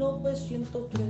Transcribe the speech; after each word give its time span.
1903. 0.00 1.06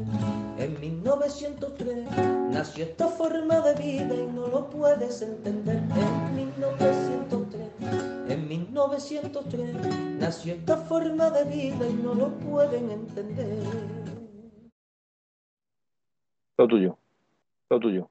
En 0.59 0.81
1903 0.81 2.07
nació 2.51 2.85
esta 2.85 3.07
forma 3.07 3.61
de 3.61 3.75
vida 3.75 4.15
y 4.17 4.27
no 4.27 4.49
lo 4.49 4.69
puedes 4.69 5.23
entender. 5.23 5.77
En 5.77 6.35
1903, 6.35 7.69
en 8.29 8.49
1903 8.49 9.77
nació 10.19 10.55
esta 10.55 10.77
forma 10.77 11.31
de 11.31 11.45
vida 11.45 11.89
y 11.89 11.93
no 11.95 12.15
lo 12.15 12.31
pueden 12.39 12.91
entender. 12.91 13.63
Todo 16.57 16.69
tuyo. 16.69 16.99
Todo 17.69 17.81
tuyo. 17.81 18.11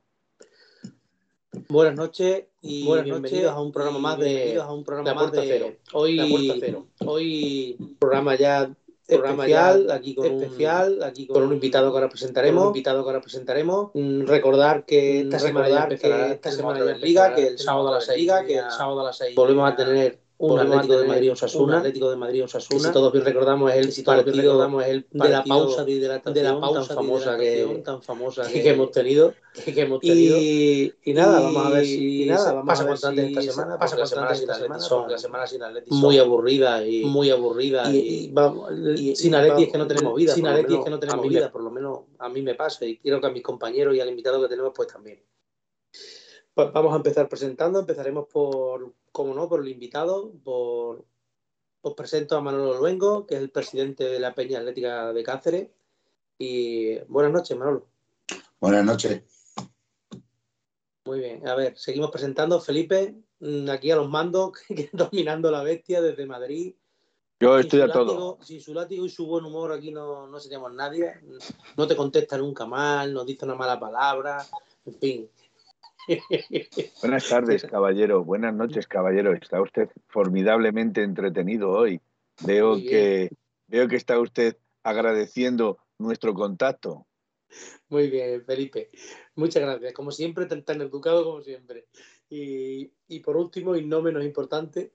Buenas 1.67 1.95
noches 1.95 2.45
y 2.61 2.85
Buenas 2.85 3.05
bienvenidos 3.05 3.43
noches 3.43 3.57
a 3.57 3.61
un 3.61 3.71
programa 3.71 3.99
más 3.99 4.19
de, 4.19 4.57
a 4.57 4.71
un 4.71 4.83
programa 4.85 5.09
La 5.09 5.15
más 5.15 5.23
Puerta 5.25 5.41
de 5.41 5.47
Cero. 5.47 5.75
Hoy, 5.93 6.15
La 6.15 6.27
Puerta 6.27 6.53
Cero. 6.59 6.87
hoy 7.05 7.97
programa 7.99 8.35
ya 8.35 8.73
Programa 9.17 9.43
especial, 9.43 9.87
ya 9.87 9.93
aquí 9.95 10.15
con 10.15 10.25
especial, 10.25 10.93
un, 10.97 11.03
aquí 11.03 11.27
con 11.27 11.43
un 11.43 11.53
invitado 11.53 11.91
que 11.91 11.97
ahora 11.97 12.09
presentaremos. 12.09 12.63
un 12.63 12.67
invitado 12.69 13.03
que 13.03 13.09
ahora 13.09 13.21
presentaremos. 13.21 13.91
Recordar 14.27 14.85
que 14.85 15.21
esta 15.21 15.39
semana 15.39 15.69
ya 15.69 15.85
recordar 15.85 15.91
empezará, 15.91 16.27
que 16.27 16.33
esta 16.33 16.51
semana 16.51 16.85
ya 16.85 16.97
Liga, 16.97 17.35
que 17.35 17.47
el 17.47 17.59
sábado 17.59 17.89
a 17.89 17.91
las 17.93 18.07
Liga, 18.09 18.45
que 18.45 18.57
el 18.57 18.71
sábado 18.71 19.01
a 19.01 19.03
las 19.05 19.17
seis 19.17 19.35
volvemos 19.35 19.71
a 19.71 19.75
tener 19.75 20.19
un 20.39 20.57
Atlético 20.57 20.97
de 20.97 21.07
Madrid 21.07 21.27
un 21.27 21.33
Osasuna. 21.33 21.77
Atlético 21.79 22.09
de 22.09 22.15
Madrid 22.15 22.43
Osasuna. 22.45 22.87
si 22.87 22.93
todos 22.93 23.11
bien 23.11 23.25
recordamos 23.25 23.71
es 23.71 23.77
el 23.77 23.91
si 23.91 24.03
todos 24.03 24.23
partido 24.23 24.41
recordamos 24.41 24.83
es 24.83 24.89
el 24.89 25.05
de 25.11 25.29
la 25.29 25.43
pausa 25.43 25.83
de 25.83 25.91
hidratación 25.91 26.33
de 26.33 26.43
la 26.43 26.59
pausa 26.59 26.87
tan 26.87 26.95
famosa 26.95 27.37
que, 27.37 27.81
tan 27.83 28.01
famosa 28.01 28.47
que, 28.47 28.53
que, 28.53 28.63
que 28.63 28.69
hemos 28.69 28.91
tenido. 28.91 29.33
que, 29.65 29.73
que 29.73 29.81
hemos 29.81 29.99
tenido. 29.99 30.37
Y, 30.37 30.93
y 31.03 31.13
nada, 31.13 31.41
vamos 31.41 31.65
a 31.65 31.69
ver 31.71 31.85
si 31.85 32.23
y 32.23 32.25
nada, 32.25 32.53
vamos 32.53 32.67
pasa 32.67 32.83
a 32.83 32.85
ver 32.85 32.97
antes 33.03 33.25
si 33.25 33.31
esta 33.31 33.41
se 33.41 33.51
semana, 33.51 33.77
pasa 33.77 34.01
esta 34.01 34.23
Atleti 34.23 34.53
semana, 34.53 34.79
son 34.79 34.99
porque 34.99 35.11
las 35.11 35.21
semanas 35.21 35.49
sin 35.49 35.63
Atleti 35.63 35.91
muy 35.91 36.17
aburridas 36.17 36.85
y 36.87 37.03
muy 37.03 37.29
aburridas 37.29 37.93
y, 37.93 38.27
sin 38.27 38.33
vamos, 38.33 38.71
es 38.71 39.71
que 39.71 39.77
no 39.77 39.87
tenemos 39.87 40.15
vida. 40.15 40.33
sin 40.33 40.47
Atleti 40.47 40.75
es 40.75 40.83
que 40.85 40.89
no 40.89 40.99
tenemos 40.99 41.27
vida, 41.27 41.51
por 41.51 41.63
lo 41.63 41.69
menos 41.69 41.99
a 42.17 42.29
mí 42.29 42.41
me 42.41 42.55
pasa 42.55 42.85
y 42.85 42.97
quiero 42.97 43.19
que 43.19 43.27
a 43.27 43.31
mis 43.31 43.43
compañeros 43.43 43.93
y 43.93 43.99
al 43.99 44.07
invitado 44.07 44.41
que 44.41 44.47
tenemos 44.47 44.71
pues 44.73 44.87
también. 44.87 45.21
Pa- 46.59 46.71
Vamos 46.71 46.91
a 46.91 46.97
empezar 46.97 47.29
presentando, 47.29 47.79
empezaremos 47.79 48.27
por, 48.27 48.93
como 49.13 49.33
no, 49.33 49.47
por 49.47 49.61
el 49.61 49.69
invitado, 49.69 50.33
por 50.43 51.05
os 51.81 51.93
presento 51.93 52.35
a 52.35 52.41
Manolo 52.41 52.77
Luengo, 52.77 53.25
que 53.25 53.35
es 53.35 53.41
el 53.41 53.49
presidente 53.49 54.03
de 54.03 54.19
la 54.19 54.35
Peña 54.35 54.59
Atlética 54.59 55.13
de 55.13 55.23
Cáceres. 55.23 55.69
Y 56.37 56.97
buenas 57.07 57.31
noches, 57.31 57.57
Manolo. 57.57 57.87
Buenas 58.59 58.83
noches. 58.83 59.23
Muy 61.05 61.19
bien, 61.19 61.47
a 61.47 61.55
ver, 61.55 61.77
seguimos 61.77 62.11
presentando. 62.11 62.59
Felipe, 62.59 63.15
mm, 63.39 63.69
aquí 63.69 63.89
a 63.91 63.95
los 63.95 64.09
mandos, 64.09 64.51
que 64.67 64.89
dominando 64.91 65.49
la 65.51 65.63
bestia 65.63 66.01
desde 66.01 66.25
Madrid. 66.25 66.75
Yo 67.39 67.57
estoy 67.57 67.79
a 67.79 67.89
todo. 67.89 68.37
Sin 68.41 68.59
su 68.59 68.73
látigo 68.73 69.05
y 69.05 69.09
su 69.09 69.25
buen 69.25 69.45
humor 69.45 69.71
aquí 69.71 69.91
no, 69.91 70.27
no 70.27 70.39
seríamos 70.41 70.73
nadie. 70.73 71.21
No 71.77 71.87
te 71.87 71.95
contesta 71.95 72.37
nunca 72.37 72.65
mal, 72.65 73.13
nos 73.13 73.25
dice 73.25 73.45
una 73.45 73.55
mala 73.55 73.79
palabra, 73.79 74.45
en 74.85 74.93
fin. 74.95 75.29
Buenas 77.01 77.29
tardes, 77.29 77.63
caballero. 77.65 78.23
Buenas 78.23 78.53
noches, 78.53 78.87
caballero. 78.87 79.33
Está 79.33 79.61
usted 79.61 79.89
formidablemente 80.07 81.03
entretenido 81.03 81.69
hoy. 81.71 82.01
Veo 82.45 82.77
que 82.77 83.29
veo 83.67 83.87
que 83.87 83.95
está 83.95 84.19
usted 84.19 84.57
agradeciendo 84.83 85.77
nuestro 85.97 86.33
contacto. 86.33 87.05
Muy 87.89 88.09
bien, 88.09 88.43
Felipe. 88.45 88.89
Muchas 89.35 89.63
gracias. 89.63 89.93
Como 89.93 90.11
siempre, 90.11 90.45
tan, 90.45 90.63
tan 90.63 90.81
educado 90.81 91.23
como 91.23 91.41
siempre. 91.41 91.87
Y, 92.29 92.91
y 93.07 93.19
por 93.19 93.37
último, 93.37 93.75
y 93.75 93.85
no 93.85 94.01
menos 94.01 94.23
importante, 94.23 94.93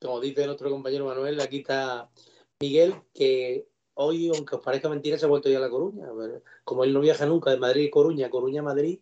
como 0.00 0.20
dice 0.20 0.46
nuestro 0.46 0.70
compañero 0.70 1.06
Manuel, 1.06 1.40
aquí 1.40 1.58
está 1.58 2.10
Miguel, 2.60 2.94
que 3.14 3.68
hoy, 3.94 4.30
aunque 4.34 4.56
os 4.56 4.62
parezca 4.62 4.88
mentira, 4.88 5.18
se 5.18 5.24
ha 5.24 5.28
vuelto 5.28 5.48
ya 5.48 5.58
a 5.58 5.62
La 5.62 5.70
Coruña. 5.70 6.08
Como 6.64 6.84
él 6.84 6.92
no 6.92 7.00
viaja 7.00 7.26
nunca 7.26 7.50
de 7.50 7.58
Madrid 7.58 7.88
a 7.88 7.90
Coruña, 7.90 8.30
Coruña 8.30 8.60
a 8.60 8.64
Madrid, 8.64 9.00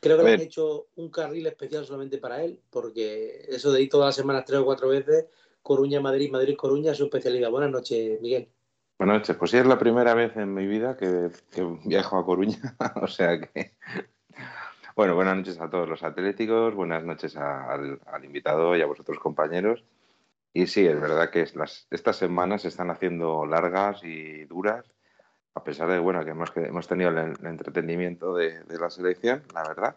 creo 0.00 0.16
que 0.18 0.22
le 0.24 0.34
han 0.34 0.40
hecho 0.40 0.86
un 0.96 1.10
carril 1.10 1.46
especial 1.46 1.84
solamente 1.84 2.18
para 2.18 2.42
él, 2.42 2.60
porque 2.70 3.44
eso 3.48 3.72
de 3.72 3.82
ir 3.82 3.88
todas 3.88 4.06
las 4.08 4.16
semanas 4.16 4.44
tres 4.44 4.60
o 4.60 4.64
cuatro 4.64 4.88
veces, 4.88 5.26
Coruña, 5.62 6.00
Madrid, 6.00 6.30
Madrid, 6.30 6.56
Coruña, 6.56 6.92
es 6.92 6.98
su 6.98 7.04
especialidad. 7.04 7.50
Buenas 7.50 7.70
noches, 7.70 8.20
Miguel. 8.20 8.48
Buenas 8.98 9.18
noches. 9.18 9.36
Pues 9.36 9.50
sí, 9.50 9.58
es 9.58 9.66
la 9.66 9.78
primera 9.78 10.14
vez 10.14 10.36
en 10.36 10.54
mi 10.54 10.66
vida 10.66 10.96
que, 10.96 11.30
que 11.50 11.62
viajo 11.84 12.18
a 12.18 12.24
Coruña. 12.24 12.56
o 13.02 13.06
sea 13.08 13.40
que. 13.40 13.72
Bueno, 14.94 15.14
buenas 15.14 15.36
noches 15.36 15.60
a 15.60 15.68
todos 15.68 15.88
los 15.88 16.02
atléticos, 16.02 16.74
buenas 16.74 17.04
noches 17.04 17.36
a- 17.36 17.70
al, 17.70 18.00
al 18.06 18.24
invitado 18.24 18.74
y 18.76 18.80
a 18.80 18.86
vosotros, 18.86 19.18
compañeros. 19.18 19.84
Y 20.54 20.68
sí, 20.68 20.86
es 20.86 20.98
verdad 20.98 21.28
que 21.30 21.42
es 21.42 21.54
las, 21.54 21.86
estas 21.90 22.16
semanas 22.16 22.62
se 22.62 22.68
están 22.68 22.90
haciendo 22.90 23.44
largas 23.44 24.02
y 24.04 24.44
duras, 24.46 24.86
a 25.56 25.64
pesar 25.64 25.88
de 25.88 25.98
bueno, 25.98 26.22
que 26.22 26.30
hemos, 26.32 26.50
que 26.50 26.66
hemos 26.66 26.86
tenido 26.86 27.08
el, 27.10 27.16
el 27.16 27.46
entretenimiento 27.46 28.34
de, 28.34 28.62
de 28.64 28.78
la 28.78 28.90
selección, 28.90 29.42
la 29.54 29.66
verdad. 29.66 29.96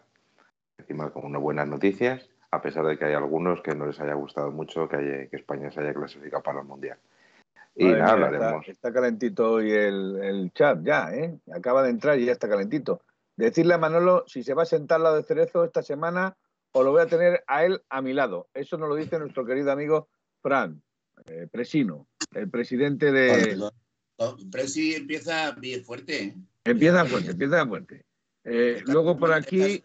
Encima, 0.78 1.10
con 1.10 1.26
unas 1.26 1.42
buenas 1.42 1.68
noticias, 1.68 2.26
a 2.50 2.62
pesar 2.62 2.86
de 2.86 2.96
que 2.96 3.04
hay 3.04 3.12
algunos 3.12 3.60
que 3.60 3.74
no 3.74 3.84
les 3.86 4.00
haya 4.00 4.14
gustado 4.14 4.50
mucho 4.50 4.88
que, 4.88 4.96
haya- 4.96 5.26
que 5.28 5.36
España 5.36 5.70
se 5.70 5.80
haya 5.80 5.92
clasificado 5.92 6.42
para 6.42 6.60
el 6.60 6.66
Mundial. 6.66 6.98
Y 7.76 7.84
Madre 7.84 7.98
nada, 8.00 8.16
mía, 8.16 8.26
hablaremos. 8.26 8.60
Está, 8.68 8.72
está 8.88 8.92
calentito 8.92 9.52
hoy 9.52 9.70
el, 9.70 10.18
el 10.22 10.50
chat 10.52 10.78
ya, 10.82 11.14
¿eh? 11.14 11.38
Acaba 11.54 11.82
de 11.82 11.90
entrar 11.90 12.18
y 12.18 12.24
ya 12.24 12.32
está 12.32 12.48
calentito. 12.48 13.02
Decirle 13.36 13.74
a 13.74 13.78
Manolo 13.78 14.24
si 14.26 14.42
se 14.42 14.54
va 14.54 14.62
a 14.62 14.66
sentar 14.66 14.96
al 14.96 15.02
lado 15.04 15.16
de 15.16 15.22
Cerezo 15.24 15.62
esta 15.64 15.82
semana 15.82 16.36
o 16.72 16.82
lo 16.82 16.92
voy 16.92 17.02
a 17.02 17.06
tener 17.06 17.44
a 17.46 17.64
él 17.64 17.82
a 17.90 18.00
mi 18.00 18.14
lado. 18.14 18.48
Eso 18.54 18.78
nos 18.78 18.88
lo 18.88 18.94
dice 18.94 19.18
nuestro 19.18 19.44
querido 19.44 19.70
amigo 19.70 20.08
Fran 20.42 20.82
eh, 21.26 21.46
Presino, 21.52 22.06
el 22.32 22.48
presidente 22.48 23.12
de... 23.12 23.56
No, 24.20 24.36
Presi 24.50 24.94
empieza 24.94 25.52
bien 25.52 25.82
fuerte. 25.82 26.22
¿eh? 26.24 26.34
Empieza 26.64 27.06
fuerte, 27.06 27.30
empieza 27.30 27.66
fuerte. 27.66 28.04
Eh, 28.44 28.82
luego 28.86 29.16
por 29.18 29.32
aquí 29.32 29.82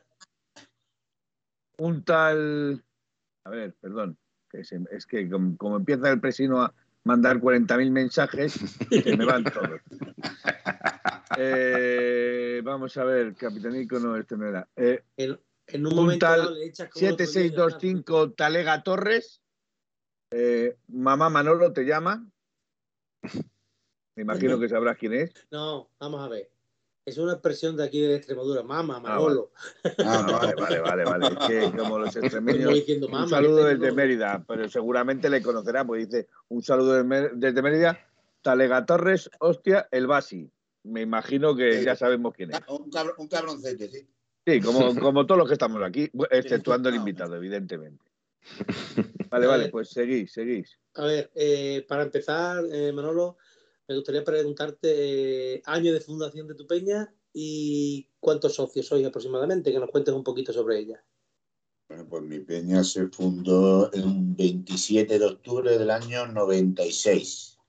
un 1.78 2.04
tal... 2.04 2.84
A 3.46 3.50
ver, 3.50 3.74
perdón. 3.80 4.18
que 4.50 4.64
se- 4.66 4.80
es 4.92 5.06
que 5.06 5.30
como, 5.30 5.56
como 5.58 5.78
empieza 5.78 6.10
el 6.12 6.20
presino 6.20 6.62
a 6.62 6.74
mandar 7.06 7.40
40.000 7.40 7.92
mensajes, 7.92 8.60
que 8.90 9.16
me 9.18 9.26
van 9.26 9.44
todos. 9.46 9.82
Eh, 11.38 12.62
vamos 12.64 12.96
a 12.96 13.04
ver, 13.04 13.34
Capitanico 13.36 14.00
no, 14.00 14.16
este 14.16 14.38
no 14.38 14.48
era. 14.48 14.70
Eh, 14.78 15.04
En, 15.18 15.38
en 15.68 15.86
un, 15.86 15.92
Un 15.92 15.96
momento 15.98 16.26
tal 16.28 16.40
dado 16.40 16.52
le 16.54 16.66
echas 16.68 16.90
como 16.90 17.06
el 17.08 17.14
otro 17.14 17.26
día, 17.26 17.34
7625 17.34 18.32
Talega 18.34 18.84
Torres. 18.84 19.42
Eh, 20.32 20.78
mamá 20.88 21.30
Manolo 21.30 21.74
te 21.74 21.84
llama. 21.84 22.26
Me 24.16 24.24
imagino 24.24 24.60
que 24.60 24.70
sabrás 24.70 24.98
quién 24.98 25.14
es. 25.14 25.32
No, 25.52 25.90
vamos 26.00 26.22
a 26.22 26.28
ver. 26.30 26.50
Es 27.06 27.20
una 27.20 27.34
expresión 27.34 27.78
de 27.78 27.84
aquí 27.84 28.02
de 28.02 28.16
Extremadura. 28.16 28.64
Mama, 28.64 28.98
Ah, 28.98 29.00
Manolo. 29.00 29.52
Ah, 30.00 30.28
Vale, 30.42 30.56
vale, 30.56 30.80
vale, 30.80 31.04
vale. 31.06 31.28
Es 31.28 31.38
que 31.48 31.78
como 31.78 32.00
los 32.00 32.16
extremeños. 32.16 32.74
diciendo, 32.74 33.08
Un 33.08 33.30
saludo 33.30 33.66
desde 33.66 33.92
Mérida, 33.92 34.44
pero 34.48 34.68
seguramente 34.70 35.30
le 35.30 35.42
conocerá, 35.44 35.86
pues 35.86 36.10
dice 36.10 36.28
un 36.48 36.64
saludo 36.64 37.04
desde 37.04 37.62
Mérida, 37.62 38.00
Talega 38.42 38.86
Torres, 38.88 39.30
hostia, 39.40 39.88
el 39.92 40.08
Basi. 40.08 40.50
Me 40.84 41.02
imagino 41.02 41.56
que 41.56 41.84
ya 41.84 41.96
sabemos 41.96 42.34
quién 42.34 42.52
es. 42.54 42.60
Un, 42.68 42.90
cabr- 42.92 43.14
un 43.18 43.28
cabroncete, 43.28 43.88
sí. 43.88 44.08
Sí, 44.48 44.62
como, 44.62 44.96
como 45.00 45.26
todos 45.28 45.38
los 45.40 45.48
que 45.48 45.54
estamos 45.54 45.84
aquí, 45.84 46.10
exceptuando 46.32 46.90
el 46.90 46.96
invitado, 46.96 47.36
evidentemente. 47.36 48.04
Vale, 49.30 49.46
vale, 49.48 49.70
pues 49.70 49.90
seguís, 49.90 50.32
seguís. 50.34 50.80
A 50.96 51.06
ver, 51.06 51.30
eh, 51.36 51.86
para 51.88 52.04
empezar, 52.04 52.64
eh, 52.72 52.92
Manolo, 52.92 53.38
me 53.88 53.96
gustaría 53.96 54.24
preguntarte 54.24 55.56
eh, 55.56 55.62
año 55.66 55.94
de 55.94 56.00
fundación 56.00 56.48
de 56.48 56.56
tu 56.56 56.66
peña 56.66 57.14
y 57.34 58.10
cuántos 58.20 58.56
socios 58.56 58.88
sois 58.88 59.06
aproximadamente, 59.06 59.72
que 59.72 59.80
nos 59.80 59.92
cuentes 59.92 60.14
un 60.14 60.24
poquito 60.24 60.54
sobre 60.54 60.80
ella. 60.80 61.04
Bueno, 61.88 62.08
pues 62.10 62.24
mi 62.24 62.40
peña 62.40 62.84
se 62.84 63.08
fundó 63.10 63.92
el 63.92 64.04
27 64.08 65.20
de 65.20 65.26
octubre 65.26 65.78
del 65.78 65.92
año 65.92 66.26
96. 66.28 67.60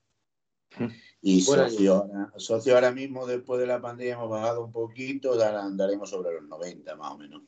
Y 1.20 1.40
socio 1.40 1.94
ahora, 1.94 2.32
socio 2.36 2.74
ahora 2.74 2.92
mismo, 2.92 3.26
después 3.26 3.60
de 3.60 3.66
la 3.66 3.80
pandemia, 3.80 4.14
hemos 4.14 4.30
bajado 4.30 4.64
un 4.64 4.72
poquito, 4.72 5.32
andaremos 5.42 6.08
sobre 6.08 6.34
los 6.34 6.44
90 6.44 6.96
más 6.96 7.12
o 7.12 7.18
menos. 7.18 7.42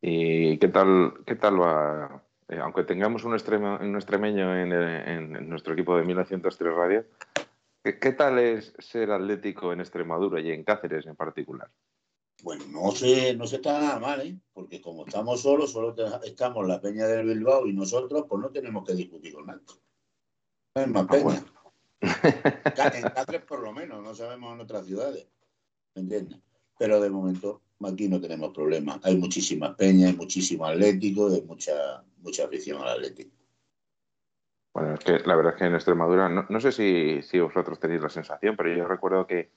¿Y 0.00 0.58
qué 0.58 0.68
tal, 0.68 1.12
qué 1.26 1.36
tal 1.36 1.60
va? 1.60 2.23
Eh, 2.48 2.58
aunque 2.58 2.84
tengamos 2.84 3.24
un, 3.24 3.32
un 3.32 3.94
extremeño 3.96 4.56
en, 4.56 4.72
el- 4.72 5.08
en- 5.08 5.36
en 5.36 5.48
nuestro 5.48 5.72
equipo 5.74 5.96
de 5.96 6.04
1903 6.04 6.74
Radio, 6.74 7.04
¿Qué, 7.82 7.98
qué 7.98 8.12
tal 8.12 8.38
es 8.38 8.72
ser 8.78 9.10
atlético 9.10 9.70
en 9.72 9.80
Extremadura 9.80 10.40
y 10.40 10.50
en 10.50 10.64
Cáceres 10.64 11.04
en 11.06 11.16
particular? 11.16 11.70
Bueno, 12.42 12.64
no 12.70 12.90
se, 12.92 13.34
no 13.36 13.46
se 13.46 13.56
está 13.56 13.78
nada 13.78 13.98
mal, 14.00 14.20
¿eh? 14.26 14.38
porque 14.54 14.80
como 14.80 15.04
estamos 15.06 15.42
solos, 15.42 15.70
solo 15.72 15.94
estamos 16.24 16.66
la 16.66 16.80
Peña 16.80 17.06
del 17.06 17.26
Bilbao 17.26 17.66
y 17.66 17.74
nosotros, 17.74 18.24
pues 18.28 18.40
no 18.40 18.48
tenemos 18.50 18.86
que 18.86 18.94
discutir 18.94 19.34
con 19.34 19.46
nadie. 19.46 19.60
No 20.74 20.82
hay 20.82 20.86
más 20.88 21.04
Ah, 21.04 21.06
peña. 21.08 21.22
bueno. 21.24 21.44
En 22.94 23.02
Cáceres 23.10 23.42
por 23.42 23.60
lo 23.62 23.72
menos, 23.72 24.02
no 24.02 24.14
sabemos 24.14 24.54
en 24.54 24.60
otras 24.60 24.86
ciudades. 24.86 25.28
¿Me 25.94 26.02
entiendes? 26.02 26.38
Pero 26.78 27.00
de 27.00 27.10
momento 27.10 27.60
aquí 27.80 28.08
no 28.08 28.20
tenemos 28.20 28.52
problemas. 28.52 29.00
Hay 29.04 29.16
muchísimas 29.16 29.74
peñas, 29.76 30.10
hay 30.10 30.16
muchísimo 30.16 30.66
atlético, 30.66 31.28
hay 31.28 31.42
mucha, 31.42 32.04
mucha 32.18 32.44
afición 32.44 32.80
al 32.82 32.88
atlético. 32.88 33.30
Bueno, 34.72 34.94
es 34.94 35.00
que 35.00 35.18
la 35.20 35.36
verdad 35.36 35.52
es 35.52 35.58
que 35.58 35.64
en 35.66 35.74
Extremadura, 35.74 36.28
no, 36.28 36.46
no 36.48 36.60
sé 36.60 36.72
si, 36.72 37.22
si 37.22 37.38
vosotros 37.38 37.78
tenéis 37.78 38.02
la 38.02 38.08
sensación, 38.08 38.56
pero 38.56 38.74
yo 38.74 38.86
recuerdo 38.86 39.26
que 39.26 39.52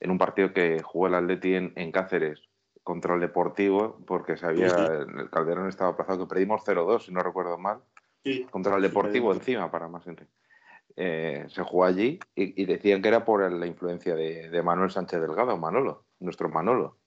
en 0.00 0.10
un 0.10 0.18
partido 0.18 0.52
que 0.52 0.82
jugó 0.82 1.06
el 1.06 1.14
Atleti 1.14 1.54
en, 1.54 1.72
en 1.76 1.92
Cáceres 1.92 2.40
contra 2.82 3.14
el 3.14 3.20
Deportivo, 3.20 3.98
porque 4.06 4.36
se 4.36 4.46
había, 4.46 4.70
Sí, 4.70 4.92
el 5.18 5.30
Calderón 5.30 5.68
estaba 5.68 5.90
aplazado, 5.90 6.20
que 6.20 6.34
perdimos 6.34 6.62
0-2, 6.64 7.06
si 7.06 7.12
no 7.12 7.22
recuerdo 7.22 7.58
mal, 7.58 7.80
Sí, 8.22 8.46
contra 8.50 8.76
el 8.76 8.82
Deportivo 8.82 9.32
encima, 9.32 9.70
para 9.70 9.88
más 9.88 10.04
gente. 10.04 10.26
Eh, 10.96 11.44
se 11.48 11.62
jugó 11.62 11.84
allí 11.84 12.18
y, 12.34 12.62
y 12.62 12.66
decían 12.66 13.02
que 13.02 13.08
era 13.08 13.24
por 13.24 13.50
la 13.50 13.66
influencia 13.66 14.14
de, 14.14 14.48
de 14.48 14.62
Manuel 14.62 14.90
Sánchez 14.90 15.20
Delgado, 15.20 15.58
Manolo, 15.58 16.04
nuestro 16.20 16.48
Manolo. 16.48 16.98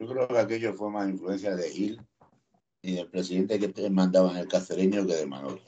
Yo 0.00 0.08
creo 0.08 0.26
que 0.28 0.38
aquello 0.38 0.72
fue 0.74 0.90
más 0.90 1.08
influencia 1.10 1.54
de 1.54 1.68
Gil 1.70 2.00
y 2.80 2.94
del 2.96 3.08
presidente 3.08 3.58
que 3.58 3.68
te 3.68 3.90
mandaba 3.90 4.30
en 4.30 4.38
el 4.38 4.48
cacereño 4.48 5.06
que 5.06 5.14
de 5.14 5.26
Manolo. 5.26 5.60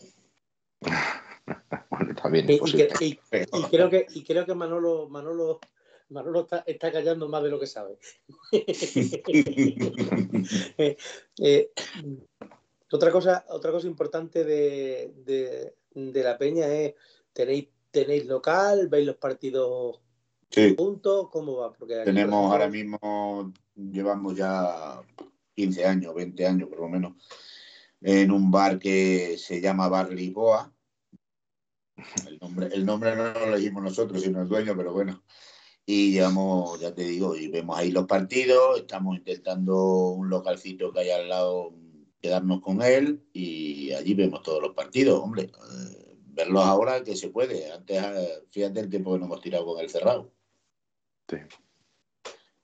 Bueno, 1.91 2.15
también 2.15 2.47
Y, 2.49 2.53
es 2.55 2.57
y 2.57 2.61
posible. 2.61 2.89
que- 2.99 3.05
y- 3.05 3.19
y 3.53 3.63
creo 3.65 3.91
que, 3.91 4.07
y 4.15 4.25
creo 4.25 4.47
que 4.47 4.55
Manolo, 4.55 5.09
Manolo, 5.11 5.61
Manolo 6.09 6.41
está, 6.43 6.65
está 6.67 6.91
callando 6.91 7.29
más 7.29 7.43
de 7.43 7.51
lo 7.51 7.61
que 7.61 7.67
sabe. 7.67 7.99
Eh, 10.79 10.97
eh, 11.39 11.71
otra 12.91 13.11
cosa, 13.11 13.45
otra 13.51 13.71
cosa 13.71 13.87
importante 13.87 14.45
de, 14.45 15.13
de- 15.17 15.75
de 15.95 16.23
la 16.23 16.39
peña 16.39 16.67
es 16.69 16.95
tenéis, 17.33 17.69
tenéis 17.91 18.27
local, 18.27 18.89
veis 18.89 19.07
los 19.07 19.17
partidos 19.17 20.01
Sí, 20.51 20.75
juntos, 20.77 21.29
¿cómo 21.31 21.57
va? 21.57 21.73
Porque 21.73 22.03
tenemos 22.05 22.51
ahora 22.53 22.69
mismo, 22.69 23.53
llevamos 23.75 24.37
ya 24.37 25.01
15 25.55 25.85
años, 25.85 26.15
20 26.15 26.47
años 26.47 26.69
por 26.69 26.81
lo 26.81 26.89
menos, 26.89 27.15
en 28.01 28.31
un 28.31 28.51
bar 28.51 28.79
que 28.79 29.37
se 29.39 29.61
llama 29.61 29.89
Bar 29.89 30.13
Lisboa. 30.13 30.73
El 32.27 32.39
nombre, 32.39 32.69
el 32.73 32.85
nombre 32.85 33.15
no 33.15 33.33
lo 33.33 33.45
elegimos 33.47 33.83
nosotros, 33.83 34.23
sino 34.23 34.43
el 34.43 34.49
dueño, 34.49 34.77
pero 34.77 34.93
bueno. 34.93 35.23
Y 35.85 36.13
llevamos, 36.13 36.81
ya 36.81 36.95
te 36.95 37.03
digo, 37.03 37.37
y 37.37 37.49
vemos 37.49 37.79
ahí 37.79 37.91
los 37.91 38.07
partidos, 38.07 38.79
estamos 38.79 39.17
intentando 39.17 40.09
un 40.11 40.31
localcito 40.31 40.93
que 40.93 41.01
hay 41.01 41.11
al 41.11 41.29
lado, 41.29 41.75
quedarnos 42.21 42.61
con 42.61 42.83
él 42.83 43.25
y 43.33 43.93
allí 43.93 44.15
vemos 44.15 44.43
todos 44.43 44.63
los 44.63 44.75
partidos, 44.75 45.21
hombre. 45.21 45.45
eh, 45.45 46.03
verlos 46.35 46.65
ahora 46.65 47.03
que 47.03 47.17
se 47.17 47.29
puede. 47.29 47.71
Antes, 47.73 48.03
eh, 48.03 48.45
fíjate 48.51 48.81
el 48.81 48.89
tiempo 48.89 49.13
que 49.13 49.19
nos 49.19 49.27
hemos 49.27 49.41
tirado 49.41 49.67
con 49.67 49.81
el 49.81 49.91
cerrado. 49.91 50.33
Sí. 51.29 51.37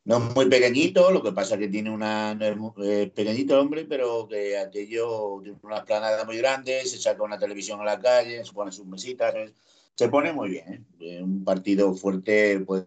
No 0.09 0.17
es 0.17 0.35
muy 0.35 0.49
pequeñito, 0.49 1.11
lo 1.11 1.23
que 1.23 1.33
pasa 1.33 1.55
es 1.55 1.61
que 1.61 1.69
tiene 1.69 1.91
una. 1.91 2.35
no 2.35 2.47
es 2.47 2.57
eh, 2.83 3.13
pequeñito 3.15 3.53
el 3.53 3.61
hombre, 3.61 3.85
pero 3.85 4.27
que 4.27 4.57
aquello 4.57 5.39
tiene 5.43 5.59
una 5.63 5.77
esplanada 5.77 6.25
muy 6.25 6.39
grande, 6.39 6.81
se 6.87 6.97
saca 6.97 7.23
una 7.23 7.39
televisión 7.39 7.79
a 7.83 7.85
la 7.85 8.01
calle, 8.01 8.43
se 8.43 8.53
pone 8.55 8.73
sus 8.73 8.87
mesitas, 8.87 9.33
¿sabes? 9.33 9.53
se 9.95 10.09
pone 10.09 10.33
muy 10.33 10.49
bien. 10.49 10.87
¿eh? 10.99 11.19
Eh, 11.19 11.23
Un 11.23 11.45
partido 11.45 11.93
fuerte 11.93 12.59
puede 12.61 12.87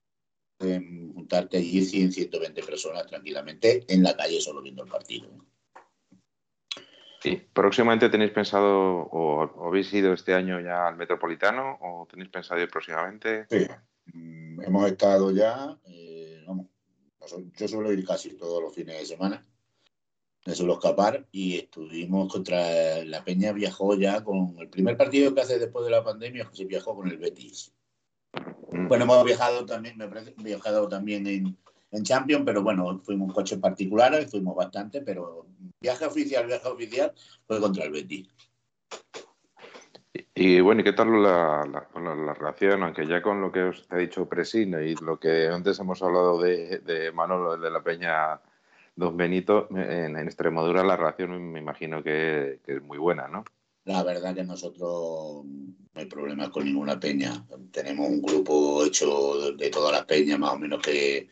juntarte 0.59 1.57
allí 1.57 1.85
100, 1.85 2.11
120 2.11 2.63
personas 2.63 3.05
tranquilamente 3.05 3.85
en 3.87 4.01
la 4.01 4.17
calle 4.17 4.41
solo 4.41 4.63
viendo 4.63 4.83
el 4.83 4.89
partido. 4.89 5.29
¿eh? 5.29 6.17
¿Y 7.23 7.35
próximamente 7.35 8.09
tenéis 8.09 8.31
pensado 8.31 8.67
o, 8.67 9.43
o 9.43 9.67
habéis 9.67 9.93
ido 9.93 10.11
este 10.11 10.33
año 10.33 10.59
ya 10.59 10.87
al 10.87 10.97
Metropolitano 10.97 11.77
o 11.81 12.07
tenéis 12.09 12.31
pensado 12.31 12.59
ir 12.59 12.69
próximamente? 12.69 13.45
Sí. 13.47 13.67
Mm, 14.13 14.61
Hemos 14.63 14.91
estado 14.91 15.31
ya, 15.31 15.77
eh, 15.85 16.10
yo 17.57 17.67
suelo 17.67 17.91
ir 17.91 18.05
casi 18.05 18.35
todos 18.35 18.61
los 18.61 18.73
fines 18.73 18.99
de 18.99 19.05
semana, 19.05 19.45
me 20.45 20.55
suelo 20.55 20.73
escapar 20.73 21.27
y 21.31 21.57
estuvimos 21.57 22.31
contra 22.31 23.03
la 23.05 23.23
Peña, 23.23 23.51
viajó 23.51 23.95
ya 23.95 24.23
con 24.23 24.55
el 24.59 24.69
primer 24.69 24.97
partido 24.97 25.33
que 25.33 25.41
hace 25.41 25.59
después 25.59 25.85
de 25.85 25.91
la 25.91 26.03
pandemia, 26.03 26.49
se 26.51 26.65
viajó 26.65 26.95
con 26.95 27.07
el 27.07 27.17
Betis. 27.17 27.73
Mm. 28.71 28.87
Bueno, 28.87 29.03
hemos 29.03 29.23
viajado 29.23 29.65
también, 29.65 29.97
me 29.97 30.07
parece, 30.07 30.33
viajado 30.37 30.87
también 30.87 31.27
en, 31.27 31.57
en 31.91 32.03
Champions, 32.03 32.43
pero 32.45 32.63
bueno, 32.63 32.99
fuimos 33.03 33.29
en 33.29 33.33
coches 33.33 33.59
particulares, 33.59 34.31
fuimos 34.31 34.55
bastante, 34.55 35.01
pero 35.01 35.45
viaje 35.79 36.05
oficial, 36.05 36.47
viaje 36.47 36.67
oficial 36.67 37.13
fue 37.45 37.59
contra 37.59 37.85
el 37.85 37.91
Betis. 37.91 38.27
Y, 40.13 40.59
bueno, 40.59 40.81
¿y 40.81 40.83
qué 40.83 40.91
tal 40.93 41.23
la, 41.23 41.65
la- 41.65 41.87
la- 42.01 42.15
la 42.15 42.33
relación? 42.33 42.83
Aunque 42.83 43.07
ya 43.07 43.21
con 43.21 43.39
lo 43.39 43.51
que 43.51 43.63
os 43.63 43.85
ha 43.89 43.97
dicho 43.97 44.27
Presina 44.27 44.81
y 44.81 44.95
lo 44.95 45.19
que 45.19 45.47
antes 45.47 45.79
hemos 45.79 46.01
hablado 46.01 46.41
de, 46.41 46.79
de 46.79 47.11
Manolo, 47.13 47.57
de 47.57 47.71
la 47.71 47.81
Peña 47.81 48.41
Don 48.95 49.15
Benito, 49.15 49.69
en, 49.71 50.17
Extremadura 50.17 50.83
la 50.83 50.97
relación 50.97 51.51
me 51.51 51.59
imagino 51.59 52.03
que, 52.03 52.59
es 52.67 52.81
muy 52.83 52.97
buena, 52.97 53.27
¿no? 53.29 53.45
La 53.85 54.03
verdad 54.03 54.35
que 54.35 54.43
nosotros 54.43 55.43
no 55.45 55.75
hay 55.95 56.05
problemas 56.05 56.49
con 56.49 56.65
ninguna 56.65 56.99
peña. 56.99 57.45
Tenemos 57.71 58.07
un 58.09 58.21
grupo 58.21 58.83
hecho 58.85 59.53
de 59.53 59.69
todas 59.69 59.91
las 59.93 60.05
peñas, 60.05 60.37
más 60.37 60.53
o 60.53 60.59
menos 60.59 60.81
que, 60.81 61.29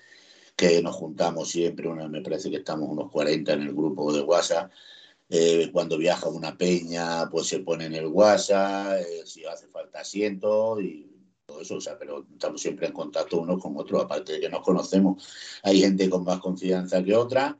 que 0.56 0.82
nos 0.82 0.96
juntamos 0.96 1.50
siempre. 1.50 1.88
Una, 1.88 2.08
me 2.08 2.22
parece 2.22 2.50
que 2.50 2.58
estamos 2.58 2.90
unos 2.90 3.12
40 3.12 3.54
en 3.54 3.62
el 3.64 3.74
grupo 3.74 4.12
de 4.14 4.22
WhatsApp. 4.22 4.72
Eh, 5.32 5.70
cuando 5.72 5.98
viaja 5.98 6.28
una 6.28 6.58
peña, 6.58 7.30
pues 7.30 7.48
se 7.48 7.60
pone 7.60 7.86
en 7.86 7.94
el 7.94 8.08
WhatsApp, 8.08 9.00
eh, 9.00 9.22
si 9.26 9.46
hace 9.46 9.68
falta 9.68 10.00
asiento 10.00 10.82
y 10.82 11.08
todo 11.46 11.62
eso. 11.62 11.76
O 11.76 11.82
sea, 11.82 11.98
pero 12.00 12.26
estamos 12.32 12.60
siempre 12.60 12.88
en 12.88 12.94
contacto 12.94 13.40
unos 13.40 13.62
con 13.62 13.78
otros, 13.78 14.04
aparte 14.04 14.34
de 14.34 14.40
que 14.40 14.50
nos 14.50 14.62
conocemos. 14.62 15.28
Hay 15.64 15.82
gente 15.82 16.10
con 16.10 16.24
más 16.24 16.40
confianza 16.40 17.04
que 17.04 17.16
otra. 17.16 17.60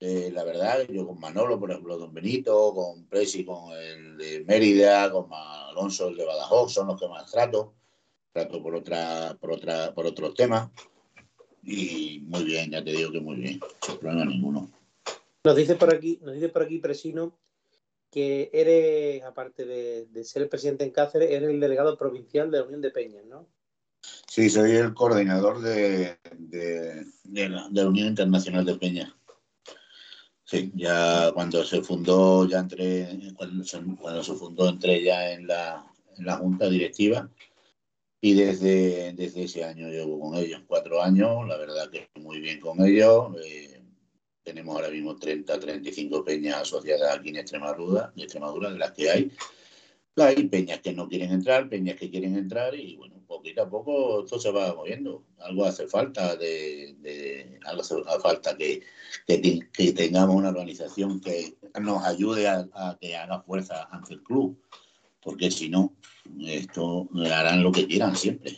Eh, 0.00 0.30
la 0.34 0.42
verdad, 0.42 0.86
yo 0.88 1.06
con 1.06 1.20
Manolo, 1.20 1.58
por 1.58 1.70
ejemplo, 1.70 1.96
Don 1.96 2.12
Benito, 2.12 2.74
con 2.74 3.06
Presi, 3.06 3.44
con 3.44 3.72
el 3.72 4.18
de 4.18 4.44
Mérida, 4.44 5.10
con 5.12 5.28
Alonso, 5.32 6.08
el 6.08 6.16
de 6.16 6.24
Badajoz, 6.24 6.74
son 6.74 6.88
los 6.88 7.00
que 7.00 7.08
más 7.08 7.30
trato. 7.30 7.74
Trato 8.32 8.60
por 8.60 8.74
otra, 8.74 9.36
por 9.40 9.52
otra, 9.52 9.94
por 9.94 10.04
otros 10.04 10.34
temas. 10.34 10.68
Y 11.62 12.24
muy 12.26 12.44
bien, 12.44 12.72
ya 12.72 12.82
te 12.82 12.90
digo 12.90 13.12
que 13.12 13.20
muy 13.20 13.36
bien, 13.36 13.60
sin 13.80 13.98
problema 13.98 14.24
ninguno. 14.24 14.70
Nos 15.44 15.56
dice 15.56 15.76
por 15.76 15.94
aquí, 15.94 16.18
nos 16.22 16.34
dice 16.34 16.48
por 16.48 16.62
aquí 16.62 16.78
Presino 16.78 17.38
que 18.10 18.50
eres, 18.52 19.22
aparte 19.24 19.66
de, 19.66 20.06
de 20.06 20.24
ser 20.24 20.42
el 20.42 20.48
presidente 20.48 20.84
en 20.84 20.90
Cáceres, 20.90 21.30
eres 21.30 21.50
el 21.50 21.60
delegado 21.60 21.98
provincial 21.98 22.50
de 22.50 22.58
la 22.58 22.64
Unión 22.64 22.80
de 22.80 22.90
Peñas, 22.90 23.24
¿no? 23.26 23.46
Sí, 24.28 24.48
soy 24.48 24.72
el 24.72 24.94
coordinador 24.94 25.60
de, 25.60 26.18
de, 26.38 27.04
de 27.24 27.48
la, 27.48 27.68
de 27.68 27.82
la 27.82 27.88
Unión 27.88 28.08
Internacional 28.08 28.64
de 28.64 28.76
Peña. 28.76 29.14
Sí, 30.44 30.72
ya 30.74 31.30
cuando 31.32 31.64
se 31.64 31.82
fundó, 31.82 32.46
ya 32.48 32.60
entré, 32.60 33.32
cuando 33.36 33.64
se, 33.64 33.80
cuando 34.00 34.22
se 34.22 34.34
fundó, 34.34 34.68
entré 34.68 35.02
ya 35.02 35.32
en 35.32 35.46
la, 35.46 35.84
en 36.16 36.24
la 36.24 36.36
junta 36.36 36.68
directiva 36.68 37.28
y 38.20 38.34
desde, 38.34 39.12
desde 39.14 39.44
ese 39.44 39.64
año 39.64 39.88
llevo 39.88 40.20
con 40.20 40.36
ellos, 40.36 40.62
cuatro 40.66 41.02
años, 41.02 41.46
la 41.48 41.56
verdad 41.56 41.90
que 41.90 42.08
muy 42.20 42.40
bien 42.40 42.60
con 42.60 42.84
ellos. 42.84 43.34
eh, 43.44 43.73
tenemos 44.44 44.76
ahora 44.76 44.90
mismo 44.90 45.16
30, 45.16 45.58
35 45.58 46.24
peñas 46.24 46.62
asociadas 46.62 47.18
aquí 47.18 47.30
en 47.30 47.36
Extremadura, 47.36 48.12
de 48.14 48.22
Extremadura, 48.22 48.70
de 48.70 48.78
las 48.78 48.92
que 48.92 49.10
hay. 49.10 49.32
Hay 50.16 50.44
peñas 50.44 50.78
que 50.78 50.92
no 50.92 51.08
quieren 51.08 51.32
entrar, 51.32 51.68
peñas 51.68 51.96
que 51.96 52.08
quieren 52.10 52.36
entrar 52.36 52.74
y 52.74 52.94
bueno, 52.96 53.14
poquito 53.26 53.62
a 53.62 53.68
poco 53.68 54.22
esto 54.22 54.38
se 54.38 54.50
va 54.50 54.74
moviendo. 54.74 55.24
Algo 55.38 55.64
hace 55.64 55.88
falta 55.88 56.36
de, 56.36 57.58
algo 57.64 57.82
hace 57.82 57.96
falta 58.22 58.56
que, 58.56 58.82
que 59.26 59.92
tengamos 59.92 60.36
una 60.36 60.50
organización 60.50 61.20
que 61.20 61.56
nos 61.80 62.04
ayude 62.04 62.46
a, 62.46 62.68
a 62.74 62.96
que 63.00 63.16
haga 63.16 63.42
fuerza 63.42 63.88
ante 63.90 64.14
el 64.14 64.22
club, 64.22 64.56
porque 65.20 65.50
si 65.50 65.68
no, 65.68 65.96
esto 66.40 67.08
harán 67.32 67.62
lo 67.62 67.72
que 67.72 67.86
quieran 67.86 68.16
siempre. 68.16 68.56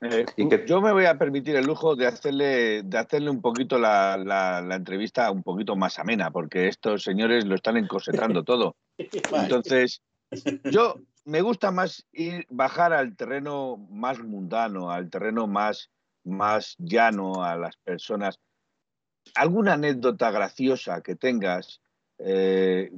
Eh, 0.00 0.26
Y 0.36 0.48
que- 0.48 0.64
Yo 0.66 0.80
me 0.80 0.92
voy 0.92 1.04
a 1.06 1.16
permitir 1.18 1.56
el 1.56 1.64
lujo 1.66 1.94
de 1.96 2.06
hacerle, 2.06 2.82
de 2.82 2.98
hacerle 2.98 3.30
un 3.30 3.40
poquito 3.40 3.78
la, 3.78 4.16
la- 4.16 4.60
la 4.60 4.74
entrevista 4.74 5.30
un 5.30 5.42
poquito 5.42 5.76
más 5.76 5.98
amena, 5.98 6.30
porque 6.30 6.68
estos 6.68 7.02
señores 7.02 7.44
lo 7.46 7.54
están 7.54 7.76
encosetando 7.76 8.42
todo. 8.44 8.76
Entonces, 8.98 10.02
yo 10.70 10.96
me 11.24 11.40
gusta 11.40 11.70
más 11.70 12.06
ir, 12.12 12.46
bajar 12.50 12.92
al 12.92 13.16
terreno 13.16 13.76
más 13.90 14.18
mundano, 14.18 14.90
al 14.90 15.08
terreno 15.10 15.46
más, 15.46 15.90
más 16.24 16.74
llano 16.78 17.42
a 17.44 17.56
las 17.56 17.76
personas. 17.78 18.38
¿Alguna 19.34 19.74
anécdota 19.74 20.30
graciosa 20.30 21.00
que 21.02 21.14
tengas 21.16 21.80
eh, 22.18 22.90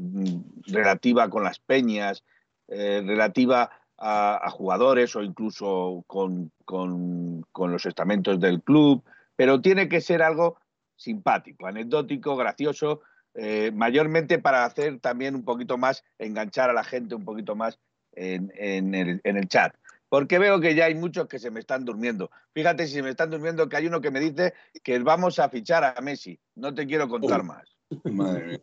relativa 0.66 1.30
con 1.30 1.44
las 1.44 1.58
peñas, 1.58 2.24
eh, 2.68 3.02
relativa 3.06 3.70
a, 3.98 4.46
a 4.46 4.50
jugadores 4.50 5.14
o 5.16 5.22
incluso 5.22 6.04
con, 6.06 6.52
con, 6.64 7.44
con 7.52 7.72
los 7.72 7.86
estamentos 7.86 8.38
del 8.40 8.62
club, 8.62 9.02
pero 9.36 9.60
tiene 9.60 9.88
que 9.88 10.00
ser 10.00 10.22
algo 10.22 10.58
simpático, 10.96 11.66
anecdótico, 11.66 12.36
gracioso, 12.36 13.02
eh, 13.34 13.70
mayormente 13.74 14.38
para 14.38 14.64
hacer 14.64 14.98
también 15.00 15.34
un 15.34 15.44
poquito 15.44 15.76
más, 15.76 16.04
enganchar 16.18 16.70
a 16.70 16.72
la 16.72 16.84
gente 16.84 17.14
un 17.14 17.24
poquito 17.24 17.54
más 17.54 17.78
en, 18.12 18.52
en 18.56 18.94
el, 18.94 19.20
en 19.24 19.36
el 19.36 19.48
chat. 19.48 19.74
Porque 20.08 20.38
veo 20.38 20.60
que 20.60 20.74
ya 20.74 20.84
hay 20.84 20.94
muchos 20.94 21.26
que 21.26 21.38
se 21.38 21.50
me 21.50 21.60
están 21.60 21.84
durmiendo. 21.84 22.30
Fíjate 22.54 22.86
si 22.86 22.94
se 22.94 23.02
me 23.02 23.10
están 23.10 23.28
durmiendo 23.28 23.68
que 23.68 23.76
hay 23.76 23.88
uno 23.88 24.00
que 24.00 24.12
me 24.12 24.20
dice 24.20 24.54
que 24.82 24.98
vamos 25.00 25.38
a 25.38 25.48
fichar 25.48 25.82
a 25.84 26.00
Messi. 26.00 26.38
No 26.54 26.72
te 26.72 26.86
quiero 26.86 27.08
contar 27.08 27.42
más. 27.42 27.76
Madre 28.04 28.62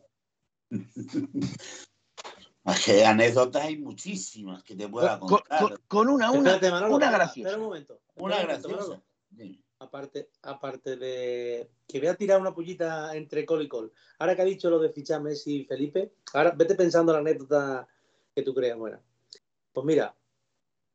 mía. 0.70 0.80
Que 2.84 3.04
anécdotas 3.04 3.62
hay 3.64 3.76
muchísimas 3.76 4.62
que 4.62 4.74
te 4.74 4.88
pueda 4.88 5.18
Con, 5.18 5.28
contar. 5.28 5.60
con- 5.60 5.78
con 5.86 6.08
una, 6.08 6.30
una, 6.30 6.52
Espérate, 6.52 6.70
Manolo, 6.70 6.96
una 6.96 7.10
graciosa. 7.10 7.48
Espera 7.48 7.56
un 7.58 7.64
momento. 7.64 8.00
Una 8.16 8.42
graciosa. 8.42 9.02
Aparte, 9.80 10.30
aparte 10.42 10.96
de 10.96 11.70
que 11.86 11.98
voy 11.98 12.08
a 12.08 12.14
tirar 12.14 12.40
una 12.40 12.54
pullita 12.54 13.14
entre 13.14 13.44
col 13.44 13.62
y 13.62 13.68
col. 13.68 13.92
Ahora 14.18 14.34
que 14.34 14.40
ha 14.42 14.46
dicho 14.46 14.70
lo 14.70 14.78
de 14.78 14.88
fichar 14.88 15.20
Messi 15.20 15.56
y 15.60 15.64
Felipe, 15.66 16.14
ahora 16.32 16.52
vete 16.52 16.74
pensando 16.74 17.12
la 17.12 17.18
anécdota 17.18 17.86
que 18.34 18.42
tú 18.42 18.54
creas 18.54 18.78
buena. 18.78 19.02
Pues 19.72 19.84
mira, 19.84 20.16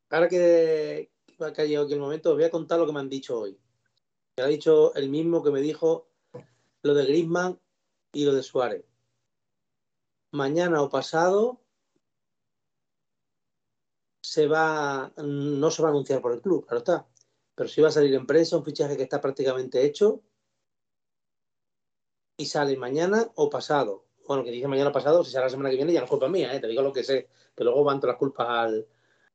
ahora 0.08 0.28
que, 0.28 1.10
que 1.26 1.62
ha 1.62 1.64
llegado 1.64 1.84
aquí 1.86 1.94
el 1.94 2.00
momento, 2.00 2.30
os 2.30 2.36
voy 2.36 2.44
a 2.44 2.50
contar 2.50 2.80
lo 2.80 2.86
que 2.86 2.92
me 2.92 2.98
han 3.00 3.08
dicho 3.08 3.38
hoy. 3.38 3.56
Me 4.36 4.42
ha 4.42 4.46
dicho 4.48 4.92
el 4.94 5.08
mismo 5.08 5.40
que 5.42 5.50
me 5.52 5.60
dijo 5.60 6.08
lo 6.82 6.94
de 6.94 7.04
Griezmann 7.04 7.60
y 8.12 8.24
lo 8.24 8.34
de 8.34 8.42
Suárez. 8.42 8.84
Mañana 10.32 10.82
o 10.82 10.88
pasado 10.88 11.60
se 14.22 14.46
va, 14.46 15.12
no 15.16 15.70
se 15.70 15.82
va 15.82 15.88
a 15.88 15.90
anunciar 15.90 16.20
por 16.20 16.32
el 16.32 16.40
club, 16.40 16.66
claro 16.66 16.78
está 16.78 17.06
pero 17.60 17.68
si 17.68 17.82
va 17.82 17.88
a 17.88 17.92
salir 17.92 18.14
en 18.14 18.24
prensa 18.24 18.56
un 18.56 18.64
fichaje 18.64 18.96
que 18.96 19.02
está 19.02 19.20
prácticamente 19.20 19.84
hecho 19.84 20.22
y 22.38 22.46
sale 22.46 22.74
mañana 22.78 23.30
o 23.34 23.50
pasado. 23.50 24.06
Bueno, 24.26 24.42
que 24.42 24.50
dice 24.50 24.66
mañana 24.66 24.88
o 24.88 24.92
pasado, 24.94 25.22
si 25.22 25.30
sale 25.30 25.44
la 25.44 25.50
semana 25.50 25.68
que 25.68 25.76
viene 25.76 25.92
ya 25.92 26.00
no 26.00 26.04
es 26.04 26.10
culpa 26.10 26.26
mía, 26.26 26.54
¿eh? 26.54 26.60
te 26.60 26.68
digo 26.68 26.80
lo 26.80 26.90
que 26.90 27.04
sé, 27.04 27.28
pero 27.54 27.68
luego 27.68 27.84
van 27.84 28.00
todas 28.00 28.14
las 28.14 28.18
culpas 28.18 28.48
al, 28.48 28.88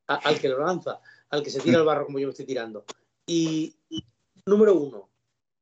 al 0.08 0.40
que 0.40 0.48
lo 0.48 0.58
lanza, 0.58 1.00
al 1.30 1.40
que 1.40 1.50
se 1.50 1.60
tira 1.60 1.78
al 1.78 1.84
barro 1.84 2.06
como 2.06 2.18
yo 2.18 2.26
me 2.26 2.32
estoy 2.32 2.46
tirando. 2.46 2.84
Y 3.28 3.76
número 4.44 4.74
uno, 4.74 5.08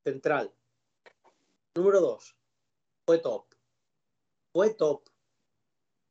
central. 0.03 0.51
Número 1.75 2.01
dos, 2.01 2.35
fue 3.05 3.19
top. 3.19 3.45
Fue 4.55 4.71
top. 4.71 5.03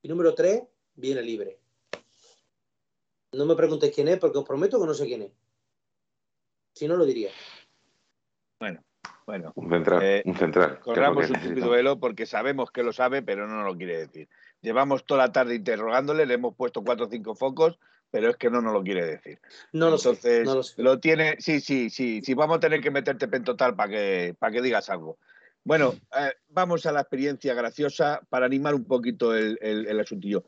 Y 0.03 0.09
número 0.09 0.35
tres, 0.35 0.61
viene 0.95 1.21
libre. 1.21 1.57
No 3.31 3.45
me 3.45 3.55
preguntéis 3.55 3.95
quién 3.95 4.09
es, 4.09 4.19
porque 4.19 4.37
os 4.37 4.45
prometo 4.45 4.79
que 4.79 4.85
no 4.85 4.93
sé 4.93 5.05
quién 5.05 5.23
es. 5.23 5.31
Si 6.75 6.87
no, 6.87 6.95
lo 6.97 7.05
diría. 7.05 7.31
Bueno, 9.25 9.53
Un 9.55 9.69
central, 9.69 10.03
Eh, 10.03 10.21
un 10.25 10.35
central. 10.35 10.79
corramos 10.81 11.29
un 11.29 11.39
tupido 11.41 11.69
velo 11.69 11.97
porque 11.97 12.25
sabemos 12.25 12.71
que 12.71 12.83
lo 12.83 12.91
sabe, 12.91 13.21
pero 13.21 13.47
no 13.47 13.63
lo 13.63 13.75
quiere 13.77 13.97
decir. 13.99 14.27
Llevamos 14.61 15.05
toda 15.05 15.25
la 15.27 15.31
tarde 15.31 15.55
interrogándole, 15.55 16.25
le 16.25 16.33
hemos 16.33 16.53
puesto 16.55 16.83
cuatro 16.83 17.05
o 17.05 17.09
cinco 17.09 17.33
focos, 17.33 17.79
pero 18.11 18.29
es 18.29 18.35
que 18.35 18.49
no 18.49 18.61
nos 18.61 18.73
lo 18.73 18.83
quiere 18.83 19.05
decir. 19.05 19.39
No 19.71 19.89
lo 19.89 19.95
Entonces, 19.95 20.19
sé. 20.19 20.43
No 20.43 20.55
lo 20.55 20.63
sé. 20.63 20.81
lo 20.83 20.99
tiene, 20.99 21.37
sí, 21.39 21.61
sí, 21.61 21.89
sí, 21.89 22.21
sí, 22.21 22.33
vamos 22.33 22.57
a 22.57 22.59
tener 22.59 22.81
que 22.81 22.91
meterte 22.91 23.29
pen 23.29 23.45
total 23.45 23.75
para 23.77 23.89
que, 23.89 24.35
para 24.37 24.51
que 24.51 24.61
digas 24.61 24.89
algo. 24.89 25.17
Bueno, 25.63 25.93
eh, 26.17 26.31
vamos 26.49 26.85
a 26.85 26.91
la 26.91 27.01
experiencia 27.01 27.53
graciosa 27.53 28.21
para 28.29 28.45
animar 28.45 28.75
un 28.75 28.83
poquito 28.85 29.33
el, 29.35 29.57
el, 29.61 29.87
el 29.87 29.99
asuntillo. 29.99 30.43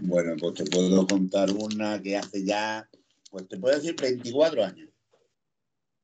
Bueno, 0.00 0.34
pues 0.38 0.54
te 0.54 0.64
puedo 0.64 1.06
contar 1.06 1.50
una 1.50 2.00
que 2.00 2.16
hace 2.16 2.44
ya, 2.44 2.88
pues 3.30 3.48
te 3.48 3.58
puedo 3.58 3.74
decir 3.74 3.96
24 4.00 4.64
años. 4.64 4.90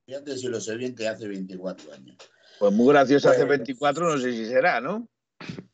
Fíjate 0.05 0.37
si 0.37 0.49
lo 0.49 0.61
sé 0.61 0.77
bien 0.77 0.95
que 0.95 1.07
hace 1.07 1.29
24 1.29 1.93
años. 1.93 2.17
Pues 2.59 2.73
muy 2.73 2.89
graciosa 2.89 3.31
hace 3.31 3.47
Pues- 3.47 3.59
24, 3.61 4.11
no 4.11 4.19
sé 4.19 4.33
si 4.33 4.47
será, 4.47 4.81
¿no? 4.81 5.09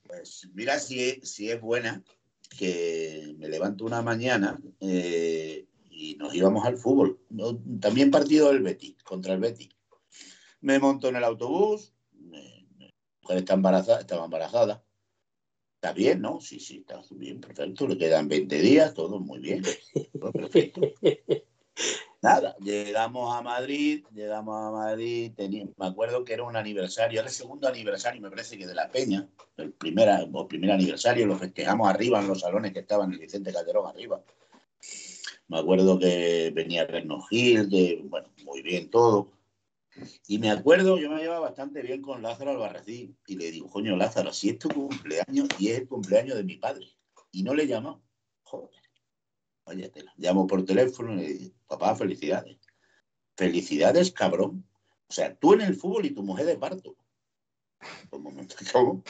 Pues 0.07 0.49
mira 0.53 0.79
si 0.79 1.01
es, 1.01 1.31
si 1.31 1.51
es 1.51 1.61
buena, 1.61 2.05
que 2.59 3.35
me 3.39 3.49
levanto 3.49 3.85
una 3.85 4.03
mañana 4.03 4.61
eh, 4.81 5.67
y 5.91 6.17
nos 6.17 6.35
íbamos 6.35 6.65
al 6.67 6.77
fútbol. 6.77 7.19
También 7.81 8.11
partido 8.11 8.49
del 8.53 8.63
Betis, 8.63 8.97
contra 9.03 9.33
el 9.35 9.41
Betis. 9.41 9.71
Me 10.61 10.79
monto 10.79 11.09
en 11.09 11.17
el 11.17 11.25
autobús, 11.25 11.94
mujer 13.25 13.39
está 13.39 13.55
embarazada, 13.55 14.01
estaba 14.01 14.25
embarazada. 14.27 14.85
Está 15.77 15.93
bien, 15.95 16.21
¿no? 16.21 16.41
Sí, 16.41 16.61
sí, 16.61 16.79
está 16.79 17.01
bien, 17.11 17.41
perfecto. 17.41 17.87
Le 17.89 17.97
quedan 17.99 18.29
20 18.29 18.59
días, 18.59 18.93
todo 18.95 19.19
muy 19.19 19.39
bien. 19.41 19.63
Todo 20.19 20.33
perfecto. 20.33 20.81
Nada, 22.23 22.57
llegamos 22.61 23.35
a 23.35 23.43
Madrid, 23.43 24.05
llegamos 24.15 24.57
a 24.57 24.71
Madrid, 24.71 25.33
tenía- 25.37 25.67
me 25.77 25.87
acuerdo 25.87 26.25
que 26.25 26.33
era 26.33 26.45
un 26.45 26.57
aniversario, 26.57 27.21
era 27.21 27.29
el 27.29 27.35
segundo 27.35 27.69
aniversario, 27.69 28.23
me 28.23 28.31
parece 28.31 28.57
que 28.57 28.67
de 28.67 28.75
la 28.75 28.89
Peña, 28.89 29.29
el 29.59 29.73
primer, 29.73 30.09
o 30.33 30.49
primer 30.49 30.71
aniversario, 30.71 31.27
lo 31.27 31.37
festejamos 31.37 31.87
arriba 31.89 32.21
en 32.21 32.29
los 32.29 32.41
salones 32.41 32.73
que 32.73 32.79
estaban 32.81 33.09
en 33.09 33.15
el 33.15 33.21
Vicente 33.21 33.53
Calderón 33.53 33.87
arriba. 33.89 34.23
Me 35.49 35.59
acuerdo 35.59 35.99
que 35.99 36.51
venía 36.55 36.83
a 36.83 36.87
vernos 36.87 37.29
Gil, 37.29 37.69
que, 37.69 38.01
bueno, 38.05 38.29
muy 38.45 38.63
bien 38.63 38.89
todo. 38.91 39.31
Y 40.27 40.39
me 40.39 40.51
acuerdo, 40.51 40.99
yo 40.99 41.11
me 41.11 41.21
llevaba 41.21 41.41
bastante 41.41 41.83
bien 41.83 42.03
con 42.03 42.23
Lázaro 42.23 42.51
Albarracín 42.51 43.17
y 43.27 43.37
le 43.37 43.51
digo, 43.51 43.69
coño, 43.69 43.97
Lázaro, 43.97 44.33
si 44.33 44.51
es 44.51 44.59
tu 44.59 44.69
cumpleaños 44.69 45.49
y 45.59 45.69
es 45.69 45.81
el 45.81 45.89
cumpleaños 45.89 46.37
de 46.37 46.45
mi 46.45 46.57
padre. 46.57 46.87
Y 47.31 47.43
no 47.43 47.55
le 47.55 47.67
llamó. 47.67 48.03
Joder. 48.43 48.83
Vaya 49.67 49.91
tela. 49.91 50.13
Llamo 50.17 50.47
por 50.47 50.65
teléfono 50.65 51.15
y 51.15 51.17
le 51.17 51.33
digo, 51.35 51.55
papá, 51.67 51.95
felicidades. 51.95 52.59
Felicidades, 53.37 54.13
cabrón. 54.13 54.67
O 55.09 55.13
sea, 55.13 55.35
tú 55.35 55.55
en 55.55 55.63
el 55.63 55.75
fútbol 55.75 56.07
y 56.07 56.11
tu 56.11 56.23
mujer 56.23 56.47
de 56.47 56.57
parto. 56.57 56.97
¿cómo? 58.11 59.03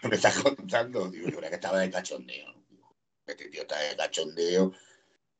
¿Qué 0.00 0.08
me 0.08 0.16
estás 0.16 0.38
contando? 0.38 1.10
Digo, 1.10 1.28
yo 1.28 1.36
creo 1.36 1.50
que 1.50 1.56
estaba 1.56 1.80
de 1.80 1.90
cachondeo. 1.90 2.54
Este 3.26 3.48
tío 3.48 3.62
está 3.62 3.78
de 3.80 3.96
cachondeo. 3.96 4.72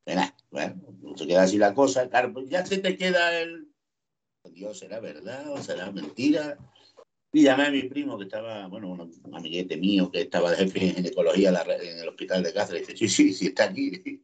Venga, 0.05 0.35
bueno, 0.51 0.81
se 1.15 1.27
queda 1.27 1.43
así 1.43 1.57
la 1.57 1.73
cosa. 1.73 2.09
Claro, 2.09 2.33
pues 2.33 2.49
ya 2.49 2.65
se 2.65 2.77
te 2.77 2.97
queda 2.97 3.39
el. 3.39 3.66
Dios, 4.49 4.79
¿será 4.79 4.99
verdad 4.99 5.51
o 5.51 5.61
será 5.61 5.91
mentira? 5.91 6.57
Y 7.33 7.43
llamé 7.43 7.65
a 7.65 7.71
mi 7.71 7.83
primo 7.83 8.17
que 8.17 8.23
estaba, 8.23 8.67
bueno, 8.67 8.89
un, 8.89 9.35
amiguete 9.35 9.75
mío 9.75 10.09
que 10.09 10.21
estaba 10.21 10.51
de 10.51 10.57
jefe 10.57 10.87
en 10.87 10.95
ginecología 10.95 11.49
en, 11.49 11.99
el 11.99 12.07
hospital 12.07 12.41
de 12.41 12.53
Cáceres. 12.53 12.89
Y 12.89 12.93
dice, 12.93 12.97
sí, 12.97 13.09
sí, 13.09 13.33
sí, 13.33 13.47
está 13.47 13.65
aquí. 13.65 13.91
Digo, 14.01 14.21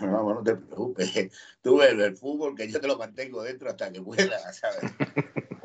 Vamos, 0.00 0.36
no 0.36 0.42
te 0.42 0.54
preocupes. 0.54 1.12
Tú 1.62 1.78
ves 1.78 1.92
el 1.92 2.16
fútbol 2.16 2.54
que 2.54 2.70
yo 2.70 2.80
te 2.80 2.86
lo 2.86 2.96
mantengo 2.96 3.42
dentro 3.42 3.68
hasta 3.68 3.92
que 3.92 4.00
pueda, 4.00 4.52
¿sabes? 4.52 4.92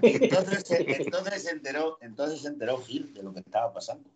Entonces, 0.01 0.65
entonces, 0.71 1.43
se 1.43 1.51
enteró, 1.51 1.99
entonces 2.01 2.41
se 2.41 2.47
enteró 2.47 2.77
Gil 2.79 3.13
de 3.13 3.21
lo 3.21 3.33
que 3.33 3.41
estaba 3.41 3.71
pasando. 3.71 4.09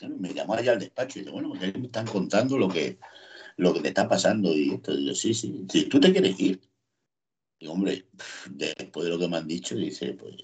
Bueno, 0.00 0.16
me 0.18 0.34
llamó 0.34 0.54
allá 0.54 0.72
al 0.72 0.80
despacho 0.80 1.18
y 1.18 1.22
dice, 1.22 1.32
bueno, 1.32 1.54
me 1.54 1.68
están 1.68 2.06
contando 2.06 2.58
lo 2.58 2.68
que, 2.68 2.98
lo 3.56 3.72
que 3.72 3.80
te 3.80 3.88
está 3.88 4.08
pasando 4.08 4.52
y 4.52 4.74
esto. 4.74 4.92
Y 4.92 5.06
yo, 5.06 5.14
sí, 5.14 5.34
sí, 5.34 5.66
si 5.70 5.84
tú 5.84 6.00
te 6.00 6.12
quieres 6.12 6.38
ir. 6.40 6.60
Y 7.58 7.66
hombre, 7.66 8.06
después 8.50 9.04
de 9.04 9.10
lo 9.10 9.18
que 9.18 9.28
me 9.28 9.36
han 9.38 9.48
dicho, 9.48 9.74
dice, 9.74 10.14
pues 10.14 10.34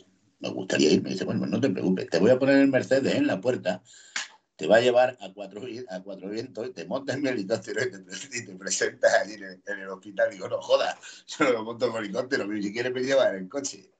me 0.40 0.49
gustaría 0.50 0.92
ir. 0.92 1.02
Me 1.02 1.11
dice, 1.11 1.25
bueno, 1.25 1.40
pues 1.40 1.50
no 1.50 1.61
te 1.61 1.71
preocupes, 1.71 2.09
te 2.11 2.18
voy 2.18 2.30
a 2.30 2.38
poner 2.38 2.59
el 2.59 2.68
Mercedes 2.68 3.14
en 3.14 3.26
la 3.26 3.40
puerta, 3.40 3.83
te 4.56 4.66
va 4.66 4.76
a 4.76 4.80
llevar 4.80 5.16
a 5.21 5.33
cuatro, 5.33 5.62
a 5.88 6.02
cuatro 6.02 6.28
vientos, 6.28 6.73
te 6.75 6.85
montas 6.85 7.16
en 7.16 7.23
mi 7.23 7.28
helicóptero 7.28 7.83
y 7.83 8.44
te, 8.44 8.54
presentas 8.56 9.12
allí 9.14 9.35
en 9.35 9.44
el, 9.44 9.62
el 9.66 9.88
hospital. 9.88 10.30
Digo, 10.30 10.49
no 10.49 10.61
jodas, 10.61 10.97
yo 11.26 11.44
no 11.47 11.59
me 11.59 11.64
monto 11.64 11.87
en 11.87 11.92
mi 11.92 11.99
helicóptero, 11.99 12.47
ni 12.47 12.62
siquiera 12.62 12.90
me 12.90 13.00
llevas 13.02 13.30
en 13.30 13.37
el 13.37 13.49
coche. 13.49 13.90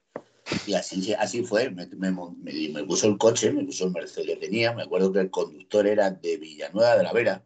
Y 0.67 0.73
así, 0.75 1.13
así 1.13 1.43
fue, 1.43 1.71
me, 1.71 1.87
me, 1.87 2.11
me- 2.11 2.83
puso 2.83 3.07
el 3.07 3.17
coche, 3.17 3.51
me 3.51 3.63
puso 3.63 3.85
el 3.85 3.91
Mercedes 3.91 4.27
que 4.27 4.35
tenía, 4.35 4.73
me 4.73 4.83
acuerdo 4.83 5.11
que 5.11 5.19
el 5.19 5.31
conductor 5.31 5.87
era 5.87 6.11
de 6.11 6.37
Villanueva 6.37 6.97
de 6.97 7.03
la 7.03 7.13
Vera. 7.13 7.45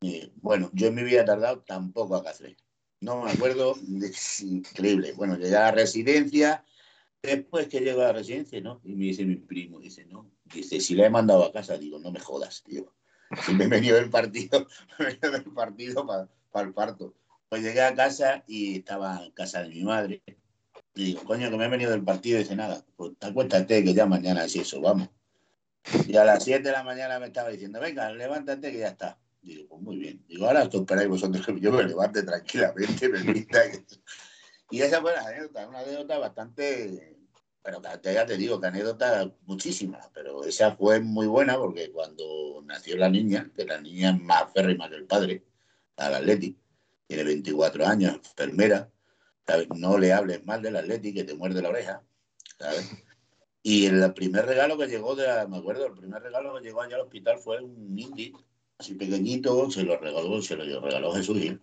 Y, 0.00 0.30
bueno, 0.36 0.70
yo 0.72 0.86
en 0.86 0.94
mi 0.94 1.02
vida 1.02 1.22
he 1.22 1.24
tardado 1.24 1.62
tampoco 1.66 2.14
a 2.14 2.22
Cáceres. 2.22 2.56
No 3.00 3.22
me 3.22 3.30
acuerdo, 3.30 3.76
es 4.02 4.40
increíble. 4.40 5.12
Bueno, 5.12 5.36
llegué 5.36 5.56
a 5.56 5.64
la 5.64 5.70
residencia, 5.72 6.64
después 7.22 7.68
que 7.68 7.80
llego 7.80 8.00
a 8.00 8.06
la 8.06 8.12
residencia, 8.14 8.60
¿no? 8.60 8.80
Y 8.84 8.94
me 8.94 9.06
dice 9.06 9.24
mi 9.24 9.36
primo, 9.36 9.80
dice, 9.80 10.06
no, 10.06 10.30
dice, 10.44 10.80
si 10.80 10.94
la 10.94 11.06
he 11.06 11.10
mandado 11.10 11.44
a 11.44 11.52
casa, 11.52 11.76
digo, 11.76 11.98
no 11.98 12.10
me 12.10 12.20
jodas, 12.20 12.62
tío. 12.62 12.92
Si 13.44 13.52
me 13.54 13.64
he 13.64 13.68
venido 13.68 13.96
del 13.96 14.10
partido, 14.10 14.66
me 14.98 15.06
he 15.06 15.08
venido 15.08 15.30
del 15.32 15.52
partido 15.52 16.06
para 16.06 16.66
el 16.66 16.72
parto. 16.72 17.14
Pues 17.48 17.62
llegué 17.62 17.82
a 17.82 17.94
casa 17.94 18.44
y 18.46 18.78
estaba 18.78 19.24
en 19.24 19.32
casa 19.32 19.62
de 19.62 19.68
mi 19.68 19.82
madre. 19.82 20.22
Y 20.94 21.04
digo, 21.04 21.24
coño, 21.24 21.50
que 21.50 21.56
me 21.56 21.66
he 21.66 21.68
venido 21.68 21.90
del 21.90 22.02
partido. 22.02 22.38
Y 22.38 22.42
dice, 22.42 22.56
nada, 22.56 22.84
pues 22.96 23.12
acuéstate 23.20 23.84
que 23.84 23.94
ya 23.94 24.06
mañana 24.06 24.44
es 24.44 24.56
eso, 24.56 24.80
vamos. 24.80 25.08
Y 26.08 26.16
a 26.16 26.24
las 26.24 26.42
7 26.42 26.62
de 26.62 26.72
la 26.72 26.82
mañana 26.82 27.20
me 27.20 27.26
estaba 27.26 27.50
diciendo, 27.50 27.78
venga, 27.78 28.10
levántate 28.10 28.72
que 28.72 28.78
ya 28.78 28.88
está. 28.88 29.18
Digo, 29.46 29.68
pues 29.68 29.80
muy 29.80 29.96
bien. 29.96 30.24
Digo, 30.26 30.46
ahora 30.46 30.64
os 30.64 30.74
esperáis 30.74 31.08
vosotros 31.08 31.46
que 31.46 31.60
yo 31.60 31.70
me 31.70 31.84
levante 31.84 32.24
tranquilamente, 32.24 33.08
me 33.08 33.20
vista. 33.32 33.62
Y 34.70 34.80
esa 34.80 35.00
fue 35.00 35.12
la 35.12 35.20
anécdota, 35.20 35.68
una 35.68 35.78
anécdota 35.78 36.18
bastante, 36.18 37.16
pero 37.62 37.80
ya 38.02 38.26
te 38.26 38.36
digo, 38.36 38.60
que 38.60 38.66
anécdota 38.66 39.32
muchísimas, 39.42 40.10
pero 40.12 40.42
esa 40.42 40.74
fue 40.74 40.98
muy 40.98 41.28
buena 41.28 41.56
porque 41.56 41.92
cuando 41.92 42.60
nació 42.64 42.96
la 42.96 43.08
niña, 43.08 43.48
que 43.54 43.64
la 43.64 43.80
niña 43.80 44.10
es 44.10 44.20
más 44.20 44.52
férrima 44.52 44.90
que 44.90 44.96
el 44.96 45.06
padre, 45.06 45.44
al 45.96 46.16
Atleti, 46.16 46.58
tiene 47.06 47.22
24 47.22 47.86
años, 47.86 48.16
enfermera. 48.16 48.90
No 49.76 49.96
le 49.96 50.12
hables 50.12 50.44
mal 50.44 50.60
del 50.60 50.74
Atleti 50.74 51.14
que 51.14 51.22
te 51.22 51.34
muerde 51.34 51.62
la 51.62 51.68
oreja. 51.68 52.02
Y 53.62 53.86
el 53.86 54.12
primer 54.12 54.44
regalo 54.44 54.76
que 54.76 54.88
llegó, 54.88 55.14
de, 55.14 55.46
me 55.46 55.58
acuerdo, 55.58 55.86
el 55.86 55.92
primer 55.92 56.20
regalo 56.20 56.56
que 56.56 56.64
llegó 56.64 56.82
allá 56.82 56.96
al 56.96 57.02
hospital 57.02 57.38
fue 57.38 57.62
un 57.62 57.96
indie, 57.96 58.32
así 58.78 58.94
pequeñito, 58.94 59.70
se 59.70 59.84
lo 59.84 59.98
regaló, 59.98 60.40
se 60.42 60.56
lo 60.56 60.80
regaló 60.80 61.12
Jesús 61.12 61.38
Gil. 61.38 61.60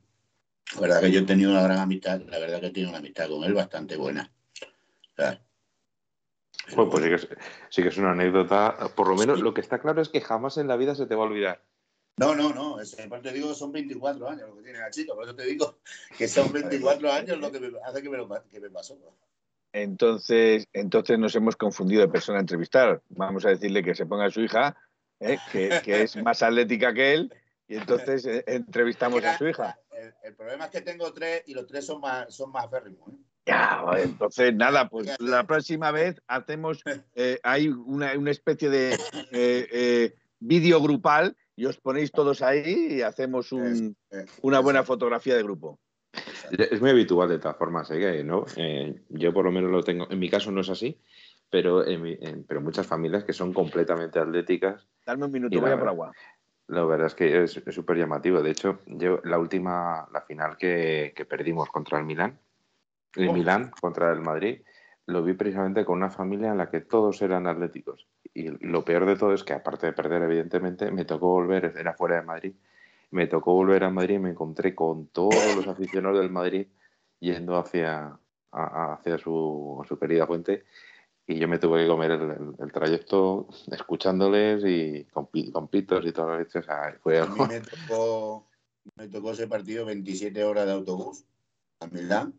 La 0.76 0.82
verdad 0.82 1.02
que 1.02 1.12
yo 1.12 1.20
he 1.20 1.24
tenido 1.24 1.52
una 1.52 1.64
gran 1.64 1.80
amistad, 1.80 2.22
la 2.22 2.40
verdad 2.40 2.60
que 2.60 2.68
he 2.68 2.72
tenido 2.72 2.90
una 2.90 3.00
amistad 3.00 3.30
con 3.30 3.44
él 3.44 3.54
bastante 3.54 3.98
buena. 3.98 4.32
¿sabes? 5.16 5.40
Pues, 6.76 6.88
pues 6.90 7.04
sí, 7.04 7.10
que 7.10 7.16
es, 7.16 7.28
sí 7.70 7.82
que 7.84 7.90
es 7.90 7.98
una 7.98 8.12
anécdota. 8.12 8.78
Por 8.96 9.10
lo 9.10 9.16
menos 9.16 9.42
lo 9.42 9.54
que 9.54 9.62
está 9.62 9.80
claro 9.80 10.02
es 10.02 10.10
que 10.10 10.22
jamás 10.22 10.58
en 10.58 10.68
la 10.68 10.78
vida 10.78 10.96
se 10.96 11.06
te 11.06 11.16
va 11.16 11.24
a 11.24 11.28
olvidar. 11.28 11.64
No, 12.18 12.36
no, 12.36 12.54
no. 12.54 12.80
Ese, 12.80 13.08
te 13.08 13.34
digo 13.34 13.50
que 13.50 13.56
son 13.56 13.72
24 13.72 14.30
años 14.30 14.50
lo 14.50 14.56
que 14.58 14.64
tiene 14.64 14.80
la 14.80 14.90
chica. 14.90 15.14
Por 15.14 15.26
eso 15.26 15.36
te 15.36 15.46
digo 15.46 15.80
que 16.18 16.28
son 16.28 16.52
24 16.52 17.12
años 17.12 17.38
lo 17.40 17.52
que 17.52 17.60
me 17.60 17.72
hace 17.84 18.02
que 18.02 18.10
me, 18.10 18.18
lo, 18.18 18.30
que 18.50 18.60
me 18.60 18.70
pasó. 18.70 18.98
Entonces, 19.74 20.68
entonces 20.72 21.18
nos 21.18 21.36
hemos 21.36 21.56
confundido 21.56 22.02
de 22.02 22.08
persona 22.08 22.38
a 22.38 22.42
entrevistar. 22.42 23.02
Vamos 23.10 23.46
a 23.46 23.50
decirle 23.50 23.84
que 23.84 23.96
se 23.96 24.06
ponga 24.06 24.26
a 24.26 24.32
su 24.32 24.42
hija, 24.42 24.78
¿eh? 25.24 25.40
que, 25.52 25.82
que, 25.84 26.04
es 26.04 26.16
más 26.18 26.44
atlética 26.44 26.94
que 26.94 27.14
él, 27.14 27.34
y 27.68 27.76
entonces 27.76 28.26
eh, 28.26 28.44
entrevistamos 28.48 29.24
a 29.24 29.38
su 29.38 29.48
hija. 29.48 29.78
El, 29.92 30.14
el, 30.24 30.36
problema 30.36 30.66
es 30.66 30.72
que 30.72 30.82
tengo 30.82 31.12
tres 31.14 31.44
y 31.48 31.54
los 31.54 31.66
tres 31.68 31.86
son 31.86 32.02
más, 32.02 32.34
son 32.34 32.52
más 32.52 32.70
férrimos. 32.70 33.10
¿eh? 33.10 33.18
Ya, 33.46 33.84
entonces 33.98 34.56
nada, 34.56 34.88
pues 34.88 35.16
la 35.20 35.46
próxima 35.46 35.92
vez 35.92 36.22
hacemos, 36.28 36.82
eh, 37.16 37.40
hay 37.44 37.68
una, 37.68 38.18
una, 38.18 38.32
especie 38.32 38.70
de 38.70 38.94
eh, 38.94 39.68
eh, 39.72 40.14
vídeo 40.40 40.82
grupal 40.82 41.36
y 41.56 41.66
os 41.66 41.78
ponéis 41.78 42.12
todos 42.12 42.42
ahí 42.42 42.96
y 42.96 43.02
hacemos 43.02 43.52
un, 43.52 43.98
una 44.42 44.60
buena 44.60 44.84
fotografía 44.84 45.36
de 45.36 45.44
grupo. 45.44 45.80
Es 46.52 46.80
muy 46.80 46.92
habitual 46.92 47.28
de 47.30 47.40
todas 47.40 47.58
formas, 47.58 47.90
¿eh? 47.92 48.24
¿no? 48.24 48.46
yo 49.10 49.34
por 49.34 49.46
lo 49.46 49.52
menos 49.52 49.72
lo 49.72 49.84
tengo, 49.84 50.10
en 50.10 50.20
mi 50.20 50.30
caso 50.30 50.52
no 50.52 50.62
es 50.62 50.70
así, 50.70 50.98
pero, 51.54 51.86
en 51.86 52.08
en, 52.20 52.44
pero 52.46 52.62
muchas 52.62 52.88
familias 52.88 53.26
que 53.26 53.32
son 53.32 53.54
completamente 53.54 54.18
atléticas. 54.18 54.88
Dame 55.06 55.26
un 55.26 55.32
minuto, 55.32 55.62
voy 55.62 55.70
a 55.70 55.78
por 55.78 55.88
agua. 55.88 56.12
La 56.66 56.84
verdad 56.84 57.06
es 57.06 57.14
que 57.14 57.44
es 57.44 57.62
súper 57.70 57.96
llamativo. 57.96 58.42
De 58.42 58.50
hecho, 58.50 58.80
yo 58.88 59.20
la 59.24 59.38
última, 59.38 60.08
la 60.12 60.22
final 60.22 60.58
que, 60.58 61.14
que 61.16 61.26
perdimos 61.26 61.70
contra 61.70 62.00
el 62.00 62.06
Milán, 62.06 62.40
el 63.16 63.30
oh. 63.30 63.34
Milán 63.34 63.70
contra 63.80 64.12
el 64.12 64.22
Madrid, 64.22 64.64
lo 65.06 65.22
vi 65.24 65.34
precisamente 65.34 65.86
con 65.86 65.98
una 65.98 66.10
familia 66.10 66.50
en 66.50 66.58
la 66.58 66.72
que 66.72 66.82
todos 66.82 67.22
eran 67.22 67.46
atléticos. 67.46 68.08
Y 68.34 68.48
lo 68.66 68.84
peor 68.84 69.06
de 69.06 69.16
todo 69.16 69.32
es 69.36 69.44
que, 69.44 69.54
aparte 69.54 69.86
de 69.86 69.94
perder, 69.94 70.24
evidentemente, 70.24 70.90
me 70.90 71.06
tocó 71.06 71.28
volver, 71.28 71.72
era 71.78 71.94
fuera 71.94 72.16
de 72.16 72.24
Madrid, 72.24 72.56
me 73.12 73.28
tocó 73.28 73.54
volver 73.54 73.84
a 73.84 73.92
Madrid 73.92 74.16
y 74.16 74.20
me 74.20 74.32
encontré 74.32 74.74
con 74.74 75.06
todos 75.06 75.56
los 75.56 75.68
aficionados 75.68 76.18
del 76.18 76.32
Madrid 76.32 76.66
yendo 77.20 77.58
hacia, 77.58 78.18
a, 78.52 78.94
hacia 78.94 79.20
su, 79.20 79.86
su, 79.88 80.00
querida 80.00 80.26
fuente. 80.26 80.64
Y 81.26 81.40
yo 81.40 81.48
me 81.48 81.58
tuve 81.58 81.84
que 81.84 81.88
comer 81.88 82.12
el, 82.12 82.22
el, 82.22 82.56
el 82.60 82.72
trayecto 82.72 83.48
escuchándoles 83.72 84.64
y 84.66 85.06
con, 85.06 85.30
con 85.52 85.68
pitos 85.70 86.06
y 86.06 86.12
todo 86.12 86.38
lo 86.38 86.46
que 86.46 86.60
o 86.60 86.64
sea, 86.64 86.98
fue 87.02 87.20
A 87.20 87.26
mí 87.26 87.40
me 87.48 87.62
tocó, 87.62 88.48
me 88.96 89.08
tocó 89.08 89.32
ese 89.32 89.48
partido 89.48 89.86
27 89.86 90.44
horas 90.44 90.66
de 90.66 90.74
autobús 90.74 91.24
a 91.80 91.88
Milán 91.88 92.38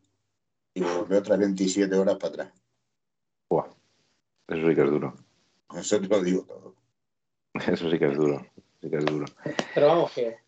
y 0.75 0.83
volvió 0.83 1.19
otras 1.19 1.39
27 1.39 1.95
horas 1.95 2.17
para 2.17 2.29
atrás. 2.29 2.53
Buah, 3.49 3.69
eso 4.49 4.69
sí 4.69 4.75
que 4.75 4.83
es 4.83 4.91
duro. 4.91 5.15
Eso 5.75 6.01
te 6.01 6.09
lo 6.09 6.23
digo 6.23 6.43
todo. 6.43 6.75
Eso 7.67 7.89
sí 7.91 7.99
que 7.99 8.07
es 8.07 8.17
duro. 8.17 8.45
Sí 8.81 8.91
que 8.91 8.97
es 8.97 9.05
duro. 9.05 9.27
Pero 9.75 9.87
vamos, 9.87 10.13
que, 10.13 10.39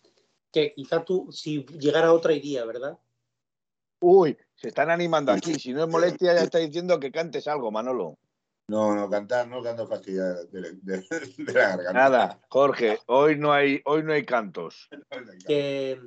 que 0.53 0.75
quizá 0.75 1.05
tú, 1.05 1.31
si 1.31 1.65
llegara 1.65 2.13
otra, 2.13 2.33
iría, 2.33 2.65
¿verdad? 2.65 2.99
Uy, 4.01 4.37
se 4.57 4.69
están 4.69 4.91
animando 4.91 5.33
aquí. 5.33 5.55
Si 5.55 5.73
no 5.73 5.85
es 5.85 5.89
molestia, 5.89 6.35
ya 6.35 6.43
está 6.43 6.59
diciendo 6.59 6.99
que 6.99 7.13
cantes 7.13 7.47
algo, 7.47 7.71
Manolo. 7.71 8.19
No, 8.69 8.97
no, 8.97 9.09
cantar, 9.09 9.47
no 9.47 9.63
canto 9.63 9.87
fastidia 9.87 10.25
de, 10.25 10.73
de, 10.83 11.01
de, 11.39 11.53
la 11.53 11.69
garganta. 11.69 11.93
Nada, 11.93 12.41
Jorge, 12.49 12.99
hoy 13.07 13.39
no 13.39 13.53
hay, 13.53 13.81
hoy 13.85 14.03
no 14.03 14.13
hay 14.13 14.25
cantos. 14.25 14.89
Que, 15.47 16.01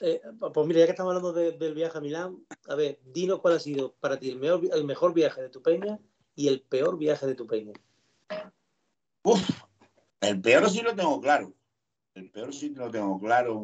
eh, 0.00 0.20
pues 0.52 0.66
mira, 0.66 0.80
ya 0.80 0.86
que 0.86 0.90
estamos 0.90 1.14
hablando 1.14 1.32
de, 1.32 1.52
del 1.52 1.74
viaje 1.74 1.98
a 1.98 2.00
Milán, 2.00 2.44
a 2.68 2.74
ver, 2.74 2.98
dinos 3.04 3.40
cuál 3.40 3.54
ha 3.54 3.60
sido 3.60 3.94
para 3.94 4.18
ti 4.18 4.30
el 4.30 4.38
mejor, 4.38 4.60
el 4.72 4.84
mejor 4.84 5.14
viaje 5.14 5.40
de 5.40 5.48
tu 5.48 5.62
peña 5.62 6.00
y 6.34 6.48
el 6.48 6.62
peor 6.62 6.98
viaje 6.98 7.26
de 7.26 7.36
tu 7.36 7.46
peña. 7.46 7.72
Uf, 9.22 9.48
el 10.20 10.40
peor 10.40 10.68
sí 10.68 10.82
lo 10.82 10.96
tengo 10.96 11.20
claro. 11.20 11.54
El 12.14 12.30
peor 12.30 12.52
sí 12.52 12.70
lo 12.70 12.90
tengo 12.90 13.20
claro. 13.20 13.54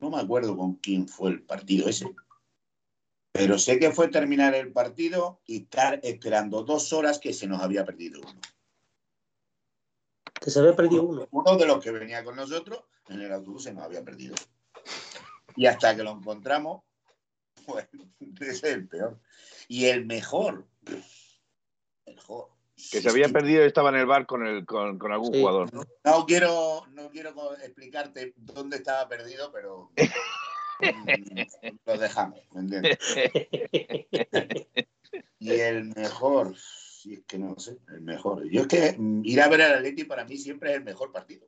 No 0.00 0.10
me 0.10 0.20
acuerdo 0.20 0.56
con 0.56 0.74
quién 0.76 1.06
fue 1.06 1.30
el 1.30 1.42
partido 1.42 1.88
ese. 1.88 2.06
Pero 3.36 3.58
sé 3.58 3.80
que 3.80 3.90
fue 3.90 4.06
terminar 4.06 4.54
el 4.54 4.72
partido 4.72 5.40
y 5.44 5.62
estar 5.62 5.98
esperando 6.04 6.62
dos 6.62 6.92
horas 6.92 7.18
que 7.18 7.32
se 7.32 7.48
nos 7.48 7.60
había 7.60 7.84
perdido 7.84 8.20
uno. 8.20 8.40
Que 10.40 10.50
se 10.52 10.60
había 10.60 10.76
perdido 10.76 11.02
uno. 11.02 11.26
Uno 11.32 11.56
de 11.56 11.66
los 11.66 11.82
que 11.82 11.90
venía 11.90 12.22
con 12.22 12.36
nosotros 12.36 12.84
en 13.08 13.20
el 13.20 13.32
autobús 13.32 13.64
se 13.64 13.74
nos 13.74 13.82
había 13.82 14.04
perdido. 14.04 14.36
Y 15.56 15.66
hasta 15.66 15.96
que 15.96 16.04
lo 16.04 16.12
encontramos, 16.12 16.84
pues 17.66 17.88
ese 18.40 18.50
es 18.50 18.62
el 18.62 18.86
peor. 18.86 19.18
Y 19.66 19.86
el 19.86 20.06
mejor, 20.06 20.68
el 20.86 22.14
mejor. 22.14 22.50
Que 22.76 23.00
se 23.02 23.08
había 23.08 23.28
perdido 23.30 23.64
y 23.64 23.66
estaba 23.66 23.88
en 23.88 23.96
el 23.96 24.06
bar 24.06 24.26
con, 24.26 24.46
el, 24.46 24.64
con, 24.64 24.96
con 24.96 25.10
algún 25.10 25.34
sí. 25.34 25.40
jugador. 25.40 25.74
¿no? 25.74 25.82
No, 26.04 26.24
quiero, 26.24 26.86
no 26.92 27.10
quiero 27.10 27.56
explicarte 27.56 28.32
dónde 28.36 28.76
estaba 28.76 29.08
perdido, 29.08 29.50
pero 29.50 29.90
lo 31.86 31.98
dejamos, 31.98 32.40
¿me 32.52 32.60
entiendes? 32.60 32.98
y 35.38 35.50
el 35.50 35.84
mejor, 35.94 36.56
si 36.56 37.14
es 37.14 37.24
que 37.26 37.38
no 37.38 37.58
sé, 37.58 37.78
el 37.88 38.00
mejor. 38.00 38.48
Yo 38.48 38.62
es 38.62 38.66
que 38.66 38.96
ir 39.22 39.40
a 39.40 39.48
ver 39.48 39.62
al 39.62 39.74
Atleti 39.74 40.04
para 40.04 40.24
mí 40.24 40.36
siempre 40.36 40.70
es 40.70 40.76
el 40.78 40.84
mejor 40.84 41.12
partido. 41.12 41.46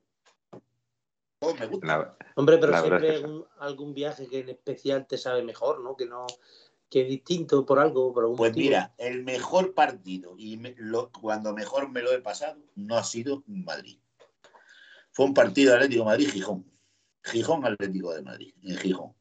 Oh, 1.40 1.55
me 1.55 1.66
gusta. 1.66 1.87
La, 1.87 2.16
Hombre, 2.35 2.59
pero 2.59 2.79
siempre 2.79 3.11
hay 3.11 3.16
algún, 3.16 3.44
algún, 3.59 3.94
viaje 3.94 4.27
que 4.27 4.40
en 4.40 4.49
especial 4.49 5.07
te 5.07 5.18
sabe 5.18 5.42
mejor, 5.42 5.81
¿no? 5.81 5.96
Que 5.96 6.07
no 6.07 6.27
que 6.90 7.03
es 7.03 7.09
distinto 7.09 7.66
por 7.66 7.79
algo, 7.79 8.12
por 8.12 8.25
algún 8.25 8.37
Pues 8.37 8.53
motivo. 8.53 8.64
mira, 8.64 8.94
el 8.99 9.25
mejor 9.25 9.75
partido 9.75 10.35
y 10.38 10.57
me, 10.57 10.75
lo, 10.79 11.11
cuando 11.11 11.53
mejor 11.53 11.90
me 11.90 12.03
lo 12.03 12.12
he 12.12 12.20
pasado 12.20 12.61
no 12.75 12.96
ha 12.96 13.05
sido 13.05 13.42
Madrid. 13.46 13.99
Fue 15.11 15.27
un 15.27 15.35
partido 15.35 15.75
Atlético 15.75 16.05
Madrid-Gijón. 16.05 16.70
Gijón 17.25 17.64
Atlético 17.64 18.14
de 18.14 18.22
Madrid, 18.22 18.55
en 18.62 18.77
Gijón. 18.77 19.14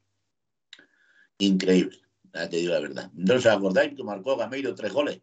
Increíble, 1.38 1.98
ya 2.34 2.50
te 2.50 2.58
digo 2.58 2.74
la 2.74 2.80
verdad. 2.80 3.12
¿No 3.14 3.36
os 3.36 3.46
acordáis 3.46 3.94
que 3.96 4.04
marcó 4.04 4.38
Gameiro 4.38 4.74
tres 4.74 4.94
goles? 4.94 5.22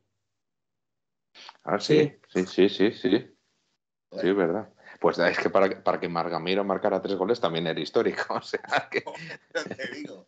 Ah, 1.65 1.79
sí, 1.79 2.13
sí, 2.29 2.47
sí, 2.47 2.69
sí, 2.69 2.93
sí. 2.93 3.11
Sí, 3.11 4.19
sí 4.21 4.29
es 4.29 4.37
verdad. 4.37 4.73
Pues 5.01 5.19
es 5.19 5.39
que 5.39 5.51
para, 5.51 5.83
para 5.83 5.99
que 5.99 6.09
Margamiro 6.09 6.65
marcara 6.65 7.01
tres 7.01 7.17
goles 7.17 7.41
también 7.41 7.67
era 7.67 7.81
histórico. 7.81 8.23
O 8.35 8.43
sea 8.43 8.89
que... 8.91 9.03
te 9.77 9.95
digo. 9.95 10.27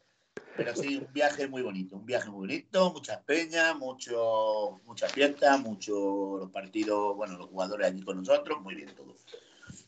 Pero 0.57 0.75
sí, 0.77 0.97
un 0.97 1.13
viaje 1.13 1.49
muy 1.49 1.63
bonito, 1.63 1.97
un 1.97 2.07
viaje 2.07 2.31
muy 2.31 2.47
bonito, 2.47 2.93
muchas 2.93 3.19
peñas, 3.25 3.77
mucho, 3.77 4.81
mucha 4.85 5.09
fiesta, 5.09 5.59
muchos 5.59 6.41
los 6.41 6.51
partidos, 6.51 7.17
bueno, 7.17 7.37
los 7.37 7.49
jugadores 7.49 7.89
allí 7.89 8.03
con 8.03 8.19
nosotros, 8.19 8.61
muy 8.63 8.77
bien 8.77 8.95
todo. 8.95 9.17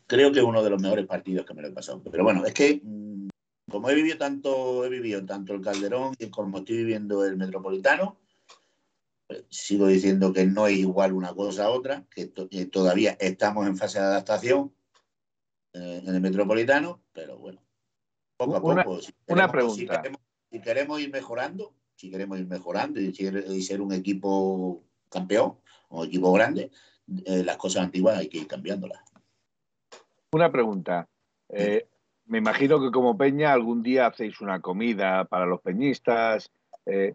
Creo 0.09 0.33
que 0.33 0.41
es 0.41 0.45
uno 0.45 0.65
de 0.65 0.71
los 0.71 0.83
mejores 0.83 1.07
partidos 1.07 1.47
que 1.47 1.55
me 1.55 1.63
lo 1.63 1.69
he 1.69 1.73
pasado. 1.73 2.03
Pero 2.11 2.25
bueno, 2.25 2.45
es 2.45 2.53
que 2.53 2.81
mmm, 2.83 3.06
como 3.71 3.91
he 3.91 3.95
vivido 3.95 4.19
tanto, 4.19 4.85
he 4.85 4.89
vivido 4.89 5.25
tanto 5.25 5.55
el 5.55 5.61
Calderón 5.61 6.15
y 6.19 6.31
como 6.31 6.59
estoy 6.59 6.77
viviendo 6.79 7.25
el 7.25 7.37
Metropolitano, 7.37 8.19
pues, 9.27 9.45
sigo 9.51 9.89
diciendo 9.89 10.33
que 10.33 10.47
no 10.47 10.67
es 10.67 10.79
igual 10.79 11.13
una 11.13 11.35
cosa 11.35 11.65
a 11.65 11.71
otra, 11.71 12.07
que, 12.11 12.27
to 12.27 12.49
que 12.49 12.67
todavía 12.67 13.17
estamos 13.19 13.67
en 13.67 13.77
fase 13.77 13.99
de 13.99 14.05
adaptación 14.05 14.73
eh, 15.73 16.03
en 16.05 16.15
el 16.15 16.21
Metropolitano, 16.21 17.03
pero 17.13 17.39
bueno, 17.39 17.61
poco 18.37 18.57
a 18.57 18.61
poco. 18.61 18.73
Una, 18.73 18.83
si 19.01 19.13
queremos, 19.13 19.29
una 19.29 19.51
pregunta. 19.51 19.77
Si 19.77 19.87
queremos, 19.87 20.21
si 20.51 20.61
queremos, 20.61 21.01
ir 21.01 21.11
mejorando, 21.11 21.75
si 21.97 22.11
queremos 22.11 22.39
ir 22.39 22.47
mejorando 22.47 23.01
y, 23.01 23.07
y 23.09 23.63
ser 23.63 23.81
un 23.81 23.93
equipo 23.93 24.85
campeón, 25.09 25.59
un 25.89 26.07
equipo 26.07 26.33
grande, 26.33 26.71
eh, 27.25 27.43
las 27.45 27.57
cosas 27.57 27.83
antiguas 27.83 28.19
hay 28.19 28.29
que 28.29 28.39
ir 28.39 28.47
cambiándolas. 28.47 29.01
Una 30.33 30.53
pregunta. 30.53 31.09
Eh, 31.49 31.89
me 32.27 32.39
imagino 32.39 32.81
que 32.81 32.91
como 32.91 33.17
Peña 33.17 33.53
algún 33.53 33.83
día 33.83 34.07
hacéis 34.07 34.41
una 34.41 34.61
comida 34.61 35.25
para 35.25 35.47
los 35.47 35.61
peñistas. 35.61 36.51
Eh, 36.85 37.15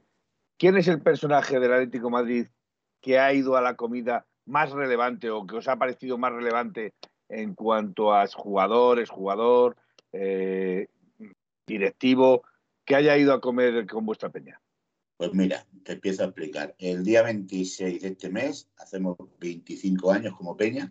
¿Quién 0.57 0.77
es 0.77 0.87
el 0.87 1.01
personaje 1.01 1.59
del 1.59 1.73
Atlético 1.73 2.09
Madrid 2.09 2.47
que 3.01 3.19
ha 3.19 3.33
ido 3.33 3.57
a 3.57 3.61
la 3.61 3.75
comida 3.75 4.25
más 4.45 4.71
relevante 4.71 5.29
o 5.29 5.45
que 5.45 5.57
os 5.57 5.67
ha 5.67 5.77
parecido 5.77 6.17
más 6.17 6.31
relevante 6.31 6.93
en 7.29 7.55
cuanto 7.55 8.13
a 8.13 8.27
jugadores, 8.27 9.09
jugador, 9.09 9.75
eh, 10.13 10.87
directivo, 11.65 12.43
que 12.85 12.95
haya 12.95 13.17
ido 13.17 13.33
a 13.33 13.41
comer 13.41 13.85
con 13.87 14.05
vuestra 14.05 14.29
peña? 14.29 14.61
Pues 15.17 15.33
mira, 15.33 15.65
te 15.83 15.93
empiezo 15.93 16.23
a 16.23 16.27
explicar. 16.27 16.75
El 16.79 17.03
día 17.03 17.21
26 17.21 18.01
de 18.01 18.07
este 18.07 18.29
mes 18.29 18.69
hacemos 18.77 19.17
25 19.39 20.11
años 20.11 20.35
como 20.35 20.57
peña. 20.57 20.89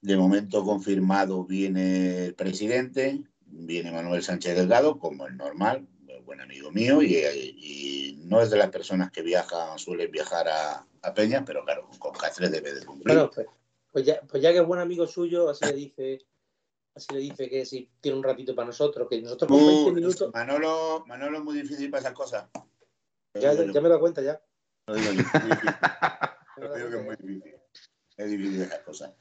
De 0.00 0.16
momento 0.16 0.64
confirmado 0.64 1.44
viene 1.44 2.26
el 2.26 2.34
presidente, 2.34 3.20
viene 3.46 3.90
Manuel 3.90 4.22
Sánchez 4.22 4.56
Delgado, 4.56 4.98
como 4.98 5.26
es 5.26 5.34
normal, 5.34 5.86
buen 6.24 6.40
amigo 6.40 6.70
mío, 6.70 7.02
y, 7.02 7.16
y 7.16 8.20
no 8.26 8.40
es 8.40 8.50
de 8.50 8.58
las 8.58 8.70
personas 8.70 9.10
que 9.10 9.22
viajan, 9.22 9.78
suelen 9.78 10.10
viajar 10.10 10.46
a, 10.48 10.86
a 11.02 11.14
Peña, 11.14 11.44
pero 11.44 11.64
claro, 11.64 11.88
con 11.98 12.12
Cáceres 12.12 12.52
debe 12.52 12.74
de 12.74 12.84
cumplir. 12.84 13.14
Bueno, 13.16 13.30
pues, 13.34 13.46
pues 13.90 14.04
ya, 14.04 14.20
pues 14.28 14.42
ya 14.42 14.52
que 14.52 14.58
es 14.58 14.66
buen 14.66 14.80
amigo 14.80 15.06
suyo, 15.06 15.48
así 15.48 15.64
le 15.64 15.72
dice, 15.72 16.18
así 16.94 17.14
le 17.14 17.20
dice 17.20 17.48
que 17.48 17.64
si 17.64 17.90
tiene 18.00 18.18
un 18.18 18.24
ratito 18.24 18.54
para 18.54 18.66
nosotros, 18.66 19.08
que 19.08 19.20
nosotros 19.22 19.48
con 19.48 19.66
20 19.66 19.90
Uh, 19.90 19.94
minutos, 19.94 20.30
Manolo, 20.32 21.04
Manolo 21.06 21.38
es 21.38 21.44
muy 21.44 21.60
difícil 21.60 21.90
para 21.90 22.02
esas 22.02 22.12
cosas. 22.12 22.48
Lo 23.34 23.40
ya, 23.40 23.52
me 23.54 23.88
dado 23.88 24.00
cuenta 24.00 24.20
ya. 24.22 24.40
lo 24.86 24.94
digo 24.94 25.12
yo, 25.12 25.22
Lo 26.58 26.76
es 26.76 27.04
muy 27.04 27.16
difícil. 27.16 27.54
Es 28.16 28.30
difícil 28.30 28.62
esas 28.62 28.80
cosas. 28.80 29.12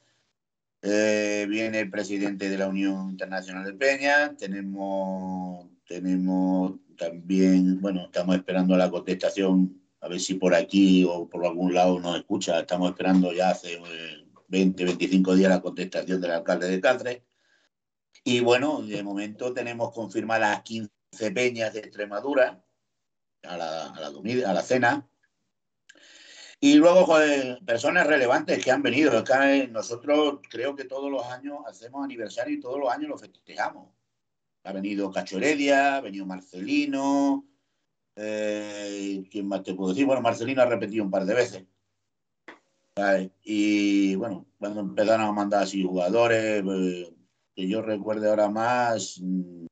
Eh, 0.81 1.45
viene 1.49 1.79
el 1.81 1.89
presidente 1.89 2.49
de 2.49 2.57
la 2.57 2.67
Unión 2.67 3.09
Internacional 3.09 3.65
de 3.65 3.73
Peña. 3.73 4.35
Tenemos, 4.37 5.67
tenemos 5.87 6.73
también, 6.97 7.81
bueno, 7.81 8.05
estamos 8.05 8.35
esperando 8.35 8.77
la 8.77 8.89
contestación, 8.89 9.81
a 10.01 10.07
ver 10.07 10.19
si 10.19 10.35
por 10.35 10.53
aquí 10.53 11.03
o 11.03 11.27
por 11.27 11.45
algún 11.45 11.73
lado 11.73 11.99
nos 11.99 12.17
escucha. 12.17 12.59
Estamos 12.59 12.89
esperando 12.89 13.33
ya 13.33 13.49
hace 13.49 13.73
eh, 13.73 14.27
20, 14.47 14.85
25 14.85 15.35
días 15.35 15.49
la 15.49 15.61
contestación 15.61 16.21
del 16.21 16.31
alcalde 16.31 16.69
de 16.69 16.81
Cáceres. 16.81 17.21
Y 18.23 18.41
bueno, 18.41 18.81
de 18.81 19.03
momento 19.03 19.53
tenemos 19.53 19.93
confirmadas 19.93 20.61
15 20.63 20.91
peñas 21.33 21.73
de 21.73 21.79
Extremadura 21.79 22.63
a 23.43 23.57
la, 23.57 23.85
a 23.87 24.53
la 24.53 24.61
cena. 24.61 25.07
Y 26.59 26.75
luego, 26.75 27.15
personas 27.65 28.07
relevantes 28.07 28.63
que 28.63 28.71
han 28.71 28.81
venido. 28.81 29.17
Es 29.17 29.23
que 29.23 29.67
nosotros 29.67 30.39
creo 30.49 30.75
que 30.75 30.85
todos 30.85 31.11
los 31.11 31.23
años 31.25 31.59
hacemos 31.67 32.03
aniversario 32.03 32.55
y 32.55 32.59
todos 32.59 32.79
los 32.79 32.89
años 32.89 33.09
lo 33.09 33.17
festejamos. 33.17 33.89
Ha 34.63 34.71
venido 34.73 35.11
Cacho 35.11 35.37
Heredia, 35.37 35.97
ha 35.97 36.01
venido 36.01 36.25
Marcelino. 36.25 37.45
eh, 38.15 39.23
¿Quién 39.29 39.47
más 39.47 39.63
te 39.63 39.75
puedo 39.75 39.91
decir? 39.91 40.05
Bueno, 40.05 40.21
Marcelino 40.21 40.61
ha 40.63 40.65
repetido 40.65 41.03
un 41.05 41.11
par 41.11 41.25
de 41.25 41.33
veces. 41.35 41.65
Y 43.43 44.15
bueno, 44.15 44.47
cuando 44.57 44.79
empezaron 44.79 45.27
a 45.27 45.31
mandar 45.31 45.63
así 45.63 45.83
jugadores, 45.83 46.63
eh, 46.67 47.13
que 47.55 47.67
yo 47.67 47.83
recuerde 47.83 48.27
ahora 48.27 48.49
más, 48.49 49.19
mm, 49.21 49.66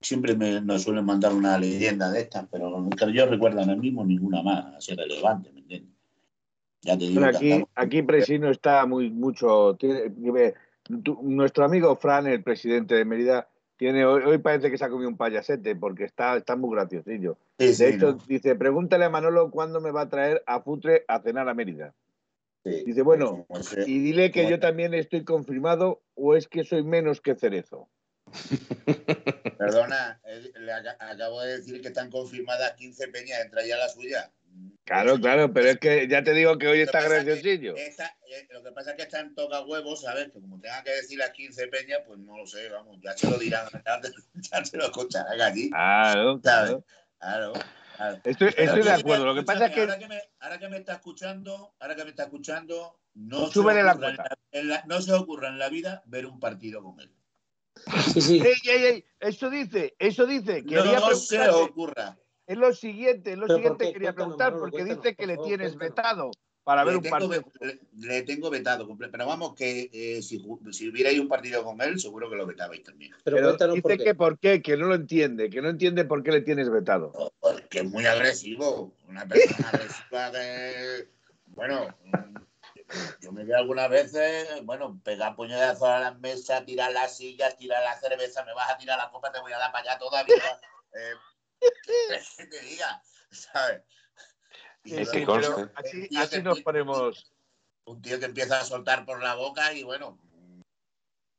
siempre 0.00 0.34
me, 0.36 0.60
nos 0.60 0.82
suelen 0.82 1.04
mandar 1.04 1.32
una 1.32 1.58
leyenda 1.58 2.10
de 2.10 2.20
estas, 2.20 2.46
pero 2.50 2.88
que 2.96 3.12
yo 3.12 3.26
recuerdo 3.26 3.60
ahora 3.60 3.76
mismo 3.76 4.04
ninguna 4.04 4.42
más, 4.42 4.74
así 4.76 4.94
relevante, 4.94 5.50
¿me 5.52 5.60
entiendes? 5.60 5.92
Ya 6.82 6.96
te 6.96 7.04
digo, 7.06 7.20
Bueno, 7.20 7.36
aquí, 7.36 7.48
cantamos- 7.50 7.68
aquí 7.74 8.02
Presino 8.02 8.50
está 8.50 8.86
muy 8.86 9.10
mucho. 9.10 9.76
tiene- 9.78 10.10
tiene- 10.10 10.54
tu- 11.02 11.18
nuestro 11.22 11.64
amigo 11.64 11.96
Fran, 11.96 12.26
el 12.26 12.42
presidente 12.42 12.94
de 12.94 13.04
Mérida, 13.04 13.48
tiene 13.76 14.04
hoy, 14.06 14.22
hoy 14.24 14.38
parece 14.38 14.70
que 14.70 14.78
se 14.78 14.84
ha 14.84 14.88
comido 14.88 15.08
un 15.08 15.16
payasete 15.16 15.74
porque 15.74 16.04
está, 16.04 16.36
está 16.36 16.54
muy 16.56 16.74
graciosillo. 16.74 17.36
Sí, 17.58 17.74
sí, 17.74 17.84
De 17.84 17.90
hecho, 17.90 18.12
¿no? 18.12 18.18
dice, 18.28 18.54
pregúntale 18.54 19.04
a 19.04 19.10
Manolo 19.10 19.50
cuándo 19.50 19.80
me 19.80 19.90
va 19.90 20.02
a 20.02 20.08
traer 20.08 20.42
a 20.46 20.60
Futre 20.60 21.04
a 21.08 21.20
cenar 21.20 21.48
a 21.48 21.54
Mérida. 21.54 21.92
Sí. 22.64 22.84
Dice, 22.84 23.02
bueno, 23.02 23.46
Y 23.86 23.98
dile 23.98 24.30
que 24.30 24.48
yo 24.48 24.58
también 24.60 24.94
estoy 24.94 25.24
confirmado 25.24 26.00
o 26.14 26.34
es 26.36 26.48
que 26.48 26.64
soy 26.64 26.82
menos 26.84 27.20
que 27.20 27.34
Cerezo. 27.34 27.88
Perdona, 29.58 30.20
le 30.60 30.72
aca- 30.72 30.96
acabo 31.00 31.40
de 31.42 31.58
decir 31.58 31.80
que 31.80 31.88
están 31.88 32.10
confirmadas 32.10 32.72
15 32.74 33.08
peñas, 33.08 33.40
entra 33.40 33.64
ya 33.66 33.76
la 33.76 33.88
suya. 33.88 34.30
Claro, 34.84 35.18
claro, 35.20 35.52
pero 35.52 35.68
es 35.70 35.78
que 35.78 36.06
ya 36.08 36.22
te 36.22 36.32
digo 36.32 36.56
que 36.58 36.68
hoy 36.68 36.80
está 36.80 37.02
graciosillo. 37.02 37.76
eh, 37.76 37.92
lo 38.50 38.62
que 38.62 38.72
pasa 38.72 38.90
es 38.92 38.96
que 38.96 39.02
están 39.02 39.34
toca 39.34 39.60
huevos, 39.62 40.02
¿sabes? 40.02 40.26
Que 40.32 40.40
como 40.40 40.60
tengan 40.60 40.82
que 40.84 40.92
decir 40.92 41.18
las 41.18 41.30
15 41.30 41.66
peñas, 41.68 42.00
pues 42.06 42.18
no 42.20 42.38
lo 42.38 42.46
sé, 42.46 42.68
vamos, 42.68 42.98
ya 43.02 43.12
se 43.16 43.28
lo 43.28 43.38
dirán, 43.38 43.66
ya, 43.86 44.00
te- 44.00 44.12
ya 44.34 44.64
se 44.64 44.76
lo 44.76 44.84
escucharán 44.84 45.40
allí. 45.40 45.70
Claro, 45.70 46.40
¿Sabes? 46.42 46.70
claro. 46.70 46.84
Claro, 47.18 47.52
claro. 47.96 48.20
Estoy, 48.24 48.82
de 48.82 48.90
acuerdo. 48.90 49.26
Lo 49.26 49.34
que 49.34 49.42
pasa 49.42 49.66
es 49.66 49.72
que 49.74 49.80
Ahora 49.80 49.98
que, 49.98 50.06
me, 50.08 50.22
ahora 50.38 50.58
que 50.58 50.68
me 50.68 50.76
está 50.76 50.92
escuchando, 50.94 51.74
ahora 51.80 51.96
que 51.96 52.04
me 52.04 52.10
está 52.10 52.24
escuchando, 52.24 53.00
no, 53.14 53.50
se, 53.50 53.58
ocurra 53.58 53.82
la- 53.82 54.38
en 54.52 54.68
la- 54.68 54.84
no 54.86 55.00
se 55.00 55.12
ocurra 55.12 55.48
en 55.48 55.58
la 55.58 55.68
vida 55.68 56.02
ver 56.06 56.26
un 56.26 56.38
partido 56.38 56.82
con 56.82 57.00
él. 57.00 57.12
Sí, 58.12 58.20
sí. 58.20 58.42
¡Ey, 58.44 58.54
ey, 58.64 58.84
ey! 58.84 59.04
Eso 59.20 59.50
dice, 59.50 59.94
eso 59.98 60.26
dice. 60.26 60.64
Quería 60.64 60.98
No 61.00 61.14
se 61.14 61.48
ocurra. 61.48 62.18
Es 62.46 62.56
lo 62.56 62.72
siguiente, 62.72 63.32
es 63.32 63.38
lo 63.38 63.46
¿por 63.46 63.56
siguiente 63.56 63.86
que 63.86 63.92
quería 63.92 64.12
preguntar, 64.14 64.52
Manolo, 64.52 64.60
porque 64.60 64.84
cuéntanos, 64.84 65.02
dice 65.04 65.16
que 65.16 65.26
por 65.26 65.28
le 65.28 65.38
tienes 65.38 65.76
cuéntanos. 65.76 65.96
vetado 65.96 66.30
para 66.64 66.84
ver 66.84 66.92
le, 66.92 66.96
un 66.98 67.02
tengo, 67.02 67.28
partido. 67.28 67.52
le, 67.60 67.80
le 68.08 68.22
tengo 68.22 68.50
vetado, 68.50 68.88
pero 68.98 69.26
vamos, 69.26 69.54
que 69.54 69.88
eh, 69.92 70.22
si, 70.22 70.44
si 70.72 70.88
hubierais 70.88 71.18
un 71.20 71.28
partido 71.28 71.62
con 71.64 71.80
él, 71.80 71.98
seguro 72.00 72.28
que 72.28 72.36
lo 72.36 72.46
vetabais 72.46 72.82
también. 72.82 73.12
Pero, 73.24 73.36
Pero 73.36 73.48
cuéntanos 73.48 73.80
por 73.80 73.92
dice 73.92 73.98
qué. 73.98 74.04
que 74.10 74.14
por 74.16 74.38
qué, 74.38 74.62
que 74.62 74.76
no 74.76 74.86
lo 74.86 74.94
entiende, 74.96 75.48
que 75.50 75.62
no 75.62 75.68
entiende 75.68 76.04
por 76.04 76.22
qué 76.24 76.32
le 76.32 76.40
tienes 76.42 76.68
vetado. 76.70 77.12
Porque 77.40 77.78
es 77.80 77.84
muy 77.84 78.04
agresivo. 78.06 78.92
Una 79.08 79.26
persona 79.26 79.68
agresiva 79.72 80.32
que. 80.32 81.08
Bueno, 81.48 81.88
yo 83.20 83.32
me 83.32 83.44
veo 83.44 83.56
algunas 83.56 83.88
veces, 83.90 84.64
bueno, 84.64 85.00
pegar 85.04 85.34
puñetazos 85.36 85.88
a 85.88 85.98
las 85.98 86.18
mesas, 86.18 86.64
tirar 86.64 86.92
las 86.92 87.16
sillas, 87.16 87.56
tirar 87.56 87.82
la 87.82 87.98
cerveza, 87.98 88.44
me 88.44 88.54
vas 88.54 88.70
a 88.70 88.76
tirar 88.78 88.98
la 88.98 89.10
copa, 89.10 89.32
te 89.32 89.40
voy 89.40 89.52
a 89.52 89.58
dar 89.58 89.72
para 89.72 89.90
allá 89.90 89.98
todavía. 89.98 90.60
Eh, 90.92 91.14
¿Qué 92.36 92.46
te 92.46 92.60
diga? 92.60 93.02
¿Sabes? 93.30 93.82
Y 94.84 94.94
Es 94.94 95.12
luego, 95.12 95.12
que 95.12 95.24
conste. 95.26 95.66
pero 95.66 96.22
así, 96.22 96.42
nos 96.42 96.60
ponemos. 96.60 97.32
Un 97.84 98.00
tío 98.02 98.18
que 98.18 98.26
empieza 98.26 98.60
a 98.60 98.64
soltar 98.64 99.04
por 99.04 99.22
la 99.22 99.34
boca 99.34 99.72
y 99.72 99.82
bueno, 99.82 100.18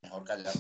mejor 0.02 0.24
callado. 0.24 0.60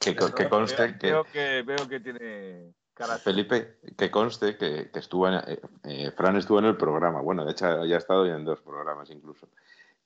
Que, 0.00 0.14
que 0.16 0.48
conste 0.48 0.96
que, 0.98 1.06
Veo 1.08 1.24
que, 1.24 1.62
veo 1.62 1.88
que 1.88 2.00
tiene 2.00 2.74
Felipe, 3.22 3.78
que 3.96 4.10
conste 4.10 4.56
que, 4.56 4.90
que 4.90 4.98
estuvo 4.98 5.28
en, 5.28 5.34
eh, 5.34 5.60
eh, 5.84 6.10
Fran 6.16 6.36
estuvo 6.36 6.58
en 6.58 6.66
el 6.66 6.76
programa. 6.76 7.20
Bueno, 7.20 7.44
de 7.44 7.52
hecho 7.52 7.84
ya 7.84 7.94
ha 7.96 7.98
estado 7.98 8.26
en 8.26 8.44
dos 8.44 8.60
programas 8.60 9.10
incluso. 9.10 9.48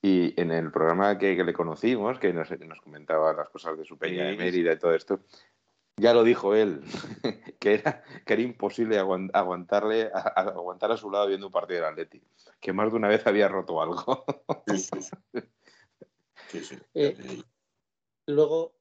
Y 0.01 0.39
en 0.39 0.51
el 0.51 0.71
programa 0.71 1.17
que, 1.17 1.35
que 1.35 1.43
le 1.43 1.53
conocimos, 1.53 2.19
que 2.19 2.31
nos, 2.33 2.49
nos 2.59 2.81
comentaba 2.81 3.33
las 3.33 3.49
cosas 3.49 3.77
de 3.77 3.85
su 3.85 3.97
peña 3.97 4.25
de. 4.25 4.37
Mérida 4.37 4.73
y 4.73 4.77
todo 4.79 4.93
esto, 4.93 5.19
ya 5.97 6.13
lo 6.13 6.23
dijo 6.23 6.53
él, 6.55 6.81
que 7.59 7.73
era, 7.75 8.03
que 8.25 8.33
era 8.33 8.41
imposible 8.41 8.99
aguan- 8.99 9.31
aguantarle, 9.33 10.11
a, 10.13 10.19
a- 10.19 10.49
aguantar 10.49 10.91
a 10.91 10.97
su 10.97 11.09
lado 11.09 11.27
viendo 11.27 11.47
un 11.47 11.53
partido 11.53 11.81
del 11.81 11.89
Atleti, 11.91 12.21
que 12.59 12.73
más 12.73 12.91
de 12.91 12.97
una 12.97 13.07
vez 13.07 13.25
había 13.25 13.47
roto 13.47 13.81
algo. 13.81 14.25
Sí, 14.67 14.77
sí, 14.77 15.01
sí. 15.01 15.39
Sí, 16.49 16.63
sí. 16.63 16.77
Eh, 16.93 17.41
Luego, 18.27 18.73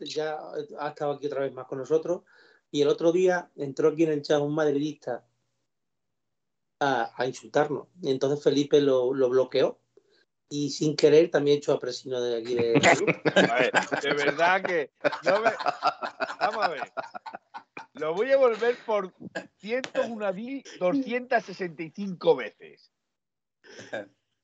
ya 0.00 0.38
ha 0.78 0.88
estado 0.88 1.12
aquí 1.12 1.26
otra 1.26 1.40
vez 1.40 1.52
más 1.52 1.66
con 1.66 1.78
nosotros. 1.78 2.22
Y 2.70 2.82
el 2.82 2.88
otro 2.88 3.12
día 3.12 3.50
entró 3.56 3.88
aquí 3.88 4.04
en 4.04 4.12
el 4.12 4.22
chat 4.22 4.40
un 4.40 4.54
madridista 4.54 5.26
a, 6.80 7.12
a 7.16 7.26
insultarnos. 7.26 7.88
Y 8.00 8.10
entonces 8.10 8.42
Felipe 8.42 8.80
lo, 8.80 9.12
lo 9.14 9.28
bloqueó. 9.28 9.78
Y 10.52 10.70
sin 10.70 10.96
querer 10.96 11.30
también 11.30 11.58
echó 11.58 11.72
a 11.74 11.78
Presino 11.78 12.20
de 12.20 12.40
aquí 12.40 12.54
de. 12.56 12.74
A 13.50 13.54
ver, 13.54 13.70
de 14.02 14.14
verdad 14.14 14.60
que. 14.64 14.90
no 15.24 15.40
me- 15.42 15.52
Vamos 16.40 16.64
a 16.64 16.68
ver. 16.70 16.92
Lo 17.94 18.14
voy 18.14 18.32
a 18.32 18.36
volver 18.36 18.76
por 18.84 19.14
101.265 19.62 22.36
veces. 22.36 22.90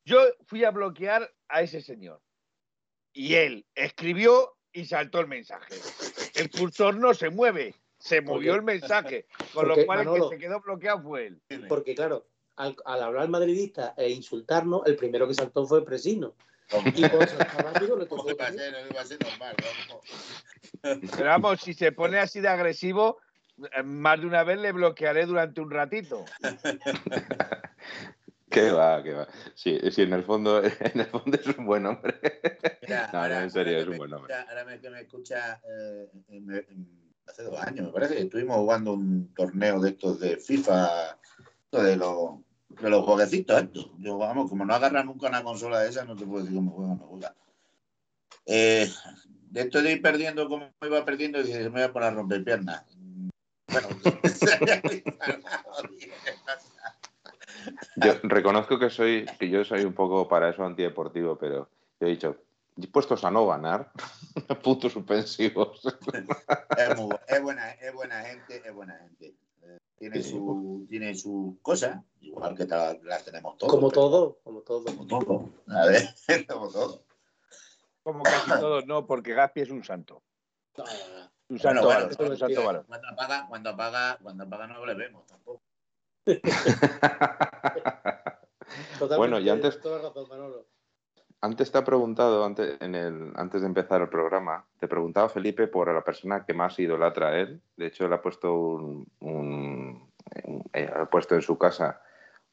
Yo 0.05 0.19
fui 0.47 0.65
a 0.65 0.71
bloquear 0.71 1.33
a 1.49 1.62
ese 1.62 1.81
señor. 1.81 2.21
Y 3.12 3.35
él 3.35 3.67
escribió 3.75 4.57
y 4.73 4.85
saltó 4.85 5.19
el 5.21 5.27
mensaje. 5.27 5.75
El 6.35 6.51
cursor 6.51 6.97
no 6.97 7.15
se 7.15 7.31
mueve. 7.31 7.75
Se 8.07 8.21
movió 8.21 8.55
el 8.55 8.62
mensaje. 8.62 9.27
Con 9.53 9.69
lo 9.69 9.85
cual 9.85 10.07
el 10.07 10.14
que 10.14 10.29
se 10.29 10.38
quedó 10.38 10.61
bloqueado 10.61 11.03
fue 11.03 11.27
él. 11.27 11.40
Porque, 11.69 11.95
claro, 11.95 12.27
al, 12.57 12.77
al 12.85 13.03
hablar 13.03 13.29
madridista 13.29 13.95
e 13.97 14.11
insultarnos, 14.11 14.83
el 14.87 14.97
primero 14.97 15.27
que 15.27 15.35
saltó 15.35 15.66
fue 15.66 15.85
Presino. 15.85 16.35
Y 16.95 17.05
rápido 17.07 17.97
le 17.97 18.07
tocó 18.07 18.23
¿Cómo 18.23 18.31
iba 18.31 18.45
a 18.45 18.47
también. 18.49 18.73
ser? 18.73 18.85
No 18.85 18.90
iba 18.90 19.01
a 19.01 19.05
ser 19.05 19.19
normal. 19.23 19.57
vamos. 19.90 21.11
Pero 21.16 21.29
vamos, 21.29 21.61
si 21.61 21.75
se 21.75 21.92
pone 21.92 22.19
así 22.19 22.40
de 22.40 22.49
agresivo, 22.49 23.19
eh, 23.73 23.83
más 23.83 24.21
de 24.21 24.27
una 24.27 24.42
vez 24.45 24.59
le 24.59 24.73
bloquearé 24.73 25.27
durante 25.27 25.61
un 25.61 25.71
ratito. 25.71 26.25
que 28.51 28.71
va, 28.71 29.03
que 29.03 29.12
va. 29.12 29.29
Sí, 29.55 29.79
sí, 29.90 30.03
en 30.03 30.12
el 30.12 30.25
fondo, 30.25 30.62
en 30.64 31.01
el 31.01 31.07
fondo 31.07 31.37
es 31.38 31.47
un 31.59 31.66
buen 31.66 31.87
hombre. 31.87 32.14
Mira, 32.83 33.11
No, 33.12 33.29
no, 33.29 33.40
en 33.40 33.51
serio, 33.51 33.79
es 33.79 33.87
un 33.88 33.97
buen 33.99 34.12
hombre. 34.12 34.33
escucha- 34.35 34.49
Ahora 34.51 34.64
me- 34.64 34.81
que 34.81 34.90
me 34.90 35.01
escucha, 35.01 35.61
eh, 35.64 36.09
eh, 36.31 36.40
me- 36.40 36.66
hace 37.27 37.43
dos 37.43 37.61
años, 37.61 37.87
me 37.87 37.93
parece, 37.93 38.21
estuvimos 38.21 38.57
jugando 38.57 38.93
un 38.93 39.33
torneo 39.35 39.81
de 39.81 39.91
estos 39.91 40.21
de 40.21 40.37
FIFA, 40.37 41.19
de 41.73 41.97
los, 41.97 42.37
de 42.69 42.91
los 42.91 43.05
jueguecitos 43.05 43.62
estos. 43.62 43.91
Yo, 43.99 44.19
vamos, 44.19 44.49
como 44.49 44.65
no 44.65 44.75
agarra 44.75 45.05
nunca 45.05 45.29
una 45.29 45.43
consola 45.43 45.81
de 45.81 45.91
esas, 45.91 46.07
no 46.07 46.17
te 46.17 46.25
puedo 46.25 46.43
decir 46.43 46.57
cómo 46.57 46.73
juega 46.73 46.93
o 46.93 46.97
no 46.97 47.07
juega. 47.07 47.35
Eh, 48.47 48.91
de 49.51 49.61
esto 49.61 49.83
de 49.83 49.93
ir 49.93 50.03
perdiendo, 50.03 50.49
como 50.49 50.71
iba 50.83 51.05
perdiendo, 51.05 51.43
dije, 51.43 51.65
me 51.65 51.71
voy 51.71 51.83
a 51.83 51.93
poner 51.93 52.09
a 52.09 52.15
romper 52.15 52.45
piernas. 52.45 52.85
Bueno, 53.69 53.89
Yo 57.97 58.15
reconozco 58.23 58.79
que 58.79 58.91
soy, 58.91 59.27
que 59.39 59.51
yo 59.51 59.65
soy 59.65 59.85
un 59.85 59.93
poco 59.93 60.29
para 60.29 60.51
eso 60.51 60.65
antideportivo, 60.65 61.37
pero 61.37 61.69
yo 62.01 62.07
he 62.07 62.11
dicho, 62.11 62.37
dispuestos 62.77 63.25
a 63.25 63.31
no 63.31 63.47
ganar, 63.47 63.91
puntos 64.62 64.93
suspensivos. 64.93 65.81
Es, 65.85 66.97
muy 66.97 67.07
bu- 67.09 67.21
es 67.27 67.43
buena, 67.43 67.71
es 67.73 67.95
buena 67.95 68.21
gente, 68.23 68.62
es 68.65 68.75
buena 68.75 68.97
gente. 68.99 69.35
Eh, 69.62 69.79
Tiene 69.99 70.23
Sí. 70.23 70.31
su, 70.31 70.87
tiene 70.89 71.15
sus 71.15 71.59
cosas, 71.62 71.99
igual 72.21 72.55
que 72.55 72.67
las 72.67 73.25
tenemos 73.25 73.57
todos. 73.59 73.73
como 73.73 73.89
pero- 73.89 74.01
todo, 74.03 74.39
como 74.45 74.61
todo. 74.61 74.85
Como 74.85 75.07
todo. 75.07 75.49
A 75.69 75.87
ver, 75.87 76.03
como 76.49 76.69
todo. 76.71 77.03
Como 78.03 78.23
casi 78.23 78.51
todos, 78.51 78.87
no, 78.87 79.07
porque 79.07 79.33
Gaspi 79.35 79.62
es 79.62 79.71
un 79.71 79.83
santo. 79.83 80.23
No, 80.77 80.85
no, 80.85 80.91
no. 80.91 81.27
Un 81.49 81.59
Bueno, 81.59 81.62
santo 81.62 81.85
bueno, 81.85 81.89
varón, 81.89 82.33
un 82.33 82.37
santo. 82.37 82.85
Cuando 82.87 83.09
apaga, 83.09 83.47
cuando 83.49 83.71
apaga, 83.71 84.19
cuando 84.23 84.45
apaga 84.45 84.67
no 84.67 84.85
le 84.87 84.95
vemos 84.95 85.27
tampoco. 85.27 85.62
Bueno, 89.17 89.39
y 89.39 89.49
antes- 89.49 89.81
toda 89.81 89.99
la 90.03 90.09
razón, 90.09 90.29
Manolo. 90.29 90.65
Antes 91.47 91.71
te 91.71 91.79
ha 91.79 91.85
preguntado, 91.85 92.45
antes, 92.45 92.77
en 92.81 92.95
el, 92.95 93.33
antes 93.37 93.61
de 93.61 93.69
empezar 93.69 94.03
el 94.03 94.09
programa, 94.09 94.65
te 94.81 94.89
preguntaba 94.89 95.29
Felipe 95.29 95.69
por 95.69 95.93
la 95.93 96.03
persona 96.03 96.45
que 96.45 96.53
más 96.55 96.77
idolatra 96.79 97.29
a 97.29 97.39
él. 97.39 97.61
De 97.77 97.87
hecho, 97.87 98.09
le 98.09 98.17
ha 98.17 98.21
puesto 98.21 98.53
un, 98.53 99.07
un- 99.21 100.09
un- 100.45 100.65
eh, 100.73 100.91
ha 100.95 101.07
puesto 101.07 101.35
en 101.37 101.43
su 101.43 101.57
casa 101.57 102.01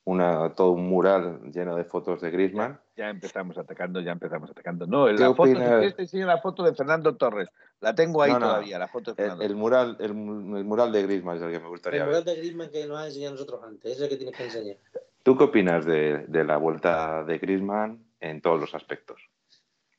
una, 0.05 0.53
todo 0.53 0.71
un 0.71 0.87
mural 0.87 1.39
lleno 1.51 1.75
de 1.75 1.85
fotos 1.85 2.21
de 2.21 2.29
Griezmann. 2.29 2.79
Ya 2.95 3.09
empezamos 3.09 3.57
atacando, 3.57 3.99
ya 4.01 4.11
empezamos 4.11 4.51
atacando. 4.51 4.85
No, 4.85 5.05
¿Qué 5.07 5.13
la 5.13 5.33
foto, 5.33 5.45
si 5.45 5.55
quieres 5.55 6.13
la 6.13 6.37
foto 6.39 6.61
de 6.63 6.75
Fernando 6.75 7.15
Torres. 7.15 7.49
La 7.79 7.95
tengo 7.95 8.21
ahí 8.21 8.31
No, 8.33 8.39
no. 8.39 8.45
todavía, 8.47 8.77
la 8.79 8.87
foto 8.87 9.11
de 9.11 9.15
Fernando. 9.15 9.43
el 9.43 9.55
mural, 9.55 9.97
el, 9.99 10.13
mu- 10.13 10.57
el 10.57 10.65
mural 10.65 10.91
de 10.91 11.01
Griezmann 11.03 11.37
es 11.37 11.41
el 11.43 11.51
que 11.51 11.59
me 11.59 11.67
gustaría 11.69 12.01
El 12.01 12.05
ver. 12.09 12.15
mural 12.19 12.25
de 12.25 12.35
Griezmann 12.39 12.69
que 12.69 12.85
nos 12.85 12.97
ha 12.99 13.05
enseñado 13.07 13.31
a 13.31 13.35
nosotros 13.35 13.61
antes, 13.63 13.91
es 13.93 14.01
el 14.01 14.09
que 14.09 14.17
tienes 14.17 14.35
que 14.37 14.43
enseñar. 14.43 14.77
¿Tú 15.23 15.37
qué 15.37 15.45
opinas 15.45 15.85
de, 15.85 16.25
de 16.27 16.43
la 16.43 16.57
vuelta 16.57 17.23
de 17.23 17.37
Griezmann 17.39 18.03
en 18.23 18.41
todos 18.41 18.59
los 18.59 18.73
aspectos? 18.73 19.21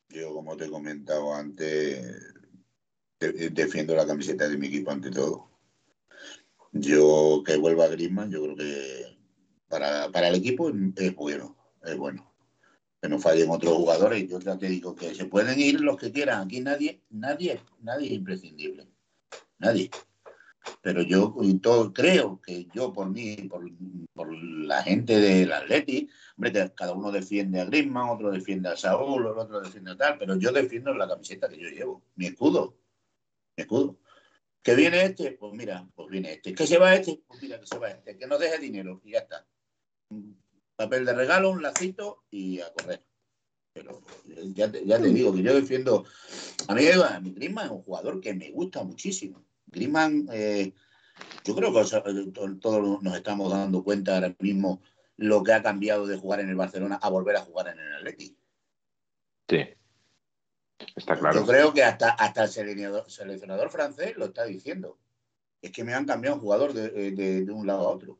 Yo, 0.08 0.32
como 0.32 0.56
te 0.56 0.64
he 0.64 0.70
comentado 0.70 1.34
antes, 1.34 2.02
de- 3.20 3.50
defiendo 3.50 3.94
la 3.94 4.06
camiseta 4.06 4.48
de 4.48 4.56
mi 4.56 4.68
equipo 4.68 4.90
ante 4.90 5.10
todo. 5.10 5.50
Yo 6.72 7.42
que 7.46 7.56
vuelva 7.56 7.86
Griezmann, 7.88 8.30
yo 8.30 8.42
creo 8.42 8.56
que 8.56 9.18
para, 9.68 10.10
para 10.10 10.28
el 10.28 10.36
equipo 10.36 10.70
es 10.96 11.14
bueno, 11.14 11.56
es 11.82 11.96
bueno. 11.96 12.32
Que 13.00 13.08
no 13.08 13.18
fallen 13.18 13.50
otros 13.50 13.74
jugadores. 13.74 14.28
Yo 14.28 14.40
ya 14.40 14.56
te 14.56 14.66
digo 14.66 14.94
que 14.96 15.14
se 15.14 15.26
pueden 15.26 15.60
ir 15.60 15.80
los 15.80 15.96
que 15.98 16.10
quieran. 16.10 16.46
Aquí 16.46 16.60
nadie, 16.60 17.02
nadie, 17.10 17.60
nadie 17.80 18.06
es 18.06 18.12
imprescindible. 18.12 18.88
Nadie. 19.58 19.90
Pero 20.80 21.02
yo 21.02 21.34
y 21.42 21.58
todo, 21.58 21.92
creo 21.92 22.40
que 22.40 22.66
yo 22.72 22.92
por 22.92 23.10
mí, 23.10 23.36
por, 23.48 23.70
por 24.12 24.32
la 24.32 24.82
gente 24.82 25.18
del 25.18 25.52
Atleti, 25.52 26.08
hombre, 26.36 26.72
cada 26.74 26.92
uno 26.92 27.12
defiende 27.12 27.60
a 27.60 27.64
Griezmann, 27.64 28.10
otro 28.10 28.30
defiende 28.30 28.68
a 28.68 28.76
Saúl, 28.76 29.26
el 29.26 29.38
otro 29.38 29.60
defiende 29.60 29.92
a 29.92 29.96
tal, 29.96 30.18
pero 30.18 30.36
yo 30.36 30.52
defiendo 30.52 30.94
la 30.94 31.08
camiseta 31.08 31.48
que 31.48 31.58
yo 31.58 31.68
llevo, 31.68 32.02
mi 32.16 32.26
escudo, 32.26 32.76
mi 33.56 33.62
escudo. 33.62 33.98
¿Que 34.62 34.74
viene 34.74 35.04
este? 35.04 35.32
Pues 35.32 35.52
mira, 35.52 35.86
pues 35.94 36.08
viene 36.08 36.32
este. 36.32 36.54
¿Que 36.54 36.66
se 36.66 36.78
va 36.78 36.94
este? 36.94 37.22
Pues 37.26 37.42
mira, 37.42 37.60
que 37.60 37.66
se 37.66 37.78
va 37.78 37.90
este. 37.90 38.16
Que 38.16 38.26
nos 38.26 38.40
deje 38.40 38.58
dinero 38.58 38.98
y 39.04 39.12
ya 39.12 39.18
está. 39.18 39.46
Papel 40.74 41.04
de 41.04 41.12
regalo, 41.12 41.50
un 41.50 41.62
lacito 41.62 42.24
y 42.30 42.60
a 42.60 42.72
correr. 42.72 43.04
Pero 43.74 44.00
ya 44.54 44.72
te, 44.72 44.86
ya 44.86 44.98
te 44.98 45.08
digo 45.08 45.34
que 45.34 45.42
yo 45.42 45.54
defiendo. 45.54 46.06
A 46.66 46.74
mí, 46.74 46.86
a 46.86 47.20
mí 47.20 47.32
Griezmann 47.32 47.66
es 47.66 47.72
un 47.72 47.82
jugador 47.82 48.22
que 48.22 48.32
me 48.32 48.50
gusta 48.52 48.82
muchísimo. 48.82 49.44
Griezmann, 49.74 50.28
eh, 50.32 50.72
yo 51.44 51.54
creo 51.54 51.72
que 51.72 51.78
o 51.80 51.84
sea, 51.84 52.02
eh, 52.06 52.30
to- 52.32 52.56
todos 52.58 53.02
nos 53.02 53.14
estamos 53.16 53.50
dando 53.50 53.82
cuenta 53.84 54.14
ahora 54.14 54.34
mismo 54.38 54.80
lo 55.16 55.42
que 55.42 55.52
ha 55.52 55.62
cambiado 55.62 56.06
de 56.06 56.16
jugar 56.16 56.40
en 56.40 56.48
el 56.48 56.56
Barcelona 56.56 56.98
a 57.00 57.08
volver 57.08 57.36
a 57.36 57.40
jugar 57.42 57.68
en 57.68 57.78
el 57.78 57.94
Atleti. 57.96 58.36
Sí. 59.48 59.64
Está 60.96 61.18
claro. 61.18 61.40
Yo 61.40 61.46
creo 61.46 61.72
que 61.72 61.84
hasta, 61.84 62.10
hasta 62.10 62.44
el 62.44 62.48
seleccionador, 62.50 63.10
seleccionador 63.10 63.70
francés 63.70 64.16
lo 64.16 64.26
está 64.26 64.44
diciendo. 64.44 64.98
Es 65.62 65.70
que 65.70 65.84
me 65.84 65.94
han 65.94 66.04
cambiado 66.04 66.36
un 66.36 66.42
jugador 66.42 66.72
de, 66.72 66.90
de- 67.12 67.44
de 67.44 67.52
un 67.52 67.66
lado 67.66 67.86
a 67.88 67.90
otro. 67.90 68.18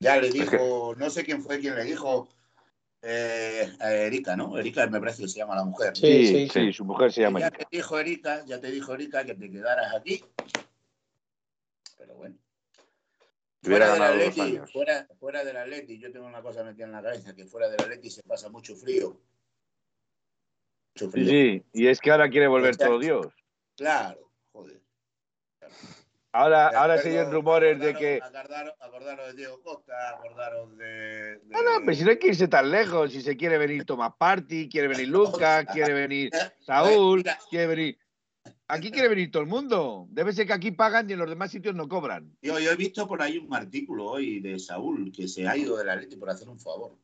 Ya 0.00 0.16
le 0.16 0.30
dijo, 0.30 0.94
no 0.98 1.08
sé 1.10 1.24
quién 1.24 1.42
fue 1.42 1.60
quien 1.60 1.74
le 1.76 1.84
dijo 1.84 2.28
eh, 3.04 3.76
a 3.80 3.92
Erika, 3.92 4.36
¿no? 4.36 4.56
Erika 4.58 4.86
me 4.86 4.98
parece 4.98 5.22
que 5.22 5.28
se 5.28 5.38
llama 5.38 5.54
la 5.56 5.64
mujer. 5.64 5.96
Sí, 5.96 6.26
Sí, 6.26 6.48
sí, 6.48 6.48
sí, 6.48 6.72
su 6.72 6.84
mujer 6.84 7.12
se 7.12 7.20
llama 7.22 7.40
ya 7.40 7.48
Erika. 7.48 7.64
te 7.66 7.76
dijo 7.76 7.98
Erika, 7.98 8.44
ya 8.46 8.60
te 8.60 8.70
dijo 8.70 8.94
Erika 8.94 9.24
que 9.24 9.34
te 9.34 9.50
quedaras 9.50 9.94
aquí. 9.94 10.24
Pero 11.98 12.14
bueno. 12.16 12.36
Fuera 13.62 13.92
del, 13.94 14.02
Atleti, 14.02 14.58
fuera, 14.70 15.06
fuera 15.18 15.42
del 15.44 15.56
Atleti, 15.56 15.98
yo 15.98 16.12
tengo 16.12 16.26
una 16.26 16.42
cosa 16.42 16.62
metida 16.64 16.84
en 16.84 16.92
la 16.92 17.02
cabeza, 17.02 17.34
que 17.34 17.46
fuera 17.46 17.68
del 17.70 17.80
Atleti 17.80 18.10
se 18.10 18.22
pasa 18.22 18.50
mucho 18.50 18.76
frío. 18.76 19.18
Mucho 20.94 21.06
Sí, 21.06 21.10
frío. 21.10 21.28
sí, 21.28 21.64
y 21.72 21.86
es 21.86 21.98
que 22.00 22.10
ahora 22.10 22.28
quiere 22.28 22.46
volver 22.46 22.74
Exacto. 22.74 22.92
todo 22.92 23.00
Dios. 23.00 23.26
Claro, 23.76 24.30
joder. 24.52 24.80
Ahora, 26.34 26.68
De 26.70 26.76
ahora 26.76 26.94
oyen 26.96 27.30
rumores 27.30 27.78
de 27.78 27.94
que. 27.94 28.20
Acordaros, 28.20 28.74
acordaros 28.80 29.26
de 29.28 29.32
Diego 29.34 29.62
Costa, 29.62 29.92
acordaros 30.10 30.76
de. 30.76 30.84
de- 30.84 31.40
No, 31.46 31.62
no, 31.62 31.70
pero 31.84 31.96
si 31.96 32.02
no 32.02 32.10
hay 32.10 32.18
que 32.18 32.26
irse 32.26 32.48
tan 32.48 32.72
lejos. 32.72 33.12
Si 33.12 33.22
se 33.22 33.36
quiere 33.36 33.56
venir 33.56 33.84
Tomás 33.86 34.14
Party, 34.18 34.68
quiere 34.68 34.88
venir 34.88 35.08
Lucas, 35.08 35.64
quiere 35.72 35.92
venir 35.92 36.32
Saúl, 36.66 37.18
Mira, 37.18 37.38
quiere 37.48 37.66
venir. 37.68 37.98
Aquí 38.66 38.90
quiere 38.90 39.08
venir 39.08 39.30
todo 39.30 39.44
el 39.44 39.48
mundo. 39.48 40.08
Debe 40.10 40.32
ser 40.32 40.48
que 40.48 40.54
aquí 40.54 40.72
pagan 40.72 41.08
y 41.08 41.12
en 41.12 41.20
los 41.20 41.28
demás 41.28 41.52
sitios 41.52 41.76
no 41.76 41.88
cobran. 41.88 42.36
Yo, 42.42 42.58
yo 42.58 42.72
he 42.72 42.76
visto 42.76 43.06
por 43.06 43.22
ahí 43.22 43.38
un 43.38 43.54
artículo 43.54 44.06
hoy 44.06 44.40
de 44.40 44.58
Saúl 44.58 45.12
que 45.12 45.28
se 45.28 45.46
ha 45.46 45.56
ido 45.56 45.76
del 45.76 45.88
Atleti 45.88 46.16
por 46.16 46.30
hacer 46.30 46.48
un 46.48 46.58
favor. 46.58 46.98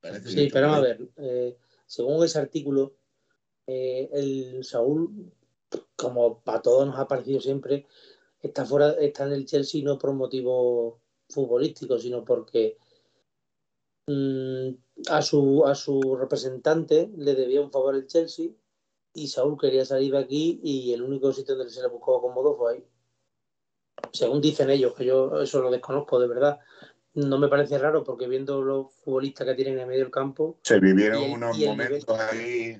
Parece 0.00 0.28
Sí, 0.28 0.48
pero 0.52 0.72
a 0.72 0.80
ver, 0.80 1.00
eh, 1.16 1.56
según 1.86 2.24
ese 2.24 2.38
artículo, 2.38 2.94
eh, 3.66 4.08
el 4.12 4.64
Saúl, 4.64 5.32
como 5.96 6.40
para 6.40 6.62
todos 6.62 6.86
nos 6.86 6.98
ha 6.98 7.06
parecido 7.08 7.40
siempre, 7.40 7.86
está 8.40 8.64
fuera, 8.64 8.92
está 8.92 9.24
en 9.24 9.32
el 9.32 9.46
Chelsea 9.46 9.82
no 9.84 9.98
por 9.98 10.12
motivos 10.12 10.94
futbolísticos, 11.28 12.02
sino 12.02 12.24
porque 12.24 12.76
mm, 14.06 14.68
a 15.10 15.22
su 15.22 15.64
a 15.66 15.74
su 15.74 16.16
representante 16.16 17.10
le 17.16 17.34
debía 17.34 17.60
un 17.60 17.70
favor 17.70 17.94
el 17.94 18.06
Chelsea 18.06 18.48
y 19.14 19.28
Saúl 19.28 19.58
quería 19.60 19.84
salir 19.84 20.12
de 20.12 20.18
aquí 20.18 20.60
y 20.62 20.92
el 20.92 21.02
único 21.02 21.32
sitio 21.32 21.54
donde 21.56 21.72
se 21.72 21.82
le 21.82 21.88
buscó 21.88 22.20
cómodo 22.20 22.54
fue 22.56 22.74
ahí. 22.74 22.84
Según 24.12 24.40
dicen 24.40 24.70
ellos, 24.70 24.94
que 24.94 25.04
yo 25.04 25.40
eso 25.42 25.60
lo 25.60 25.70
desconozco 25.70 26.18
de 26.18 26.28
verdad. 26.28 26.58
No 27.14 27.38
me 27.38 27.48
parece 27.48 27.78
raro 27.78 28.02
porque 28.04 28.26
viendo 28.26 28.62
los 28.62 28.92
futbolistas 29.04 29.46
que 29.46 29.54
tienen 29.54 29.78
en 29.78 29.86
medio 29.88 30.00
del 30.04 30.10
campo, 30.10 30.58
Se 30.62 30.80
vivieron 30.80 31.22
el- 31.22 31.30
unos 31.32 31.58
el 31.58 31.66
momentos 31.66 32.18
ahí. 32.18 32.78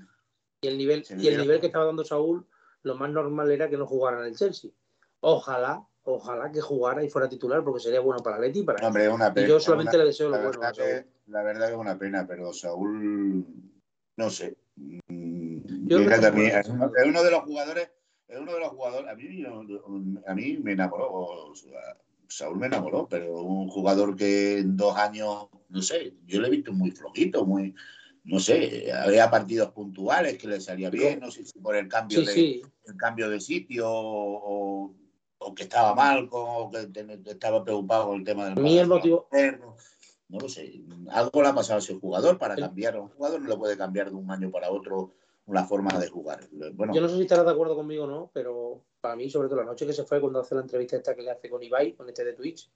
y 0.63 0.67
el 0.67 0.79
nivel, 0.79 1.05
y 1.19 1.29
el 1.29 1.39
nivel 1.39 1.61
que 1.61 1.67
estaba 1.67 1.85
dando 1.85 2.05
Saúl, 2.05 2.47
lo 2.83 2.97
más 2.97 3.11
normal 3.11 3.51
era 3.51 3.69
que 3.69 3.77
no 3.77 3.87
jugara 3.87 4.21
en 4.21 4.27
el 4.27 4.37
Chelsea. 4.37 4.71
Ojalá, 5.21 5.87
ojalá 6.05 6.51
que 6.51 6.61
jugara 6.61 7.03
y 7.05 7.09
fuera 7.09 7.29
titular, 7.29 7.63
porque 7.63 7.81
sería 7.81 8.01
bueno 8.01 8.23
para 8.23 8.39
Leti 8.39 8.63
para 8.63 8.81
No, 8.81 8.89
hombre, 8.89 9.09
una 9.09 9.29
Y 9.29 9.33
pena. 9.35 9.49
yo 9.49 9.61
solamente 9.61 9.97
una- 9.97 10.05
le 10.05 10.09
deseo 10.11 10.29
lo 10.31 10.39
bueno 10.39 10.59
verdad 10.61 10.75
que, 10.75 11.07
la 11.27 11.43
verdad 11.43 11.67
que 11.67 11.73
es 11.73 11.79
una 11.79 11.99
pena, 11.99 12.27
pero 12.27 12.53
Saúl, 12.53 13.47
no 14.17 14.31
sé. 14.31 14.57
Mm, 14.77 15.59
Yo 15.87 15.99
mira 15.99 16.17
creo 16.17 16.21
que 16.21 16.27
a 16.27 16.31
que 16.33 16.37
mí- 16.39 16.51
por- 16.51 16.59
es, 16.99 17.07
uno, 17.07 17.23
de 17.23 17.31
los 17.31 17.41
jugadores, 17.43 17.91
es 18.29 18.39
uno 18.41 18.53
de 18.55 18.61
los 18.61 18.69
jugadores, 18.71 19.11
a 19.11 19.15
mí, 19.15 19.45
a 20.27 20.35
mí 20.35 20.59
me 20.63 20.73
enamoró, 20.73 21.13
o 21.13 21.55
sea, 21.55 21.81
Saúl 22.29 22.59
me 22.59 22.67
enamoró, 22.67 23.07
pero 23.09 23.43
un 23.43 23.69
jugador 23.69 24.17
que 24.17 24.59
en 24.59 24.77
dos 24.77 24.97
años, 24.97 25.49
no 25.69 25.83
sé, 25.83 26.15
yo 26.25 26.41
lo 26.41 26.47
he 26.47 26.51
visto 26.51 26.73
muy 26.73 26.91
flojito, 26.91 27.45
muy, 27.45 27.75
no 28.25 28.39
sé, 28.39 28.93
había 28.93 29.31
partidos 29.31 29.71
puntuales 29.73 30.39
que 30.39 30.47
le 30.49 30.61
salía 30.61 30.91
bien, 30.91 31.21
no 31.21 31.31
sé 31.31 31.45
si 31.45 31.59
por 31.59 31.77
el 31.77 31.89
cambio 31.89 32.21
Sí, 32.21 32.27
de, 32.27 32.33
sí. 32.33 32.63
el 32.87 32.97
cambio 32.97 33.29
de 33.29 33.41
sitio 33.41 33.89
o, 33.91 34.95
o 35.39 35.55
que 35.55 35.65
estaba 35.65 35.95
mal, 35.95 36.29
o 36.31 36.71
que 36.71 36.91
estaba 37.27 37.65
preocupado 37.65 38.09
con 38.09 38.21
el 38.21 38.25
tema 38.25 38.47
del 38.47 38.63
mí 38.63 38.79
el 38.79 38.87
motivo-. 38.87 39.29
No 40.29 40.39
lo 40.39 40.49
sé. 40.49 40.83
Algo 41.11 41.43
le 41.43 41.49
ha 41.49 41.55
pasado 41.55 41.77
a 41.77 41.83
ese 41.83 41.95
jugador 41.95 42.39
para 42.39 42.57
cambiar. 42.57 42.99
Un 42.99 43.09
jugador 43.11 43.43
no 43.43 43.49
le 43.51 43.57
puede 43.57 43.77
cambiar 43.77 44.09
de 44.09 44.17
un 44.17 44.31
año 44.31 44.51
para 44.51 44.71
otro 44.71 45.13
una 45.45 45.65
forma 45.65 45.99
de 45.99 46.09
jugar. 46.09 46.49
Bueno, 46.73 46.95
Yo 46.95 47.03
no 47.03 47.09
sé 47.09 47.17
si 47.17 47.23
estarás 47.23 47.45
de 47.45 47.51
acuerdo 47.51 47.75
conmigo 47.75 48.05
o 48.05 48.07
no, 48.07 48.31
pero 48.33 48.83
para 49.01 49.15
mí, 49.15 49.29
sobre 49.29 49.49
todo 49.49 49.59
la 49.59 49.67
noche 49.67 49.87
que 49.87 49.93
se 49.93 50.05
fue 50.05 50.21
cuando 50.21 50.41
hace 50.41 50.55
la 50.55 50.63
entrevista 50.63 50.97
esta 50.97 51.15
que 51.15 51.23
le 51.23 51.33
hace 51.33 51.51
con 51.51 51.63
Ibai, 51.63 51.93
con 51.95 52.09
este 52.09 52.25
de 52.25 52.33
Twitch, 52.33 52.71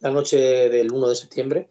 la 0.00 0.10
noche 0.10 0.36
del 0.68 0.92
1 0.92 1.08
de 1.08 1.16
septiembre, 1.16 1.70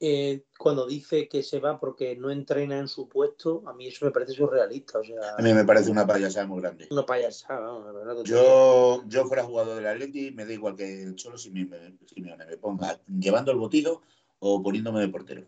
eh, 0.00 0.44
cuando 0.58 0.86
dice 0.86 1.28
que 1.28 1.42
se 1.42 1.60
va 1.60 1.78
porque 1.78 2.16
no 2.16 2.30
entrena 2.30 2.78
en 2.78 2.88
su 2.88 3.08
puesto, 3.08 3.62
a 3.66 3.72
mí 3.72 3.86
eso 3.86 4.04
me 4.04 4.10
parece 4.10 4.32
surrealista, 4.32 4.98
o 4.98 5.04
sea, 5.04 5.36
a 5.38 5.42
mí 5.42 5.52
me 5.54 5.64
parece 5.64 5.90
una 5.90 6.06
payasada 6.06 6.46
muy 6.46 6.60
grande. 6.60 6.88
una 6.90 7.06
payasada, 7.06 7.78
la 7.78 7.92
verdad. 7.92 8.22
Yo, 8.24 9.02
yo 9.06 9.24
fuera 9.26 9.44
jugador 9.44 9.76
del 9.76 9.86
Atleti, 9.86 10.30
me 10.32 10.44
da 10.44 10.52
igual 10.52 10.76
que 10.76 11.02
el 11.02 11.14
Cholo 11.14 11.38
si 11.38 11.50
me, 11.50 11.68
si 12.06 12.20
me- 12.20 12.36
me 12.36 12.56
ponga 12.56 13.00
llevando 13.08 13.52
el 13.52 13.58
botillo 13.58 14.02
o 14.40 14.62
poniéndome 14.62 15.00
de 15.00 15.08
portero. 15.08 15.46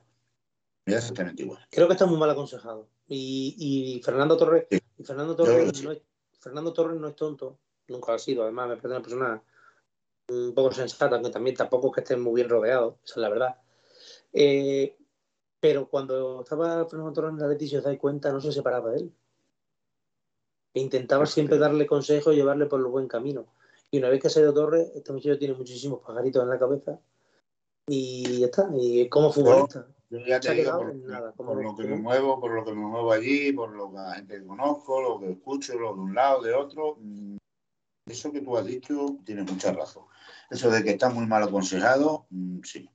Me 0.87 0.93
da 0.93 1.01
exactamente 1.01 1.43
igual. 1.43 1.67
Creo 1.71 1.87
que 1.89 1.95
está 1.95 2.07
muy 2.07 2.17
mal 2.19 2.31
aconsejado. 2.31 2.89
Y, 3.09 3.55
y 3.59 4.03
Fernando 4.03 4.37
Torres, 4.37 4.67
Sí. 4.71 4.79
y 4.99 5.05
Fernando 5.05 5.35
Torres 5.37 5.71
sí. 5.75 5.85
no 5.85 5.93
es, 5.93 6.01
Fernando 6.41 6.73
Torres 6.73 6.99
no 7.01 7.09
es 7.09 7.17
tonto, 7.17 7.59
nunca 7.89 8.15
ha 8.15 8.19
sido, 8.19 8.45
además 8.45 8.69
me 8.69 8.77
parece 8.77 8.89
una 8.95 9.03
persona 9.03 9.43
un 10.29 10.55
poco 10.55 10.73
sensata, 10.73 11.21
que 11.21 11.31
también 11.31 11.57
tampoco 11.57 11.89
es 11.89 11.95
que 11.95 12.01
esté 12.01 12.17
muy 12.17 12.35
bien 12.37 12.49
rodeado, 12.49 12.99
esa 13.05 13.15
es 13.15 13.17
la 13.19 13.29
verdad. 13.29 13.57
Eh, 14.39 14.95
Pero 15.59 15.89
cuando 15.89 16.43
estaba 16.43 16.85
Fernando 16.87 17.13
Torres 17.15 17.31
en 17.33 17.39
el 17.39 17.45
Atleti, 17.45 17.67
si 17.67 17.77
os 17.77 17.83
dais 17.85 17.99
cuenta, 17.99 18.31
no 18.31 18.41
se 18.41 18.53
separaba 18.53 18.91
de 18.91 18.99
él. 18.99 19.13
E 20.75 20.81
intentaba 20.81 21.23
Hostia. 21.25 21.35
siempre 21.35 21.59
darle 21.59 21.87
consejos 21.87 22.35
y 22.35 22.37
llevarle 22.37 22.67
por 22.67 22.79
el 22.81 22.87
buen 22.87 23.09
camino. 23.09 23.47
Y 23.91 23.99
una 23.99 24.11
vez 24.11 24.21
que 24.21 24.29
se 24.29 24.39
ha 24.39 24.43
ido 24.43 24.53
Torres, 24.53 24.93
este 24.95 25.13
muchacho 25.13 25.39
tiene 25.39 25.55
muchísimos 25.55 26.01
pajaritos 26.01 26.43
en 26.43 26.51
la 26.51 26.59
cabeza. 26.59 27.01
Y 27.89 28.41
ya 28.41 28.47
está. 28.47 28.69
Y 28.79 29.09
como 29.09 29.33
futbolista. 29.33 29.89
Yo 30.11 30.19
ya 30.21 30.39
te 30.39 30.53
digo, 30.55 30.77
por, 30.79 30.95
nada, 30.95 31.33
por 31.33 31.57
lo- 31.57 31.63
lo 31.63 31.75
que 31.77 31.85
me 31.85 31.97
muevo, 31.97 32.39
por 32.39 32.53
lo 32.53 32.65
que 32.65 32.73
me 32.73 32.85
muevo 32.87 33.11
allí, 33.13 33.53
por 33.53 33.71
lo 33.71 33.91
que 33.91 33.97
la 33.97 34.15
gente 34.17 34.39
que 34.39 34.47
conozco, 34.47 35.01
lo 35.01 35.19
que 35.19 35.33
escucho, 35.33 35.79
lo 35.79 35.95
de 35.95 36.01
un 36.01 36.15
lado, 36.15 36.43
de 36.43 36.53
otro. 36.55 36.97
mm, 37.01 37.37
Eso 38.09 38.31
que 38.31 38.41
tú 38.43 38.57
has 38.57 38.65
dicho 38.67 39.19
tiene 39.25 39.43
mucha 39.43 39.73
razón. 39.73 40.05
Eso 40.51 40.71
de 40.71 40.85
que 40.85 40.91
está 40.91 41.09
muy 41.09 41.27
mal 41.27 41.43
aconsejado, 41.43 42.27
mm, 42.31 42.61
sí. 42.63 42.89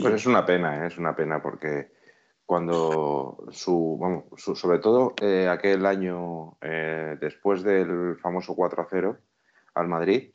Pues 0.00 0.14
es 0.14 0.26
una 0.26 0.44
pena, 0.46 0.84
¿eh? 0.84 0.86
es 0.88 0.98
una 0.98 1.14
pena 1.16 1.40
porque 1.42 1.92
cuando 2.46 3.44
su, 3.50 3.96
vamos, 4.00 4.24
su- 4.36 4.54
sobre 4.54 4.78
todo 4.78 5.14
eh, 5.20 5.48
aquel 5.48 5.86
año 5.86 6.56
eh, 6.60 7.16
después 7.20 7.62
del 7.62 8.16
famoso 8.20 8.54
4 8.54 8.82
a 8.82 8.86
0 8.90 9.18
al 9.74 9.88
Madrid, 9.88 10.30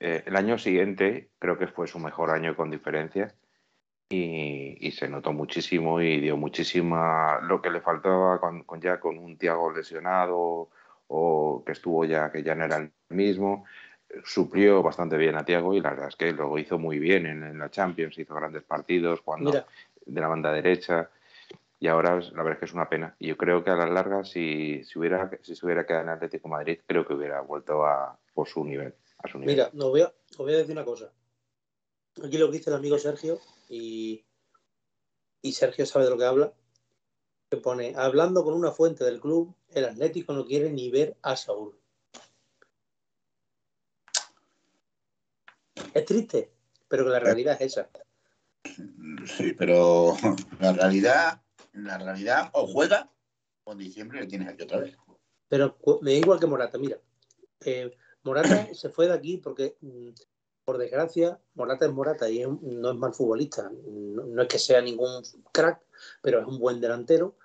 eh, 0.00 0.22
el 0.26 0.36
año 0.36 0.58
siguiente 0.58 1.30
creo 1.38 1.56
que 1.58 1.66
fue 1.68 1.86
su 1.86 1.98
mejor 1.98 2.30
año 2.30 2.54
con 2.56 2.70
diferencia 2.70 3.34
y, 4.08 4.76
y 4.86 4.90
se 4.92 5.08
notó 5.08 5.32
muchísimo 5.32 6.00
y 6.00 6.20
dio 6.20 6.36
muchísima 6.36 7.40
lo 7.42 7.60
que 7.60 7.70
le 7.70 7.80
faltaba 7.80 8.40
con, 8.40 8.62
con 8.64 8.80
ya 8.80 8.98
con 9.00 9.18
un 9.18 9.36
Tiago 9.38 9.70
lesionado 9.72 10.70
o 11.08 11.62
que 11.64 11.72
estuvo 11.72 12.04
ya 12.04 12.30
que 12.32 12.42
ya 12.42 12.54
no 12.54 12.64
era 12.64 12.76
el 12.76 12.92
mismo 13.10 13.64
suplió 14.24 14.82
bastante 14.82 15.16
bien 15.16 15.36
a 15.36 15.44
Tiago 15.44 15.74
y 15.74 15.80
la 15.80 15.90
verdad 15.90 16.08
es 16.08 16.16
que 16.16 16.32
lo 16.32 16.58
hizo 16.58 16.78
muy 16.78 16.98
bien 16.98 17.26
en, 17.26 17.42
en 17.42 17.58
la 17.58 17.70
Champions, 17.70 18.18
hizo 18.18 18.34
grandes 18.34 18.62
partidos 18.62 19.20
cuando 19.20 19.50
Mira, 19.50 19.66
de 20.04 20.20
la 20.20 20.28
banda 20.28 20.52
derecha 20.52 21.10
y 21.80 21.86
ahora 21.86 22.18
la 22.20 22.42
verdad 22.42 22.52
es 22.54 22.58
que 22.58 22.64
es 22.64 22.74
una 22.74 22.88
pena. 22.88 23.14
Y 23.18 23.28
yo 23.28 23.36
creo 23.36 23.62
que 23.62 23.70
a 23.70 23.76
la 23.76 23.86
larga 23.86 24.24
si, 24.24 24.82
si 24.84 24.98
hubiera 24.98 25.30
si 25.42 25.54
se 25.54 25.64
hubiera 25.64 25.86
quedado 25.86 26.04
en 26.04 26.10
Atlético 26.10 26.48
de 26.48 26.52
Madrid 26.52 26.78
creo 26.86 27.06
que 27.06 27.14
hubiera 27.14 27.40
vuelto 27.40 27.84
a 27.84 28.18
por 28.34 28.48
su 28.48 28.64
nivel, 28.64 28.94
a 29.18 29.28
su 29.28 29.38
nivel. 29.38 29.54
mira, 29.54 29.66
os 29.68 29.90
voy, 29.90 30.00
a, 30.02 30.06
os 30.06 30.38
voy 30.38 30.54
a 30.54 30.58
decir 30.58 30.72
una 30.72 30.84
cosa. 30.84 31.12
Aquí 32.24 32.38
lo 32.38 32.50
que 32.50 32.58
dice 32.58 32.70
el 32.70 32.76
amigo 32.76 32.98
Sergio, 32.98 33.38
y, 33.68 34.24
y 35.42 35.52
Sergio 35.52 35.86
sabe 35.86 36.06
de 36.06 36.10
lo 36.10 36.18
que 36.18 36.24
habla, 36.24 36.52
que 37.48 37.56
pone, 37.58 37.94
hablando 37.96 38.42
con 38.44 38.54
una 38.54 38.72
fuente 38.72 39.04
del 39.04 39.20
club, 39.20 39.54
el 39.70 39.84
Atlético 39.84 40.32
no 40.32 40.44
quiere 40.44 40.70
ni 40.70 40.90
ver 40.90 41.16
a 41.22 41.36
Saúl. 41.36 41.77
Es 45.98 46.04
triste, 46.04 46.50
pero 46.88 47.04
que 47.04 47.10
la 47.10 47.18
realidad 47.20 47.56
es 47.60 47.72
esa. 47.72 47.88
Sí, 49.36 49.52
pero 49.52 50.14
la 50.60 50.72
realidad, 50.72 51.42
la 51.72 51.98
realidad, 51.98 52.50
o 52.52 52.66
juega, 52.66 53.10
o 53.64 53.72
en 53.72 53.78
diciembre 53.78 54.20
le 54.20 54.26
tienes 54.26 54.48
aquí 54.48 54.62
otra 54.62 54.78
vez. 54.78 54.96
Pero 55.48 55.76
me 56.02 56.12
da 56.12 56.16
igual 56.18 56.38
que 56.38 56.46
Morata, 56.46 56.78
mira. 56.78 56.98
eh, 57.64 57.90
Morata 58.22 58.66
se 58.74 58.90
fue 58.90 59.06
de 59.08 59.14
aquí 59.14 59.38
porque, 59.38 59.76
mm, 59.80 60.10
por 60.64 60.78
desgracia, 60.78 61.40
Morata 61.54 61.86
es 61.86 61.92
Morata 61.92 62.28
y 62.30 62.40
es 62.42 62.46
un- 62.46 62.80
no 62.80 62.90
es 62.92 62.96
mal 62.96 63.12
futbolista. 63.14 63.70
No, 63.70 64.24
no 64.24 64.42
es 64.42 64.48
que 64.48 64.58
sea 64.58 64.80
ningún 64.80 65.22
crack, 65.52 65.80
pero 66.22 66.40
es 66.40 66.46
un 66.46 66.58
buen 66.58 66.80
delantero. 66.80 67.36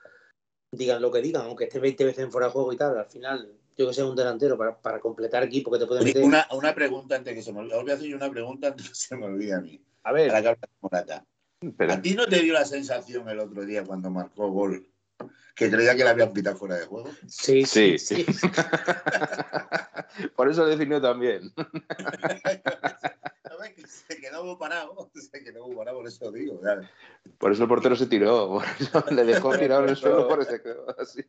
Digan 0.71 1.01
lo 1.01 1.11
que 1.11 1.21
digan, 1.21 1.43
aunque 1.45 1.65
esté 1.65 1.79
20 1.79 2.03
veces 2.05 2.23
en 2.25 2.31
fuera 2.31 2.47
de 2.47 2.53
juego 2.53 2.73
y 2.73 2.77
tal, 2.77 2.97
al 2.97 3.05
final, 3.05 3.57
yo 3.77 3.87
que 3.87 3.93
sé, 3.93 4.03
un 4.03 4.15
delantero 4.15 4.57
para, 4.57 4.79
para 4.79 4.99
completar 4.99 5.43
equipo 5.43 5.71
que 5.71 5.79
te 5.79 5.85
puede 5.85 6.03
meter. 6.03 6.23
Una, 6.23 6.47
una 6.51 6.75
pregunta 6.75 7.15
antes 7.15 7.33
que 7.33 7.41
se 7.41 7.53
me 7.53 7.59
olvide. 7.59 7.75
Os 7.75 7.83
voy 7.83 7.91
a 7.91 7.95
hacer 7.95 8.15
una 8.15 8.29
pregunta 8.29 8.67
antes 8.67 8.89
que 8.89 8.95
se 8.95 9.15
me 9.15 9.25
olvide 9.25 9.53
a 9.53 9.61
mí. 9.61 9.81
A 10.03 10.11
ver, 10.11 10.29
Para 10.29 10.41
que 10.41 10.47
hable 10.49 10.59
Morata. 10.81 11.25
Pero 11.77 11.93
¿A 11.93 12.01
ti 12.01 12.13
no 12.13 12.27
te 12.27 12.39
dio 12.39 12.53
la 12.53 12.65
sensación 12.65 13.29
el 13.29 13.39
otro 13.39 13.65
día 13.65 13.83
cuando 13.83 14.09
marcó 14.09 14.51
gol 14.51 14.85
que 15.55 15.69
creía 15.69 15.95
que 15.95 16.03
le 16.03 16.09
habían 16.09 16.33
pitado 16.33 16.57
fuera 16.57 16.75
de 16.75 16.85
juego? 16.85 17.09
Sí, 17.27 17.65
sí, 17.65 17.97
Sí. 17.97 18.25
sí. 18.25 18.25
por 20.35 20.49
eso 20.49 20.65
definió 20.65 21.01
también. 21.01 21.53
Se 23.87 24.19
quedó 24.19 24.43
muy 24.43 24.55
parado, 24.57 25.09
se 25.13 25.43
quedó 25.43 25.67
muy 25.67 25.75
parado, 25.75 25.97
por 25.97 26.07
eso 26.07 26.31
digo. 26.31 26.59
¿sabes? 26.61 26.87
Por 27.37 27.51
eso 27.51 27.63
el 27.63 27.69
portero 27.69 27.95
se 27.95 28.07
tiró, 28.07 28.47
por 28.49 28.63
eso 28.79 29.05
le 29.11 29.23
dejó 29.23 29.51
tirado 29.57 29.83
en 29.83 29.89
el 29.89 29.95
suelo 29.95 30.27
por 30.27 30.41
ese 30.41 30.61
quedó 30.61 30.85
así. 30.99 31.23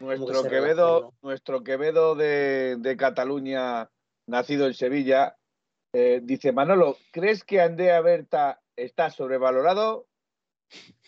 Nuestro 0.00 0.42
que 0.42 0.48
Quevedo, 0.48 1.14
nuestro 1.22 1.64
Quevedo 1.64 2.14
de, 2.14 2.76
de 2.78 2.96
Cataluña, 2.96 3.90
nacido 4.26 4.66
en 4.66 4.74
Sevilla, 4.74 5.36
eh, 5.92 6.20
dice, 6.22 6.52
Manolo, 6.52 6.96
¿crees 7.12 7.44
que 7.44 7.60
Andrea 7.60 8.00
Berta 8.00 8.60
está 8.76 9.10
sobrevalorado? 9.10 10.06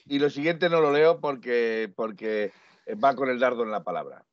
Y 0.05 0.21
lo 0.21 0.31
siguiente 0.31 0.69
no 0.69 0.81
lo 0.81 0.93
leo 0.93 1.21
porque, 1.21 1.93
porque 1.97 2.53
va 3.03 3.17
con 3.17 3.29
el 3.29 3.41
dardo 3.41 3.65
en 3.65 3.73
la 3.73 3.83
palabra. 3.83 4.25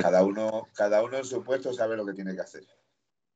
Cada 0.00 0.24
uno, 0.24 0.68
cada 0.74 1.04
uno 1.04 1.18
en 1.18 1.24
su 1.24 1.44
puesto 1.44 1.72
sabe 1.72 1.96
lo 1.96 2.04
que 2.04 2.14
tiene 2.14 2.34
que 2.34 2.40
hacer. 2.40 2.66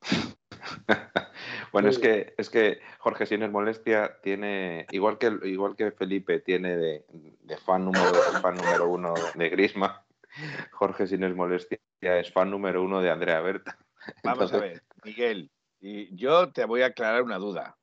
Bueno, 1.74 1.88
es 1.88 1.98
que, 1.98 2.34
es 2.38 2.50
que 2.50 2.80
Jorge, 3.00 3.26
si 3.26 3.36
no 3.36 3.46
es 3.46 3.50
molestia, 3.50 4.20
tiene, 4.22 4.86
igual 4.92 5.18
que, 5.18 5.36
igual 5.42 5.74
que 5.74 5.90
Felipe 5.90 6.38
tiene 6.38 6.76
de, 6.76 7.04
de 7.08 7.56
fan, 7.56 7.84
número, 7.84 8.14
fan 8.40 8.54
número 8.54 8.88
uno 8.88 9.12
de 9.34 9.48
Grisma, 9.48 10.06
Jorge, 10.70 11.08
si 11.08 11.18
no 11.18 11.26
es 11.26 11.34
molestia, 11.34 11.80
es 12.00 12.32
fan 12.32 12.52
número 12.52 12.80
uno 12.80 13.00
de 13.00 13.10
Andrea 13.10 13.40
Berta. 13.40 13.76
Vamos 14.22 14.52
a 14.52 14.58
ver, 14.58 14.84
Miguel, 15.02 15.50
y 15.80 16.14
yo 16.14 16.52
te 16.52 16.64
voy 16.64 16.82
a 16.82 16.86
aclarar 16.86 17.22
una 17.22 17.38
duda. 17.38 17.76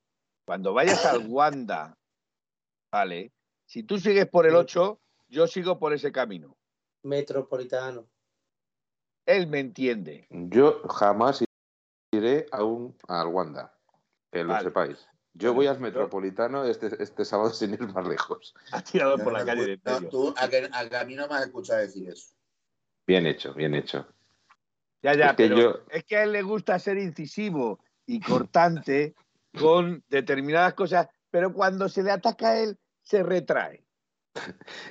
Cuando 0.46 0.72
vayas 0.74 1.06
al 1.06 1.28
Wanda, 1.28 1.98
¿vale? 2.94 3.34
Si 3.66 3.84
tú 3.84 4.00
sigues 4.00 4.30
por 4.30 4.48
el 4.48 4.56
8, 4.56 5.02
yo 5.28 5.48
sigo 5.48 5.80
por 5.80 5.92
ese 5.92 6.14
camino. 6.14 6.56
Metropolitano. 7.04 8.08
Él 9.26 9.48
me 9.48 9.60
entiende. 9.60 10.28
Yo 10.30 10.82
jamás 10.88 11.44
iré 12.14 12.46
aún 12.54 12.96
al 13.10 13.28
Wanda, 13.28 13.74
que 14.32 14.44
lo 14.44 14.50
Vale. 14.54 14.64
sepáis. 14.64 15.08
Yo 15.34 15.54
voy 15.54 15.68
al 15.68 15.80
Metropolitano 15.80 16.66
este, 16.66 17.02
este 17.02 17.24
sábado 17.24 17.52
sin 17.52 17.74
ir 17.74 17.82
más 17.88 18.06
lejos. 18.06 18.54
Ha 18.72 18.82
tirado 18.84 19.18
por 19.24 19.32
la 19.32 19.46
calle 19.46 19.78
de 19.78 19.80
no, 19.84 20.10
tú, 20.10 20.34
a, 20.38 20.50
que, 20.50 20.70
a 20.72 20.90
que 20.90 20.98
a 20.98 21.06
mí 21.06 21.16
no 21.16 21.28
me 21.28 21.36
has 21.36 21.46
escuchado 21.46 21.80
decir 21.80 22.10
eso. 22.10 22.34
Bien 23.08 23.26
hecho, 23.26 23.54
bien 23.54 23.74
hecho. 23.74 24.08
Ya, 25.02 25.14
ya, 25.16 25.30
Es 25.32 25.36
que 25.38 25.44
pero 25.48 25.58
yo- 25.58 25.80
es 25.90 26.04
que 26.04 26.18
a 26.18 26.24
él 26.24 26.34
le 26.34 26.42
gusta 26.42 26.78
ser 26.80 26.98
incisivo 26.98 27.80
y 28.06 28.20
cortante 28.20 29.16
con 29.58 30.04
determinadas 30.10 30.74
cosas, 30.74 31.08
pero 31.30 31.54
cuando 31.54 31.88
se 31.88 32.04
le 32.04 32.12
ataca 32.12 32.50
a 32.50 32.60
él, 32.60 32.78
se 33.02 33.24
retrae. 33.24 33.86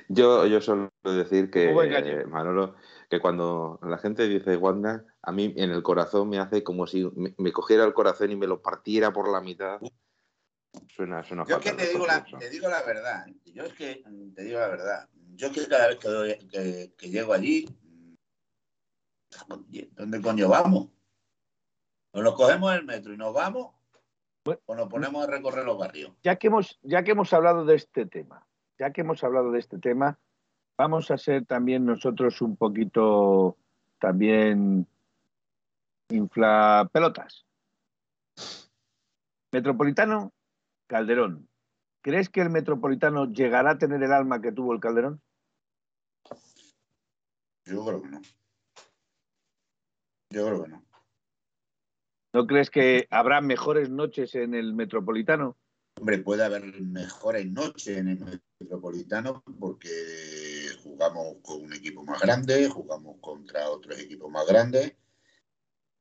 Yo, 0.07 0.45
yo 0.45 0.61
suelo 0.61 0.91
decir 1.03 1.49
que, 1.49 1.73
gallego. 1.73 2.21
eh, 2.21 2.25
Manolo, 2.25 2.75
que 3.11 3.19
cuando 3.19 3.77
la 3.83 3.97
gente 3.97 4.25
dice 4.25 4.55
Wanda, 4.55 5.03
a 5.21 5.33
mí 5.33 5.53
en 5.57 5.69
el 5.71 5.83
corazón 5.83 6.29
me 6.29 6.39
hace 6.39 6.63
como 6.63 6.87
si 6.87 7.03
me, 7.13 7.35
me 7.37 7.51
cogiera 7.51 7.83
el 7.83 7.93
corazón 7.93 8.31
y 8.31 8.37
me 8.37 8.47
lo 8.47 8.61
partiera 8.61 9.11
por 9.11 9.29
la 9.29 9.41
mitad. 9.41 9.81
Suena, 10.95 11.21
suena 11.21 11.43
Yo 11.45 11.57
es 11.57 11.61
que 11.61 11.73
te 11.73 11.87
digo, 11.89 12.07
la, 12.07 12.23
te 12.23 12.49
digo 12.49 12.69
la 12.69 12.81
verdad. 12.83 13.27
¿eh? 13.27 13.35
Yo 13.53 13.65
es 13.65 13.73
que 13.73 14.01
mm, 14.07 14.33
te 14.33 14.43
digo 14.45 14.61
la 14.61 14.69
verdad. 14.69 15.09
Yo 15.35 15.47
es 15.47 15.53
que 15.53 15.67
cada 15.67 15.87
vez 15.89 15.97
que, 15.99 16.07
doy- 16.07 16.47
que- 16.47 16.93
que 16.97 17.09
llego 17.09 17.33
allí, 17.33 17.65
mm, 17.83 18.15
¿dónde 19.97 20.21
coño 20.21 20.47
vamos? 20.47 20.87
¿O 22.13 22.21
nos 22.21 22.35
cogemos 22.35 22.73
el 22.73 22.85
metro 22.85 23.13
y 23.13 23.17
nos 23.17 23.33
vamos? 23.33 23.73
¿O 24.67 24.73
nos 24.73 24.87
ponemos 24.87 25.21
a 25.21 25.29
recorrer 25.29 25.65
los 25.65 25.77
barrios? 25.77 26.13
Ya 26.23 26.37
que 26.37 26.47
hemos, 26.47 26.79
ya 26.81 27.03
que 27.03 27.11
hemos 27.11 27.33
hablado 27.33 27.65
de 27.65 27.75
este 27.75 28.05
tema, 28.05 28.47
ya 28.79 28.91
que 28.93 29.01
hemos 29.01 29.21
hablado 29.21 29.51
de 29.51 29.59
este 29.59 29.79
tema, 29.79 30.17
vamos 30.81 31.11
a 31.11 31.17
ser 31.19 31.45
también 31.45 31.85
nosotros 31.85 32.41
un 32.41 32.55
poquito 32.55 33.55
también 33.99 34.87
inflapelotas. 36.09 37.45
Metropolitano, 39.51 40.33
Calderón. 40.87 41.47
¿Crees 42.01 42.29
que 42.29 42.41
el 42.41 42.49
Metropolitano 42.49 43.31
llegará 43.31 43.71
a 43.71 43.77
tener 43.77 44.01
el 44.01 44.11
alma 44.11 44.41
que 44.41 44.51
tuvo 44.51 44.73
el 44.73 44.79
Calderón? 44.79 45.21
Yo 47.65 47.85
creo 47.85 48.01
que 48.01 48.09
no. 48.09 48.21
Yo 50.31 50.45
creo 50.47 50.63
que 50.63 50.69
no. 50.69 50.83
¿No 52.33 52.47
crees 52.47 52.71
que 52.71 53.07
habrá 53.11 53.39
mejores 53.41 53.91
noches 53.91 54.33
en 54.33 54.55
el 54.55 54.73
Metropolitano? 54.73 55.57
Hombre, 55.97 56.19
puede 56.19 56.43
haber 56.43 56.81
mejores 56.81 57.45
noches 57.51 57.97
en 57.97 58.07
el 58.07 58.41
Metropolitano 58.59 59.43
porque 59.59 59.89
jugamos 60.83 61.35
con 61.41 61.63
un 61.63 61.73
equipo 61.73 62.03
más 62.03 62.19
grande, 62.21 62.67
jugamos 62.69 63.17
contra 63.21 63.69
otros 63.69 63.99
equipos 63.99 64.31
más 64.31 64.47
grandes, 64.47 64.95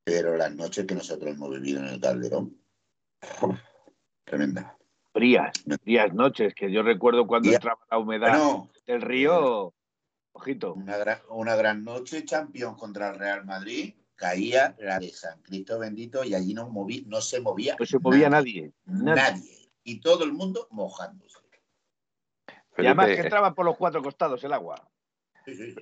pero 0.04 0.36
las 0.36 0.54
noches 0.54 0.86
que 0.86 0.94
nosotros 0.94 1.32
hemos 1.34 1.50
vivido 1.50 1.80
en 1.80 1.86
el 1.88 2.00
Calderón, 2.00 2.56
tremenda. 4.24 4.76
Frías, 5.12 5.52
frías 5.82 6.14
noches, 6.14 6.54
que 6.54 6.70
yo 6.70 6.82
recuerdo 6.82 7.26
cuando 7.26 7.50
entraba 7.50 7.80
la 7.90 7.98
humedad 7.98 8.28
Bueno, 8.28 8.70
del 8.86 9.02
río. 9.02 9.74
Ojito. 10.32 10.74
una 10.74 10.96
gran, 10.96 11.18
una 11.30 11.56
gran 11.56 11.82
noche, 11.82 12.24
Champions 12.24 12.78
contra 12.78 13.10
el 13.10 13.18
Real 13.18 13.44
Madrid, 13.44 13.94
caía 14.14 14.76
la 14.78 15.00
de 15.00 15.10
San 15.10 15.42
Cristo 15.42 15.78
bendito 15.80 16.22
y 16.22 16.34
allí 16.34 16.54
no, 16.54 16.68
moví, 16.70 17.04
no 17.08 17.20
se 17.20 17.40
movía 17.40 17.74
No 17.78 17.84
se 17.84 17.98
movía 17.98 18.30
nadie. 18.30 18.72
nadie. 18.86 19.14
nadie. 19.16 19.59
Y 19.90 20.00
todo 20.00 20.22
el 20.24 20.32
mundo 20.32 20.68
mojándose. 20.70 21.38
Y 22.78 22.86
además 22.86 23.06
que 23.06 23.10
Felipe, 23.12 23.22
entraba 23.26 23.54
por 23.54 23.66
los 23.66 23.76
cuatro 23.76 24.02
costados 24.02 24.42
el 24.44 24.52
agua. 24.52 24.88
Sí, 25.44 25.54
sí, 25.54 25.72
sí. 25.72 25.80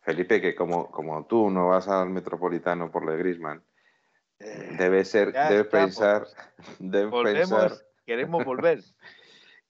Felipe, 0.00 0.40
que 0.40 0.54
como, 0.54 0.90
como 0.90 1.26
tú 1.26 1.50
no 1.50 1.68
vas 1.68 1.86
al 1.88 2.10
Metropolitano 2.10 2.90
por 2.90 3.06
Le 3.06 3.16
Grisman, 3.18 3.62
debes 4.78 5.08
ser, 5.10 5.32
ya 5.32 5.48
debes 5.50 5.66
estamos. 5.66 5.94
pensar, 5.96 6.26
debes 6.78 7.10
Volvemos, 7.10 7.48
pensar, 7.48 7.86
queremos 8.06 8.44
volver. 8.44 8.82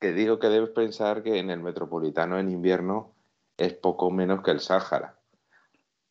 que 0.01 0.13
digo 0.13 0.39
que 0.39 0.49
debes 0.49 0.71
pensar 0.71 1.23
que 1.23 1.39
en 1.39 1.51
el 1.51 1.61
Metropolitano 1.61 2.39
en 2.39 2.51
invierno 2.51 3.15
es 3.57 3.73
poco 3.75 4.11
menos 4.11 4.43
que 4.43 4.51
el 4.53 4.61
Sáhara. 4.61 5.19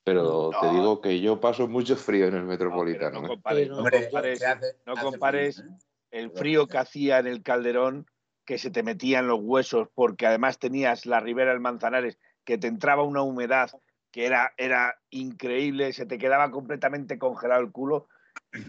Pero 0.05 0.51
No. 0.51 0.59
te 0.59 0.69
digo 0.69 1.01
que 1.01 1.21
yo 1.21 1.39
paso 1.39 1.67
mucho 1.69 1.95
frío 1.95 2.27
en 2.27 2.35
el 2.35 2.41
No, 2.43 2.49
Metropolitano. 2.49 3.21
no 3.21 3.25
¿eh? 3.25 3.29
compares, 3.29 3.69
no 3.69 3.77
compares 3.77 4.39
se 4.39 4.45
hace- 4.45 4.77
no 4.85 4.93
hace 4.93 5.01
compares 5.01 5.55
frío, 5.57 5.69
¿eh? 5.71 5.77
El 6.13 6.29
frío 6.29 6.67
que 6.67 6.77
hacía 6.77 7.17
en 7.17 7.25
el 7.25 7.41
Calderón, 7.41 8.05
que 8.45 8.59
se 8.59 8.69
te 8.69 8.83
metían 8.83 9.27
los 9.27 9.39
huesos, 9.41 9.87
porque 9.95 10.27
además 10.27 10.59
tenías 10.59 11.07
la 11.07 11.19
ribera 11.19 11.51
del 11.51 11.59
Manzanares, 11.59 12.19
que 12.45 12.59
te 12.59 12.67
entraba 12.67 13.01
una 13.03 13.23
humedad 13.23 13.71
que 14.11 14.27
era, 14.27 14.53
era 14.57 14.95
increíble, 15.09 15.91
se 15.91 16.05
te 16.05 16.19
quedaba 16.19 16.51
completamente 16.51 17.17
congelado 17.17 17.61
el 17.61 17.71
culo. 17.71 18.07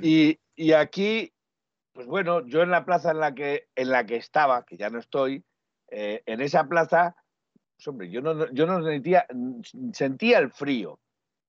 Y, 0.00 0.40
y 0.56 0.72
aquí, 0.72 1.34
pues 1.92 2.06
bueno, 2.06 2.46
yo 2.46 2.62
en 2.62 2.70
la 2.70 2.86
plaza 2.86 3.10
en 3.10 3.20
la 3.20 3.34
que, 3.34 3.68
en 3.76 3.90
la 3.90 4.06
que 4.06 4.16
estaba, 4.16 4.64
que 4.64 4.78
ya 4.78 4.88
no 4.88 4.98
estoy, 4.98 5.44
eh, 5.90 6.22
en 6.24 6.40
esa 6.40 6.66
plaza, 6.66 7.14
pues 7.76 7.86
hombre, 7.88 8.08
yo 8.08 8.22
no, 8.22 8.50
yo 8.52 8.66
no 8.66 8.82
sentía, 8.82 9.26
sentía 9.92 10.38
el 10.38 10.50
frío. 10.50 10.98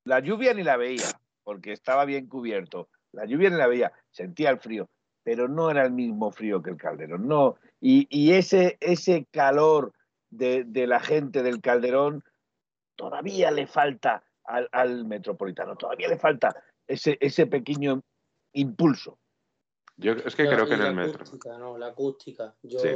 La 0.03 0.19
lluvia 0.19 0.53
ni 0.53 0.63
la 0.63 0.75
veía, 0.75 1.07
porque 1.45 1.71
estaba 1.71 2.03
bien 2.03 2.27
cubierto. 2.27 2.89
La 3.13 3.25
lluvia 3.25 3.49
ni 3.49 3.55
la 3.55 3.67
veía, 3.67 3.93
sentía 4.11 4.49
el 4.49 4.59
frío, 4.59 4.89
pero 5.25 5.47
no 5.47 5.71
era 5.71 5.83
el 5.83 5.91
mismo 5.91 6.31
frío 6.31 6.61
que 6.61 6.69
el 6.69 6.77
Calderón. 6.77 7.27
No. 7.27 7.55
Y, 7.81 8.05
y 8.11 8.33
ese, 8.33 8.77
ese 8.79 9.25
calor 9.31 9.91
de, 10.29 10.63
de 10.65 10.85
la 10.85 10.99
gente 10.99 11.41
del 11.41 11.61
Calderón 11.61 12.23
todavía 12.95 13.49
le 13.49 13.65
falta 13.65 14.23
al, 14.43 14.69
al 14.71 15.03
metropolitano, 15.05 15.75
todavía 15.75 16.07
le 16.07 16.17
falta 16.19 16.55
ese, 16.87 17.17
ese 17.19 17.47
pequeño 17.47 18.03
impulso. 18.53 19.17
Yo 19.97 20.11
es 20.11 20.35
que 20.35 20.43
No, 20.43 20.49
creo 20.51 20.67
que 20.67 20.73
en 20.75 20.81
el 20.81 20.93
metro. 20.93 21.15
acústica, 21.15 21.57
no, 21.57 21.77
la 21.77 21.87
acústica. 21.87 22.55
Yo, 22.61 22.79
Sí. 22.79 22.89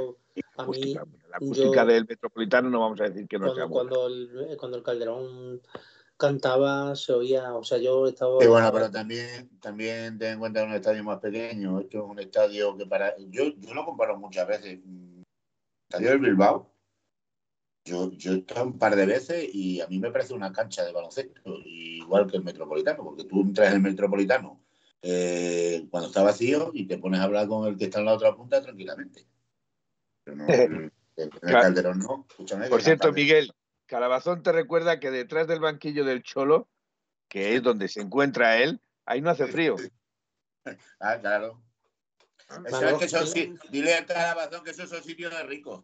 a 0.57 0.65
mí. 0.67 0.93
La 0.93 1.37
acústica 1.37 1.83
yo- 1.83 1.85
del 1.87 2.05
metropolitano 2.05 2.69
no 2.69 2.81
vamos 2.81 3.01
a 3.01 3.05
decir 3.05 3.27
que 3.27 3.39
no 3.39 3.55
sea 3.55 3.67
cuando, 3.67 4.01
buena. 4.01 4.27
cuando, 4.29 4.45
el, 4.51 4.57
cuando 4.57 4.77
el 4.77 4.83
Calderón 4.83 5.61
cantaba, 6.19 6.95
se 6.95 7.13
oía, 7.13 7.53
o 7.53 7.63
sea, 7.63 7.77
yo 7.77 8.05
estaba... 8.05 8.41
Sí, 8.41 8.47
bueno, 8.47 8.71
pero 8.73 8.91
también, 8.91 9.49
también 9.59 10.19
ten 10.19 10.33
en 10.33 10.39
cuenta 10.39 10.65
un 10.65 10.73
estadio 10.73 11.03
más 11.03 11.19
pequeño. 11.19 11.79
Esto 11.79 11.99
es 11.99 12.03
un 12.03 12.19
estadio 12.19 12.77
que 12.77 12.85
para. 12.85 13.17
Yo, 13.17 13.45
yo 13.57 13.73
lo 13.73 13.85
comparo 13.85 14.19
muchas 14.19 14.45
veces. 14.45 14.79
Mm, 14.83 15.21
Estadio 15.89 16.09
del 16.09 16.19
Bilbao. 16.19 16.71
Yo, 17.85 18.11
yo 18.11 18.33
he 18.33 18.37
estado 18.39 18.65
un 18.65 18.77
par 18.77 18.95
de 18.95 19.05
veces 19.05 19.49
y 19.51 19.79
a 19.79 19.87
mí 19.87 19.97
me 19.97 20.11
parece 20.11 20.33
una 20.33 20.51
cancha 20.51 20.83
de 20.83 20.91
baloncesto, 20.91 21.41
igual 21.65 22.29
que 22.29 22.37
el 22.37 22.43
Metropolitano, 22.43 23.03
porque 23.03 23.23
tú 23.23 23.41
entras 23.41 23.69
en 23.69 23.75
el 23.75 23.81
Metropolitano 23.81 24.61
eh, 25.01 25.87
cuando 25.89 26.09
está 26.09 26.21
vacío 26.21 26.71
y 26.73 26.85
te 26.85 26.97
pones 26.97 27.21
a 27.21 27.23
hablar 27.23 27.47
con 27.47 27.65
el 27.65 27.77
que 27.77 27.85
está 27.85 27.99
en 27.99 28.05
la 28.05 28.13
otra 28.13 28.35
punta 28.35 28.61
tranquilamente. 28.61 29.25
Pero 30.23 30.37
no, 30.37 30.47
el, 30.49 30.91
el. 31.15 31.29
Calderón 31.39 31.99
no. 31.99 32.27
Escúchame, 32.29 32.67
Por 32.67 32.79
que 32.79 32.85
cierto, 32.85 33.11
Miguel, 33.13 33.51
Calabazón 33.89 34.43
te 34.43 34.51
recuerda 34.51 34.99
que 34.99 35.09
detrás 35.11 35.47
del 35.47 35.59
banquillo 35.59 36.05
del 36.05 36.21
Cholo, 36.23 36.69
que 37.27 37.55
es 37.55 37.63
donde 37.63 37.87
se 37.87 38.01
encuentra 38.01 38.57
él, 38.57 38.79
ahí 39.05 39.19
no 39.21 39.31
hace 39.31 39.47
frío. 39.47 39.75
Ah, 40.99 41.17
claro. 41.19 41.63
Eso 42.49 42.59
Manolo, 42.61 42.89
es 42.89 42.97
que 42.99 43.07
son, 43.07 43.21
el- 43.21 43.27
si- 43.27 43.53
dile 43.71 43.95
al 43.95 44.05
calabazón 44.05 44.63
que 44.63 44.71
esos 44.71 44.89
son 44.89 45.01
sitios 45.01 45.31
de 45.31 45.41
ricos. 45.43 45.83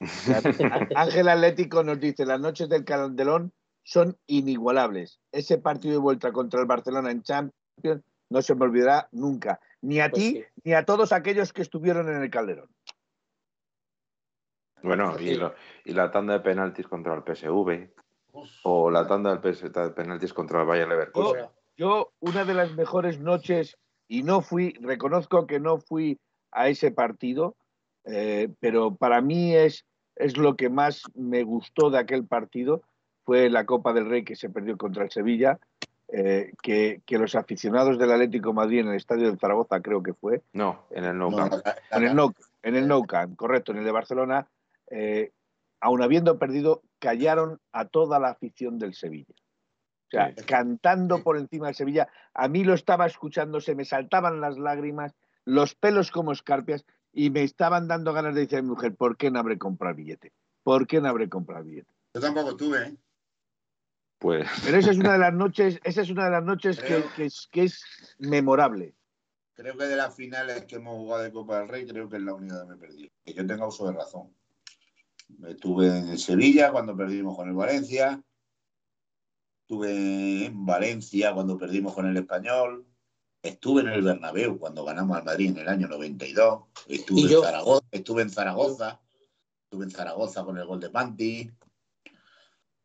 Ángel 0.96 1.28
Atlético 1.28 1.82
nos 1.84 2.00
dice, 2.00 2.26
las 2.26 2.40
noches 2.40 2.68
del 2.68 2.84
Calderón 2.84 3.52
son 3.84 4.18
inigualables. 4.26 5.20
Ese 5.32 5.56
partido 5.58 5.92
de 5.94 5.98
vuelta 6.00 6.32
contra 6.32 6.60
el 6.60 6.66
Barcelona 6.66 7.10
en 7.12 7.22
Champions 7.22 8.02
no 8.28 8.42
se 8.42 8.54
me 8.56 8.64
olvidará 8.64 9.08
nunca, 9.12 9.60
ni 9.80 10.00
a 10.00 10.10
Pues 10.10 10.22
ti 10.22 10.30
sí. 10.32 10.44
ni 10.64 10.74
a 10.74 10.84
todos 10.84 11.12
aquellos 11.12 11.52
que 11.52 11.62
estuvieron 11.62 12.08
en 12.08 12.22
el 12.22 12.30
Calderón. 12.30 12.68
Bueno, 14.84 15.16
y, 15.18 15.34
lo- 15.34 15.54
y 15.84 15.92
la 15.92 16.10
tanda 16.10 16.34
de 16.34 16.40
penaltis 16.40 16.86
contra 16.86 17.14
el 17.14 17.22
PSV, 17.22 17.88
o 18.64 18.90
la 18.90 19.06
tanda 19.06 19.34
de 19.36 19.90
penaltis 19.90 20.32
contra 20.34 20.60
el 20.60 20.66
Bayern 20.66 20.90
Leverkusen. 20.90 21.26
Ahora, 21.26 21.50
Yo, 21.76 22.12
una 22.20 22.44
de 22.44 22.54
las 22.54 22.72
mejores 22.74 23.18
noches, 23.18 23.76
y 24.08 24.22
no 24.22 24.42
fui, 24.42 24.74
reconozco 24.80 25.46
que 25.46 25.58
no 25.58 25.78
fui 25.78 26.18
a 26.52 26.68
ese 26.68 26.90
partido, 26.92 27.56
eh, 28.04 28.48
pero 28.60 28.94
para 28.94 29.20
mí 29.22 29.54
es, 29.54 29.84
es 30.16 30.36
lo 30.36 30.54
que 30.56 30.68
más 30.68 31.02
me 31.14 31.42
gustó 31.42 31.90
de 31.90 31.98
aquel 31.98 32.26
partido, 32.26 32.82
fue 33.24 33.48
la 33.48 33.64
Copa 33.64 33.92
del 33.94 34.08
Rey 34.08 34.22
que 34.22 34.36
se 34.36 34.50
perdió 34.50 34.76
contra 34.76 35.02
el 35.04 35.10
Sevilla, 35.10 35.58
eh, 36.08 36.52
que, 36.62 37.00
que 37.06 37.18
los 37.18 37.34
aficionados 37.34 37.98
del 37.98 38.12
Atlético 38.12 38.50
de 38.50 38.54
Madrid 38.54 38.80
en 38.80 38.88
el 38.88 38.96
estadio 38.96 39.32
de 39.32 39.38
Zaragoza 39.38 39.80
creo 39.80 40.02
que 40.02 40.12
fue, 40.12 40.42
No, 40.52 40.84
en 40.90 41.04
el 41.04 41.16
Nou 41.18 41.30
No, 41.30 41.36
Camp. 41.48 41.54
en 41.90 42.04
el 42.04 42.14
Nou, 42.14 42.32
en 42.62 42.76
el 42.76 42.86
Nou 42.86 43.04
Camp, 43.06 43.34
correcto, 43.36 43.72
en 43.72 43.78
el 43.78 43.84
de 43.84 43.90
Barcelona, 43.92 44.46
eh, 44.90 45.32
aun 45.80 46.02
habiendo 46.02 46.38
perdido, 46.38 46.82
callaron 46.98 47.60
a 47.72 47.86
toda 47.86 48.18
la 48.18 48.30
afición 48.30 48.78
del 48.78 48.94
Sevilla. 48.94 49.34
O 49.34 50.10
sea, 50.10 50.34
Sí. 50.36 50.44
cantando 50.44 51.22
por 51.22 51.36
encima 51.36 51.66
del 51.66 51.74
Sevilla, 51.74 52.08
a 52.34 52.48
mí 52.48 52.64
lo 52.64 52.74
estaba 52.74 53.06
escuchando, 53.06 53.60
se 53.60 53.74
me 53.74 53.84
saltaban 53.84 54.40
las 54.40 54.58
lágrimas, 54.58 55.14
los 55.44 55.74
pelos 55.74 56.10
como 56.10 56.32
escarpias, 56.32 56.84
y 57.12 57.30
me 57.30 57.42
estaban 57.42 57.88
dando 57.88 58.12
ganas 58.12 58.34
de 58.34 58.42
decir 58.42 58.58
a 58.58 58.62
mi 58.62 58.68
mujer, 58.68 58.94
¿por 58.94 59.16
qué 59.16 59.30
no 59.30 59.38
habré 59.38 59.58
comprado 59.58 59.94
billete? 59.94 60.32
¿Por 60.62 60.86
qué 60.86 61.00
no 61.00 61.08
habré 61.08 61.28
comprado 61.28 61.64
billete? 61.64 61.92
Yo 62.14 62.20
tampoco 62.20 62.56
tuve, 62.56 62.88
¿eh? 62.88 62.96
Pues 64.18 64.48
Pero 64.64 64.78
esa 64.78 64.90
es 64.90 64.98
una 64.98 65.12
de 65.12 65.18
las 65.18 65.34
noches, 65.34 65.80
esa 65.84 66.00
es 66.00 66.10
una 66.10 66.24
de 66.24 66.30
las 66.30 66.44
noches 66.44 66.80
que 66.80 67.24
es, 67.24 67.48
que 67.50 67.64
es 67.64 67.84
memorable. 68.18 68.94
Creo 69.54 69.76
que 69.76 69.84
de 69.84 69.96
las 69.96 70.14
finales 70.14 70.64
que 70.64 70.76
hemos 70.76 70.96
jugado 70.96 71.22
de 71.22 71.32
Copa 71.32 71.58
del 71.58 71.68
Rey, 71.68 71.86
creo 71.86 72.08
que 72.08 72.16
es 72.16 72.22
la 72.22 72.34
única 72.34 72.62
que 72.62 72.68
me 72.68 72.76
perdí. 72.76 73.12
Que 73.24 73.34
yo 73.34 73.46
tenga 73.46 73.66
uso 73.66 73.86
de 73.86 73.92
razón. 73.92 74.34
Estuve 75.46 75.86
en 75.88 76.18
Sevilla 76.18 76.72
cuando 76.72 76.96
perdimos 76.96 77.36
con 77.36 77.48
el 77.48 77.54
Valencia. 77.54 78.22
Estuve 79.62 80.46
en 80.46 80.66
Valencia 80.66 81.32
cuando 81.32 81.58
perdimos 81.58 81.94
con 81.94 82.06
el 82.06 82.16
Español. 82.16 82.86
Estuve 83.42 83.82
en 83.82 83.88
el 83.88 84.02
Bernabéu 84.02 84.58
cuando 84.58 84.84
ganamos 84.84 85.16
al 85.16 85.24
Madrid 85.24 85.50
en 85.50 85.58
el 85.58 85.68
año 85.68 85.88
92. 85.88 86.64
Estuve, 86.86 87.20
Y 87.20 87.34
en 87.34 87.42
Zaragoza, 87.42 87.86
estuve 87.90 88.22
en 88.22 88.30
Zaragoza. 88.30 89.00
Estuve 89.64 89.84
en 89.84 89.90
Zaragoza 89.90 90.44
con 90.44 90.58
el 90.58 90.66
gol 90.66 90.80
de 90.80 90.90
Panti. 90.90 91.50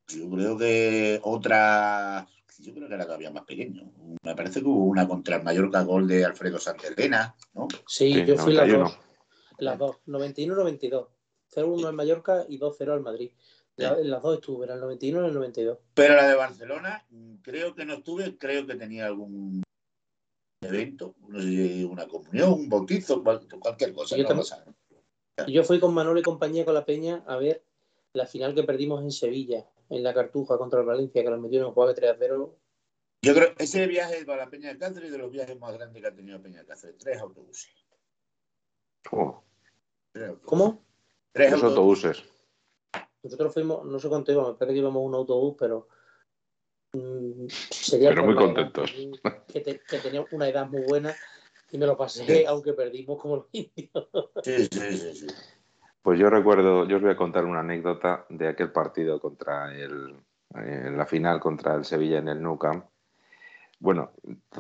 Yo 0.08 0.30
creo 0.30 0.58
que 0.58 1.20
otra. 1.24 2.28
Yo 2.60 2.74
creo 2.74 2.90
que 2.90 2.96
era 2.96 3.06
todavía 3.06 3.32
más 3.32 3.46
pequeño. 3.46 3.90
Me 4.22 4.36
parece 4.36 4.60
que 4.60 4.66
hubo 4.68 4.86
una 4.86 5.08
contra 5.08 5.38
el 5.38 5.44
Mallorca 5.44 5.82
gol 5.84 6.08
de 6.08 6.26
Alfredo 6.26 6.60
Santelena, 6.60 7.36
¿no? 7.54 7.68
sí, 7.88 8.14
Sí, 8.14 8.26
yo 8.26 8.38
fui 8.38 8.54
las 8.54 8.68
91. 8.68 8.84
dos. 8.84 9.00
Las 9.60 9.78
dos, 9.78 9.98
91-92. 10.08 11.08
0-1 11.54 11.90
en 11.90 11.96
Mallorca 11.96 12.46
y 12.48 12.58
2-0 12.60 12.94
al 12.94 13.02
Madrid. 13.02 13.32
La- 13.76 13.94
en 14.02 14.10
las 14.10 14.22
dos 14.22 14.36
estuve, 14.36 14.66
en 14.66 14.74
el 14.74 14.80
91 14.82 15.20
y 15.20 15.24
en 15.24 15.28
el 15.30 15.34
92. 15.36 15.78
Pero 15.94 16.16
la 16.16 16.28
de 16.28 16.36
Barcelona, 16.36 17.06
mm, 17.10 17.36
creo 17.38 17.74
que 17.76 17.86
no 17.86 17.94
estuve, 17.96 18.38
creo 18.38 18.68
que 18.68 18.76
tenía 18.76 19.06
algún 19.06 19.64
evento, 20.62 21.16
no 21.28 21.40
sé 21.42 21.48
si 21.48 21.84
una 21.86 22.06
comunión, 22.08 22.52
un 22.54 22.70
bautizo, 22.70 23.24
cual- 23.24 23.48
cualquier 23.60 23.94
cosa, 23.94 24.18
Yo 25.48 25.62
no 25.62 25.64
fui 25.64 25.80
con 25.80 25.94
Manolo 25.94 26.20
y 26.20 26.24
compañía 26.24 26.66
con 26.66 26.74
la 26.74 26.84
Peña 26.86 27.24
a 27.26 27.38
ver 27.38 27.64
la 28.14 28.26
final 28.26 28.54
que 28.54 28.64
perdimos 28.64 29.02
en 29.02 29.12
Sevilla, 29.12 29.66
en 29.90 30.04
la 30.04 30.14
Cartuja 30.14 30.58
contra 30.58 30.82
el 30.82 30.86
Valencia, 30.86 31.24
que 31.24 31.30
nos 31.30 31.40
metieron 31.40 31.70
en 31.70 31.74
juego 31.74 31.94
de 31.94 31.96
3-0. 31.96 32.58
Yo 33.22 33.34
creo 33.34 33.56
que 33.56 33.64
ese 33.64 33.88
viaje 33.88 34.26
para 34.26 34.44
la 34.46 34.50
Peña 34.50 34.70
de 34.74 34.78
Cáceres 34.78 35.06
es 35.08 35.12
de 35.14 35.18
los 35.18 35.32
viajes 35.32 35.58
más 35.58 35.74
grandes 35.74 36.02
que 36.02 36.08
ha 36.10 36.14
tenido 36.14 36.42
Peña 36.42 36.60
de 36.60 36.66
Cáceres. 36.66 36.98
Tres 36.98 37.20
autobuses. 37.22 37.72
oh, 39.12 39.42
Tres 40.12 40.28
autobuses. 40.30 40.50
¿Cómo? 40.50 40.86
Tres 41.32 41.52
los 41.52 41.64
autobuses. 41.64 42.24
Nosotros 43.24 43.54
fuimos, 43.54 43.86
no 43.86 44.00
sé 44.00 44.10
cuánto 44.10 44.32
íbamos, 44.32 44.54
me 44.54 44.58
parece 44.58 44.74
que 44.76 44.80
íbamos 44.80 45.04
un 45.04 45.14
autobús, 45.14 45.56
pero 45.60 45.88
mm, 46.94 47.48
sería 47.70 48.10
Pero 48.10 48.24
muy 48.24 48.34
edad, 48.34 48.42
contentos. 48.42 48.92
Que, 49.48 49.62
te- 49.62 49.82
que 49.82 49.98
tenía 50.00 50.26
una 50.32 50.48
edad 50.48 50.68
muy 50.68 50.82
buena 50.88 51.14
y 51.72 51.78
me 51.78 51.86
lo 51.86 51.98
pasé, 51.98 52.46
aunque 52.48 52.74
perdimos 52.74 53.22
como 53.22 53.36
los 53.38 53.46
indios. 53.52 54.10
Sí, 54.44 54.68
sí, 54.72 54.98
sí, 54.98 55.14
sí. 55.16 55.28
Pues 56.02 56.18
yo 56.18 56.30
recuerdo, 56.30 56.88
yo 56.88 56.96
os 56.96 57.02
voy 57.02 57.12
a 57.12 57.18
contar 57.18 57.46
una 57.46 57.60
anécdota 57.60 58.26
de 58.30 58.48
aquel 58.48 58.72
partido 58.72 59.20
contra 59.20 59.76
el, 59.76 60.16
en 60.56 60.98
la 60.98 61.06
final 61.06 61.40
contra 61.40 61.76
el 61.76 61.84
Sevilla 61.84 62.20
en 62.20 62.30
el 62.30 62.42
Nou 62.42 62.58
Camp. 62.58 62.86
Bueno, 63.80 64.12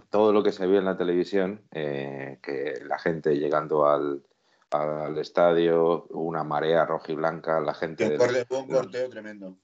todo 0.09 0.31
lo 0.33 0.43
que 0.43 0.51
se 0.51 0.67
vio 0.67 0.79
en 0.79 0.85
la 0.85 0.97
televisión, 0.97 1.61
eh, 1.71 2.39
que 2.43 2.81
la 2.85 2.99
gente 2.99 3.37
llegando 3.37 3.85
al, 3.85 4.23
al 4.71 5.17
estadio, 5.17 6.05
una 6.09 6.43
marea 6.43 6.85
roja 6.85 7.11
y 7.11 7.15
blanca, 7.15 7.59
la 7.59 7.73
gente... 7.73 8.03
Un 8.03 8.09
del- 8.09 8.19
corte- 8.19 8.47
un 8.55 8.67
corteo 8.67 9.09
tremendo. 9.09 9.57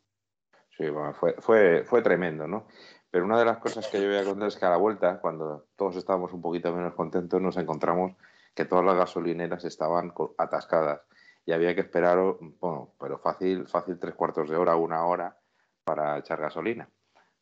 Sí, 0.78 0.90
bueno, 0.90 1.14
fue, 1.14 1.36
fue, 1.40 1.84
fue 1.86 2.02
tremendo, 2.02 2.48
¿no? 2.48 2.68
Pero 3.10 3.26
una 3.26 3.40
de 3.40 3.46
las 3.46 3.60
cosas 3.60 3.88
que 3.88 4.02
yo 4.02 4.08
voy 4.08 4.18
a 4.18 4.26
contar 4.26 4.48
es 4.50 4.58
que 4.58 4.66
a 4.66 4.70
la 4.70 4.78
vuelta, 4.78 5.20
cuando 5.22 5.68
todos 5.78 5.96
estábamos 5.96 6.34
un 6.34 6.42
poquito 6.42 6.74
menos 6.74 6.94
contentos, 6.96 7.40
nos 7.40 7.56
encontramos 7.58 8.14
que 8.54 8.66
todas 8.66 8.84
las 8.84 8.96
gasolineras 8.96 9.64
estaban 9.64 10.14
atascadas 10.38 11.02
y 11.46 11.54
había 11.54 11.74
que 11.76 11.82
esperar, 11.82 12.18
bueno, 12.60 12.94
pero 13.00 13.20
fácil, 13.20 13.68
fácil 13.68 14.00
tres 14.00 14.16
cuartos 14.16 14.50
de 14.50 14.58
hora, 14.58 14.76
una 14.76 15.06
hora 15.06 15.38
para 15.86 16.18
echar 16.18 16.42
gasolina. 16.42 16.90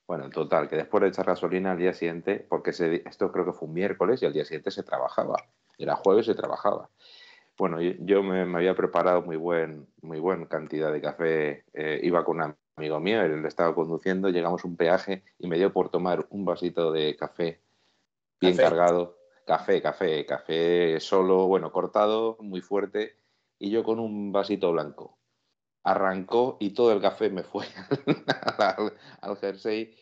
Bueno, 0.05 0.25
en 0.25 0.31
total, 0.31 0.67
que 0.67 0.75
después 0.75 1.01
de 1.01 1.07
echar 1.07 1.25
gasolina 1.25 1.71
al 1.71 1.77
día 1.77 1.93
siguiente, 1.93 2.45
porque 2.47 2.71
esto 3.05 3.31
creo 3.31 3.45
que 3.45 3.53
fue 3.53 3.67
un 3.67 3.73
miércoles 3.73 4.21
y 4.21 4.25
al 4.25 4.33
día 4.33 4.43
siguiente 4.43 4.69
se 4.69 4.83
trabajaba. 4.83 5.37
Era 5.77 5.95
jueves 5.95 6.27
y 6.27 6.31
se 6.31 6.35
trabajaba. 6.35 6.89
Bueno, 7.57 7.79
yo, 7.81 8.23
me, 8.23 8.45
me 8.45 8.57
había 8.57 8.75
preparado 8.75 9.21
muy 9.21 9.37
buen, 9.37 9.87
muy 10.01 10.19
buena 10.19 10.47
cantidad 10.47 10.91
de 10.91 11.01
café. 11.01 11.65
eh, 11.73 11.99
iba 12.03 12.25
con 12.25 12.41
un 12.41 12.55
amigo 12.77 12.99
mío, 12.99 13.21
él 13.21 13.45
estaba 13.45 13.75
conduciendo, 13.75 14.29
llegamos 14.29 14.63
a 14.65 14.67
un 14.67 14.75
peaje 14.75 15.23
y 15.37 15.47
me 15.47 15.57
dio 15.57 15.71
por 15.71 15.89
tomar 15.89 16.25
un 16.31 16.45
vasito 16.45 16.91
de 16.91 17.15
café 17.15 17.61
bien 18.41 18.57
Café. 18.57 18.63
cargado. 18.69 19.17
Café, 19.45 19.81
café, 19.81 20.25
café 20.25 20.99
solo, 21.01 21.47
bueno, 21.47 21.71
cortado, 21.71 22.37
muy 22.39 22.61
fuerte, 22.61 23.17
y 23.59 23.69
yo 23.71 23.83
con 23.83 23.99
un 23.99 24.31
vasito 24.31 24.71
blanco. 24.71 25.17
Arrancó 25.83 26.57
y 26.61 26.69
todo 26.73 26.93
el 26.93 27.01
café 27.01 27.29
me 27.29 27.43
fue 27.43 27.65
al, 28.57 28.93
al 29.21 29.37
jersey. 29.37 29.93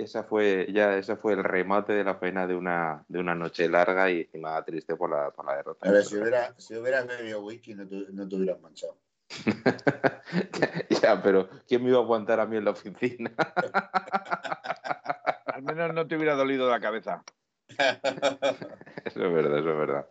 Esa 0.00 0.24
fue, 0.24 0.66
ya, 0.72 0.96
ese 0.96 1.16
fue 1.16 1.34
el 1.34 1.44
remate 1.44 1.92
de 1.92 2.04
la 2.04 2.18
pena 2.18 2.46
de 2.46 2.54
una, 2.54 3.04
de 3.06 3.18
una 3.18 3.34
noche 3.34 3.68
larga 3.68 4.10
y 4.10 4.22
encima 4.22 4.64
triste 4.64 4.96
por 4.96 5.10
la, 5.10 5.30
por 5.30 5.44
la 5.44 5.56
derrota. 5.56 5.86
A 5.86 5.92
ver, 5.92 6.04
si, 6.04 6.16
hubiera, 6.16 6.58
si 6.58 6.74
hubieras 6.74 7.06
bebido 7.06 7.42
whisky 7.42 7.74
no 7.74 7.86
te, 7.86 8.06
no 8.10 8.26
te 8.26 8.36
hubieras 8.36 8.60
manchado. 8.62 8.96
ya, 11.02 11.22
pero 11.22 11.50
¿quién 11.68 11.82
me 11.82 11.90
iba 11.90 11.98
a 11.98 12.02
aguantar 12.02 12.40
a 12.40 12.46
mí 12.46 12.56
en 12.56 12.64
la 12.64 12.70
oficina? 12.70 13.30
Al 15.46 15.62
menos 15.62 15.92
no 15.92 16.06
te 16.06 16.16
hubiera 16.16 16.34
dolido 16.34 16.70
la 16.70 16.80
cabeza. 16.80 17.22
Eso 19.04 19.24
es 19.24 19.32
verdad, 19.32 19.58
eso 19.58 19.70
es 19.70 19.76
verdad. 19.76 20.06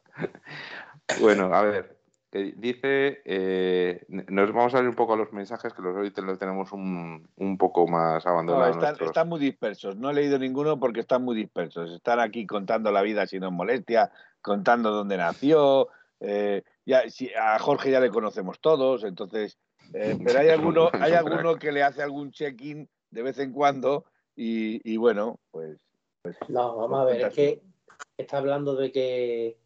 Bueno, 1.20 1.54
a 1.54 1.64
ver, 1.64 1.99
que 2.32 2.54
dice, 2.58 3.22
eh, 3.26 4.06
nos 4.08 4.54
vamos 4.54 4.76
a 4.76 4.80
ir 4.80 4.88
un 4.88 4.96
poco 4.96 5.14
a 5.14 5.18
los 5.18 5.34
mensajes, 5.34 5.74
que 5.74 5.82
los 5.82 5.96
hoy 5.96 6.12
te- 6.12 6.22
los 6.22 6.38
tenemos 6.38 6.72
un, 6.72 7.28
un 7.38 7.58
poco 7.58 7.88
más 7.88 8.24
No, 8.26 8.32
abandonados. 8.32 8.70
están, 8.76 8.82
nuestros- 8.90 9.10
están 9.10 9.30
muy 9.30 9.40
dispersos. 9.40 9.96
No 9.96 10.10
he 10.12 10.14
leído 10.14 10.38
ninguno 10.38 10.80
porque 10.80 11.00
están 11.00 11.24
muy 11.24 11.36
dispersos. 11.36 11.92
Están 11.92 12.20
aquí 12.20 12.46
contando 12.46 12.92
la 12.92 13.02
vida 13.02 13.26
si 13.26 13.40
no 13.40 13.48
es 13.48 13.54
molestia, 13.54 14.12
contando 14.42 14.92
dónde 14.92 15.18
nació. 15.18 15.88
eh, 16.20 16.64
ya, 16.86 17.10
si, 17.10 17.32
a 17.34 17.58
Jorge 17.60 17.92
ya 17.92 18.00
le 18.00 18.10
conocemos 18.10 18.60
todos, 18.60 19.04
entonces. 19.06 19.58
eh, 19.94 20.18
pero 20.24 20.40
hay 20.40 20.50
alguno, 20.50 20.90
hay 20.94 21.14
alguno 21.14 21.56
que 21.56 21.72
le 21.72 21.82
hace 21.82 22.04
algún 22.04 22.32
check-in 22.32 22.88
de 23.10 23.22
vez 23.24 23.40
en 23.40 23.52
cuando 23.54 24.06
y, 24.36 24.82
y 24.92 24.98
bueno, 24.98 25.40
pues. 25.50 25.80
No, 26.48 26.76
vamos 26.76 27.00
a 27.00 27.06
ver, 27.06 27.22
es 27.22 27.34
que 27.34 27.62
está 28.18 28.38
hablando 28.38 28.76
de 28.76 28.92
que 28.92 29.58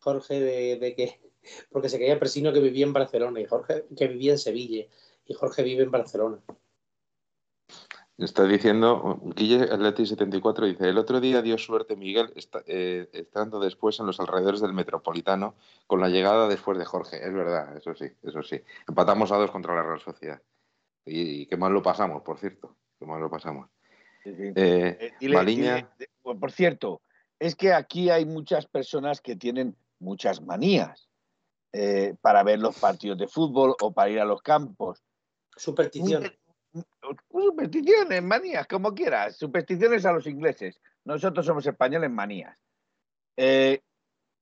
Jorge, 0.00 0.38
de, 0.40 0.76
de 0.78 0.94
que. 0.94 1.29
Porque 1.70 1.88
se 1.88 1.96
creía 1.98 2.18
Presino 2.18 2.52
que 2.52 2.60
vivía 2.60 2.84
en 2.86 2.92
Barcelona 2.92 3.40
y 3.40 3.46
Jorge 3.46 3.84
que 3.96 4.08
vivía 4.08 4.32
en 4.32 4.38
Sevilla. 4.38 4.84
Y 5.26 5.34
Jorge 5.34 5.62
vive 5.62 5.82
en 5.84 5.90
Barcelona. 5.90 6.38
Está 8.18 8.44
diciendo, 8.44 9.18
Guille 9.34 9.62
Atleti 9.72 10.04
74 10.04 10.66
dice, 10.66 10.86
el 10.90 10.98
otro 10.98 11.20
día 11.20 11.40
dio 11.40 11.56
suerte 11.56 11.96
Miguel 11.96 12.30
está- 12.36 12.62
eh, 12.66 13.08
estando 13.14 13.58
después 13.60 13.98
en 13.98 14.04
los 14.06 14.20
alrededores 14.20 14.60
del 14.60 14.74
Metropolitano 14.74 15.54
con 15.86 16.00
la 16.00 16.10
llegada 16.10 16.46
después 16.46 16.76
de 16.76 16.84
Jorge. 16.84 17.16
Es 17.26 17.32
verdad, 17.32 17.74
eso 17.78 17.94
sí, 17.94 18.06
eso 18.22 18.42
sí. 18.42 18.60
Empatamos 18.86 19.32
a 19.32 19.36
dos 19.36 19.50
contra 19.50 19.74
la 19.74 19.82
Real 19.82 20.00
Sociedad. 20.00 20.42
Y, 21.06 21.20
y 21.42 21.46
qué 21.46 21.56
mal 21.56 21.72
lo 21.72 21.82
pasamos, 21.82 22.20
por 22.22 22.38
cierto. 22.38 22.76
Qué 22.98 23.06
mal 23.06 23.20
lo 23.22 23.30
pasamos. 23.30 23.70
sí, 24.22 24.34
sí. 24.36 24.42
Eh, 24.54 24.98
Eh, 25.00 25.12
dile- 25.18 25.34
Maliña. 25.36 25.76
dile- 25.76 25.88
de- 25.98 26.10
por 26.22 26.38
por 26.38 26.52
cierto, 26.52 27.00
es 27.38 27.56
que 27.56 27.72
aquí 27.72 28.10
hay 28.10 28.26
muchas 28.26 28.66
personas 28.66 29.22
que 29.22 29.34
tienen 29.34 29.74
muchas 29.98 30.42
manías 30.42 31.08
eh, 31.72 32.14
para 32.20 32.42
ver 32.42 32.58
los 32.58 32.78
partidos 32.78 33.18
de 33.18 33.28
fútbol 33.28 33.74
o 33.80 33.92
para 33.92 34.10
ir 34.10 34.20
a 34.20 34.24
los 34.24 34.42
campos. 34.42 35.02
Superstición. 35.56 36.32
Supersticiones, 37.30 38.22
manías, 38.22 38.66
como 38.66 38.94
quieras. 38.94 39.36
Supersticiones 39.36 40.04
a 40.04 40.12
los 40.12 40.26
ingleses. 40.26 40.80
Nosotros 41.04 41.44
somos 41.44 41.66
españoles, 41.66 42.10
manías. 42.10 42.58
Eh, 43.36 43.80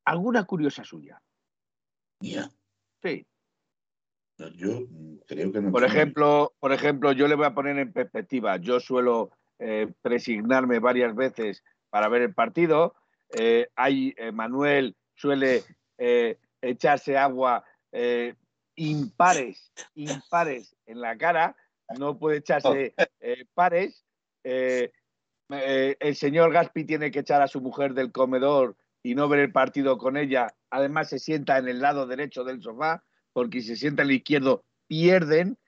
¿Alguna 0.04 0.44
curiosa 0.44 0.84
suya? 0.84 1.20
Mía, 2.20 2.50
Sí. 3.02 3.26
yo 4.56 4.80
creo 5.26 5.52
que 5.52 5.60
no. 5.60 5.70
Por 5.70 5.84
ejemplo, 5.84 6.52
por 6.58 6.72
ejemplo, 6.72 7.12
yo 7.12 7.28
le 7.28 7.34
voy 7.34 7.46
a 7.46 7.54
poner 7.54 7.78
en 7.78 7.92
perspectiva. 7.92 8.56
Yo 8.56 8.80
suelo 8.80 9.30
eh, 9.58 9.92
presignarme 10.02 10.78
varias 10.78 11.14
veces 11.14 11.62
para 11.90 12.08
ver 12.08 12.22
el 12.22 12.34
partido. 12.34 12.94
Eh, 13.30 13.68
hay, 13.76 14.14
eh, 14.16 14.32
Manuel 14.32 14.96
suele 15.14 15.64
eh, 15.98 16.38
echarse 16.62 17.16
agua 17.16 17.64
eh, 17.92 18.34
impares, 18.76 19.72
impares 19.94 20.76
en 20.86 21.00
la 21.00 21.16
cara. 21.16 21.56
No 21.98 22.18
puede 22.18 22.38
echarse 22.38 22.94
eh, 23.20 23.44
pares. 23.54 24.04
Eh, 24.44 24.92
eh, 25.50 25.96
el 26.00 26.16
señor 26.16 26.52
Gaspi 26.52 26.84
tiene 26.84 27.10
que 27.10 27.20
echar 27.20 27.40
a 27.40 27.48
su 27.48 27.60
mujer 27.60 27.94
del 27.94 28.12
comedor 28.12 28.76
y 29.02 29.14
no 29.14 29.28
ver 29.28 29.40
el 29.40 29.52
partido 29.52 29.96
con 29.96 30.16
ella. 30.16 30.54
Además, 30.70 31.08
se 31.08 31.18
sienta 31.18 31.56
en 31.58 31.68
el 31.68 31.80
lado 31.80 32.06
derecho 32.06 32.44
del 32.44 32.62
sofá, 32.62 33.04
porque 33.32 33.60
si 33.62 33.68
se 33.68 33.76
sienta 33.76 34.02
en 34.02 34.10
el 34.10 34.16
izquierdo, 34.16 34.64
pierden. 34.86 35.58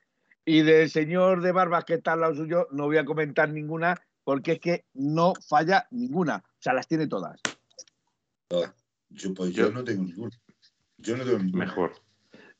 Y 0.45 0.61
del 0.61 0.89
señor 0.89 1.41
de 1.41 1.51
Barbas 1.51 1.85
que 1.85 1.95
está 1.95 2.13
al 2.13 2.21
lado 2.21 2.35
suyo, 2.35 2.67
no 2.71 2.85
voy 2.85 2.97
a 2.97 3.05
comentar 3.05 3.49
ninguna, 3.49 3.99
porque 4.23 4.53
es 4.53 4.59
que 4.59 4.85
no 4.93 5.33
falla 5.47 5.87
ninguna. 5.91 6.43
O 6.45 6.61
sea, 6.61 6.73
las 6.73 6.87
tiene 6.87 7.07
todas. 7.07 7.39
Yo, 9.09 9.33
pues 9.33 9.51
yo 9.53 9.67
Yo- 9.67 9.71
no 9.71 9.83
tengo 9.83 10.03
ninguno. 10.03 10.31
Yo 11.01 11.17
no 11.17 11.23
tengo. 11.25 11.57
Mejor. 11.57 11.93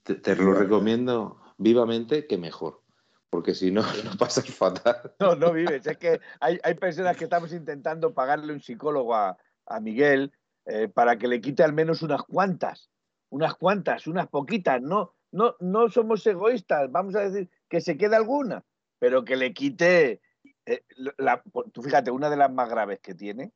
Te, 0.04 0.16
te 0.16 0.36
lo 0.36 0.54
recomiendo 0.54 1.42
vivamente 1.58 2.28
que 2.28 2.38
mejor. 2.38 2.82
Porque 3.30 3.54
si 3.56 3.72
no, 3.72 3.82
lo 4.04 4.18
pasas 4.18 4.46
fatal. 4.54 5.14
No, 5.20 5.36
no 5.36 5.54
vives. 5.54 5.86
Es 5.86 5.98
que 5.98 6.20
hay, 6.40 6.60
hay 6.64 6.74
personas 6.76 7.16
que 7.18 7.26
estamos 7.26 7.54
intentando 7.54 8.14
pagarle 8.14 8.54
un 8.54 8.62
psicólogo 8.62 9.16
a, 9.16 9.38
a 9.68 9.80
Miguel 9.80 10.34
eh, 10.66 10.88
para 10.88 11.18
que 11.18 11.28
le 11.28 11.40
quite 11.42 11.64
al 11.64 11.74
menos 11.74 12.02
unas 12.02 12.24
cuantas. 12.24 12.90
Unas 13.30 13.56
cuantas, 13.56 14.08
unas 14.08 14.28
poquitas. 14.28 14.82
No, 14.82 15.14
no, 15.32 15.56
no 15.60 15.90
somos 15.90 16.26
egoístas. 16.28 16.92
Vamos 16.92 17.16
a 17.16 17.22
decir 17.22 17.50
que 17.70 17.80
se 17.80 17.98
quede 17.98 18.16
alguna, 18.18 18.66
pero 19.00 19.24
que 19.24 19.36
le 19.38 19.54
quite. 19.54 20.20
eh, 20.66 20.84
la- 21.18 21.42
tú 21.72 21.82
fíjate, 21.82 22.12
una 22.12 22.30
de 22.30 22.38
las 22.38 22.52
más 22.52 22.70
graves 22.70 23.00
que 23.00 23.14
tiene 23.16 23.54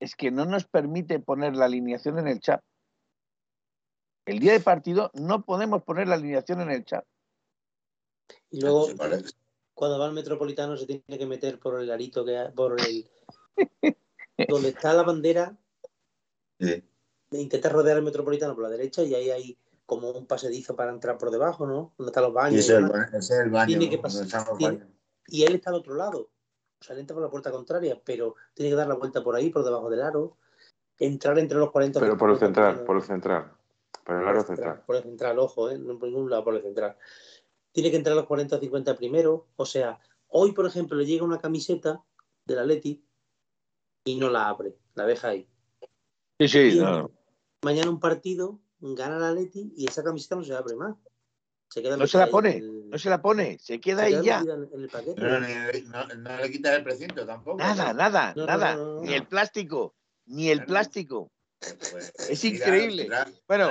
es 0.00 0.14
que 0.14 0.30
no 0.30 0.44
nos 0.44 0.64
permite 0.66 1.18
poner 1.18 1.56
la 1.56 1.64
alineación 1.64 2.18
en 2.18 2.28
el 2.28 2.40
chat. 2.40 2.62
El 4.28 4.40
día 4.40 4.52
de 4.52 4.60
partido 4.60 5.10
no 5.14 5.42
podemos 5.44 5.82
poner 5.84 6.06
la 6.06 6.16
alineación 6.16 6.60
en 6.60 6.70
el 6.70 6.84
chat. 6.84 7.04
Y 8.50 8.60
luego, 8.60 8.88
cuando 9.74 9.98
va 9.98 10.06
al 10.06 10.12
metropolitano, 10.12 10.76
se 10.76 10.86
tiene 10.86 11.18
que 11.18 11.26
meter 11.26 11.58
por 11.58 11.80
el 11.80 11.90
arito 11.90 12.24
que 12.24 12.36
hay- 12.36 12.52
por 12.52 12.76
el. 12.80 13.08
donde 14.48 14.68
está 14.68 14.92
la 14.92 15.02
bandera, 15.02 15.56
Sí. 16.60 16.84
de 17.30 17.40
intentar 17.40 17.72
rodear 17.72 17.96
el 17.96 18.04
metropolitano 18.04 18.54
por 18.54 18.64
la 18.64 18.68
derecha 18.70 19.02
y 19.02 19.14
ahí 19.14 19.30
hay 19.30 19.58
como 19.86 20.10
un 20.10 20.26
pasedizo 20.26 20.76
para 20.76 20.92
entrar 20.92 21.16
por 21.18 21.30
debajo, 21.30 21.66
¿no? 21.66 21.92
Donde 21.96 22.10
están 22.10 22.24
los 22.24 22.32
Y 22.32 22.34
baños. 22.34 22.60
ese 22.60 22.72
y 22.72 22.76
es 22.76 22.78
el 22.82 22.86
demás. 22.88 23.06
baño. 23.06 23.18
ese 23.18 23.34
es 23.34 23.40
el 23.40 23.50
baño 23.50 23.66
Tiene 23.66 23.84
que 23.90 23.96
donde 23.96 24.02
pasar- 24.02 24.24
están 24.26 24.44
los 24.46 24.58
tiene- 24.58 24.76
baños. 24.78 24.90
y 25.28 25.44
él 25.44 25.54
está 25.54 25.70
al 25.70 25.76
otro 25.76 25.94
lado. 25.94 26.20
O 26.80 26.84
sea, 26.84 26.94
él 26.94 27.00
entra 27.00 27.14
por 27.14 27.22
la 27.24 27.30
puerta 27.30 27.50
contraria, 27.50 28.00
pero 28.04 28.34
tiene 28.54 28.70
que 28.70 28.76
dar 28.76 28.86
la 28.86 28.94
vuelta 28.94 29.24
por 29.24 29.34
ahí, 29.34 29.50
por 29.50 29.64
debajo 29.64 29.88
del 29.90 30.02
aro, 30.02 30.36
entrar 30.98 31.38
entre 31.38 31.58
los 31.58 31.70
40. 31.72 31.98
Pero 31.98 32.16
por 32.16 32.30
el 32.30 32.38
central, 32.38 32.84
por 32.84 32.96
el 32.96 33.02
central. 33.02 33.52
Por 34.08 34.22
el 34.22 34.26
aro 34.26 34.42
central. 34.42 34.82
Por 34.86 34.96
el 34.96 35.02
central, 35.02 35.38
ojo, 35.38 35.68
¿eh? 35.70 35.76
no 35.78 35.98
por 35.98 36.08
ningún 36.08 36.30
lado, 36.30 36.42
por 36.42 36.54
el 36.54 36.62
central. 36.62 36.96
Tiene 37.72 37.90
que 37.90 37.98
entrar 37.98 38.14
a 38.14 38.16
los 38.16 38.24
40 38.26 38.56
o 38.56 38.58
50 38.58 38.96
primero. 38.96 39.48
O 39.56 39.66
sea, 39.66 40.00
hoy, 40.28 40.52
por 40.52 40.64
ejemplo, 40.64 40.96
le 40.96 41.04
llega 41.04 41.24
una 41.26 41.38
camiseta 41.38 42.02
del 42.46 42.58
Atleti 42.60 43.04
y 44.04 44.16
no 44.16 44.30
la 44.30 44.48
abre, 44.48 44.78
la 44.94 45.04
deja 45.04 45.28
ahí. 45.28 45.46
Sí, 46.40 46.48
sí. 46.48 46.58
Y 46.58 46.80
no. 46.80 47.10
Mañana 47.60 47.90
un 47.90 48.00
partido, 48.00 48.58
gana 48.80 49.18
el 49.18 49.24
Atleti 49.24 49.74
y 49.76 49.86
esa 49.86 50.02
camiseta 50.02 50.36
no 50.36 50.44
se 50.44 50.54
abre 50.54 50.74
más. 50.74 50.96
Se 51.68 51.82
queda 51.82 51.98
No 51.98 52.06
se 52.06 52.16
la 52.16 52.28
pone, 52.28 52.56
el- 52.56 52.88
no 52.88 52.96
se 52.98 53.10
la 53.10 53.20
pone, 53.20 53.58
se 53.58 53.78
queda 53.78 54.08
se 54.08 54.16
ahí 54.16 54.24
ya. 54.24 54.38
en- 54.40 54.70
el 54.72 54.88
paquete. 54.88 55.20
No, 55.20 56.06
no 56.16 56.36
le 56.38 56.50
quitas 56.50 56.78
el 56.78 56.82
precinto 56.82 57.26
tampoco. 57.26 57.58
Nada, 57.58 57.92
nada, 57.92 58.32
No, 58.34 58.40
no, 58.40 58.46
nada. 58.46 58.74
no, 58.74 58.94
no, 58.94 59.00
Ni 59.02 59.12
el 59.12 59.26
plástico, 59.26 59.94
ni 60.24 60.48
el 60.48 60.64
plástico. 60.64 61.30
Pues, 61.60 62.14
Es 62.30 62.42
mira, 62.44 62.56
increíble. 62.56 63.10
Bueno. 63.46 63.68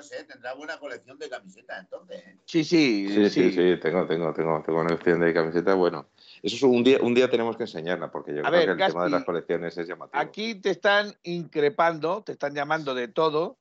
No 0.00 0.04
sé, 0.04 0.24
tendrá 0.24 0.54
buena 0.54 0.78
colección 0.78 1.18
de 1.18 1.28
camisetas 1.28 1.80
entonces. 1.80 2.16
¿eh? 2.26 2.38
Sí, 2.46 2.64
sí, 2.64 3.06
Sí, 3.08 3.28
sí, 3.30 3.52
sí, 3.52 3.80
tengo, 3.80 4.06
tengo, 4.06 4.32
tengo, 4.32 4.62
tengo 4.64 4.80
una 4.80 4.94
opción 4.94 5.20
de 5.20 5.34
camiseta. 5.34 5.74
Bueno, 5.74 6.08
eso 6.42 6.56
es 6.56 6.62
un 6.62 6.82
día, 6.82 6.98
un 7.02 7.12
día 7.14 7.28
tenemos 7.30 7.54
que 7.58 7.64
enseñarla, 7.64 8.10
porque 8.10 8.34
yo 8.34 8.40
A 8.40 8.48
creo 8.48 8.52
ver, 8.52 8.64
que 8.64 8.70
el 8.70 8.78
tema 8.78 8.88
de 8.88 8.94
Gaspi, 8.94 9.10
las 9.12 9.24
colecciones 9.24 9.76
es 9.76 9.86
llamativo. 9.86 10.18
Aquí 10.22 10.54
te 10.54 10.70
están 10.70 11.14
increpando, 11.24 12.22
te 12.22 12.32
están 12.32 12.54
llamando 12.54 12.94
de 12.94 13.08
todo, 13.08 13.58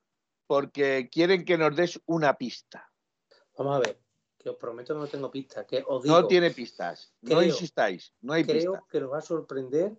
porque 0.48 1.10
quieren 1.12 1.44
que 1.44 1.58
nos 1.58 1.76
des 1.76 2.00
una 2.06 2.36
pista. 2.38 2.90
Vamos 3.58 3.76
a 3.76 3.80
ver, 3.80 4.00
que 4.38 4.50
os 4.50 4.56
prometo 4.56 4.94
que 4.94 5.00
no 5.02 5.08
tengo 5.08 5.30
pistas. 5.30 5.66
Que 5.66 5.84
os 5.86 6.02
digo, 6.04 6.22
No 6.22 6.26
tiene 6.28 6.52
pistas, 6.52 7.14
no 7.22 7.30
creo- 7.40 7.44
insistáis, 7.44 8.14
no 8.22 8.32
hay 8.32 8.46
creo 8.46 8.72
pistas. 8.72 8.88
que 8.90 8.98
os 9.04 9.12
va 9.12 9.18
a 9.18 9.22
sorprender 9.22 9.92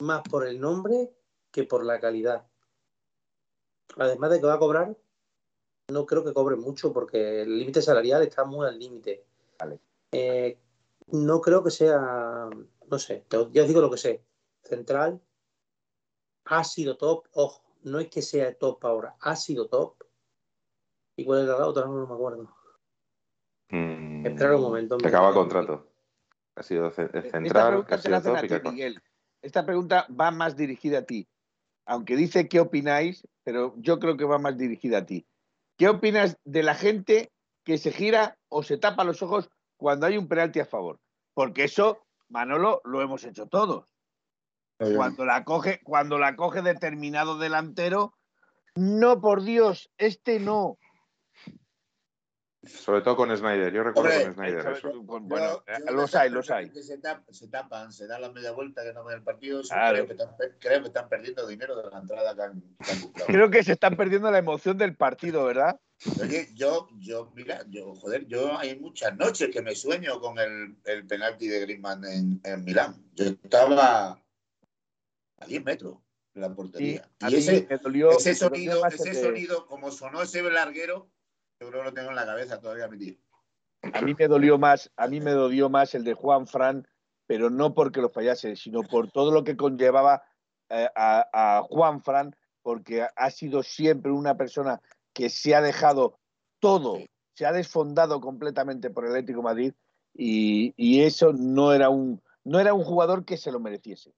más 0.00 0.20
por 0.28 0.46
el 0.46 0.60
nombre 0.60 1.14
que 1.50 1.64
por 1.64 1.82
la 1.86 1.98
calidad. 1.98 2.46
Además 3.96 4.30
de 4.30 4.40
que 4.40 4.46
va 4.46 4.54
a 4.54 4.58
cobrar, 4.58 4.96
no 5.90 6.06
creo 6.06 6.24
que 6.24 6.32
cobre 6.34 6.56
mucho 6.56 6.92
porque 6.92 7.42
el 7.42 7.58
límite 7.58 7.82
salarial 7.82 8.22
está 8.22 8.44
muy 8.44 8.66
al 8.66 8.78
límite. 8.78 9.24
Vale. 9.58 9.80
Eh, 10.12 10.58
no 11.08 11.40
creo 11.40 11.62
que 11.64 11.70
sea, 11.70 12.48
no 12.90 12.98
sé, 12.98 13.24
ya 13.30 13.40
os 13.40 13.68
digo 13.68 13.80
lo 13.80 13.90
que 13.90 13.96
sé. 13.96 14.22
Central 14.62 15.20
ha 16.44 16.64
sido 16.64 16.96
top, 16.96 17.26
ojo, 17.32 17.62
no 17.82 17.98
es 18.00 18.08
que 18.08 18.22
sea 18.22 18.56
top 18.56 18.84
ahora, 18.84 19.16
ha 19.20 19.36
sido 19.36 19.68
top. 19.68 19.94
¿Y 21.16 21.24
cuál 21.24 21.44
era 21.44 21.58
la 21.58 21.66
otra? 21.66 21.84
No, 21.86 21.94
no 21.98 22.06
me 22.06 22.14
acuerdo. 22.14 22.54
Mm, 23.70 24.26
Esperar 24.26 24.54
un 24.54 24.62
momento. 24.62 24.98
Que 24.98 25.08
acaba 25.08 25.32
contrato. 25.32 25.86
Ha 26.54 26.62
sido 26.62 26.90
ce- 26.90 27.04
Esta 27.04 27.20
central, 27.30 27.84
que 27.86 27.94
pregunta 27.94 27.94
ha 27.94 27.98
sido 27.98 28.60
top 28.62 28.72
Miguel. 28.72 29.02
Esta 29.42 29.64
pregunta 29.64 30.06
va 30.08 30.30
más 30.30 30.56
dirigida 30.56 30.98
a 30.98 31.02
ti. 31.02 31.28
Aunque 31.88 32.16
dice 32.16 32.50
qué 32.50 32.60
opináis, 32.60 33.26
pero 33.44 33.74
yo 33.78 33.98
creo 33.98 34.18
que 34.18 34.26
va 34.26 34.38
más 34.38 34.58
dirigida 34.58 34.98
a 34.98 35.06
ti. 35.06 35.26
¿Qué 35.78 35.88
opinas 35.88 36.36
de 36.44 36.62
la 36.62 36.74
gente 36.74 37.32
que 37.64 37.78
se 37.78 37.92
gira 37.92 38.36
o 38.48 38.62
se 38.62 38.76
tapa 38.76 39.04
los 39.04 39.22
ojos 39.22 39.48
cuando 39.78 40.04
hay 40.04 40.18
un 40.18 40.28
penalti 40.28 40.60
a 40.60 40.66
favor? 40.66 41.00
Porque 41.32 41.64
eso, 41.64 42.04
Manolo, 42.28 42.82
lo 42.84 43.00
hemos 43.00 43.24
hecho 43.24 43.46
todos. 43.46 43.96
Cuando 44.76 45.24
la 45.24 45.44
coge, 45.44 45.80
cuando 45.82 46.18
la 46.18 46.36
coge 46.36 46.60
determinado 46.60 47.38
delantero, 47.38 48.12
no, 48.74 49.22
por 49.22 49.42
Dios, 49.42 49.90
este 49.96 50.40
no. 50.40 50.78
Sobre 52.68 53.00
todo 53.02 53.16
con 53.16 53.36
Snyder. 53.36 53.72
Yo 53.72 53.82
recuerdo 53.82 54.10
Hombre, 54.10 54.24
con 54.26 54.34
Snyder 54.34 54.58
Eso- 54.60 54.70
eso. 54.90 55.02
Bueno, 55.02 55.46
Yo- 55.46 55.64
eh, 55.66 55.78
yo 55.86 55.92
los 55.94 56.14
hay, 56.14 56.30
los 56.30 56.50
hay. 56.50 56.70
Se 56.82 56.98
tapan, 56.98 57.34
se 57.34 57.48
tapan, 57.48 57.92
se 57.92 58.06
dan 58.06 58.20
la 58.22 58.30
media 58.30 58.52
vuelta 58.52 58.82
que 58.82 58.92
no 58.92 59.04
ven 59.04 59.16
el 59.18 59.22
partido. 59.24 59.62
Claro. 59.62 59.94
Creo, 59.94 60.06
que 60.06 60.12
están, 60.12 60.36
creo 60.60 60.80
que 60.82 60.86
están 60.88 61.08
perdiendo 61.08 61.46
dinero 61.46 61.76
de 61.76 61.90
la 61.90 61.98
entrada 61.98 62.34
que 62.34 62.42
han, 62.42 62.60
que 62.60 62.92
han. 62.92 62.98
Creo 63.26 63.50
que 63.50 63.62
se 63.64 63.72
están 63.72 63.96
perdiendo 63.96 64.30
la 64.30 64.38
emoción 64.38 64.76
del 64.78 64.96
partido, 64.96 65.44
¿verdad? 65.44 65.80
Oye, 66.22 66.48
yo, 66.54 66.88
yo, 66.98 67.32
mira, 67.34 67.64
yo, 67.68 67.94
joder, 67.96 68.26
yo 68.28 68.56
hay 68.56 68.78
muchas 68.78 69.16
noches 69.16 69.50
que 69.52 69.62
me 69.62 69.74
sueño 69.74 70.20
con 70.20 70.38
el, 70.38 70.76
el 70.84 71.06
penalti 71.06 71.48
de 71.48 71.60
Griezmann 71.60 72.04
en, 72.04 72.40
en 72.44 72.64
Milán. 72.64 73.02
Yo 73.14 73.24
estaba 73.24 74.22
a 75.40 75.46
10 75.46 75.64
metros 75.64 75.98
de 76.34 76.40
la 76.40 76.54
portería. 76.54 77.08
a 77.20 77.30
Y, 77.30 77.36
ese, 77.36 77.66
dolió, 77.82 78.12
ese 78.12 78.34
sonido, 78.34 78.86
ese 78.86 79.14
sonido, 79.14 79.66
como 79.66 79.90
sonó 79.90 80.22
ese 80.22 80.40
larguero, 80.42 81.10
yo 81.60 81.68
creo 81.68 81.80
que 81.82 81.88
lo 81.88 81.94
tengo 81.94 82.10
en 82.10 82.16
la 82.16 82.26
cabeza 82.26 82.60
todavía, 82.60 82.88
mi 82.88 82.98
tío. 82.98 83.14
A 83.92 84.00
mí 84.02 84.14
me 84.18 84.28
dolió 84.28 84.58
más, 84.58 84.90
a 84.96 85.06
mí 85.06 85.20
me 85.20 85.32
dolió 85.32 85.68
más 85.68 85.94
el 85.94 86.04
de 86.04 86.14
Juan 86.14 86.46
Fran, 86.46 86.86
pero 87.26 87.50
no 87.50 87.74
porque 87.74 88.00
lo 88.00 88.08
fallase, 88.08 88.56
sino 88.56 88.82
por 88.82 89.10
todo 89.10 89.32
lo 89.32 89.44
que 89.44 89.56
conllevaba 89.56 90.22
eh, 90.68 90.88
a, 90.94 91.28
a 91.32 91.62
Juan 91.62 92.02
Fran, 92.02 92.34
porque 92.62 93.06
ha 93.14 93.30
sido 93.30 93.62
siempre 93.62 94.12
una 94.12 94.36
persona 94.36 94.80
que 95.12 95.30
se 95.30 95.54
ha 95.54 95.60
dejado 95.60 96.18
todo, 96.60 96.98
se 97.34 97.46
ha 97.46 97.52
desfondado 97.52 98.20
completamente 98.20 98.90
por 98.90 99.04
el 99.04 99.10
Atlético 99.10 99.40
de 99.40 99.44
Madrid 99.44 99.74
y, 100.14 100.74
y 100.76 101.02
eso 101.02 101.32
no 101.32 101.72
era 101.72 101.88
un 101.88 102.20
no 102.44 102.60
era 102.60 102.72
un 102.72 102.82
jugador 102.82 103.24
que 103.24 103.36
se 103.36 103.52
lo 103.52 103.60
mereciese. 103.60 104.14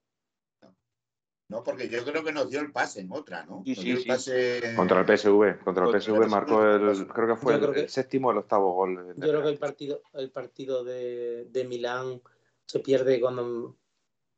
No, 1.51 1.63
porque 1.65 1.89
yo 1.89 2.03
creo 2.05 2.23
que 2.23 2.31
nos 2.31 2.49
dio 2.49 2.61
el 2.61 2.71
pase 2.71 3.01
en 3.01 3.11
otra, 3.11 3.45
¿no? 3.45 3.61
Sí, 3.65 3.71
Nos 3.71 3.79
sí, 3.79 3.83
dio 3.83 3.97
el 3.97 4.05
pase... 4.05 4.73
Contra 4.77 5.01
el 5.01 5.05
PSV. 5.05 5.63
Contra 5.65 5.85
el 5.89 6.01
PSV 6.01 6.27
marcó 6.29 6.63
el. 6.65 7.07
Creo 7.09 7.27
que 7.27 7.35
fue 7.35 7.51
Yo 7.53 7.57
el, 7.57 7.61
creo 7.63 7.73
que- 7.73 7.79
el 7.81 7.89
séptimo 7.89 8.29
o 8.29 8.31
el 8.31 8.37
octavo 8.37 8.73
gol. 8.73 8.95
de- 8.95 9.13
Yo 9.17 9.29
creo 9.29 9.43
que 9.43 9.49
el 9.49 9.57
partido, 9.59 10.01
el 10.13 10.31
partido 10.31 10.83
de, 10.85 11.45
de 11.51 11.63
Milán 11.65 12.21
se 12.65 12.79
pierde 12.79 13.19
cuando, 13.19 13.75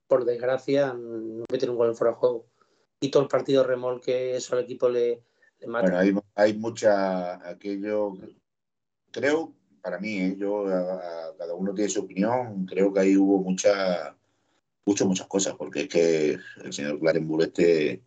por 0.07 0.25
desgracia, 0.25 0.93
no 0.93 1.45
meten 1.51 1.69
un 1.69 1.75
gol 1.77 1.89
en 1.89 1.95
fuera 1.95 2.13
de 2.13 2.17
juego. 2.17 2.47
Y 2.99 3.11
todo 3.11 3.21
el 3.23 3.29
partido 3.29 3.63
remolque, 3.63 4.35
eso 4.35 4.55
al 4.55 4.63
equipo 4.63 4.89
le, 4.89 5.23
le 5.59 5.67
mata. 5.67 5.83
Bueno, 5.91 5.99
hay, 5.99 6.13
hay 6.33 6.53
mucha, 6.57 7.47
aquello, 7.47 8.13
creo, 9.11 9.53
para 9.83 9.99
mí, 9.99 10.17
¿eh? 10.19 10.35
yo, 10.37 10.65
a- 10.67 11.27
a- 11.27 11.37
cada 11.37 11.53
uno 11.53 11.73
tiene 11.75 11.89
su 11.91 12.01
opinión, 12.01 12.65
creo 12.65 12.91
que 12.91 13.01
ahí 13.01 13.17
hubo 13.17 13.37
mucha, 13.39 14.15
mucho, 14.85 15.05
muchas 15.05 15.27
cosas, 15.27 15.55
porque 15.55 15.81
es 15.81 15.87
que 15.87 16.37
el 16.63 16.73
señor 16.73 16.99
Clarenburg 16.99 17.43
este, 17.43 18.03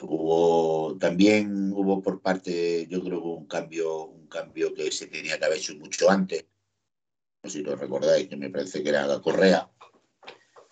hubo, 0.00 0.96
también 0.98 1.72
hubo 1.72 2.02
por 2.02 2.20
parte, 2.20 2.86
yo 2.88 3.02
creo 3.02 3.20
que 3.20 3.28
un 3.28 3.46
cambio, 3.46 4.04
un 4.06 4.26
cambio 4.28 4.74
que 4.74 4.90
se 4.90 5.06
tenía 5.06 5.38
que 5.38 5.44
haber 5.44 5.58
hecho 5.58 5.74
mucho 5.76 6.10
antes, 6.10 6.46
no 7.42 7.50
sé 7.50 7.58
si 7.58 7.64
lo 7.64 7.76
recordáis, 7.76 8.28
que 8.28 8.36
me 8.36 8.50
parece 8.50 8.82
que 8.82 8.88
era 8.88 9.06
la 9.06 9.20
Correa, 9.20 9.70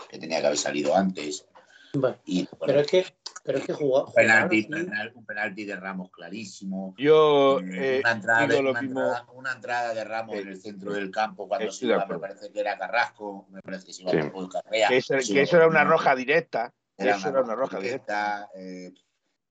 que 0.08 0.18
tenía 0.18 0.40
que 0.40 0.46
haber 0.46 0.58
salido 0.58 0.94
antes, 0.94 1.46
Bueno, 1.92 2.18
y 2.24 2.46
bueno, 2.58 2.58
pero 2.66 2.80
es 2.80 2.86
que, 2.86 3.06
pero 3.42 3.58
es 3.58 3.64
que 3.64 3.72
jugó, 3.72 4.06
un 4.06 4.12
penalti, 4.12 4.64
jugaron, 4.64 4.84
sí. 4.84 4.90
penal- 4.90 5.12
un 5.14 5.26
penalti 5.26 5.64
de 5.64 5.76
Ramos 5.76 6.10
clarísimo, 6.10 6.94
Yo 6.98 7.60
eh, 7.60 7.96
eh, 7.96 8.00
una, 8.04 8.12
entrada 8.12 8.40
de, 8.42 8.46
digo 8.48 8.62
lo 8.62 8.70
una, 8.70 8.82
mismo. 8.82 9.00
entrada, 9.00 9.26
una 9.32 9.52
entrada 9.52 9.94
de 9.94 10.04
Ramos 10.04 10.36
Eh, 10.36 10.40
en 10.40 10.48
el 10.48 10.60
centro 10.60 10.92
del 10.92 11.10
campo 11.10 11.48
cuando 11.48 11.70
se 11.72 11.86
iba, 11.86 12.04
me 12.06 12.18
parece 12.18 12.52
que 12.52 12.60
era 12.60 12.78
Carrasco, 12.78 13.46
me 13.50 13.60
parece 13.62 13.86
que 13.86 13.92
se 13.92 14.02
iba 14.02 14.10
Sí. 14.12 14.18
por 14.30 14.48
Carrea. 14.50 14.88
que 14.88 14.96
eso, 14.98 15.14
que 15.16 15.42
era 15.42 15.66
una 15.66 15.84
roja 15.84 16.14
directa. 16.14 16.74
era 16.96 17.16
eso 17.16 17.28
era 17.30 17.42
una 17.42 17.54
roja 17.54 17.78
directa. 17.80 18.48
eh, 18.54 18.92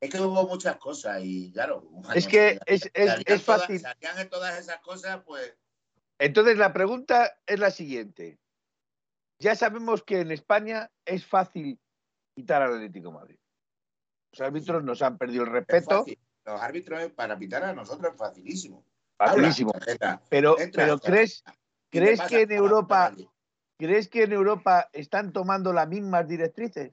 es 0.01 0.09
que 0.09 0.21
hubo 0.21 0.47
muchas 0.47 0.77
cosas 0.77 1.19
y 1.23 1.51
claro. 1.51 1.89
Es 2.15 2.25
que 2.27 2.57
es- 2.65 2.89
es- 2.93 3.09
salían 3.09 3.23
es 3.25 3.43
todas- 3.45 3.61
fácil. 3.61 3.79
salían 3.81 4.29
todas 4.29 4.57
esas 4.59 4.79
cosas, 4.79 5.21
pues 5.25 5.55
Entonces 6.19 6.57
la 6.57 6.71
pregunta 6.73 7.37
es 7.45 7.59
la 7.59 7.71
siguiente. 7.71 8.39
Ya 9.41 9.55
sabemos 9.55 10.03
que 10.03 10.19
en 10.19 10.31
España 10.31 10.91
es 11.05 11.25
fácil 11.25 11.79
quitar 12.35 12.61
al 12.61 12.73
Atlético 12.75 13.07
de 13.09 13.13
Madrid. 13.15 13.38
Los 14.31 14.41
árbitros 14.41 14.83
nos 14.83 15.01
han 15.01 15.17
perdido 15.17 15.43
el 15.43 15.49
es 15.49 15.53
respeto. 15.53 16.05
Los 16.45 16.61
árbitros 16.61 17.11
para 17.11 17.37
pitar 17.37 17.63
a 17.63 17.73
nosotros 17.73 18.11
es 18.13 18.17
facilísimo. 18.17 18.83
facilísimo. 19.17 19.71
Habla, 19.75 20.21
Pero, 20.29 20.59
entra, 20.59 20.83
pero 20.85 20.99
¿crees, 20.99 21.43
¿crees 21.89 22.21
que 22.21 22.41
en 22.41 22.51
Europa. 22.51 23.15
¿crees 23.77 24.09
que 24.09 24.23
en 24.23 24.33
Europa 24.33 24.89
están 24.91 25.31
tomando 25.31 25.71
las 25.71 25.87
mismas 25.87 26.27
directrices? 26.27 26.91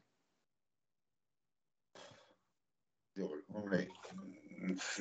Hombre, 3.53 3.89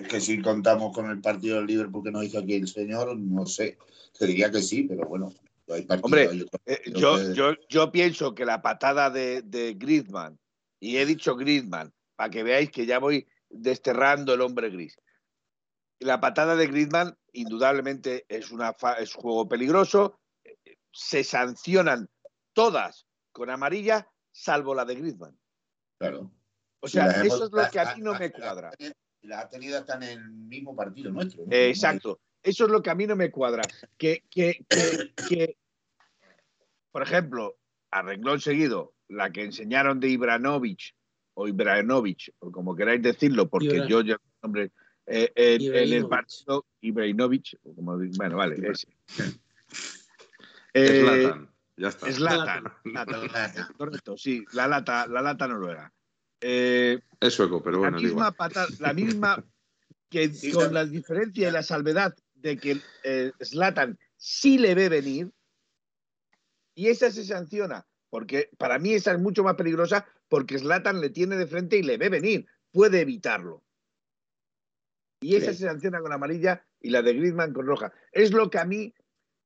que 0.09 0.21
si 0.21 0.41
contamos 0.41 0.93
con 0.93 1.09
el 1.09 1.21
partido 1.21 1.57
del 1.57 1.67
Liverpool 1.67 2.03
que 2.03 2.11
nos 2.11 2.23
hizo 2.23 2.39
aquí 2.39 2.55
el 2.55 2.67
señor, 2.67 3.15
no 3.17 3.45
sé. 3.45 3.77
Te 4.17 4.25
diría 4.25 4.49
que 4.49 4.61
sí, 4.61 4.83
pero 4.83 5.07
bueno, 5.07 5.31
hay 5.67 5.83
partidos. 5.83 6.03
Hombre, 6.03 6.29
hay 6.29 6.45
Eh, 6.65 6.81
yo, 6.93 7.17
que- 7.17 7.33
yo, 7.35 7.53
yo 7.69 7.91
pienso 7.91 8.33
que 8.33 8.45
la 8.45 8.61
patada 8.61 9.09
de, 9.09 9.41
de 9.41 9.73
Griezmann, 9.73 10.39
y 10.79 10.97
he 10.97 11.05
dicho 11.05 11.35
Griezmann, 11.35 11.93
para 12.15 12.29
que 12.29 12.43
veáis 12.43 12.71
que 12.71 12.85
ya 12.85 12.99
voy 12.99 13.27
desterrando 13.49 14.33
el 14.33 14.41
hombre 14.41 14.69
gris. 14.69 14.97
La 15.99 16.19
patada 16.19 16.55
de 16.55 16.67
Griezmann, 16.67 17.17
indudablemente, 17.31 18.25
es, 18.27 18.51
una 18.51 18.75
es 18.99 19.13
juego 19.13 19.47
peligroso. 19.47 20.19
Se 20.91 21.23
sancionan 21.23 22.09
todas 22.53 23.07
con 23.31 23.49
amarilla, 23.49 24.09
salvo 24.31 24.75
la 24.75 24.85
de 24.85 24.95
Griezmann. 24.95 25.37
Claro. 25.99 26.31
O 26.81 26.87
Si 26.87 26.93
sea, 26.93 27.11
hemos- 27.11 27.25
eso 27.27 27.45
es 27.45 27.51
lo 27.51 27.69
que 27.71 27.79
a 27.79 27.95
mí 27.95 28.01
no 28.01 28.13
me 28.17 28.31
cuadra. 28.31 28.71
Las 29.21 29.45
ha 29.45 29.49
tenido 29.49 29.77
hasta 29.79 29.95
en 29.95 30.03
el 30.03 30.29
mismo 30.31 30.75
partido 30.75 31.11
nuestro. 31.11 31.45
¿no? 31.45 31.51
Eh, 31.51 31.69
exacto. 31.69 32.19
Eso 32.43 32.65
es 32.65 32.71
lo 32.71 32.81
que 32.81 32.91
a 32.91 32.95
mí 32.95 33.07
no 33.07 33.15
me 33.15 33.31
cuadra. 33.31 33.63
Que, 33.97 34.23
que, 34.29 34.63
que, 34.69 35.13
que, 35.27 35.57
por 36.91 37.01
ejemplo, 37.01 37.57
a 37.89 38.03
renglón 38.03 38.39
seguido, 38.39 38.93
la 39.07 39.31
que 39.31 39.43
enseñaron 39.43 39.99
de 39.99 40.09
Ibranovic 40.09 40.94
o 41.35 41.47
Ibranovic, 41.47 42.33
o 42.39 42.51
como 42.51 42.75
queráis 42.75 43.01
decirlo, 43.01 43.47
porque 43.47 43.67
Ibra- 43.77 43.87
yo 43.87 44.01
ya 44.01 44.17
hombre, 44.41 44.71
eh, 45.05 45.31
en, 45.35 45.45
en 45.45 45.53
el 45.53 45.61
Ibrahimovic. 45.93 46.09
partido 46.09 46.65
Ibrahimovic, 46.81 47.59
o 47.63 47.75
como 47.75 47.97
bueno, 48.17 48.37
vale, 48.37 48.55
ese. 48.69 48.87
Eh. 50.73 51.33
Ya 51.77 51.89
está. 51.89 52.11
Zlatan, 52.11 52.63
Zlatan, 52.83 53.73
correcto, 53.77 54.17
sí, 54.17 54.45
la 54.53 54.67
lata, 54.67 55.07
la 55.07 55.21
lata 55.21 55.47
noruega. 55.47 55.91
Eh, 56.39 56.99
Es 57.19 57.33
sueco, 57.33 57.61
pero 57.61 57.77
la 57.77 57.79
bueno, 57.89 57.97
da 57.97 58.03
misma 58.03 58.31
patada, 58.31 58.67
la 58.79 58.93
misma 58.93 59.43
que 60.09 60.31
con 60.53 60.73
la 60.73 60.85
diferencia 60.85 61.49
y 61.49 61.51
la 61.51 61.63
salvedad 61.63 62.15
de 62.35 62.57
que 62.57 62.81
eh, 63.03 63.31
Zlatan 63.43 63.97
sí 64.15 64.57
le 64.57 64.73
ve 64.73 64.87
venir 64.87 65.31
y 66.75 66.87
esa 66.87 67.11
se 67.11 67.25
sanciona, 67.25 67.85
porque 68.09 68.49
para 68.57 68.79
mí 68.79 68.93
esa 68.93 69.11
es 69.11 69.19
mucho 69.19 69.43
más 69.43 69.55
peligrosa 69.55 70.05
porque 70.27 70.59
Zlatan 70.59 71.01
le 71.01 71.09
tiene 71.09 71.35
de 71.37 71.47
frente 71.47 71.77
y 71.77 71.83
le 71.83 71.97
ve 71.97 72.09
venir, 72.09 72.45
puede 72.71 73.01
evitarlo. 73.01 73.63
Y 75.21 75.35
esa 75.35 75.51
Sí. 75.53 75.59
se 75.59 75.65
sanciona 75.65 76.01
con 76.01 76.11
amarilla 76.11 76.65
y 76.81 76.89
la 76.89 77.01
de 77.01 77.13
Griezmann 77.13 77.53
con 77.53 77.65
roja. 77.65 77.93
Es 78.11 78.31
lo 78.31 78.49
que 78.49 78.59
a 78.59 78.65
mí 78.65 78.93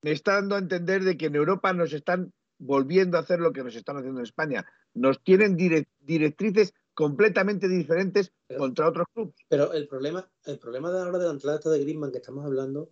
me 0.01 0.11
está 0.11 0.33
dando 0.35 0.55
a 0.55 0.59
entender 0.59 1.03
de 1.03 1.17
que 1.17 1.27
en 1.27 1.35
Europa 1.35 1.73
nos 1.73 1.93
están 1.93 2.33
volviendo 2.57 3.17
a 3.17 3.21
hacer 3.21 3.39
lo 3.39 3.53
que 3.53 3.63
nos 3.63 3.75
están 3.75 3.97
haciendo 3.97 4.19
en 4.19 4.25
España. 4.25 4.65
Nos 4.93 5.21
tienen 5.23 5.55
dire- 5.57 5.87
directrices 5.99 6.73
completamente 6.93 7.69
diferentes 7.69 8.33
Pero- 8.47 8.59
contra 8.59 8.89
otros 8.89 9.07
clubes. 9.13 9.35
Pero 9.47 9.71
el 9.73 9.87
problema, 9.87 10.29
el 10.45 10.59
problema 10.59 10.91
de 10.91 10.99
ahora 10.99 11.17
de 11.19 11.25
la 11.25 11.31
entrada 11.31 11.57
esta 11.57 11.69
de 11.69 11.79
Griezmann 11.79 12.11
que 12.11 12.17
estamos 12.17 12.45
hablando 12.45 12.91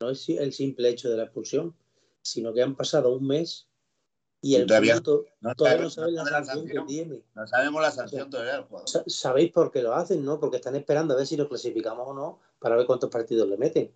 no 0.00 0.10
es 0.10 0.28
el 0.28 0.52
simple 0.52 0.88
hecho 0.88 1.08
de 1.08 1.16
la 1.18 1.24
expulsión, 1.24 1.76
sino 2.22 2.52
que 2.52 2.62
han 2.62 2.74
pasado 2.74 3.14
un 3.14 3.26
mes 3.28 3.68
Y 4.46 4.54
el 4.54 4.64
Todavía- 4.66 4.94
punto, 4.94 5.24
No, 5.40 5.54
todavía 5.56 5.82
no 5.82 5.90
sabe- 5.90 6.14
saben 6.14 6.32
la 6.32 6.44
sanción 6.44 6.66
que 6.68 6.80
tiene. 6.86 7.22
No 7.34 7.46
sabemos 7.48 7.82
la 7.82 7.90
sanción 7.90 8.30
todavía 8.30 8.52
del 8.52 8.62
jugador. 8.62 8.88
Sa- 8.88 9.02
Sabéis 9.08 9.50
por 9.50 9.72
qué 9.72 9.82
lo 9.82 9.92
hacen, 9.92 10.24
¿no? 10.24 10.38
Porque 10.38 10.56
están 10.58 10.76
esperando 10.76 11.14
a 11.14 11.16
ver 11.16 11.26
si 11.26 11.36
lo 11.36 11.48
clasificamos 11.48 12.06
o 12.06 12.14
no 12.14 12.38
para 12.60 12.76
ver 12.76 12.86
cuántos 12.86 13.10
partidos 13.10 13.48
le 13.48 13.56
meten. 13.56 13.92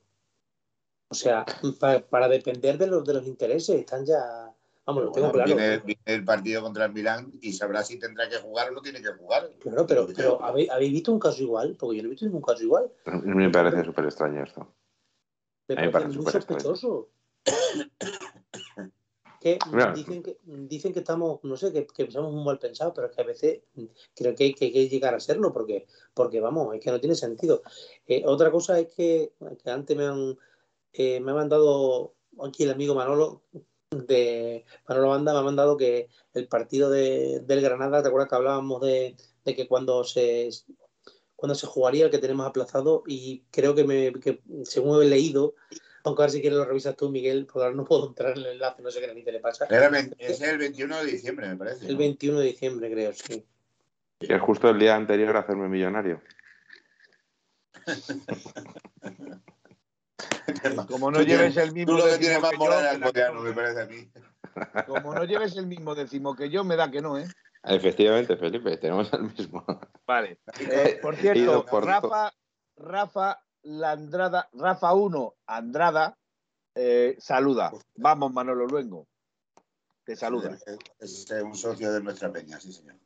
O 1.08 1.14
sea, 1.14 1.44
pa- 1.78 2.00
para, 2.00 2.26
depender 2.28 2.78
de 2.78 2.88
los, 2.88 3.04
de 3.04 3.14
los 3.14 3.26
intereses, 3.28 3.78
están 3.78 4.04
ya. 4.04 4.52
Vamos, 4.84 5.04
lo 5.04 5.12
tengo 5.12 5.28
Bueno, 5.30 5.44
claro. 5.44 5.56
viene, 5.56 5.78
viene 5.78 6.02
el 6.06 6.24
partido 6.24 6.62
contra 6.62 6.86
el 6.86 6.92
Milán 6.92 7.32
y 7.40 7.52
sabrá 7.52 7.84
si 7.84 7.96
tendrá 7.96 8.28
que 8.28 8.38
jugar 8.38 8.70
o 8.70 8.72
no 8.72 8.80
tiene 8.82 9.00
que 9.00 9.10
jugar. 9.12 9.52
Claro, 9.60 9.86
pero, 9.86 10.08
pero 10.16 10.42
¿habéis, 10.42 10.68
habéis 10.68 10.90
visto 10.92 11.12
un 11.12 11.20
caso 11.20 11.40
igual? 11.44 11.76
Porque 11.78 11.98
yo 11.98 12.02
no 12.02 12.08
he 12.08 12.10
visto 12.10 12.26
ningún 12.26 12.42
caso 12.42 12.64
igual. 12.64 12.90
Me 13.22 13.50
parece 13.50 13.84
súper 13.84 14.06
extraño 14.06 14.42
esto. 14.42 14.66
Me 15.68 15.76
A 15.76 15.80
mí 15.82 15.86
me 15.86 15.92
parece 15.92 15.92
parece 15.92 16.18
muy 16.18 16.26
súper 16.26 16.42
extraño. 16.42 17.06
Que 19.40 19.58
dicen 19.94 20.22
que 20.22 20.38
dicen 20.44 20.92
que 20.92 20.98
estamos, 21.00 21.40
no 21.42 21.56
sé, 21.56 21.72
que, 21.72 21.86
que 21.86 22.10
somos 22.10 22.32
muy 22.32 22.44
mal 22.44 22.58
pensados, 22.58 22.92
pero 22.94 23.08
es 23.08 23.16
que 23.16 23.22
a 23.22 23.24
veces 23.24 23.60
creo 24.14 24.34
que 24.34 24.44
hay 24.44 24.54
que, 24.54 24.70
que 24.70 24.88
llegar 24.88 25.14
a 25.14 25.20
serlo, 25.20 25.52
porque, 25.52 25.86
porque 26.12 26.40
vamos, 26.40 26.74
es 26.74 26.80
que 26.80 26.90
no 26.90 27.00
tiene 27.00 27.14
sentido. 27.14 27.62
Eh, 28.06 28.22
otra 28.26 28.50
cosa 28.50 28.78
es 28.78 28.92
que, 28.94 29.32
que 29.62 29.70
antes 29.70 29.96
me 29.96 30.04
han, 30.04 30.38
eh, 30.92 31.20
me 31.20 31.32
ha 31.32 31.34
mandado 31.34 32.14
aquí 32.44 32.64
el 32.64 32.70
amigo 32.70 32.94
Manolo 32.94 33.42
de 33.90 34.64
Manolo 34.86 35.08
Banda, 35.08 35.32
me 35.32 35.38
ha 35.38 35.42
mandado 35.42 35.76
que 35.76 36.08
el 36.34 36.46
partido 36.46 36.90
de, 36.90 37.40
del 37.40 37.62
Granada, 37.62 38.02
¿te 38.02 38.08
acuerdas 38.08 38.28
que 38.28 38.36
hablábamos 38.36 38.82
de, 38.82 39.16
de 39.44 39.56
que 39.56 39.66
cuando 39.66 40.04
se 40.04 40.50
cuando 41.34 41.54
se 41.54 41.66
jugaría 41.66 42.04
el 42.04 42.10
que 42.10 42.18
tenemos 42.18 42.46
aplazado 42.46 43.02
y 43.06 43.44
creo 43.50 43.74
que, 43.74 43.84
me, 43.84 44.12
que 44.12 44.42
según 44.64 45.02
he 45.02 45.06
leído, 45.06 45.54
aunque 46.04 46.22
ahora 46.22 46.32
si 46.32 46.40
quieres 46.40 46.58
lo 46.58 46.64
revisas 46.64 46.96
tú, 46.96 47.10
Miguel, 47.10 47.46
porque 47.46 47.64
ahora 47.64 47.76
no 47.76 47.84
puedo 47.84 48.08
entrar 48.08 48.32
en 48.32 48.38
el 48.38 48.46
enlace, 48.46 48.82
no 48.82 48.90
sé 48.90 49.00
qué 49.00 49.08
te 49.08 49.32
le 49.32 49.40
pasa. 49.40 49.66
Era 49.68 49.90
es 50.18 50.40
el 50.40 50.58
21 50.58 50.98
de 50.98 51.04
diciembre, 51.06 51.48
me 51.48 51.56
parece. 51.56 51.86
El 51.86 51.92
¿no? 51.92 51.98
21 51.98 52.40
de 52.40 52.46
diciembre, 52.46 52.90
creo, 52.90 53.12
sí. 53.12 53.46
Y 54.20 54.32
es 54.32 54.40
justo 54.40 54.70
el 54.70 54.78
día 54.78 54.96
anterior 54.96 55.36
a 55.36 55.40
hacerme 55.40 55.68
millonario. 55.68 56.20
Como 60.88 61.10
no 61.10 61.18
Tú 61.18 61.24
lleves 61.24 61.56
el 61.56 61.68
Tú 61.70 61.74
mismo 61.74 61.92
lo 61.94 62.04
que 62.04 62.10
décimo 62.10 62.20
tienes 62.20 62.42
más 62.42 62.50
que 62.50 62.56
yo, 62.56 62.64
moral 62.64 62.82
me 62.82 62.88
al 62.88 63.00
da 63.00 63.06
que 63.06 63.12
coreano, 63.12 63.34
no. 63.34 63.42
me 63.42 63.52
parece 63.52 63.80
a 63.80 63.86
mí. 63.86 64.10
Como 64.86 65.14
no 65.14 65.24
lleves 65.24 65.56
el 65.56 65.66
mismo 65.66 65.94
décimo 65.94 66.34
que 66.34 66.50
yo, 66.50 66.64
me 66.64 66.76
da 66.76 66.90
que 66.90 67.00
no, 67.00 67.18
¿eh? 67.18 67.26
Efectivamente, 67.62 68.36
Felipe, 68.36 68.76
tenemos 68.78 69.12
el 69.12 69.22
mismo. 69.22 69.64
Vale. 70.06 70.38
Eh, 70.60 70.98
por 71.00 71.16
cierto, 71.16 71.64
por 71.66 71.84
Rafa, 71.84 72.32
Rafa 72.76 73.42
Landrada, 73.62 74.48
Rafa 74.52 74.94
1, 74.94 75.34
Andrada, 75.46 76.16
eh, 76.74 77.16
saluda. 77.18 77.72
Vamos, 77.96 78.32
Manolo 78.32 78.66
Luengo. 78.66 79.06
Te 80.04 80.16
saluda. 80.16 80.58
Es 80.98 81.26
un 81.42 81.54
socio 81.54 81.92
de 81.92 82.00
nuestra 82.02 82.32
peña, 82.32 82.58
sí, 82.60 82.72
señor. 82.72 82.96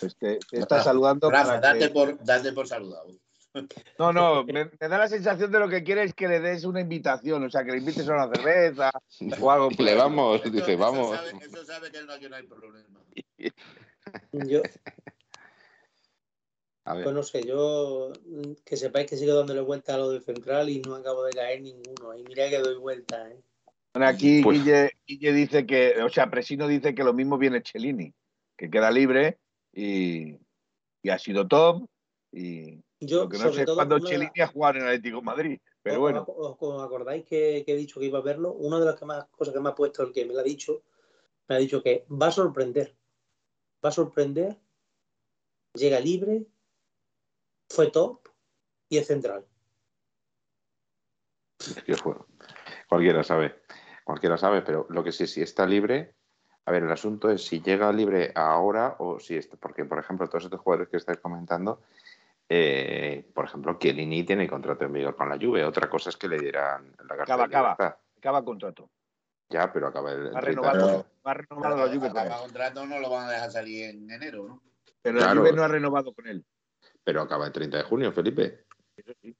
Pues 0.00 0.16
te, 0.16 0.38
te 0.50 0.58
está 0.60 0.82
saludando. 0.82 1.30
Rafa, 1.30 1.60
para 1.60 1.72
que- 1.74 1.78
date 1.80 1.90
por, 1.90 2.24
date 2.24 2.52
por 2.52 2.66
saludado. 2.68 3.08
No, 3.98 4.12
no, 4.12 4.44
me, 4.44 4.66
me 4.66 4.88
da 4.88 4.98
la 4.98 5.08
sensación 5.08 5.50
de 5.50 5.58
lo 5.58 5.66
que 5.70 5.82
quiere 5.82 6.02
es 6.02 6.12
que 6.12 6.28
le 6.28 6.40
des 6.40 6.64
una 6.64 6.80
invitación, 6.82 7.42
o 7.42 7.48
sea, 7.48 7.64
que 7.64 7.72
le 7.72 7.78
invites 7.78 8.06
a 8.06 8.12
una 8.12 8.28
cerveza 8.28 8.90
o 9.40 9.50
algo. 9.50 9.70
Le 9.78 9.94
vamos, 9.94 10.40
Eso- 10.42 10.50
dice, 10.50 10.72
eso 10.74 10.78
vamos. 10.78 11.16
sabe- 11.16 11.32
Eso 11.40 11.64
sabe 11.64 11.90
que 11.90 12.02
no, 12.02 12.18
que 12.18 12.28
no 12.28 12.36
hay 12.36 12.46
problema. 12.46 13.00
Yo, 14.32 14.60
A 16.88 16.94
ver, 16.94 17.02
pues 17.04 17.14
no 17.16 17.22
sé, 17.24 17.42
yo 17.42 18.12
mm, 18.26 18.52
que 18.64 18.76
sepáis 18.76 19.10
que 19.10 19.16
sigo 19.16 19.34
dándole 19.34 19.60
vuelta 19.60 19.94
a 19.94 19.98
lo 19.98 20.10
de 20.10 20.20
central 20.20 20.68
y 20.70 20.80
no 20.80 20.94
acabo 20.94 21.24
de 21.24 21.32
caer 21.32 21.60
ninguno. 21.60 22.16
Y 22.16 22.22
mira 22.22 22.48
que 22.48 22.58
doy 22.60 22.76
vuelta, 22.76 23.28
¿eh? 23.28 23.40
Bueno, 23.92 24.06
aquí 24.08 24.40
Pues- 24.42 24.62
Guille, 24.62 24.90
Guille 25.06 25.32
dice 25.32 25.66
que, 25.66 26.00
o 26.02 26.08
sea, 26.08 26.30
Presino 26.30 26.68
dice 26.68 26.94
que 26.94 27.02
lo 27.02 27.12
mismo 27.12 27.38
viene 27.38 27.62
Chelini, 27.62 28.12
que 28.56 28.70
queda 28.70 28.90
libre 28.90 29.38
y, 29.72 30.36
y 31.02 31.10
ha 31.10 31.18
sido 31.18 31.48
top. 31.48 31.88
Y 32.30 32.82
Yo, 33.00 33.24
lo 33.24 33.28
que 33.30 33.38
no 33.38 33.52
sé 33.52 33.64
todo, 33.64 33.76
cuándo 33.76 33.96
una- 33.96 34.08
Chelini 34.08 34.40
a 34.40 34.46
jugar 34.46 34.76
en 34.76 34.82
Atlético 34.84 35.16
de 35.16 35.22
Madrid. 35.22 35.58
Pero 35.82 35.96
¿Os- 35.96 36.00
bueno, 36.02 36.24
¿Os, 36.28 36.56
os 36.60 36.82
acordáis 36.84 37.24
que, 37.24 37.62
que 37.66 37.72
he 37.72 37.76
dicho 37.76 37.98
que 37.98 38.06
iba 38.06 38.18
a 38.20 38.22
verlo? 38.22 38.52
Una 38.52 38.78
de 38.78 38.84
las 38.86 38.94
que 38.96 39.06
más, 39.06 39.26
cosas 39.30 39.52
que 39.54 39.60
me 39.60 39.70
ha 39.70 39.74
puesto 39.74 40.02
el 40.04 40.12
que 40.12 40.24
me 40.24 40.34
lo 40.34 40.40
ha 40.40 40.44
dicho, 40.44 40.82
me 41.48 41.56
ha 41.56 41.58
dicho 41.58 41.82
que 41.82 42.06
va 42.10 42.28
a 42.28 42.32
sorprender. 42.32 42.94
Va 43.84 43.88
a 43.88 43.92
sorprender, 43.92 44.56
llega 45.74 46.00
libre, 46.00 46.46
fue 47.68 47.90
top 47.90 48.28
y 48.88 48.98
es 48.98 49.06
central. 49.06 49.44
es 51.58 51.82
que 51.84 51.94
fue- 51.96 52.14
cualquiera 52.88 53.22
sabe. 53.24 53.62
Cualquiera 54.04 54.36
sabe, 54.36 54.62
pero 54.62 54.86
lo 54.90 55.02
que 55.02 55.10
sí, 55.12 55.26
si 55.26 55.42
está 55.42 55.66
libre. 55.66 56.14
A 56.66 56.70
ver, 56.72 56.82
el 56.84 56.90
asunto 56.92 57.30
es 57.30 57.44
si 57.46 57.60
llega 57.60 57.90
libre 57.92 58.32
ahora 58.34 58.96
o 58.98 59.18
si 59.18 59.36
está. 59.36 59.56
Porque, 59.56 59.84
por 59.84 59.98
ejemplo, 59.98 60.28
todos 60.28 60.44
estos 60.44 60.60
jugadores 60.60 60.88
que 60.88 60.96
estáis 60.96 61.18
comentando, 61.18 61.82
eh, 62.48 63.28
por 63.34 63.44
ejemplo, 63.46 63.78
Chiellini 63.78 64.24
tiene 64.24 64.48
contrato 64.48 64.84
en 64.84 64.92
vigor 64.92 65.16
con 65.16 65.28
la 65.28 65.36
Juve. 65.40 65.64
Otra 65.64 65.88
cosa 65.88 66.10
es 66.10 66.16
que 66.16 66.28
le 66.28 66.38
dieran 66.38 66.94
la 67.08 67.16
carta 67.16 67.22
Acaba, 67.34 67.42
de 67.42 67.44
acaba. 67.56 67.68
libertad. 67.78 67.98
acaba 68.18 68.44
contrato. 68.44 68.90
Ya, 69.48 69.72
pero 69.72 69.86
acaba 69.88 70.12
el, 70.12 70.34
Va 70.34 70.40
30 70.40 70.40
de 70.40 70.46
renovado, 70.72 71.06
va 71.26 71.34
renovado 71.34 71.76
la 71.86 71.92
Juve. 71.94 72.08
Acaba 72.08 72.40
contrato, 72.40 72.86
no 72.86 72.98
lo 73.00 73.10
van 73.10 73.28
a 73.28 73.32
dejar 73.32 73.50
salir 73.50 73.84
en 73.90 74.10
enero, 74.10 74.46
¿no? 74.46 74.62
Pero 75.02 75.18
la 75.18 75.24
Claro. 75.26 75.40
Juve 75.40 75.52
no 75.52 75.62
ha 75.62 75.68
renovado 75.68 76.12
con 76.14 76.26
él. 76.26 76.44
Pero 77.06 77.22
acaba 77.22 77.46
el 77.46 77.52
30 77.52 77.76
de 77.78 77.82
junio, 77.84 78.10
Felipe. 78.12 78.66
Eso 78.96 79.12
sí. 79.22 79.36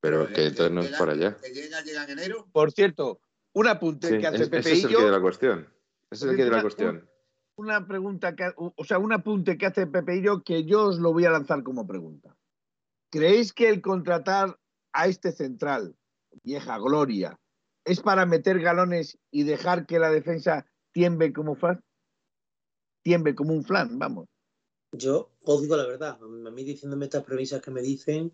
Pero 0.00 0.28
Que- 0.28 0.32
que 0.34 0.46
entonces 0.46 0.72
no 0.72 0.80
es 0.82 0.92
por 0.92 1.10
allá. 1.10 1.36
Que 1.42 1.50
llega, 1.52 1.82
llega 1.82 2.04
en 2.04 2.10
enero. 2.10 2.46
Por 2.52 2.70
cierto, 2.70 3.20
un 3.54 3.66
apunte 3.66 4.06
Sí, 4.08 4.18
que 4.18 4.26
hace 4.28 4.44
es- 4.44 4.48
Pepe 4.48 4.58
ese 4.60 4.72
es 4.72 4.84
el 4.84 4.90
Illo, 4.90 4.98
que 5.00 5.04
de 5.06 5.10
la 5.10 5.20
cuestión. 5.20 5.68
Ese 6.10 6.24
es 6.26 6.30
el 6.30 6.36
que 6.36 6.44
de 6.44 6.50
la 6.50 6.62
cuestión. 6.62 7.10
una 7.56 7.86
pregunta 7.86 8.34
que, 8.36 8.52
o 8.56 8.84
sea, 8.84 8.98
un 8.98 9.12
apunte 9.12 9.58
que 9.58 9.66
hace 9.66 9.86
Pepe 9.88 10.16
Illo 10.16 10.42
que 10.44 10.64
yo 10.64 10.84
os 10.86 10.98
lo 11.00 11.12
voy 11.12 11.24
a 11.26 11.30
lanzar 11.30 11.62
como 11.64 11.86
pregunta. 11.86 12.34
¿Creéis 13.10 13.52
que 13.52 13.68
el 13.68 13.82
contratar 13.82 14.56
a 14.94 15.08
este 15.08 15.32
central, 15.32 15.96
vieja 16.44 16.78
gloria, 16.78 17.36
es 17.84 18.00
para 18.00 18.24
meter 18.26 18.60
galones 18.60 19.18
y 19.32 19.42
dejar 19.42 19.84
que 19.86 19.98
la 19.98 20.10
defensa 20.10 20.64
tiemble 20.92 21.32
como 21.32 21.56
flan? 21.56 21.82
Tiemble 23.02 23.34
como 23.34 23.52
un 23.52 23.64
flan, 23.64 23.98
vamos. 23.98 24.28
Yo 24.92 25.30
os 25.44 25.62
digo 25.62 25.76
la 25.76 25.86
verdad, 25.86 26.18
a 26.20 26.50
mí 26.50 26.64
diciéndome 26.64 27.06
estas 27.06 27.24
premisas 27.24 27.62
que 27.62 27.70
me 27.70 27.82
dicen, 27.82 28.32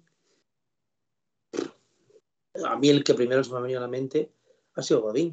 a 2.65 2.77
mí 2.77 2.89
el 2.89 3.05
que 3.05 3.15
primero 3.15 3.45
se 3.45 3.51
me 3.53 3.59
ha 3.59 3.61
venido 3.61 3.81
a 3.81 3.83
la 3.83 3.89
mente 3.89 4.33
ha 4.75 4.83
sido 4.83 5.03
Godín. 5.03 5.33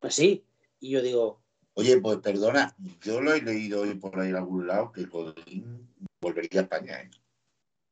Así. 0.00 0.44
Y 0.80 0.90
yo 0.90 1.02
digo, 1.02 1.40
Oye, 1.78 2.00
pues 2.00 2.18
perdona, 2.18 2.74
yo 3.02 3.20
lo 3.20 3.34
he 3.34 3.42
leído 3.42 3.82
hoy 3.82 3.94
por 3.96 4.18
ahí 4.18 4.30
en 4.30 4.36
algún 4.36 4.66
lado 4.66 4.90
que 4.92 5.04
Godín 5.04 5.86
volvería 6.22 6.60
a 6.60 6.62
España. 6.62 7.02
¿eh? 7.02 7.10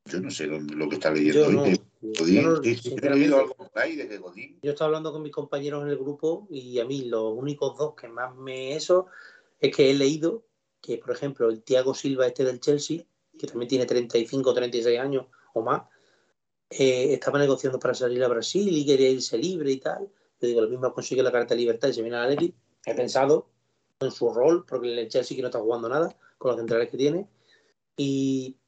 Yo 0.07 0.21
no 0.21 0.31
sé 0.31 0.47
lo, 0.47 0.59
lo 0.59 0.89
que 0.89 0.95
está 0.95 1.11
leyendo 1.11 1.41
yo 1.41 1.47
hoy. 1.49 1.55
no. 1.55 1.65
que 1.65 1.73
yo 2.01 2.13
Godín, 2.19 2.43
no, 2.45 2.63
sí, 2.63 2.77
sí, 2.77 2.97
he 3.01 3.11
leído 3.11 3.39
algo 3.41 3.55
por 3.55 3.71
ahí 3.75 3.97
de 3.97 4.09
que 4.09 4.17
Godín. 4.17 4.59
Yo 4.63 4.71
estaba 4.71 4.87
hablando 4.87 5.13
con 5.13 5.23
mis 5.23 5.33
compañeros 5.33 5.83
en 5.83 5.91
el 5.91 5.99
grupo 5.99 6.47
y 6.51 6.79
a 6.79 6.87
mí 6.87 7.05
los 7.05 7.35
únicos 7.35 7.77
dos 7.77 7.95
que 7.95 8.09
más 8.09 8.35
me 8.35 8.75
eso 8.75 9.07
es 9.61 9.77
que 9.77 9.91
he 9.91 9.95
leído 9.95 10.45
que, 10.85 10.99
por 10.99 11.13
ejemplo, 11.13 11.49
el 11.49 11.63
Thiago 11.63 11.95
Silva 11.95 12.27
este 12.27 12.45
del 12.45 12.61
Chelsea, 12.61 13.05
que 13.39 13.47
también 13.47 13.69
tiene 13.69 13.87
35 13.87 14.51
o 14.51 14.55
36 14.55 15.01
años 15.01 15.27
o 15.55 15.63
más, 15.63 15.83
eh, 16.69 17.15
estaba 17.15 17.39
negociando 17.39 17.79
para 17.79 17.95
salir 17.95 18.23
a 18.23 18.29
Brasil 18.29 18.69
y 18.77 18.85
quería 18.85 19.09
irse 19.09 19.39
libre 19.39 19.73
y 19.73 19.79
tal. 19.79 20.11
Yo 20.41 20.49
digo, 20.49 20.61
lo 20.61 20.69
mismo 20.69 20.93
consigue 20.93 21.23
la 21.23 21.33
carta 21.33 21.55
de 21.55 21.61
libertad 21.61 21.89
y 21.89 21.95
se 21.95 22.03
viene 22.03 22.19
a 22.19 22.21
la 22.21 22.29
Leti. 22.29 22.55
He 22.85 22.95
pensado 22.95 23.49
en 23.99 24.11
su 24.11 24.29
rol, 24.35 24.67
porque 24.69 25.01
el 25.01 25.09
Chelsea 25.09 25.35
que 25.35 25.41
no 25.41 25.49
está 25.49 25.61
jugando 25.61 25.89
nada 25.89 26.15
con 26.37 26.51
los 26.51 26.61
centrales 26.61 26.91
que 26.91 26.99
tiene, 26.99 27.27
y 27.97 28.59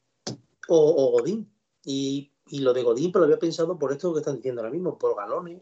o, 0.69 0.77
o 0.77 1.11
Godín. 1.11 1.51
Y, 1.85 2.31
y 2.47 2.59
lo 2.59 2.73
de 2.73 2.81
Godín, 2.81 3.11
pero 3.11 3.21
lo 3.21 3.25
había 3.25 3.39
pensado 3.39 3.77
por 3.77 3.91
esto 3.91 4.11
que 4.11 4.21
están 4.21 4.37
diciendo 4.37 4.61
ahora 4.61 4.73
mismo, 4.73 4.97
por 4.97 5.15
galones, 5.15 5.61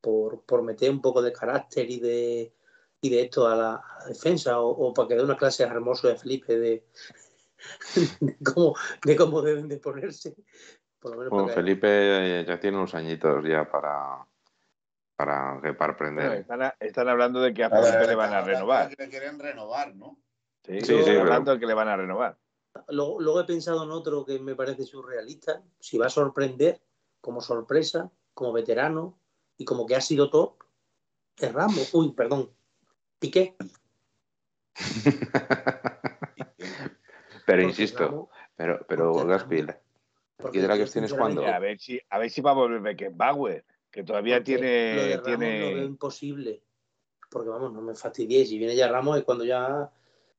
por, 0.00 0.42
por 0.42 0.62
meter 0.62 0.90
un 0.90 1.00
poco 1.00 1.20
de 1.20 1.32
carácter 1.32 1.90
y 1.90 1.98
de, 1.98 2.52
y 3.00 3.08
de 3.10 3.22
esto 3.22 3.46
a 3.48 3.54
la, 3.56 3.74
a 3.76 3.98
la 4.00 4.06
defensa, 4.06 4.60
o, 4.60 4.68
o 4.68 4.92
para 4.94 5.08
que 5.08 5.14
dé 5.16 5.22
una 5.24 5.36
clase 5.36 5.62
hermoso 5.62 6.08
de 6.08 6.16
Felipe 6.16 6.58
de, 6.58 6.84
de, 8.20 8.36
cómo, 8.44 8.74
de 9.04 9.16
cómo 9.16 9.42
deben 9.42 9.68
de 9.68 9.78
ponerse. 9.78 10.34
Por 10.98 11.12
lo 11.12 11.16
menos 11.18 11.30
Bueno, 11.30 11.46
para 11.46 11.54
Felipe 11.56 11.88
eh, 12.40 12.44
ya 12.46 12.60
tiene 12.60 12.76
unos 12.76 12.94
añitos 12.94 13.42
ya 13.44 13.70
para, 13.70 14.26
para, 15.16 15.60
para 15.60 15.72
Bueno, 15.72 15.82
aprender. 15.94 16.32
están, 16.32 16.72
están 16.78 17.08
hablando 17.08 17.40
de 17.40 17.54
que 17.54 17.64
a 17.64 17.70
Felipe 17.70 18.06
le 18.06 18.14
van 18.14 18.32
a 18.34 18.42
renovar. 18.42 18.88
que 18.94 19.02
le 19.04 19.08
quieren 19.10 19.38
renovar, 19.38 19.94
¿no? 19.96 20.18
Sí, 20.64 20.80
Sí, 20.80 20.86
sí, 20.86 20.92
están 20.94 21.06
pero- 21.14 21.20
hablando 21.22 21.52
de 21.52 21.58
que 21.60 21.66
le 21.66 21.74
van 21.74 21.88
a 21.88 21.96
renovar. 21.96 22.38
Luego, 22.88 23.20
luego 23.20 23.40
he 23.40 23.44
pensado 23.44 23.82
en 23.82 23.90
otro 23.90 24.24
que 24.24 24.38
me 24.38 24.54
parece 24.54 24.84
surrealista. 24.84 25.62
Si 25.80 25.98
va 25.98 26.06
a 26.06 26.10
sorprender 26.10 26.80
como 27.20 27.40
sorpresa, 27.40 28.10
como 28.34 28.52
veterano 28.52 29.18
y 29.56 29.64
como 29.64 29.86
que 29.86 29.96
ha 29.96 30.00
sido 30.00 30.30
top, 30.30 30.54
es 31.36 31.52
Ramos. 31.52 31.92
Uy, 31.94 32.12
perdón. 32.12 32.50
Piqué. 33.20 33.54
pero 37.46 37.62
insisto, 37.62 38.30
pero, 38.56 38.84
pero 38.88 39.24
Gaspi, 39.26 39.64
aquí 40.44 40.58
de 40.58 40.68
la 40.68 40.74
yo, 40.76 40.82
cuestión 40.82 41.04
es 41.04 41.14
cuando. 41.14 41.44
A 41.46 41.58
ver 41.58 41.78
si, 41.78 42.00
a 42.08 42.18
ver 42.18 42.30
si 42.30 42.40
va 42.40 42.50
a 42.52 42.54
volver 42.54 42.80
Beckenbauer, 42.80 43.64
que 43.90 44.02
todavía 44.04 44.36
porque 44.38 44.52
lo 44.56 44.60
de 44.62 44.66
tiene, 44.66 45.16
Ramos 45.16 45.26
lo 45.28 45.38
veo 45.38 45.68
tiene. 45.68 45.84
imposible. 45.84 46.62
porque 47.30 47.48
vamos, 47.48 47.72
no 47.72 47.80
me 47.82 47.94
fastidiéis. 47.94 48.48
Si 48.48 48.58
viene 48.58 48.74
ya 48.74 48.88
Ramos 48.88 49.18
es 49.18 49.24
cuando 49.24 49.44
ya, 49.44 49.90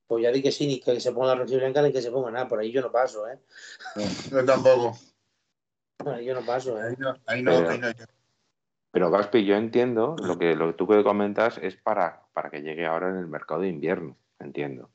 pues 0.06 0.22
ya 0.24 0.30
di 0.32 0.42
que 0.42 0.52
sí, 0.52 0.66
ni 0.66 0.80
que 0.80 0.98
se 1.00 1.12
ponga 1.12 1.28
la 1.28 1.34
rosa 1.36 1.56
blanca 1.56 1.82
ni 1.82 1.92
que 1.92 2.02
se 2.02 2.10
ponga 2.10 2.30
nada. 2.30 2.48
Por 2.48 2.58
ahí 2.58 2.70
yo 2.72 2.80
no 2.82 2.90
paso, 2.92 3.28
¿eh? 3.28 3.38
Yo 4.30 4.44
tampoco. 4.44 4.96
Por 5.98 6.14
ahí 6.14 6.24
yo 6.26 6.34
no 6.34 6.44
paso, 6.44 6.78
¿eh? 6.78 6.88
Ahí 6.88 6.94
no, 6.98 7.16
ahí 7.26 7.42
no, 7.42 7.50
Pero- 7.52 7.70
ahí 7.70 7.78
no. 7.78 7.88
Pero 8.94 9.10
Gaspi, 9.10 9.46
yo 9.46 9.56
entiendo 9.56 10.16
lo 10.22 10.38
que, 10.38 10.54
lo 10.54 10.66
que 10.66 10.72
tú 10.74 10.86
que 10.86 11.02
comentas 11.02 11.56
es 11.56 11.76
para, 11.76 12.21
para 12.32 12.50
que 12.50 12.60
llegue 12.62 12.86
ahora 12.86 13.10
en 13.10 13.16
el 13.16 13.26
mercado 13.28 13.60
de 13.62 13.68
invierno, 13.68 14.16
entiendo. 14.38 14.90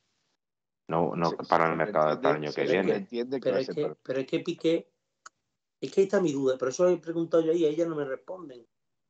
No, 0.87 1.15
no 1.15 1.31
Se- 1.31 1.35
para 1.49 1.65
se 1.65 1.71
el 1.71 1.77
mercado 1.77 2.11
entiende- 2.11 2.21
para 2.23 2.37
el 2.37 2.43
año 2.43 2.53
que 2.53 2.63
viene. 2.63 2.95
entiende 2.95 3.37
que 3.39 3.43
Pero 3.43 3.57
es 3.57 3.67
que, 3.67 3.81
para- 3.81 3.95
pero 4.03 4.19
es 4.19 4.27
que 4.27 4.39
Piqué, 4.39 4.87
es 5.81 5.91
que 5.91 6.01
ahí 6.01 6.05
está 6.05 6.21
mi 6.21 6.31
duda, 6.31 6.57
por 6.57 6.69
eso 6.69 6.87
he 6.87 6.97
preguntado 6.97 7.43
yo 7.43 7.51
ahí, 7.51 7.65
a 7.65 7.69
ella 7.69 7.85
no 7.87 7.95
me 7.95 8.05
responden. 8.05 8.65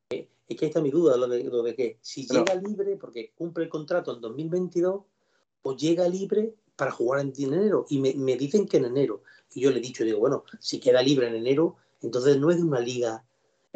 Eh, 0.10 0.30
Es 0.50 0.58
que 0.58 0.66
ahí 0.66 0.70
está 0.70 0.82
mi 0.82 0.90
duda, 0.92 1.18
lo 1.18 1.28
de, 1.28 1.44
lo 1.44 1.62
de 1.62 1.76
que 1.76 1.98
si 2.02 2.26
Pero- 2.26 2.46
llega 2.46 2.56
libre, 2.62 2.96
porque 2.96 3.32
cumple 3.36 3.66
el 3.66 3.70
contrato 3.70 4.16
en 4.16 4.22
2022, 4.22 5.04
o 5.64 5.76
llega 5.76 6.08
libre 6.08 6.56
para 6.78 6.92
jugar 6.92 7.20
en 7.22 7.34
enero. 7.38 7.86
Y 7.90 8.00
me, 8.00 8.14
me 8.14 8.38
dicen 8.38 8.66
que 8.66 8.78
en 8.78 8.86
enero. 8.86 9.24
Y 9.54 9.60
yo 9.62 9.72
le 9.72 9.80
he 9.80 9.82
dicho, 9.82 10.04
digo, 10.06 10.20
bueno, 10.20 10.46
si 10.60 10.80
queda 10.80 11.02
libre 11.02 11.28
en 11.28 11.36
enero, 11.36 11.76
entonces 12.02 12.38
no 12.38 12.50
es 12.50 12.58
de 12.58 12.64
una 12.64 12.80
liga 12.80 13.26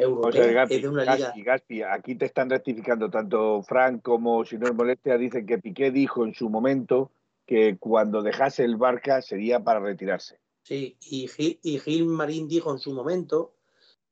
Gaspi, 0.08 0.74
es 0.74 0.82
de 0.82 0.88
una 0.88 1.02
liga... 1.02 1.16
Gaspi, 1.16 1.42
Gaspi, 1.42 1.82
aquí 1.82 2.14
te 2.14 2.26
están 2.26 2.50
rectificando 2.50 3.10
tanto 3.10 3.62
Frank 3.62 4.02
como 4.02 4.44
si 4.44 4.58
no 4.58 4.66
es 4.66 4.74
molestia, 4.74 5.18
dicen 5.18 5.46
que 5.46 5.58
Piqué 5.58 5.90
dijo 5.90 6.24
en 6.24 6.34
su 6.34 6.48
momento 6.48 7.10
que 7.46 7.76
cuando 7.78 8.22
dejase 8.22 8.64
el 8.64 8.76
Barca 8.76 9.22
sería 9.22 9.60
para 9.60 9.80
retirarse. 9.80 10.38
Sí, 10.62 10.96
y 11.00 11.26
Gil, 11.28 11.58
y 11.62 11.78
Gil 11.78 12.06
Marín 12.06 12.48
dijo 12.48 12.70
en 12.72 12.78
su 12.78 12.92
momento 12.92 13.54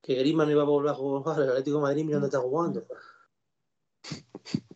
que 0.03 0.14
Griezmann 0.14 0.51
iba 0.51 0.62
a 0.62 0.66
volver 0.66 0.91
a 0.91 0.95
jugar 0.95 1.36
al 1.36 1.51
Atlético 1.51 1.76
de 1.76 1.82
Madrid, 1.82 2.05
mira 2.05 2.16
dónde 2.16 2.28
está 2.28 2.41
jugando. 2.41 2.86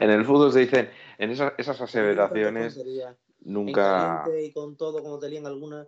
En 0.00 0.10
el 0.10 0.24
fútbol 0.24 0.52
se 0.52 0.60
dicen, 0.60 0.90
en 1.16 1.30
esas, 1.30 1.54
esas 1.56 1.80
aseveraciones 1.80 2.76
en 2.76 3.16
nunca... 3.40 4.22
caliente 4.24 4.44
y 4.46 4.52
con 4.52 4.76
todo, 4.76 5.02
como 5.02 5.18
te 5.18 5.30
lían 5.30 5.46
alguna. 5.46 5.86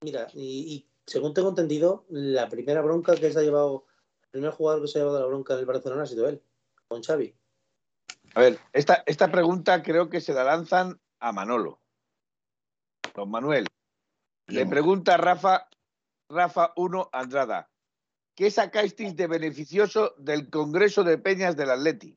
Mira, 0.00 0.26
y, 0.34 0.74
y 0.74 0.91
según 1.06 1.34
tengo 1.34 1.50
entendido, 1.50 2.04
la 2.08 2.48
primera 2.48 2.80
bronca 2.82 3.14
que 3.14 3.32
se 3.32 3.38
ha 3.38 3.42
llevado, 3.42 3.86
el 4.22 4.30
primer 4.30 4.50
jugador 4.50 4.82
que 4.82 4.88
se 4.88 4.98
ha 4.98 5.02
llevado 5.02 5.20
la 5.20 5.26
bronca 5.26 5.54
en 5.54 5.60
el 5.60 5.66
Barcelona 5.66 6.02
ha 6.02 6.06
sido 6.06 6.28
él, 6.28 6.42
con 6.88 7.02
Xavi. 7.02 7.34
A 8.34 8.40
ver, 8.40 8.58
esta, 8.72 9.02
esta 9.06 9.30
pregunta 9.30 9.82
creo 9.82 10.08
que 10.08 10.20
se 10.20 10.32
la 10.32 10.44
lanzan 10.44 11.00
a 11.18 11.32
Manolo. 11.32 11.80
Don 13.14 13.30
Manuel. 13.30 13.66
Le 14.46 14.66
pregunta 14.66 15.16
Rafa, 15.16 15.68
Rafa 16.28 16.72
1 16.76 17.10
Andrada. 17.12 17.70
¿Qué 18.34 18.50
sacáis 18.50 18.96
de 18.96 19.26
beneficioso 19.26 20.14
del 20.18 20.48
Congreso 20.48 21.04
de 21.04 21.18
Peñas 21.18 21.56
del 21.56 21.70
Atleti? 21.70 22.16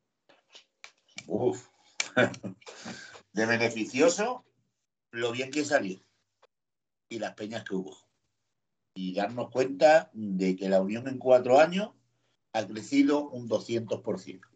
Uf. 1.27 1.67
De 3.33 3.45
beneficioso, 3.45 4.45
lo 5.11 5.33
bien 5.33 5.51
que 5.51 5.65
salió. 5.65 5.99
Y 7.09 7.19
las 7.19 7.33
peñas 7.33 7.65
que 7.65 7.75
hubo. 7.75 8.04
Y 8.97 9.13
darnos 9.13 9.49
cuenta 9.51 10.09
de 10.13 10.55
que 10.55 10.69
la 10.69 10.81
Unión 10.81 11.07
en 11.09 11.19
cuatro 11.19 11.59
años 11.59 11.91
ha 12.53 12.65
crecido 12.65 13.27
un 13.29 13.49
200%. 13.49 14.47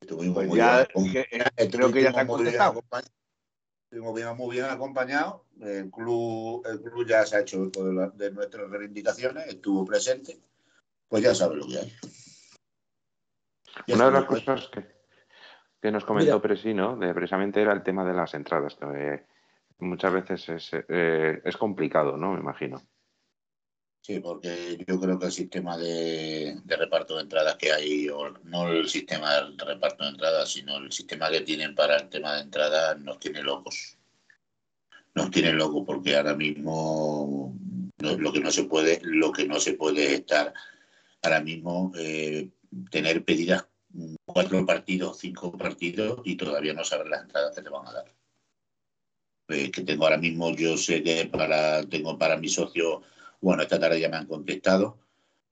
Estuvimos 0.00 0.34
Pues 0.34 0.48
muy 0.48 0.58
ya, 0.58 0.88
bien 0.94 1.12
que- 1.12 1.20
eh, 1.20 1.70
creo 1.70 1.92
que 1.92 2.02
ya 2.02 2.12
te 2.12 2.20
Estuvimos 2.20 2.40
muy 2.40 2.50
bien. 2.50 2.62
Estuvimos 3.90 4.14
bien- 4.14 4.36
muy 4.36 4.56
bien 4.56 4.64
acompañados. 4.66 5.42
El 5.60 5.90
club, 5.90 6.66
el 6.66 6.82
club 6.82 7.06
ya 7.06 7.24
se 7.24 7.36
ha 7.36 7.40
hecho 7.40 7.64
eco 7.64 7.84
de, 7.84 7.92
la- 7.94 8.10
de 8.10 8.32
nuestras 8.32 8.68
reivindicaciones, 8.68 9.46
estuvo 9.46 9.84
presente. 9.84 10.40
Pues 11.08 11.22
ya 11.22 11.34
sabe 11.34 11.56
lo 11.56 11.66
que 11.66 11.78
hay. 11.78 11.92
Ya 13.86 13.94
Una 13.94 14.06
de 14.06 14.10
las 14.12 14.24
cosas 14.24 14.68
que, 14.68 14.84
que 15.80 15.90
nos 15.92 16.04
comentó 16.04 16.32
Mira. 16.32 16.42
Presi, 16.42 16.74
¿no? 16.74 16.96
De, 16.96 17.14
precisamente 17.14 17.62
era 17.62 17.72
el 17.72 17.82
tema 17.84 18.04
de 18.04 18.14
las 18.14 18.34
entradas, 18.34 18.74
que 18.74 18.84
eh, 19.14 19.26
muchas 19.78 20.12
veces 20.12 20.48
es, 20.48 20.70
eh, 20.88 21.40
es 21.44 21.56
complicado, 21.56 22.16
¿no? 22.16 22.32
Me 22.32 22.40
imagino. 22.40 22.82
Sí, 24.08 24.20
porque 24.20 24.82
yo 24.86 24.98
creo 24.98 25.18
que 25.18 25.26
el 25.26 25.32
sistema 25.32 25.76
de, 25.76 26.56
reparto 26.64 27.16
de 27.16 27.22
entradas 27.22 27.56
que 27.56 27.72
hay, 27.72 28.08
o 28.08 28.30
no 28.44 28.68
el 28.68 28.88
sistema 28.88 29.34
de 29.34 29.64
reparto 29.64 30.04
de 30.04 30.10
entradas, 30.10 30.50
sino 30.50 30.78
el 30.78 30.90
sistema 30.90 31.28
que 31.30 31.42
tienen 31.42 31.74
para 31.74 31.96
el 31.96 32.08
tema 32.08 32.36
de 32.36 32.42
entradas, 32.42 32.98
nos 33.00 33.18
tiene 33.18 33.42
locos. 33.42 33.98
Nos 35.14 35.30
tiene 35.30 35.52
locos 35.52 35.84
porque 35.86 36.16
ahora 36.16 36.34
mismo 36.34 37.54
lo 37.98 38.32
que 38.32 38.40
no 38.40 38.50
se 38.50 38.64
puede, 38.64 38.98
lo 39.02 39.30
que 39.32 39.46
no 39.46 39.60
se 39.60 39.74
puede 39.74 40.06
es 40.06 40.20
estar 40.20 40.54
ahora 41.22 41.40
mismo 41.40 41.92
eh, 41.96 42.48
tener 42.90 43.24
pedidas 43.24 43.66
cuatro 44.24 44.64
partidos, 44.64 45.18
cinco 45.18 45.52
partidos 45.52 46.20
y 46.24 46.36
todavía 46.36 46.72
no 46.72 46.84
saber 46.84 47.08
las 47.08 47.22
entradas 47.22 47.54
que 47.54 47.62
te 47.62 47.68
van 47.68 47.86
a 47.86 47.92
dar. 47.92 48.17
Eh, 49.48 49.70
que 49.70 49.82
tengo 49.82 50.04
ahora 50.04 50.18
mismo, 50.18 50.50
yo 50.54 50.76
sé 50.76 51.02
que 51.02 51.24
para 51.24 51.82
tengo 51.84 52.18
para 52.18 52.36
mi 52.36 52.50
socio 52.50 53.00
bueno, 53.40 53.62
esta 53.62 53.78
tarde 53.80 53.98
ya 53.98 54.10
me 54.10 54.18
han 54.18 54.26
contestado 54.26 54.98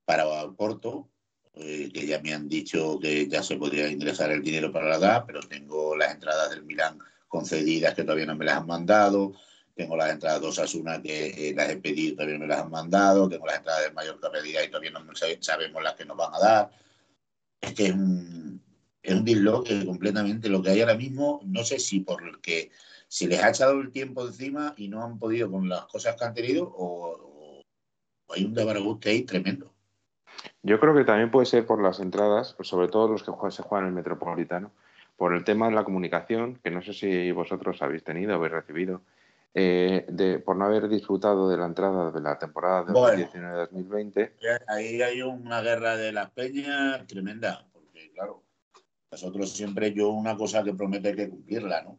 para 0.05 0.25
Porto, 0.53 1.09
eh, 1.55 1.89
que 1.95 2.07
ya 2.07 2.21
me 2.21 2.35
han 2.35 2.47
dicho 2.49 2.99
que 3.01 3.27
ya 3.27 3.43
se 3.43 3.57
podría 3.57 3.89
ingresar 3.89 4.31
el 4.33 4.43
dinero 4.43 4.71
para 4.71 4.89
la 4.89 4.99
DA, 4.99 5.25
pero 5.27 5.41
tengo 5.41 5.97
las 5.97 6.13
entradas 6.13 6.51
del 6.51 6.65
Milán 6.65 6.99
concedidas 7.27 7.95
que 7.95 8.03
todavía 8.03 8.27
no 8.27 8.37
me 8.37 8.45
las 8.45 8.59
han 8.59 8.67
mandado, 8.67 9.33
tengo 9.75 9.97
las 9.97 10.11
entradas 10.11 10.41
de 10.43 10.47
Osasuna 10.49 11.01
que 11.01 11.49
eh, 11.51 11.55
las 11.57 11.71
he 11.71 11.77
pedido 11.77 12.13
y 12.13 12.17
todavía 12.17 12.35
no 12.35 12.41
me 12.41 12.49
las 12.49 12.61
han 12.61 12.71
mandado, 12.71 13.29
tengo 13.31 13.47
las 13.47 13.57
entradas 13.59 13.83
del 13.85 13.95
Mallorca 13.95 14.31
pedidas 14.31 14.65
y 14.67 14.69
todavía 14.69 14.91
no 14.91 15.15
sabe- 15.15 15.39
sabemos 15.41 15.83
las 15.83 15.95
que 15.95 16.05
nos 16.05 16.17
van 16.19 16.35
a 16.35 16.39
dar. 16.39 16.71
Es 17.63 17.73
que 17.73 17.87
es 17.87 17.93
un, 17.93 18.61
es 19.03 19.15
un 19.15 19.25
disloque 19.25 19.87
completamente 19.87 20.49
lo 20.51 20.61
que 20.63 20.71
hay 20.71 20.81
ahora 20.83 20.97
mismo, 20.97 21.41
no 21.47 21.65
sé 21.65 21.79
si 21.79 22.01
por 22.01 22.41
se 23.09 23.29
les 23.29 23.43
ha 23.43 23.51
echado 23.51 23.81
el 23.81 23.93
tiempo 23.93 24.27
encima 24.27 24.75
y 24.77 24.89
no 24.89 25.03
han 25.03 25.19
podido 25.19 25.51
con 25.51 25.69
las 25.69 25.87
cosas 25.87 26.17
que 26.17 26.25
han 26.25 26.35
tenido 26.35 26.65
o, 26.65 27.63
o 28.27 28.33
hay 28.33 28.45
un 28.45 28.55
desbarajuste 28.55 29.11
ahí 29.11 29.23
tremendo. 29.23 29.73
Yo 30.63 30.81
creo 30.81 30.95
que 30.95 31.05
también 31.05 31.31
puede 31.31 31.47
ser 31.47 31.67
por 31.67 31.83
las 31.83 32.01
entradas, 32.01 32.57
sobre 32.61 32.89
todo 32.89 33.09
los 33.09 33.23
que 33.23 33.33
se 33.51 33.63
juegan 33.63 33.85
en 33.85 33.91
el 33.91 33.95
Metropolitano, 33.95 34.73
por 35.17 35.35
el 35.35 35.45
tema 35.45 35.69
de 35.69 35.75
la 35.75 35.85
comunicación, 35.85 36.59
que 36.63 36.71
no 36.71 36.83
sé 36.83 36.93
si 36.93 37.31
vosotros 37.33 37.81
habéis 37.81 38.05
tenido, 38.05 38.35
habéis 38.35 38.53
recibido, 38.53 39.03
eh, 39.55 40.05
de, 40.09 40.39
por 40.39 40.57
no 40.57 40.67
haber 40.67 40.89
disfrutado 40.89 41.49
de 41.49 41.57
la 41.57 41.65
entrada 41.65 42.11
de 42.11 42.21
la 42.21 42.39
temporada 42.39 42.85
de 42.85 42.93
Bueno. 42.93 43.27
2019-2020. 43.33 44.33
Ahí 44.69 45.01
hay 45.01 45.23
una 45.23 45.63
guerra 45.63 45.97
de 45.97 46.13
las 46.13 46.31
peñas 46.33 47.07
tremenda, 47.07 47.67
porque 47.73 48.11
claro, 48.13 48.43
nosotros 49.11 49.51
siempre 49.53 49.95
yo 49.95 50.11
una 50.11 50.37
cosa 50.37 50.63
que 50.63 50.75
prometo 50.75 51.09
hay 51.09 51.17
que 51.17 51.31
cumplirla, 51.31 51.83
¿no? 51.83 51.99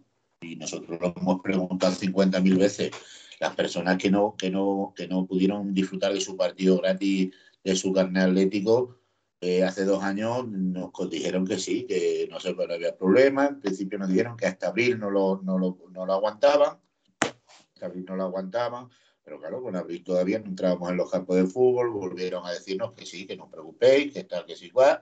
Y 0.51 0.55
nosotros 0.55 0.99
lo 0.99 1.13
hemos 1.15 1.41
preguntado 1.41 1.93
50.000 1.93 2.57
veces. 2.57 2.91
Las 3.39 3.55
personas 3.55 3.97
que 3.97 4.09
no, 4.09 4.35
que 4.37 4.49
no, 4.49 4.93
que 4.95 5.07
no 5.07 5.25
pudieron 5.27 5.73
disfrutar 5.73 6.13
de 6.13 6.21
su 6.21 6.35
partido 6.35 6.79
gratis, 6.79 7.33
de 7.63 7.75
su 7.75 7.93
carnet 7.93 8.23
atlético, 8.23 8.97
eh, 9.39 9.63
hace 9.63 9.85
dos 9.85 10.03
años 10.03 10.47
nos 10.47 10.91
dijeron 11.11 11.45
que 11.45 11.59
sí, 11.59 11.85
que 11.87 12.27
no, 12.31 12.39
se, 12.39 12.53
no 12.55 12.73
había 12.73 12.97
problema. 12.97 13.47
En 13.47 13.59
principio 13.59 13.99
nos 13.99 14.09
dijeron 14.09 14.35
que 14.35 14.47
hasta 14.47 14.69
abril 14.69 14.97
no 14.99 15.11
lo, 15.11 15.41
no 15.43 15.59
lo, 15.59 15.77
no 15.91 16.05
lo 16.05 16.13
aguantaban. 16.13 16.79
Hasta 17.19 17.85
abril 17.85 18.05
no 18.07 18.15
lo 18.15 18.23
aguantaban. 18.23 18.89
Pero 19.23 19.39
claro, 19.39 19.61
con 19.61 19.75
abril 19.75 20.03
todavía 20.03 20.39
no 20.39 20.45
entrábamos 20.45 20.89
en 20.89 20.97
los 20.97 21.11
campos 21.11 21.35
de 21.35 21.45
fútbol, 21.45 21.89
volvieron 21.91 22.45
a 22.45 22.51
decirnos 22.51 22.93
que 22.93 23.05
sí, 23.05 23.27
que 23.27 23.35
no 23.35 23.43
os 23.43 23.51
preocupéis, 23.51 24.13
que 24.13 24.23
tal, 24.23 24.45
que 24.45 24.55
sí, 24.55 24.67
igual. 24.67 25.01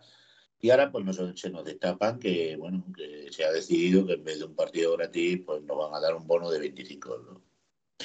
Y 0.60 0.70
ahora 0.72 0.92
pues 0.92 1.06
nos, 1.06 1.18
se 1.40 1.50
nos 1.50 1.64
destapan 1.66 2.18
que, 2.20 2.56
bueno, 2.58 2.84
que 2.96 3.28
se 3.32 3.44
ha 3.44 3.52
decidido 3.52 4.06
que 4.06 4.14
en 4.14 4.24
vez 4.24 4.40
de 4.40 4.46
un 4.46 4.56
partido 4.56 4.96
gratis, 4.98 5.42
pues 5.46 5.62
nos 5.64 5.78
van 5.78 5.94
a 5.94 6.00
dar 6.00 6.16
un 6.16 6.26
bono 6.28 6.50
de 6.50 6.60
25 6.60 7.14
euros. 7.14 7.38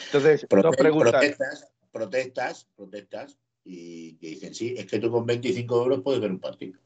Entonces, 0.07 0.41
dos 0.43 0.49
Prote- 0.65 0.77
preguntas. 0.77 1.13
protestas, 1.13 1.73
protestas, 1.91 2.69
protestas, 2.77 3.39
y 3.65 4.15
que 4.17 4.29
dicen, 4.29 4.55
sí, 4.55 4.75
es 4.77 4.87
que 4.87 4.99
tú 4.99 5.11
con 5.11 5.25
25 5.27 5.83
euros 5.83 6.03
puedes 6.03 6.21
ver 6.21 6.31
un 6.31 6.41
partido. 6.41 6.79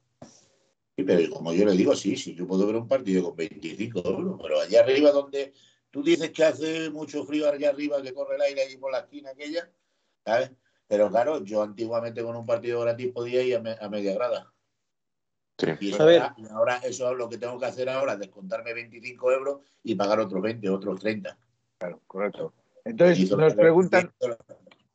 Sí, 0.96 1.02
pero 1.02 1.28
como 1.34 1.52
yo 1.52 1.64
le 1.64 1.72
digo, 1.72 1.94
sí, 1.96 2.16
sí, 2.16 2.34
yo 2.34 2.46
puedo 2.46 2.66
ver 2.66 2.76
un 2.76 2.86
partido 2.86 3.24
con 3.24 3.36
25 3.36 4.00
euros, 4.04 4.38
pero 4.40 4.60
allá 4.60 4.80
arriba 4.80 5.10
donde 5.10 5.52
tú 5.90 6.02
dices 6.04 6.30
que 6.30 6.44
hace 6.44 6.90
mucho 6.90 7.24
frío 7.24 7.48
allá 7.50 7.70
arriba, 7.70 8.00
que 8.02 8.12
corre 8.14 8.36
el 8.36 8.42
aire 8.42 8.62
allí 8.62 8.76
por 8.76 8.92
la 8.92 9.00
esquina 9.00 9.30
aquella, 9.30 9.68
¿sabes? 10.24 10.52
Pero 10.86 11.10
claro, 11.10 11.42
yo 11.42 11.62
antiguamente 11.62 12.22
con 12.22 12.36
un 12.36 12.46
partido 12.46 12.80
gratis 12.82 13.10
podía 13.12 13.42
ir 13.42 13.56
a, 13.56 13.60
me- 13.60 13.76
a 13.80 13.88
media 13.88 14.14
grada. 14.14 14.52
Sí. 15.58 15.66
Y, 15.80 15.92
eso 15.92 16.02
A 16.02 16.06
ver. 16.06 16.22
ahora, 16.22 16.34
y 16.36 16.46
ahora 16.48 16.76
eso 16.78 17.12
es 17.12 17.18
lo 17.18 17.28
que 17.28 17.38
tengo 17.38 17.58
que 17.58 17.66
hacer 17.66 17.88
ahora, 17.88 18.16
descontarme 18.16 18.74
25 18.74 19.32
euros 19.32 19.60
y 19.82 19.94
pagar 19.94 20.20
otros 20.20 20.42
20, 20.42 20.68
otros 20.68 21.00
30. 21.00 21.36
Correcto. 22.06 22.52
Y 22.84 22.90
Entonces, 22.90 23.30
nos 23.30 23.54
preguntan, 23.54 24.12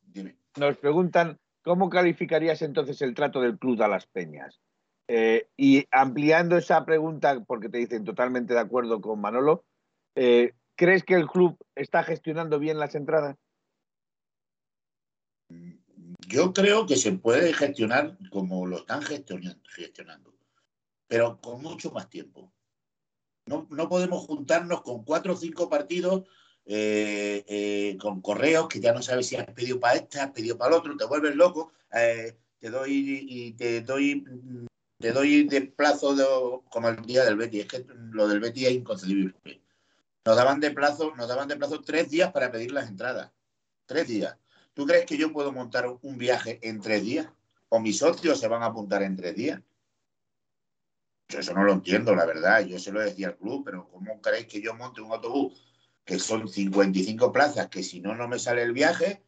Dime. 0.06 0.36
nos 0.56 0.76
preguntan 0.76 1.38
cómo 1.62 1.88
calificarías 1.88 2.62
entonces 2.62 3.00
el 3.02 3.14
trato 3.14 3.40
del 3.40 3.58
club 3.58 3.82
a 3.82 3.88
las 3.88 4.06
peñas. 4.06 4.60
Eh, 5.08 5.48
y 5.56 5.86
ampliando 5.90 6.56
esa 6.56 6.84
pregunta, 6.84 7.40
porque 7.46 7.68
te 7.68 7.78
dicen 7.78 8.04
totalmente 8.04 8.54
de 8.54 8.60
acuerdo 8.60 9.00
con 9.00 9.20
Manolo, 9.20 9.64
eh, 10.14 10.52
¿crees 10.76 11.02
que 11.04 11.14
el 11.14 11.26
club 11.26 11.58
está 11.74 12.04
gestionando 12.04 12.58
bien 12.58 12.78
las 12.78 12.94
entradas? 12.94 13.36
yo 16.28 16.52
creo 16.52 16.86
que 16.86 16.96
se 16.96 17.12
puede 17.12 17.52
gestionar 17.52 18.16
como 18.30 18.66
lo 18.66 18.78
están 18.78 19.02
gestionando 19.02 20.29
pero 21.10 21.40
con 21.40 21.60
mucho 21.60 21.90
más 21.90 22.08
tiempo. 22.08 22.52
No, 23.44 23.66
no 23.68 23.88
podemos 23.88 24.24
juntarnos 24.26 24.82
con 24.82 25.04
cuatro 25.04 25.32
o 25.32 25.36
cinco 25.36 25.68
partidos 25.68 26.22
eh, 26.64 27.44
eh, 27.48 27.96
con 27.98 28.20
correos 28.20 28.68
que 28.68 28.78
ya 28.78 28.92
no 28.92 29.02
sabes 29.02 29.26
si 29.26 29.34
has 29.34 29.46
pedido 29.46 29.80
para 29.80 29.96
este, 29.96 30.20
has 30.20 30.30
pedido 30.30 30.56
para 30.56 30.70
el 30.70 30.78
otro, 30.78 30.96
te 30.96 31.04
vuelves 31.04 31.34
loco, 31.34 31.72
eh, 31.92 32.36
te 32.60 32.70
doy 32.70 33.26
y 33.28 33.52
te 33.54 33.80
doy 33.80 34.24
te 34.98 35.10
doy 35.10 35.48
de 35.48 35.62
plazo 35.62 36.62
como 36.70 36.88
el 36.90 37.02
día 37.02 37.24
del 37.24 37.36
Betty, 37.36 37.58
es 37.58 37.66
que 37.66 37.84
lo 38.12 38.28
del 38.28 38.38
Betty 38.38 38.66
es 38.66 38.72
inconcebible. 38.72 39.34
Nos 40.24 40.36
daban 40.36 40.60
de 40.60 40.70
plazo, 40.70 41.12
nos 41.16 41.26
daban 41.26 41.48
de 41.48 41.56
plazo 41.56 41.80
tres 41.80 42.08
días 42.08 42.30
para 42.30 42.52
pedir 42.52 42.70
las 42.70 42.88
entradas. 42.88 43.32
Tres 43.86 44.06
días. 44.06 44.36
¿Tú 44.74 44.86
crees 44.86 45.06
que 45.06 45.16
yo 45.16 45.32
puedo 45.32 45.50
montar 45.50 45.88
un 46.02 46.18
viaje 46.18 46.60
en 46.62 46.80
tres 46.80 47.02
días? 47.02 47.26
¿O 47.68 47.80
mis 47.80 47.98
socios 47.98 48.38
se 48.38 48.46
van 48.46 48.62
a 48.62 48.66
apuntar 48.66 49.02
en 49.02 49.16
tres 49.16 49.34
días? 49.34 49.60
Eso 51.38 51.54
no 51.54 51.64
lo 51.64 51.72
entiendo, 51.72 52.14
la 52.14 52.26
verdad. 52.26 52.64
Yo 52.66 52.78
se 52.78 52.92
lo 52.92 53.00
decía 53.00 53.28
al 53.28 53.36
club, 53.36 53.62
pero 53.64 53.88
¿cómo 53.88 54.20
creéis 54.20 54.46
que 54.46 54.60
yo 54.60 54.74
monte 54.74 55.00
un 55.00 55.12
autobús 55.12 55.62
que 56.04 56.18
son 56.18 56.48
55 56.48 57.32
plazas, 57.32 57.68
que 57.68 57.82
si 57.82 58.00
no, 58.00 58.14
no 58.14 58.28
me 58.28 58.38
sale 58.38 58.62
el 58.62 58.72
viaje, 58.72 59.22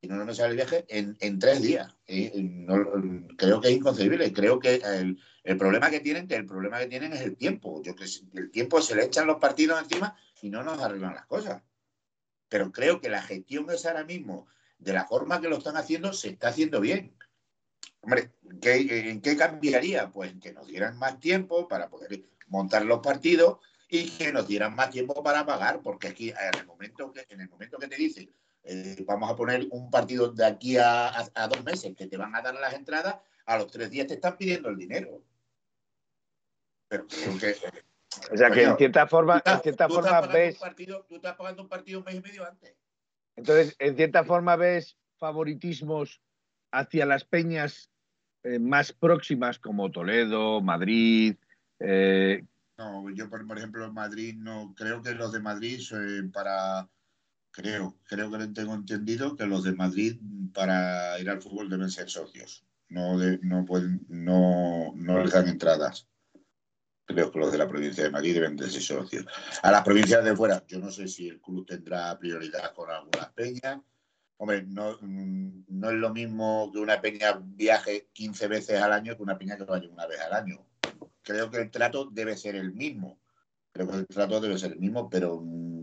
si 0.00 0.08
no, 0.08 0.16
no 0.16 0.24
me 0.24 0.34
sale 0.34 0.50
el 0.50 0.56
viaje 0.56 0.84
en, 0.88 1.16
en 1.20 1.38
tres 1.38 1.62
días? 1.62 1.96
Creo 3.36 3.60
que 3.60 3.68
es 3.68 3.76
inconcebible. 3.76 4.32
Creo 4.32 4.58
que 4.58 4.82
el, 5.44 5.56
problema 5.56 5.90
que 5.90 6.00
tienen, 6.00 6.26
el 6.30 6.46
problema 6.46 6.78
que 6.80 6.86
tienen 6.86 7.12
es 7.12 7.22
el 7.22 7.36
tiempo. 7.36 7.82
Yo 7.82 7.94
que 7.94 8.04
el 8.34 8.50
tiempo 8.50 8.80
se 8.80 8.94
le 8.94 9.04
echan 9.04 9.26
los 9.26 9.38
partidos 9.38 9.82
encima 9.82 10.16
y 10.42 10.50
no 10.50 10.62
nos 10.62 10.80
arreglan 10.80 11.14
las 11.14 11.26
cosas. 11.26 11.62
Pero 12.48 12.72
creo 12.72 13.00
que 13.00 13.10
la 13.10 13.22
gestión 13.22 13.70
es 13.70 13.84
ahora 13.86 14.04
mismo, 14.04 14.46
de 14.78 14.92
la 14.92 15.06
forma 15.06 15.40
que 15.40 15.48
lo 15.48 15.58
están 15.58 15.76
haciendo, 15.76 16.12
se 16.12 16.30
está 16.30 16.48
haciendo 16.48 16.80
bien. 16.80 17.14
Hombre, 18.08 18.30
¿en 18.62 19.20
qué 19.20 19.36
cambiaría? 19.36 20.10
Pues 20.10 20.32
que 20.40 20.54
nos 20.54 20.66
dieran 20.66 20.98
más 20.98 21.20
tiempo 21.20 21.68
para 21.68 21.90
poder 21.90 22.22
montar 22.46 22.86
los 22.86 23.00
partidos 23.00 23.58
y 23.86 24.08
que 24.08 24.32
nos 24.32 24.48
dieran 24.48 24.74
más 24.74 24.88
tiempo 24.88 25.22
para 25.22 25.44
pagar, 25.44 25.82
porque 25.82 26.08
aquí 26.08 26.30
en 26.30 26.58
el 26.58 26.66
momento 26.66 27.12
que, 27.12 27.26
en 27.28 27.42
el 27.42 27.50
momento 27.50 27.76
que 27.76 27.86
te 27.86 27.96
dicen 27.96 28.32
eh, 28.62 29.04
vamos 29.06 29.30
a 29.30 29.36
poner 29.36 29.66
un 29.72 29.90
partido 29.90 30.32
de 30.32 30.46
aquí 30.46 30.78
a, 30.78 31.08
a, 31.34 31.48
dos 31.48 31.62
meses 31.64 31.94
que 31.94 32.06
te 32.06 32.16
van 32.16 32.34
a 32.34 32.40
dar 32.40 32.54
las 32.54 32.72
entradas, 32.72 33.16
a 33.44 33.58
los 33.58 33.70
tres 33.70 33.90
días 33.90 34.06
te 34.06 34.14
están 34.14 34.38
pidiendo 34.38 34.70
el 34.70 34.78
dinero. 34.78 35.22
Pero 36.88 37.06
creo 37.08 37.38
que... 37.38 37.56
O 38.32 38.36
sea 38.38 38.50
que 38.50 38.62
en 38.62 38.76
cierta 38.78 39.06
forma, 39.06 39.42
en 39.44 39.60
cierta 39.60 39.86
forma 39.86 40.22
ves... 40.22 40.56
Partido, 40.56 41.04
tú 41.06 41.16
estás 41.16 41.36
pagando 41.36 41.62
un 41.62 41.68
partido 41.68 41.98
un 41.98 42.06
mes 42.06 42.14
y 42.14 42.20
medio 42.22 42.46
antes. 42.46 42.74
Entonces, 43.36 43.76
en 43.78 43.96
cierta 43.96 44.24
forma 44.24 44.56
ves 44.56 44.96
favoritismos 45.18 46.22
hacia 46.72 47.04
las 47.04 47.24
peñas 47.24 47.90
eh, 48.48 48.58
más 48.58 48.92
próximas 48.92 49.58
como 49.58 49.90
Toledo, 49.90 50.60
Madrid. 50.60 51.36
Eh... 51.78 52.44
No, 52.78 53.10
yo 53.10 53.28
por, 53.28 53.46
por, 53.46 53.58
ejemplo 53.58 53.92
Madrid 53.92 54.36
no 54.36 54.74
creo 54.76 55.02
que 55.02 55.12
los 55.14 55.32
de 55.32 55.40
Madrid 55.40 55.80
eh, 55.92 56.22
para 56.32 56.88
creo 57.50 57.96
creo 58.04 58.30
que 58.30 58.46
tengo 58.48 58.74
entendido 58.74 59.34
que 59.34 59.46
los 59.46 59.64
de 59.64 59.72
Madrid 59.72 60.16
para 60.54 61.18
ir 61.18 61.28
al 61.28 61.42
fútbol 61.42 61.68
deben 61.68 61.90
ser 61.90 62.08
socios. 62.08 62.64
No 62.88 63.18
no 63.42 63.64
pueden 63.64 64.06
no 64.08 64.92
no 64.94 65.22
les 65.22 65.32
dan 65.32 65.48
entradas. 65.48 66.06
Creo 67.04 67.32
que 67.32 67.38
los 67.38 67.50
de 67.50 67.58
la 67.58 67.68
provincia 67.68 68.04
de 68.04 68.10
Madrid 68.10 68.34
deben 68.34 68.56
de 68.56 68.70
ser 68.70 68.82
socios. 68.82 69.26
A 69.62 69.72
las 69.72 69.82
provincias 69.82 70.24
de 70.24 70.36
fuera, 70.36 70.64
yo 70.66 70.78
no 70.78 70.90
sé 70.90 71.08
si 71.08 71.28
el 71.28 71.40
club 71.40 71.66
tendrá 71.66 72.16
prioridad 72.18 72.72
con 72.74 72.90
algunas 72.90 73.30
peñas 73.32 73.80
Hombre, 74.40 74.62
no, 74.62 74.96
no 75.02 75.90
es 75.90 75.96
lo 75.96 76.10
mismo 76.10 76.70
que 76.72 76.78
una 76.78 77.00
peña 77.00 77.40
viaje 77.42 78.08
15 78.12 78.46
veces 78.46 78.80
al 78.80 78.92
año 78.92 79.16
que 79.16 79.22
una 79.22 79.36
peña 79.36 79.56
que 79.56 79.64
vaya 79.64 79.88
una 79.88 80.06
vez 80.06 80.20
al 80.20 80.32
año. 80.32 80.64
Creo 81.22 81.50
que 81.50 81.58
el 81.58 81.70
trato 81.72 82.08
debe 82.10 82.36
ser 82.36 82.54
el 82.54 82.72
mismo. 82.72 83.18
Creo 83.72 83.88
que 83.88 83.96
el 83.96 84.06
trato 84.06 84.40
debe 84.40 84.56
ser 84.56 84.72
el 84.72 84.78
mismo, 84.78 85.10
pero 85.10 85.40
mm, 85.40 85.82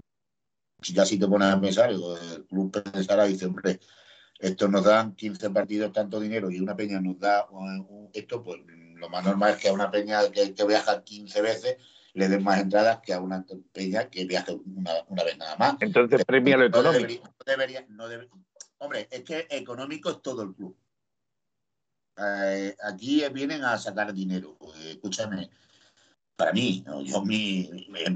ya 0.82 1.06
si 1.06 1.20
te 1.20 1.28
pones 1.28 1.50
a 1.50 1.60
pensar, 1.60 1.92
el 1.92 2.46
club 2.48 2.72
pensará 2.72 3.28
y 3.28 3.34
dice, 3.34 3.46
hombre, 3.46 3.80
esto 4.40 4.70
nos 4.70 4.86
dan 4.86 5.16
15 5.16 5.50
partidos, 5.50 5.92
tanto 5.92 6.20
dinero, 6.22 6.50
y 6.50 6.60
una 6.60 6.78
peña 6.78 7.02
nos 7.02 7.20
da 7.20 7.48
esto, 8.14 8.42
pues 8.42 8.62
lo 8.96 9.10
más 9.10 9.26
normal 9.26 9.52
es 9.52 9.58
que 9.58 9.68
a 9.68 9.74
una 9.74 9.92
peña 9.92 10.32
que, 10.32 10.54
que 10.54 10.66
viaja 10.66 11.04
15 11.04 11.42
veces 11.42 11.78
le 12.16 12.30
den 12.30 12.44
más 12.44 12.62
entradas 12.62 13.02
que 13.02 13.14
a 13.14 13.20
una 13.20 13.46
peña 13.74 14.10
que 14.10 14.26
viaje 14.26 14.54
una, 14.54 14.94
una 15.10 15.24
vez 15.24 15.38
nada 15.38 15.58
más. 15.58 15.76
Entonces 15.82 16.24
premia 16.26 16.56
lo 16.56 16.66
económico. 16.66 17.26
No 17.26 17.46
debería, 17.46 17.86
no 17.90 18.08
debería, 18.08 18.32
Hombre, 18.78 19.08
es 19.12 19.22
que 19.24 19.48
económico 19.50 20.10
es 20.10 20.22
todo 20.22 20.44
el 20.44 20.54
club. 20.54 20.78
Eh, 22.18 22.76
aquí 22.84 23.22
vienen 23.34 23.66
a 23.66 23.78
sacar 23.78 24.14
dinero. 24.14 24.58
Eh, 24.78 24.92
escúchame, 24.92 25.50
para 26.38 26.54
mí, 26.54 26.84
¿no? 26.86 27.02
yo 27.02 27.22
mi, 27.22 27.70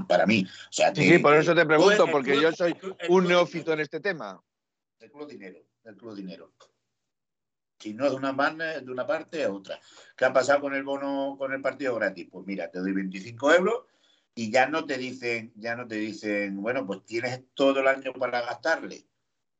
para 0.08 0.24
mí. 0.26 0.46
O 0.46 0.72
sea, 0.72 0.94
sí, 0.94 1.06
sí, 1.06 1.18
por 1.18 1.36
eso 1.36 1.54
te 1.54 1.66
pregunto, 1.66 2.06
porque 2.10 2.40
yo 2.40 2.52
soy 2.52 2.74
un 3.10 3.28
neófito 3.28 3.74
en 3.74 3.80
este 3.80 4.00
tema. 4.00 4.42
El 4.98 5.10
club 5.10 5.28
dinero, 5.28 5.58
el 5.84 5.96
club 5.96 6.14
dinero. 6.14 6.54
Si 7.78 7.92
no 7.92 8.06
es 8.06 8.12
de 8.12 8.16
una, 8.16 8.54
de 8.80 8.90
una 8.90 9.06
parte 9.06 9.44
a 9.44 9.52
otra. 9.52 9.78
¿Qué 10.16 10.24
ha 10.24 10.32
pasado 10.32 10.60
con 10.60 10.74
el 10.74 10.84
bono, 10.84 11.36
con 11.38 11.52
el 11.52 11.60
partido 11.60 11.94
gratis? 11.96 12.28
Pues 12.30 12.46
mira, 12.46 12.70
te 12.70 12.78
doy 12.78 12.92
25 12.92 13.52
euros 13.54 13.89
y 14.34 14.50
ya 14.50 14.68
no 14.68 14.86
te 14.86 14.96
dicen, 14.96 15.52
ya 15.56 15.76
no 15.76 15.86
te 15.86 15.96
dicen, 15.96 16.60
bueno, 16.62 16.86
pues 16.86 17.04
tienes 17.04 17.42
todo 17.54 17.80
el 17.80 17.88
año 17.88 18.12
para 18.12 18.40
gastarle 18.42 19.06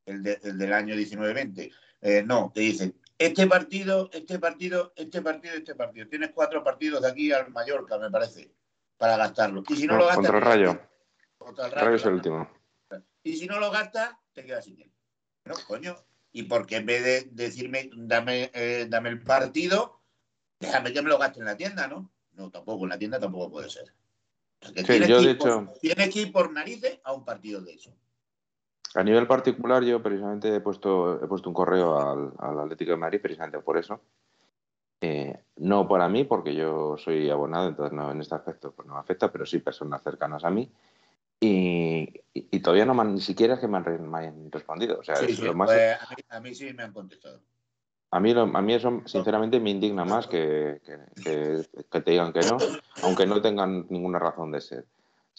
el, 0.06 0.22
del 0.22 0.72
año 0.72 0.94
19-20. 0.94 1.72
Eh, 2.02 2.22
no, 2.24 2.50
te 2.54 2.60
dicen, 2.60 2.98
este 3.18 3.46
partido, 3.46 4.08
este 4.12 4.38
partido, 4.38 4.92
este 4.96 5.20
partido, 5.20 5.54
este 5.54 5.74
partido. 5.74 6.08
Tienes 6.08 6.30
cuatro 6.30 6.64
partidos 6.64 7.02
de 7.02 7.08
aquí 7.08 7.32
al 7.32 7.50
Mallorca, 7.50 7.98
me 7.98 8.10
parece, 8.10 8.50
para 8.96 9.16
gastarlo. 9.16 9.62
Y 9.68 9.76
si 9.76 9.86
no, 9.86 9.96
lo 9.96 10.06
gastas. 10.06 10.30
Contra 10.30 10.38
el 10.38 10.44
Rayo. 10.44 10.80
Contra 11.36 11.66
el 11.66 11.72
Rayo, 11.72 11.96
es 11.96 12.04
el 12.06 12.14
último. 12.14 12.50
Y 13.22 13.36
si 13.36 13.46
no 13.46 13.60
lo 13.60 13.70
gastas, 13.70 14.14
te 14.32 14.44
quedas 14.44 14.64
sin 14.64 14.80
él. 14.80 14.92
No, 15.44 15.54
coño. 15.66 15.96
Y 16.32 16.44
porque 16.44 16.76
en 16.76 16.86
vez 16.86 17.04
de 17.04 17.28
decirme, 17.32 17.90
dame, 17.92 18.50
eh, 18.54 18.86
dame 18.88 19.10
el 19.10 19.20
partido, 19.20 20.00
déjame 20.58 20.92
que 20.92 21.02
me 21.02 21.10
lo 21.10 21.18
gaste 21.18 21.40
en 21.40 21.46
la 21.46 21.56
tienda, 21.56 21.88
¿no? 21.88 22.10
No, 22.32 22.50
tampoco, 22.50 22.84
en 22.84 22.90
la 22.90 22.98
tienda 22.98 23.18
tampoco 23.18 23.50
puede 23.50 23.68
ser. 23.68 23.92
Sí, 24.60 25.06
yo 25.06 25.22
de 25.22 25.30
hecho... 25.30 25.72
tienes 25.80 26.10
que 26.12 26.20
ir 26.22 26.32
por 26.32 26.52
narices 26.52 27.00
a 27.04 27.12
un 27.12 27.24
partido 27.24 27.60
de 27.60 27.74
eso. 27.74 27.92
A 28.94 29.04
nivel 29.04 29.26
particular, 29.26 29.84
yo 29.84 30.02
precisamente 30.02 30.54
he 30.54 30.60
puesto, 30.60 31.22
he 31.22 31.28
puesto 31.28 31.48
un 31.48 31.54
correo 31.54 31.98
al, 31.98 32.32
al 32.38 32.60
Atlético 32.60 32.90
de 32.90 32.96
Madrid 32.96 33.20
precisamente 33.20 33.60
por 33.60 33.78
eso. 33.78 34.00
Eh, 35.00 35.44
no 35.56 35.88
para 35.88 36.08
mí, 36.08 36.24
porque 36.24 36.54
yo 36.54 36.96
soy 36.98 37.30
abonado, 37.30 37.68
entonces 37.68 37.92
no, 37.92 38.10
en 38.10 38.20
este 38.20 38.34
aspecto 38.34 38.72
pues 38.72 38.86
no 38.86 38.94
me 38.94 39.00
afecta, 39.00 39.32
pero 39.32 39.46
sí 39.46 39.58
personas 39.58 40.02
cercanas 40.02 40.44
a 40.44 40.50
mí. 40.50 40.70
Y, 41.42 42.20
y, 42.34 42.60
todavía 42.60 42.84
no 42.84 43.02
ni 43.02 43.20
siquiera 43.20 43.54
es 43.54 43.60
que 43.60 43.68
me 43.68 43.78
han, 43.78 44.10
me 44.10 44.26
han 44.26 44.52
respondido. 44.52 44.98
O 44.98 45.02
sea, 45.02 45.16
sí, 45.16 45.34
sí, 45.34 45.42
lo 45.42 45.54
más... 45.54 45.68
pues 45.68 45.94
a, 45.94 46.10
mí, 46.10 46.22
a, 46.28 46.40
mí, 46.40 46.54
sí 46.54 46.70
me 46.74 46.82
han 46.82 46.92
contestado. 46.92 47.40
A 48.12 48.18
mí, 48.20 48.34
lo, 48.34 48.42
a 48.42 48.62
mí 48.62 48.74
eso, 48.74 49.02
sinceramente, 49.06 49.60
me 49.60 49.70
indigna 49.70 50.04
más 50.04 50.26
que, 50.26 50.80
que, 50.84 50.98
que, 51.22 51.84
que 51.90 52.00
te 52.00 52.10
digan 52.10 52.32
que 52.32 52.40
no, 52.40 52.58
aunque 53.02 53.26
no 53.26 53.40
tengan 53.40 53.86
ninguna 53.88 54.18
razón 54.18 54.50
de 54.50 54.60
ser 54.60 54.86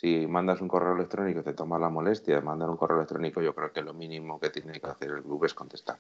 si 0.01 0.26
mandas 0.26 0.61
un 0.61 0.67
correo 0.67 0.95
electrónico 0.95 1.43
te 1.43 1.53
tomas 1.53 1.80
la 1.80 1.89
molestia 1.89 2.34
de 2.34 2.41
mandar 2.41 2.72
un 2.72 2.78
correo 2.78 2.97
electrónico, 2.97 3.39
yo 3.39 3.53
creo 3.53 3.72
que 3.72 3.84
lo 3.84 3.93
mínimo 3.93 4.39
que 4.39 4.49
tiene 4.49 4.80
que 4.80 4.88
hacer 4.88 5.11
el 5.11 5.22
club 5.22 5.45
es 5.45 5.53
contestar. 5.53 5.99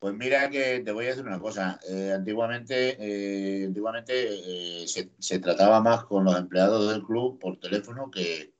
Pues 0.00 0.14
mira 0.14 0.50
que 0.50 0.80
te 0.80 0.90
voy 0.90 1.04
a 1.04 1.08
decir 1.10 1.24
una 1.24 1.38
cosa. 1.38 1.78
Eh, 1.88 2.12
antiguamente 2.12 2.96
eh, 2.98 3.66
antiguamente 3.66 4.82
eh, 4.82 4.88
se, 4.88 5.10
se, 5.16 5.38
trataba 5.38 5.80
más 5.80 6.04
con 6.06 6.24
los 6.24 6.36
empleados 6.36 6.90
del 6.90 7.04
club 7.04 7.38
por 7.38 7.60
teléfono 7.60 8.10
que, 8.10 8.52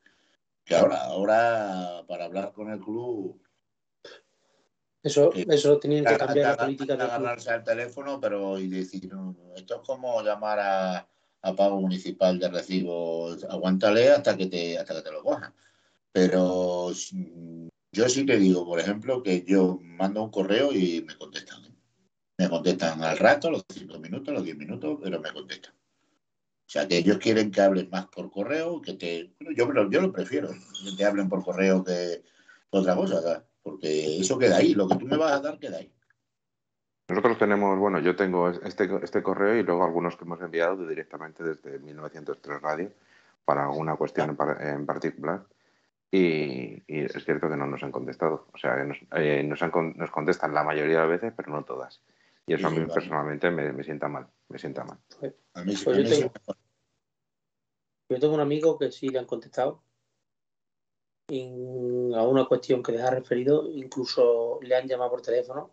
que 0.65 0.77
ahora. 0.77 1.07
Ahora, 1.07 2.05
para 2.07 2.27
hablar 2.27 2.53
con 2.53 2.71
el 2.71 2.79
club... 2.79 3.41
Eso, 5.03 5.33
eso 5.33 5.79
tenían 5.79 6.05
que 6.05 6.17
cambiar 6.17 6.57
la 6.57 6.57
política. 6.57 6.97
De 6.97 7.03
agarrarse 7.03 7.51
al 7.51 7.65
teléfono, 7.65 8.21
pero 8.21 8.59
y 8.59 8.69
decir, 8.69 9.11
esto 9.57 9.77
es 9.77 9.81
como 9.87 10.23
llamar 10.23 10.59
a 10.61 11.09
a 11.43 11.55
pago 11.55 11.81
municipal 11.81 12.39
de 12.39 12.49
recibos, 12.49 13.45
aguántale 13.45 14.11
hasta 14.11 14.37
que 14.37 14.47
te, 14.47 14.79
hasta 14.79 14.95
que 14.95 15.03
te 15.03 15.13
lo 15.13 15.23
cojan. 15.23 15.55
Pero 16.13 16.93
yo 17.93 18.09
sí 18.09 18.27
te 18.27 18.39
digo, 18.39 18.65
por 18.65 18.81
ejemplo, 18.81 19.23
que 19.23 19.45
yo 19.45 19.79
mando 19.83 20.23
un 20.23 20.31
correo 20.31 20.73
y 20.73 21.05
me 21.07 21.17
contestan. 21.17 21.63
Me 22.37 22.49
contestan 22.49 23.03
al 23.03 23.19
rato, 23.19 23.49
a 23.49 23.53
los 23.53 23.65
cinco 23.73 23.99
minutos, 23.99 24.29
a 24.29 24.33
los 24.33 24.45
diez 24.45 24.57
minutos, 24.57 24.99
pero 25.03 25.21
me 25.21 25.33
contestan. 25.33 25.75
O 25.75 26.71
sea, 26.71 26.87
que 26.87 26.99
ellos 26.99 27.19
quieren 27.19 27.51
que 27.51 27.61
hables 27.61 27.89
más 27.91 28.07
por 28.07 28.31
correo, 28.31 28.83
que 28.83 28.95
te... 28.95 29.33
yo, 29.57 29.73
yo 29.91 30.01
lo 30.01 30.13
prefiero, 30.13 30.51
que 30.51 30.97
te 30.97 31.05
hablen 31.05 31.29
por 31.29 31.43
correo 31.43 31.83
que 31.83 32.23
otra 32.71 32.95
cosa, 32.95 33.45
porque 33.71 34.19
eso 34.21 34.39
queda 34.39 34.57
ahí, 34.59 34.75
lo 34.75 34.89
que 34.89 34.97
tú 34.97 35.07
me 35.07 35.17
vas 35.17 35.33
a 35.33 35.41
dar 35.41 35.59
queda 35.59 35.79
ahí. 35.79 35.93
Nosotros 37.09 37.39
tenemos, 37.39 37.79
bueno, 37.79 38.01
yo 38.01 38.15
tengo 38.17 38.51
este, 38.51 38.89
este 39.03 39.23
correo 39.23 39.57
y 39.57 39.63
luego 39.63 39.85
algunos 39.85 40.17
que 40.17 40.25
hemos 40.25 40.41
enviado 40.43 40.87
directamente 40.87 41.43
desde 41.43 41.79
1903 41.79 42.61
Radio 42.61 42.93
para 43.45 43.65
alguna 43.65 43.97
cuestión 43.97 44.37
en 44.61 44.85
particular. 44.87 45.47
Y, 46.11 46.83
y 46.87 47.05
es 47.05 47.25
cierto 47.25 47.49
que 47.49 47.57
no 47.57 47.67
nos 47.67 47.83
han 47.83 47.93
contestado. 47.93 48.47
O 48.53 48.59
sea, 48.59 48.77
nos, 48.85 48.99
eh, 49.15 49.43
nos, 49.43 49.63
han 49.63 49.71
con- 49.71 49.95
nos 49.97 50.11
contestan 50.11 50.53
la 50.55 50.65
mayoría 50.65 50.97
de 50.97 51.01
las 51.01 51.09
veces, 51.21 51.33
pero 51.37 51.51
no 51.53 51.65
todas. 51.65 52.03
Y 52.47 52.55
eso 52.55 52.69
Sí, 52.69 52.75
a 52.75 52.79
mí 52.79 52.81
vale. 52.85 52.93
personalmente 52.95 53.51
me, 53.51 53.73
me 53.73 53.85
sienta 53.85 54.09
mal. 54.09 54.27
Me 54.49 54.59
sienta 54.59 54.85
mal. 54.85 54.99
A 55.55 55.65
mí, 55.65 55.77
sí- 55.77 55.85
Pues 55.85 55.99
a 55.99 56.01
yo 56.01 56.09
mí 56.09 56.11
tengo- 56.11 56.33
Yo 58.11 58.19
tengo 58.21 58.35
un 58.35 58.41
amigo 58.41 58.79
que 58.79 58.91
sí 58.91 59.09
le 59.11 59.19
han 59.19 59.27
contestado 59.27 59.83
y 61.29 62.15
a 62.15 62.23
una 62.23 62.47
cuestión 62.47 62.83
que 62.83 62.93
les 62.93 63.03
ha 63.03 63.11
referido, 63.11 63.71
incluso 63.71 64.59
le 64.63 64.75
han 64.75 64.89
llamado 64.89 65.11
por 65.11 65.23
teléfono, 65.23 65.71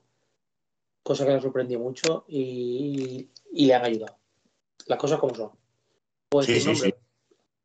cosa 1.03 1.23
que 1.23 1.31
le 1.31 1.37
ha 1.37 1.41
sorprendido 1.41 1.79
mucho 1.79 2.25
y, 2.27 3.29
y 3.53 3.65
le 3.65 3.73
han 3.73 3.85
ayudado. 3.85 4.17
Las 4.87 4.99
cosas 4.99 5.19
como 5.19 5.33
son. 5.33 5.51
Puedo 6.29 6.45
Sí, 6.45 6.59
sí, 6.59 6.67
nombre, 6.67 6.95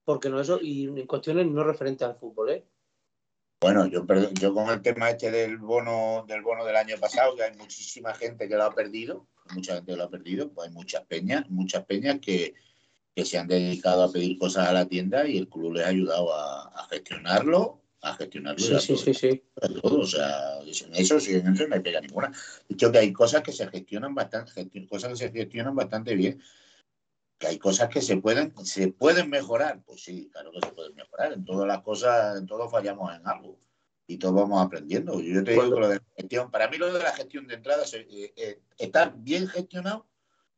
Porque 0.05 0.28
no 0.28 0.41
eso, 0.41 0.59
y 0.61 0.84
en 0.84 1.07
cuestiones 1.07 1.47
no 1.47 1.64
referentes 1.64 2.07
al 2.07 2.16
fútbol, 2.16 2.51
¿eh? 2.51 2.64
Bueno, 3.61 3.86
yo, 3.86 4.07
per- 4.07 4.32
yo 4.34 4.55
con 4.55 4.70
el 4.70 4.80
tema 4.80 5.11
este 5.11 5.30
del 5.30 5.59
bono 5.59 6.24
del 6.26 6.41
bono 6.41 6.64
del 6.64 6.76
año 6.76 6.97
pasado, 6.99 7.36
que 7.36 7.43
hay 7.43 7.55
muchísima 7.57 8.14
gente 8.14 8.49
que 8.49 8.57
lo 8.57 8.64
ha 8.64 8.74
perdido, 8.74 9.26
mucha 9.55 9.74
gente 9.74 9.93
que 9.93 9.99
lo 9.99 10.05
ha 10.05 10.11
perdido, 10.11 10.51
pues 10.51 10.68
hay 10.68 10.74
muchas 10.74 11.05
peñas, 11.05 11.51
muchas 11.51 11.84
peñas 11.84 12.20
que, 12.20 12.55
que 13.14 13.24
se 13.26 13.36
han 13.36 13.49
dedicado 13.49 14.05
a 14.05 14.11
pedir 14.12 14.38
cosas 14.38 14.66
a 14.66 14.72
la 14.72 14.86
tienda 14.86 15.26
y 15.28 15.36
el 15.36 15.49
club 15.49 15.74
les 15.74 15.84
ha 15.84 15.88
ayudado 15.88 16.32
a, 16.32 16.68
a 16.68 16.86
gestionarlo, 16.88 17.79
a 18.03 18.14
gestionarlo 18.14 18.59
y 18.59 18.62
Sí, 18.62 18.74
a 18.74 18.80
sí, 18.80 18.94
todo, 18.94 19.05
sí, 19.05 19.14
sí. 19.14 19.42
a 19.61 19.68
todo. 19.68 20.01
O 20.01 20.07
sea, 20.07 20.59
en 20.61 20.94
eso 20.94 21.20
sí, 21.20 21.34
en 21.34 21.53
eso 21.53 21.66
no 21.66 21.74
hay 21.74 21.80
pega 21.80 22.01
ninguna. 22.01 22.32
Creo 22.78 22.92
que 22.92 22.98
hay 22.98 23.12
cosas 23.12 23.42
que 23.42 23.53
se 23.53 23.68
gestionan 23.68 24.14
bastante, 24.14 24.86
cosas 24.88 25.11
que 25.11 25.16
se 25.16 25.30
gestionan 25.32 25.74
bastante 25.74 26.14
bien. 26.14 26.40
Que 27.38 27.48
hay 27.48 27.59
cosas 27.59 27.88
que 27.88 28.03
se 28.03 28.16
pueden, 28.18 28.55
se 28.64 28.88
pueden 28.88 29.30
mejorar. 29.30 29.82
Pues 29.84 30.03
sí, 30.03 30.28
claro 30.32 30.51
que 30.53 30.66
se 30.66 30.72
pueden 30.72 30.94
mejorar. 30.94 31.32
En 31.32 31.44
todas 31.44 31.66
las 31.66 31.82
cosas, 31.82 32.38
en 32.38 32.46
todo 32.46 32.68
fallamos 32.68 33.14
en 33.14 33.26
algo. 33.26 33.59
Y 34.07 34.18
todos 34.18 34.34
vamos 34.34 34.64
aprendiendo. 34.64 35.20
Yo 35.20 35.44
te 35.44 35.53
digo 35.53 35.64
que 35.64 35.80
lo 35.80 35.88
de 35.88 35.96
la 35.96 36.03
gestión, 36.16 36.51
para 36.51 36.68
mí 36.68 36.78
lo 36.78 36.92
de 36.92 37.03
la 37.03 37.12
gestión 37.12 37.46
de 37.46 37.55
entradas 37.55 37.94
eh, 37.94 38.32
eh, 38.36 38.61
está 38.76 39.14
bien 39.16 39.46
gestionado, 39.46 40.07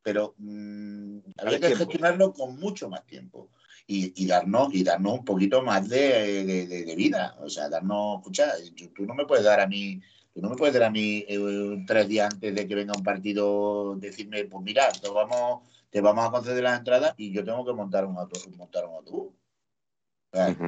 pero 0.03 0.35
mm, 0.37 1.19
había 1.37 1.59
que 1.59 1.67
tiempo. 1.67 1.85
gestionarlo 1.85 2.33
con 2.33 2.59
mucho 2.59 2.89
más 2.89 3.05
tiempo. 3.05 3.49
Y, 3.87 4.13
y 4.23 4.27
darnos 4.27 4.73
y 4.73 4.83
darnos 4.83 5.19
un 5.19 5.25
poquito 5.25 5.61
más 5.61 5.89
de, 5.89 6.43
de- 6.45 6.67
de- 6.67 6.85
de 6.85 6.95
vida. 6.95 7.35
O 7.41 7.49
sea, 7.49 7.67
darnos, 7.67 8.19
escucha, 8.19 8.53
tú, 8.77 8.89
tú 8.95 9.05
no 9.05 9.13
me 9.13 9.25
puedes 9.25 9.43
dar 9.43 9.59
a 9.59 9.67
mí, 9.67 9.99
tú 10.33 10.41
no 10.41 10.49
me 10.49 10.55
puedes 10.55 10.73
dar 10.73 10.83
a 10.83 10.89
mí 10.89 11.25
eh, 11.27 11.83
tres 11.85 12.07
días 12.07 12.33
antes 12.33 12.55
de 12.55 12.65
que 12.67 12.75
venga 12.75 12.93
un 12.95 13.03
partido 13.03 13.95
decirme, 13.97 14.45
pues 14.45 14.63
mira, 14.63 14.89
te 14.91 15.09
vamos, 15.09 15.67
te 15.89 15.99
vamos 15.99 16.25
a 16.25 16.31
conceder 16.31 16.63
las 16.63 16.77
entradas 16.79 17.13
y 17.17 17.33
yo 17.33 17.43
tengo 17.43 17.65
que 17.65 17.73
montar 17.73 18.05
un 18.05 18.17
auto, 18.17 18.39
montar 18.55 18.85
un 18.85 18.95
autobús. 18.95 19.33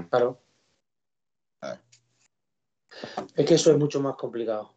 Claro. 0.09 0.41
A 1.61 1.69
ver. 1.69 1.79
Es 3.35 3.45
que 3.45 3.53
eso 3.55 3.71
es 3.71 3.77
mucho 3.77 3.99
más 4.01 4.15
complicado. 4.15 4.74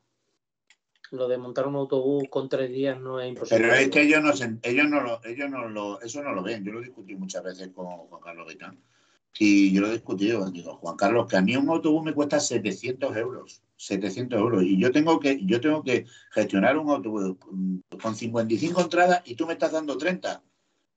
Lo 1.10 1.26
de 1.28 1.38
montar 1.38 1.66
un 1.66 1.76
autobús 1.76 2.24
con 2.30 2.48
tres 2.48 2.70
días 2.70 3.00
no 3.00 3.20
es 3.20 3.28
imposible. 3.30 3.62
Pero 3.66 3.74
es 3.74 3.88
que 3.88 4.02
ellos 4.02 4.22
no, 4.22 4.32
se- 4.36 4.58
ellos 4.62 4.88
no 4.88 5.00
lo, 5.00 5.24
ellos 5.24 5.50
no 5.50 6.00
eso 6.00 6.22
no 6.22 6.32
lo 6.32 6.42
ven. 6.42 6.64
Yo 6.64 6.72
lo 6.72 6.80
discutí 6.80 7.14
muchas 7.14 7.42
veces 7.42 7.68
con 7.74 7.86
Juan 7.86 8.20
Carlos 8.22 8.46
Gaitán. 8.46 8.78
Y 9.38 9.72
yo 9.72 9.82
lo 9.82 9.88
he 9.88 9.92
discutido, 9.92 10.50
digo, 10.50 10.74
Juan 10.76 10.96
Carlos, 10.96 11.26
que 11.28 11.36
a 11.36 11.42
mí 11.42 11.54
un 11.56 11.68
autobús 11.68 12.02
me 12.04 12.12
cuesta 12.12 12.40
700 12.40 13.16
euros. 13.16 13.62
700 13.76 14.38
euros. 14.38 14.64
Y 14.64 14.78
yo 14.78 14.90
tengo 14.90 15.20
que, 15.20 15.38
yo 15.44 15.60
tengo 15.60 15.82
que 15.84 16.06
gestionar 16.32 16.76
un 16.76 16.90
autobús 16.90 17.36
con 18.02 18.14
55 18.16 18.80
entradas 18.80 19.22
y 19.24 19.34
tú 19.36 19.46
me 19.46 19.52
estás 19.52 19.72
dando 19.72 19.96
30. 19.96 20.42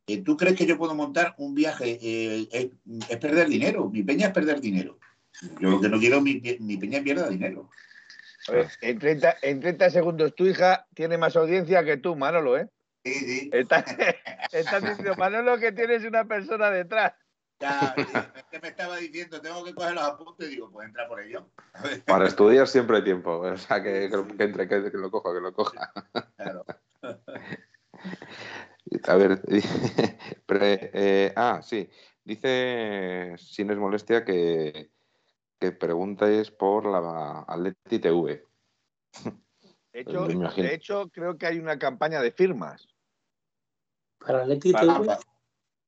Eh, 0.08 0.18
¿Tú 0.24 0.36
crees 0.36 0.56
que 0.58 0.66
yo 0.66 0.78
puedo 0.78 0.96
montar 0.96 1.36
un 1.38 1.54
viaje? 1.54 2.00
Eh, 2.02 2.48
es, 2.52 2.70
es 3.10 3.18
perder 3.18 3.48
dinero. 3.48 3.90
Mi 3.90 4.02
peña 4.02 4.28
es 4.28 4.34
perder 4.34 4.60
dinero. 4.60 4.98
Yo 5.60 5.70
lo 5.70 5.80
que 5.82 5.90
no 5.90 6.00
quiero, 6.00 6.20
mi, 6.22 6.42
mi 6.60 6.78
peña 6.78 7.02
pierda 7.04 7.30
dinero. 7.30 7.70
A 8.48 8.52
ver, 8.54 8.68
en, 8.82 9.00
30, 9.00 9.38
en 9.42 9.60
30 9.60 9.90
segundos 9.90 10.34
tu 10.36 10.46
hija 10.46 10.88
tiene 10.96 11.18
más 11.18 11.36
audiencia 11.36 11.84
que 11.84 11.98
tú, 11.98 12.16
Manolo, 12.16 12.58
¿eh? 12.58 12.68
Sí, 13.04 13.14
sí. 13.14 13.50
Estás 13.54 13.86
estás 14.52 14.84
diciendo, 14.84 15.16
Manolo, 15.16 15.58
que 15.58 15.72
tienes 15.72 16.04
una 16.06 16.26
persona 16.26 16.70
detrás. 16.72 17.14
Ya, 17.60 17.94
sí, 17.96 18.04
es 18.36 18.44
que 18.50 18.60
me 18.60 18.70
estaba 18.70 18.98
diciendo, 18.98 19.40
tengo 19.40 19.64
que 19.64 19.76
coger 19.76 19.94
los 19.94 20.04
apuntes 20.04 20.48
y 20.48 20.52
digo, 20.52 20.72
pues 20.72 20.88
entra 20.88 21.08
por 21.08 21.22
ello. 21.22 21.48
Para 22.08 22.26
estudiar 22.28 22.68
siempre 22.68 22.98
hay 22.98 23.04
tiempo. 23.04 23.38
O 23.40 23.58
sea, 23.58 23.84
que, 23.84 24.10
que- 24.10 24.38
que 24.38 24.44
entre, 24.44 24.68
que, 24.68 24.92
que 24.92 24.98
lo 24.98 25.12
coja, 25.12 25.34
que 25.34 25.42
lo 25.42 25.54
coja. 25.54 25.94
claro. 26.38 26.66
A 29.08 29.16
ver, 29.16 29.42
eh, 29.48 31.34
ah, 31.36 31.62
sí. 31.64 31.90
Dice, 32.24 33.36
si 33.38 33.64
no 33.64 33.74
es 33.74 33.80
molestia, 33.80 34.26
que, 34.26 34.92
que 35.62 35.72
preguntáis 35.72 36.50
por 36.50 36.86
la 36.88 37.46
Atleti 37.48 38.00
TV. 38.00 38.44
De 39.94 40.00
hecho, 40.00 40.26
de 40.26 41.10
creo 41.12 41.38
que 41.38 41.46
hay 41.46 41.60
una 41.60 41.78
campaña 41.78 42.22
de 42.22 42.32
firmas. 42.32 42.88
Para 44.18 44.46
Leti 44.46 44.72
Para- 44.72 44.94
TV, 44.96 45.06
Para- 45.06 45.20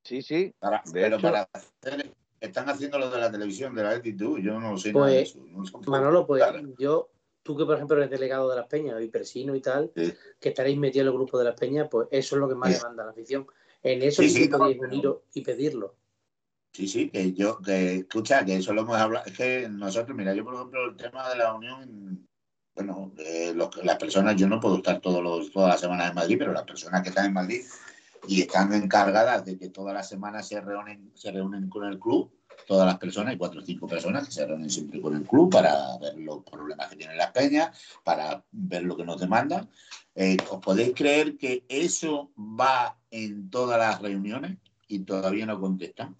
Sí, 0.03 0.21
sí. 0.21 0.53
para- 0.59 0.83
De 0.85 0.91
pero 1.01 1.15
hecho- 1.15 1.21
para 1.31 1.47
hacer, 1.53 2.13
están 2.41 2.69
haciendo 2.69 2.99
lo 2.99 3.09
de 3.09 3.17
la 3.19 3.31
televisión 3.31 3.73
de 3.73 3.83
la 3.83 3.91
actitud, 3.91 4.37
yo 4.39 4.59
no 4.59 4.77
sé 4.77 4.91
Pues, 4.91 5.01
nada 5.05 5.07
de 5.15 5.21
eso. 5.21 5.39
No 5.47 5.65
sé- 5.65 5.77
Manolo, 5.87 6.27
pues 6.27 6.43
Claro. 6.43 6.59
yo, 6.77 7.09
tú 7.41 7.55
que 7.57 7.63
por 7.65 7.75
ejemplo 7.75 7.95
eres 7.97 8.09
delegado 8.09 8.49
de 8.49 8.57
las 8.57 8.67
peñas 8.67 9.01
y 9.01 9.07
presino 9.07 9.55
y 9.55 9.61
tal, 9.61 9.91
Sí. 9.95 10.13
que 10.39 10.49
estaréis 10.49 10.77
metidos 10.77 11.03
en 11.03 11.07
el 11.07 11.13
grupo 11.13 11.37
de 11.39 11.45
las 11.45 11.57
peñas, 11.57 11.87
pues 11.89 12.09
eso 12.11 12.35
es 12.35 12.39
lo 12.41 12.49
que 12.49 12.55
más 12.55 12.73
Sí. 12.73 12.79
demanda 12.79 13.05
la 13.05 13.11
afición. 13.11 13.47
En 13.81 14.01
eso 14.03 14.21
Sí, 14.21 14.29
sí, 14.29 14.43
sí, 14.43 14.49
que 14.49 14.57
podéis 14.57 14.81
no, 14.81 14.87
uniros 14.89 15.17
y 15.33 15.41
pedirlo. 15.41 15.95
Sí, 16.73 16.87
sí, 16.87 17.09
que 17.09 17.33
yo, 17.33 17.59
que 17.59 17.97
escucha, 17.97 18.43
que 18.43 18.55
eso 18.55 18.73
lo 18.73 18.81
hemos 18.81 18.97
hablado. 18.97 19.25
Es 19.27 19.37
que 19.37 19.69
nosotros, 19.69 20.17
mira, 20.17 20.33
yo 20.33 20.43
por 20.43 20.55
ejemplo, 20.55 20.85
el 20.89 20.97
tema 20.97 21.29
de 21.29 21.35
la 21.35 21.53
unión, 21.53 22.27
bueno, 22.75 23.13
eh, 23.19 23.53
las 23.83 23.97
personas, 23.97 24.35
yo 24.35 24.47
no 24.47 24.59
puedo 24.59 24.77
estar 24.77 24.99
todos 24.99 25.21
los, 25.21 25.51
todas 25.51 25.69
las 25.69 25.79
semanas 25.79 26.09
en 26.09 26.15
Madrid, 26.15 26.35
pero 26.39 26.51
las 26.51 26.63
personas 26.63 27.03
que 27.03 27.09
están 27.09 27.27
en 27.27 27.33
Madrid 27.33 27.61
y 28.27 28.41
están 28.41 28.73
encargadas 28.73 29.45
de 29.45 29.59
que 29.59 29.69
todas 29.69 29.93
las 29.93 30.09
semanas 30.09 30.47
se 30.47 30.59
reúnen, 30.61 31.11
se 31.13 31.31
reúnen 31.31 31.69
con 31.69 31.85
el 31.85 31.99
club, 31.99 32.31
todas 32.65 32.87
las 32.87 32.97
personas, 32.97 33.31
hay 33.31 33.37
cuatro 33.37 33.61
o 33.61 33.63
cinco 33.63 33.87
personas 33.87 34.25
que 34.25 34.31
se 34.31 34.45
reúnen 34.47 34.71
siempre 34.71 34.99
con 34.99 35.15
el 35.15 35.27
club 35.27 35.51
para 35.51 35.95
ver 35.99 36.17
los 36.17 36.43
problemas 36.43 36.87
que 36.87 36.95
tienen 36.95 37.17
las 37.17 37.29
peñas, 37.29 37.77
para 38.03 38.43
ver 38.51 38.81
lo 38.83 38.97
que 38.97 39.05
nos 39.05 39.21
demandan. 39.21 39.69
Eh, 40.15 40.37
¿Os 40.49 40.59
podéis 40.59 40.93
creer 40.95 41.37
que 41.37 41.65
eso 41.69 42.31
va 42.35 42.97
en 43.11 43.51
todas 43.51 43.77
las 43.77 44.01
reuniones 44.01 44.57
y 44.87 44.99
todavía 44.99 45.45
no 45.45 45.59
contestan? 45.59 46.15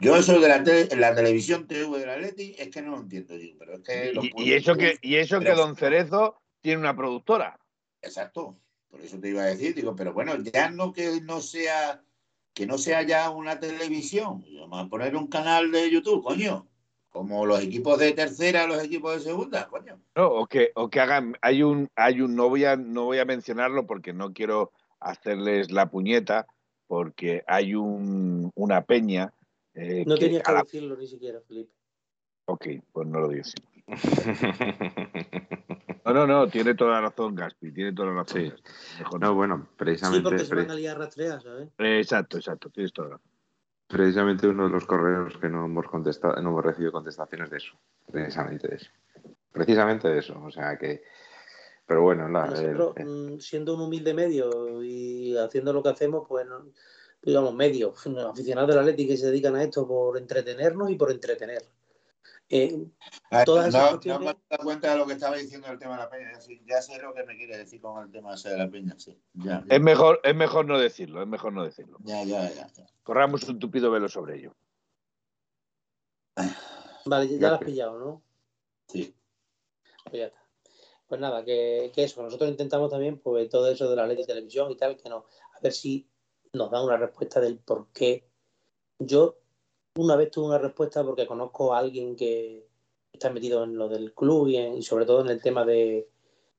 Yo 0.00 0.16
eso 0.16 0.38
de 0.40 0.48
la, 0.48 0.62
tele- 0.62 0.94
la 0.96 1.14
televisión 1.14 1.66
TV 1.66 1.98
de 1.98 2.06
la 2.06 2.16
Leti 2.18 2.54
es 2.58 2.68
que 2.70 2.82
no 2.82 2.92
lo 2.92 3.00
entiendo, 3.00 3.34
digo, 3.36 3.56
pero 3.58 3.74
es 3.74 3.80
que... 3.82 4.12
Y, 4.20 4.50
y 4.50 4.52
eso 4.52 4.76
que, 4.76 4.98
y 5.00 5.16
eso 5.16 5.40
que 5.40 5.52
Don 5.52 5.76
Cerezo 5.76 6.36
tiene 6.60 6.80
una 6.80 6.94
productora. 6.96 7.58
Exacto, 8.02 8.58
por 8.90 9.00
eso 9.00 9.18
te 9.18 9.30
iba 9.30 9.42
a 9.42 9.46
decir, 9.46 9.74
digo, 9.74 9.96
pero 9.96 10.12
bueno, 10.12 10.36
ya 10.42 10.70
no 10.70 10.92
que 10.92 11.20
no 11.22 11.40
sea 11.40 12.02
que 12.52 12.66
no 12.66 12.78
sea 12.78 13.02
ya 13.02 13.30
una 13.30 13.58
televisión, 13.58 14.44
vamos 14.60 14.86
a 14.86 14.88
poner 14.88 15.16
un 15.16 15.26
canal 15.26 15.72
de 15.72 15.90
YouTube, 15.90 16.22
coño, 16.22 16.68
como 17.10 17.44
los 17.46 17.60
equipos 17.60 17.98
de 17.98 18.12
tercera, 18.12 18.68
los 18.68 18.80
equipos 18.80 19.14
de 19.16 19.20
segunda, 19.30 19.66
coño. 19.66 20.00
¿no? 20.14 20.28
O 20.28 20.46
que, 20.46 20.70
o 20.76 20.88
que 20.88 21.00
hagan, 21.00 21.36
hay 21.42 21.64
un, 21.64 21.88
hay 21.96 22.20
un, 22.20 22.36
no 22.36 22.48
voy 22.48 22.64
a, 22.64 22.76
no 22.76 23.06
voy 23.06 23.18
a 23.18 23.24
mencionarlo 23.24 23.88
porque 23.88 24.12
no 24.12 24.32
quiero 24.32 24.70
hacerles 25.00 25.72
la 25.72 25.90
puñeta, 25.90 26.46
porque 26.86 27.42
hay 27.46 27.74
un, 27.74 28.50
una 28.54 28.82
peña. 28.82 29.32
eh, 29.74 30.04
No 30.06 30.14
que 30.14 30.20
tenías 30.26 30.42
a 30.42 30.44
que 30.44 30.52
la- 30.52 30.62
decirlo 30.62 30.96
ni 30.96 31.06
siquiera, 31.06 31.40
Felipe. 31.46 31.72
Ok, 32.46 32.66
pues 32.92 33.08
no 33.08 33.20
lo 33.20 33.28
digo. 33.28 33.44
sí. 33.44 33.54
No, 36.04 36.12
no, 36.12 36.26
no, 36.26 36.48
tiene 36.48 36.74
toda 36.74 36.92
la 36.92 37.00
razón, 37.08 37.34
Gaspi, 37.34 37.72
tiene 37.72 37.94
toda 37.94 38.08
la 38.10 38.14
razón. 38.22 38.42
Sí. 38.42 38.52
Mejor 38.98 39.20
No, 39.20 39.28
no. 39.28 39.34
bueno, 39.34 39.56
Sí, 39.62 39.74
precisamente, 39.78 40.22
porque 40.28 40.44
se 40.44 40.54
van 40.54 40.70
a 40.70 40.74
liar 40.74 40.98
rastreas, 40.98 41.42
¿sabes? 41.42 41.68
Exacto, 41.78 42.36
exacto, 42.36 42.68
tienes 42.68 42.92
toda 42.92 43.08
la 43.08 43.14
razón. 43.16 43.30
precisamente 43.86 44.46
uno 44.46 44.64
de 44.64 44.70
los 44.70 44.84
correos 44.84 45.38
que 45.38 45.48
no 45.48 45.64
hemos 45.64 45.86
contestado, 45.86 46.34
no 46.42 46.50
hemos 46.50 46.62
recibido 46.64 46.92
contestaciones 46.92 47.48
de 47.48 47.56
eso. 47.56 47.72
Precisamente 48.12 48.68
de 48.68 48.76
eso. 48.76 48.90
Precisamente 49.50 50.08
de 50.08 50.18
eso. 50.18 50.38
O 50.44 50.50
sea 50.50 50.76
que. 50.76 51.02
Pero 51.86 52.02
bueno, 52.02 52.28
la, 52.28 52.46
Nosotros, 52.46 52.94
eh, 52.96 53.04
mm, 53.04 53.40
siendo 53.40 53.74
un 53.74 53.82
humilde 53.82 54.14
medio 54.14 54.82
y 54.82 55.36
haciendo 55.36 55.72
lo 55.72 55.82
que 55.82 55.90
hacemos, 55.90 56.26
pues, 56.26 56.46
digamos, 57.22 57.54
medio, 57.54 57.92
aficionados 58.30 58.70
del 58.70 58.78
Atleti 58.78 59.06
que 59.06 59.16
se 59.16 59.26
dedican 59.26 59.54
a 59.56 59.62
esto 59.62 59.86
por 59.86 60.16
entretenernos 60.18 60.90
y 60.90 60.96
por 60.96 61.10
entretener. 61.10 61.62
Eh, 62.48 62.86
Todas 63.46 63.68
esas 63.68 63.82
no, 63.82 63.98
cuestiones- 63.98 64.18
no 64.20 64.24
me 64.26 64.30
he 64.30 64.36
dado 64.50 64.64
cuenta 64.64 64.92
de 64.92 64.98
lo 64.98 65.06
que 65.06 65.14
estaba 65.14 65.36
diciendo 65.36 65.66
del 65.68 65.78
tema 65.78 65.92
de 65.94 65.98
la 65.98 66.10
peña, 66.10 66.32
ya, 66.32 66.40
sí, 66.40 66.62
ya 66.66 66.80
sé 66.82 66.98
lo 67.00 67.12
que 67.14 67.24
me 67.24 67.36
quiere 67.36 67.56
decir 67.58 67.80
con 67.80 68.02
el 68.04 68.10
tema 68.10 68.34
ese 68.34 68.50
de 68.50 68.58
la 68.58 68.68
peña, 68.70 68.94
sí. 68.98 69.18
Ya, 69.34 69.64
ya, 69.66 69.74
Es 69.74 69.80
mejor, 69.80 70.20
es 70.22 70.34
mejor 70.36 70.66
no 70.66 70.78
decirlo, 70.78 71.20
es 71.22 71.26
mejor 71.28 71.52
no 71.52 71.64
decirlo. 71.64 71.98
ya, 72.04 72.22
ya, 72.24 72.48
ya, 72.50 72.66
ya. 72.68 72.86
Corramos 73.02 73.42
un 73.48 73.58
tupido 73.58 73.90
velo 73.90 74.08
sobre 74.08 74.36
ello. 74.38 74.54
vale, 77.06 77.28
ya, 77.28 77.38
ya 77.38 77.48
lo 77.48 77.54
has 77.56 77.64
pillado, 77.64 77.98
¿no? 77.98 78.22
Sí. 78.88 79.14
Pues 80.04 80.16
ya 80.16 80.26
está. 80.26 80.43
Pues 81.14 81.20
nada, 81.20 81.44
que, 81.44 81.92
que 81.94 82.02
eso, 82.02 82.24
nosotros 82.24 82.50
intentamos 82.50 82.90
también, 82.90 83.18
pues 83.20 83.48
todo 83.48 83.68
eso 83.70 83.88
de 83.88 83.94
la 83.94 84.04
ley 84.04 84.16
de 84.16 84.24
televisión 84.24 84.68
y 84.72 84.76
tal, 84.76 84.96
que 84.96 85.08
no, 85.08 85.26
a 85.56 85.60
ver 85.62 85.72
si 85.72 86.08
nos 86.52 86.72
da 86.72 86.82
una 86.82 86.96
respuesta 86.96 87.38
del 87.40 87.56
por 87.60 87.86
qué. 87.92 88.28
Yo 88.98 89.38
una 89.94 90.16
vez 90.16 90.32
tuve 90.32 90.46
una 90.46 90.58
respuesta 90.58 91.04
porque 91.04 91.24
conozco 91.24 91.72
a 91.72 91.78
alguien 91.78 92.16
que 92.16 92.66
está 93.12 93.30
metido 93.30 93.62
en 93.62 93.76
lo 93.78 93.88
del 93.88 94.12
club 94.12 94.48
y, 94.48 94.56
en- 94.56 94.78
y 94.78 94.82
sobre 94.82 95.06
todo 95.06 95.20
en 95.20 95.28
el 95.28 95.40
tema 95.40 95.64
de, 95.64 96.08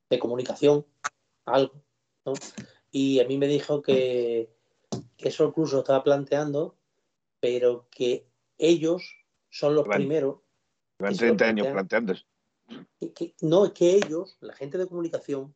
de 0.09 0.19
comunicación, 0.19 0.85
algo, 1.43 1.73
¿no? 2.23 2.31
Y 2.91 3.19
a 3.19 3.27
mí 3.27 3.37
me 3.37 3.47
dijo 3.47 3.81
que, 3.81 4.55
que 5.17 5.27
eso 5.27 5.53
lo 5.53 5.79
estaba 5.79 6.01
planteando, 6.01 6.77
pero 7.41 7.89
que 7.91 8.25
ellos 8.57 9.03
son 9.49 9.75
los 9.75 9.85
primeros 9.89 10.37
Llevan 10.97 11.13
Y 11.13 11.17
se 11.17 11.27
lo 11.27 11.35
30 11.35 11.45
años 11.45 11.67
plantean. 11.67 11.73
planteándose. 11.73 12.34
Que- 13.13 13.35
no, 13.41 13.65
es 13.65 13.71
que 13.73 13.95
ellos, 13.95 14.37
la 14.41 14.53
gente 14.53 14.77
de 14.77 14.87
comunicación, 14.87 15.55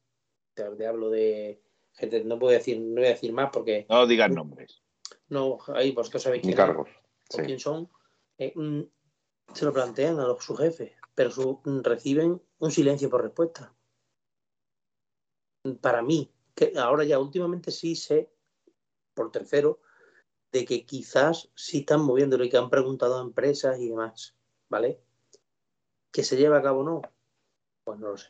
te, 0.53 0.63
te 0.75 0.87
hablo 0.87 1.09
de 1.09 1.61
gente, 1.93 2.23
no 2.23 2.37
puedo 2.39 2.53
decir, 2.53 2.79
no 2.79 2.95
voy 2.95 3.05
a 3.05 3.09
decir 3.09 3.33
más 3.33 3.49
porque 3.51 3.85
No 3.89 4.05
digan 4.07 4.33
nombres. 4.35 4.81
no, 5.29 5.57
ahí 5.73 5.91
vosotros 5.91 6.23
sabéis 6.23 6.43
quién 6.43 6.55
cargos. 6.55 6.89
o 7.33 7.37
quién 7.43 7.59
son, 7.59 7.89
eh, 8.37 8.53
mm, 8.55 8.81
se 9.53 9.65
lo 9.65 9.73
plantean 9.73 10.19
a 10.19 10.27
los, 10.27 10.43
sus 10.43 10.57
jefes, 10.59 10.91
pero 11.15 11.31
su- 11.31 11.61
mm, 11.63 11.81
reciben 11.81 12.41
un 12.59 12.71
silencio 12.71 13.09
por 13.09 13.23
respuesta. 13.23 13.75
Para 15.81 16.01
mí, 16.01 16.31
que 16.55 16.73
ahora 16.77 17.03
ya 17.03 17.19
últimamente 17.19 17.71
sí 17.71 17.95
sé, 17.95 18.31
por 19.13 19.31
tercero, 19.31 19.81
de 20.51 20.65
que 20.65 20.85
quizás 20.85 21.49
sí 21.55 21.79
están 21.79 22.01
moviéndolo 22.01 22.43
y 22.43 22.49
que 22.49 22.57
han 22.57 22.69
preguntado 22.69 23.19
a 23.19 23.21
empresas 23.21 23.79
y 23.79 23.89
demás, 23.89 24.35
¿vale? 24.69 25.01
¿Que 26.11 26.23
se 26.23 26.37
lleva 26.37 26.57
a 26.57 26.61
cabo 26.61 26.81
o 26.81 26.83
no? 26.83 27.01
Pues 27.83 27.99
no 27.99 28.09
lo 28.09 28.17
sé. 28.17 28.29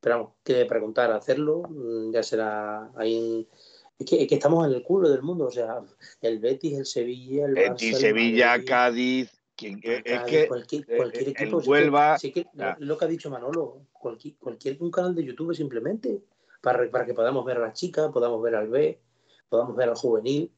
Pero 0.00 0.16
vamos, 0.18 0.32
que 0.42 0.64
preguntar, 0.66 1.10
hacerlo, 1.12 1.62
mm, 1.68 2.12
ya 2.12 2.22
será 2.22 2.90
ahí. 2.96 3.16
en- 3.16 3.48
Es 3.96 4.06
que, 4.10 4.22
es 4.22 4.28
que 4.28 4.34
estamos 4.34 4.66
en 4.66 4.72
el 4.74 4.82
culo 4.82 5.08
del 5.08 5.22
mundo, 5.22 5.46
o 5.46 5.50
sea, 5.52 5.80
el 6.20 6.40
Betis, 6.40 6.76
el 6.78 6.84
Sevilla, 6.84 7.46
el 7.46 7.54
Betis, 7.54 7.94
el 7.94 8.00
Sevilla, 8.00 8.64
Cádiz. 8.64 9.30
quien- 9.54 9.80
el 9.84 10.02
es 10.04 10.18
Cádiz, 10.18 10.30
que 10.40 10.48
cualquier, 10.48 10.82
eh, 10.88 10.96
cualquier 10.96 11.22
el 11.22 11.28
equipo. 11.30 11.60
que- 11.60 11.68
Huelva, 11.70 12.18
que 12.20 12.46
ya. 12.54 12.76
lo 12.80 12.98
que 12.98 13.04
ha 13.04 13.08
dicho 13.08 13.30
Manolo, 13.30 13.86
cualquier, 13.92 14.34
cualquier 14.36 14.76
un 14.82 14.90
canal 14.90 15.14
de 15.14 15.24
YouTube 15.24 15.54
simplemente, 15.54 16.24
para, 16.60 16.90
para 16.90 17.06
que 17.06 17.14
podamos 17.14 17.44
ver 17.44 17.58
a 17.58 17.60
las 17.60 17.78
chicas, 17.78 18.10
podamos 18.12 18.42
ver 18.42 18.56
al 18.56 18.68
B, 18.68 19.00
podamos 19.48 19.76
ver 19.76 19.90
al 19.90 19.94
juvenil, 19.94 20.50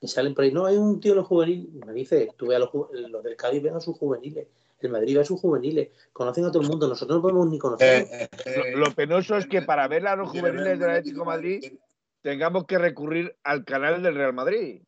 que 0.00 0.08
salen 0.08 0.34
por 0.34 0.44
ahí. 0.44 0.52
No, 0.52 0.66
hay 0.66 0.76
un 0.76 0.98
tío 1.00 1.12
en 1.12 1.18
los 1.18 1.26
juvenil, 1.26 1.70
me 1.86 1.92
dice, 1.92 2.30
tú 2.36 2.46
ve 2.48 2.56
a 2.56 2.58
los, 2.58 2.70
los 2.92 3.22
del 3.22 3.36
Cádiz, 3.36 3.62
ven 3.62 3.74
a 3.76 3.80
sus 3.80 3.96
juveniles, 3.98 4.46
el 4.80 4.90
Madrid 4.90 5.16
ve 5.16 5.20
a 5.20 5.24
sus 5.24 5.38
juveniles, 5.40 5.90
conocen 6.12 6.44
a 6.46 6.50
todo 6.50 6.62
el 6.62 6.68
mundo, 6.68 6.88
nosotros 6.88 7.18
no 7.18 7.22
podemos 7.22 7.48
ni 7.48 7.58
conocer. 7.58 8.06
Eh, 8.10 8.72
lo, 8.74 8.86
lo 8.86 8.94
penoso 8.94 9.36
es 9.36 9.46
que 9.46 9.62
para 9.62 9.86
ver 9.88 10.06
a 10.06 10.16
los 10.16 10.30
juveniles 10.30 10.78
del 10.78 10.88
Atlético 10.90 11.20
de 11.20 11.26
Madrid 11.26 11.72
tengamos 12.22 12.64
que 12.64 12.78
recurrir 12.78 13.36
al 13.44 13.64
canal 13.64 14.02
del 14.02 14.14
Real 14.14 14.32
Madrid. 14.32 14.82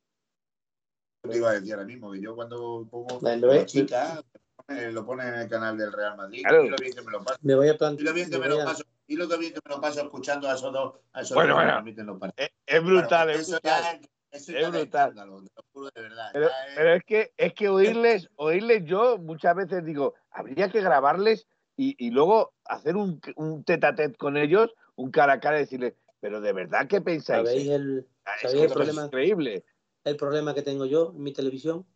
Te 1.29 1.37
iba 1.37 1.51
a 1.51 1.53
decir 1.55 1.75
ahora 1.75 1.87
mismo 1.87 2.11
que 2.11 2.21
yo 2.21 2.35
cuando 2.35 2.87
pongo 2.91 3.21
chica 3.67 4.23
eh, 4.69 4.91
lo 4.91 5.05
pone 5.07 5.29
en 5.29 5.35
el 5.35 5.49
canal 5.49 5.77
del 5.77 5.93
Real 5.93 6.17
Madrid 6.17 6.43
Claro. 6.43 6.65
y 6.65 6.69
lo 6.71 6.77
bien 6.77 6.93
que 6.95 7.03
me 7.03 7.11
lo 7.13 7.23
paso 7.23 7.39
Me 7.43 7.55
voy 7.55 7.69
a 7.69 7.75
y 7.75 7.77
plantear. 7.79 8.09
lo 8.09 8.15
bien 8.15 8.31
que 8.31 8.39
me 8.39 8.49
lo 8.49 8.65
paso 8.65 8.85
y 9.07 9.17
lo 9.17 9.29
que 9.29 9.37
bien 9.37 9.53
que 9.53 9.61
me 9.65 9.75
lo 9.75 9.81
paso 9.81 10.01
escuchando 10.01 10.49
a 10.49 10.55
esos 10.55 10.73
dos 10.73 10.95
a 11.13 11.21
esos 11.21 11.35
Bueno, 11.35 11.55
dos 11.55 11.85
que 11.85 12.03
bueno. 12.03 12.33
Es, 12.37 12.51
es 12.67 12.83
brutal, 12.85 13.27
Bueno, 13.27 13.41
es 13.41 13.41
eso 13.49 13.53
brutal. 13.53 14.01
ya 14.01 14.09
eso 14.33 14.53
Es 14.53 14.71
brutal. 14.71 15.11
escándalo, 15.11 15.43
juro 15.73 15.91
de 15.95 16.03
verdad 16.03 16.31
Pero, 16.33 16.49
ya 16.49 16.67
es- 16.67 16.75
pero 16.77 16.95
es 16.95 17.05
que 17.05 17.33
es 17.37 17.53
que 17.55 17.69
oírles, 17.69 18.29
oírles 18.37 18.85
yo 18.85 19.19
muchas 19.19 19.55
veces 19.55 19.85
digo, 19.85 20.15
habría 20.31 20.71
que 20.71 20.81
grabarles 20.81 21.47
y, 21.77 21.95
y 22.05 22.11
luego 22.11 22.53
hacer 22.65 22.97
un, 22.97 23.21
un 23.37 23.65
tete 23.65 23.87
a 23.87 23.95
tete 23.95 24.17
con 24.17 24.37
ellos, 24.37 24.73
un 24.97 25.11
cara 25.11 25.35
a 25.35 25.41
cara 25.41 25.57
y 25.59 25.61
decirles, 25.61 25.95
pero 26.21 26.41
de 26.41 26.53
verdad 26.53 26.87
qué 26.89 27.01
pensáis. 27.01 27.49
¿Sabéis 27.49 27.69
el, 27.71 28.07
Ah, 28.25 28.35
es 28.37 28.41
sabéis 28.43 28.61
que 28.61 28.67
el 28.67 28.73
problema? 28.73 29.01
es 29.03 29.07
increíble. 29.07 29.65
el 30.05 30.17
problema 30.17 30.55
que 30.55 30.63
tengo 30.63 30.87
yo 30.87 31.13
en 31.15 31.23
mi 31.23 31.33
televisión? 31.33 31.87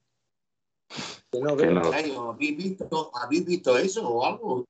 Que 1.30 1.40
no 1.40 1.56
Que 1.56 1.66
veo. 1.66 1.74
no. 1.74 1.92
¿habéis, 1.92 2.56
visto, 2.56 3.10
¿Habéis 3.14 3.44
visto 3.44 3.76
eso 3.78 4.08
o 4.08 4.24
algo? 4.24 4.64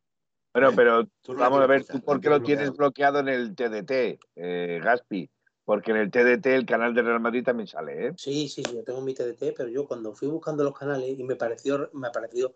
Bueno, 0.54 0.72
pero 0.74 1.06
vamos 1.28 1.60
a 1.60 1.66
ver, 1.66 1.84
tienes 1.84 1.86
¿tú 1.88 1.92
bloqueado, 1.98 2.04
por 2.06 2.20
qué 2.20 2.28
lo 2.30 2.42
tienes 2.42 2.62
tienes 2.64 2.76
bloqueado 2.78 3.18
en 3.20 3.28
el 3.28 3.54
TDT, 3.54 4.18
eh, 4.36 4.80
Gaspi? 4.82 5.30
Porque 5.66 5.90
en 5.90 5.96
el 5.96 6.12
TDT 6.12 6.46
el 6.46 6.64
canal 6.64 6.94
de 6.94 7.02
Real 7.02 7.18
Madrid 7.18 7.42
también 7.44 7.66
sale, 7.66 8.06
¿eh? 8.06 8.12
Sí, 8.16 8.48
sí, 8.48 8.62
sí, 8.62 8.72
yo 8.76 8.84
tengo 8.84 9.00
mi 9.00 9.14
TDT, 9.14 9.52
pero 9.56 9.68
yo 9.68 9.84
cuando 9.84 10.14
fui 10.14 10.28
buscando 10.28 10.62
los 10.62 10.78
canales 10.78 11.18
y 11.18 11.24
me 11.24 11.34
pareció, 11.34 11.90
me 11.92 12.06
apareció 12.06 12.54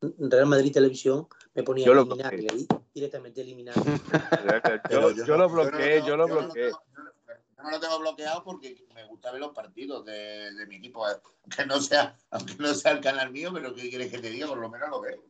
Real 0.00 0.46
Madrid 0.46 0.72
Televisión, 0.72 1.26
me 1.54 1.64
ponía 1.64 1.86
Yo 1.86 1.92
eliminar, 1.92 2.32
le 2.32 2.46
di 2.54 2.66
directamente 2.94 3.40
eliminar. 3.40 3.74
Yo, 4.90 5.10
yo 5.10 5.36
lo 5.36 5.48
bloqueé, 5.48 6.00
no 6.00 6.06
yo 6.06 6.16
lo 6.16 6.26
bloqueé. 6.28 6.70
Yo 6.70 7.02
no, 7.02 7.12
yo 7.56 7.62
no 7.64 7.70
lo 7.70 7.80
tengo 7.80 7.98
bloqueado 7.98 8.44
porque 8.44 8.84
me 8.94 9.06
gusta 9.06 9.32
ver 9.32 9.40
los 9.40 9.52
partidos 9.52 10.04
de, 10.04 10.52
de 10.52 10.66
mi 10.66 10.76
equipo. 10.76 11.08
eh. 11.08 11.14
Que 11.56 11.66
no 11.66 11.80
sea, 11.80 12.16
aunque 12.30 12.54
no 12.60 12.72
sea 12.74 12.92
el 12.92 13.00
canal 13.00 13.32
mío, 13.32 13.50
pero 13.52 13.74
¿qué 13.74 13.88
quieres 13.90 14.10
que 14.10 14.18
te 14.18 14.30
diga? 14.30 14.46
Por 14.46 14.58
lo 14.58 14.68
menos 14.70 14.88
lo 14.88 15.00
veo. 15.00 15.24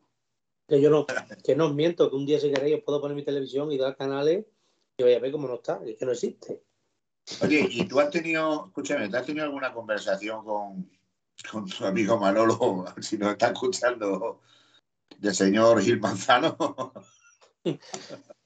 Que 0.68 0.80
yo 0.80 0.90
no, 0.90 1.06
que 1.42 1.56
no 1.56 1.66
os 1.66 1.74
miento, 1.74 2.10
que 2.10 2.16
un 2.16 2.26
día 2.26 2.38
si 2.38 2.52
queréis 2.52 2.76
os 2.76 2.82
puedo 2.82 3.00
poner 3.00 3.16
mi 3.16 3.24
televisión 3.24 3.72
y 3.72 3.78
dar 3.78 3.96
canales 3.96 4.44
y 4.98 5.02
vais 5.02 5.16
a 5.16 5.20
ver 5.20 5.32
cómo 5.32 5.48
no 5.48 5.54
está, 5.54 5.80
es 5.86 5.96
que 5.96 6.04
no 6.04 6.12
existe. 6.12 6.62
Oye, 7.40 7.66
¿y 7.70 7.86
tú 7.86 8.00
has 8.00 8.10
tenido, 8.10 8.66
escúchame, 8.66 9.08
¿tú 9.08 9.16
has 9.16 9.26
tenido 9.26 9.44
alguna 9.44 9.72
conversación 9.72 10.44
con, 10.44 10.90
con 11.50 11.66
tu 11.66 11.84
amigo 11.84 12.18
Manolo, 12.18 12.84
si 13.00 13.16
nos 13.18 13.32
está 13.32 13.48
escuchando, 13.48 14.40
del 15.18 15.34
señor 15.34 15.80
Gil 15.80 16.00
Manzano? 16.00 16.92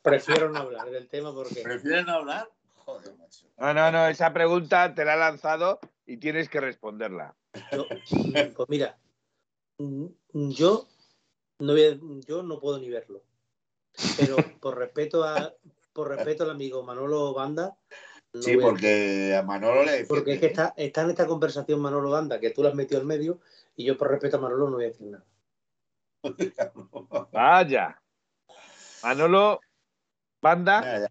Prefiero 0.03 0.51
no 0.51 0.61
hablar 0.61 0.91
del 0.91 1.09
tema 1.09 1.33
porque 1.35 1.63
¿Prefieren 1.63 2.07
no 2.07 2.13
hablar? 2.13 2.49
Joder, 2.85 3.17
macho. 3.17 3.47
No, 3.57 3.75
no, 3.75 3.91
no, 3.91 4.07
esa 4.07 4.33
pregunta 4.33 4.95
te 4.95 5.05
la 5.05 5.15
he 5.15 5.19
lanzado 5.19 5.81
y 6.07 6.19
tienes 6.19 6.49
que 6.49 6.61
responderla. 6.61 7.35
yo, 7.73 7.89
mm, 8.11 8.55
pues 8.55 8.69
mira, 8.69 8.99
mm, 9.79 10.07
yo 10.51 10.87
no 11.59 11.73
voy 11.73 11.85
a- 11.85 11.99
yo 12.27 12.43
no 12.43 12.61
puedo 12.61 12.79
ni 12.79 12.91
verlo. 12.91 13.23
Pero 14.17 14.37
por 14.61 14.79
respeto 14.79 15.25
a 15.25 15.55
por 15.93 16.09
respeto 16.09 16.45
al 16.45 16.51
amigo 16.51 16.83
Manolo 16.83 17.33
Banda, 17.33 17.75
no 18.33 18.43
Sí, 18.43 18.57
porque 18.57 19.35
a 19.35 19.43
Manolo 19.43 19.77
le 19.85 19.91
defiende. 19.93 20.09
Porque 20.09 20.33
es 20.35 20.41
que 20.41 20.47
está, 20.47 20.75
está 20.77 21.03
en 21.03 21.11
esta 21.11 21.27
conversación 21.27 21.81
Manolo 21.81 22.11
Banda, 22.11 22.39
que 22.41 22.51
tú 22.51 22.63
la 22.63 22.69
has 22.71 22.75
metido 22.75 23.01
al 23.01 23.07
medio, 23.07 23.41
y 23.77 23.85
yo 23.85 23.97
por 23.97 24.11
respeto 24.11 24.37
a 24.37 24.41
Manolo 24.41 24.67
no 24.69 24.77
voy 24.77 24.85
a 24.85 24.89
decir 24.89 25.07
nada. 25.09 25.25
Vaya. 27.33 28.01
Manolo, 29.03 29.61
banda, 30.43 31.09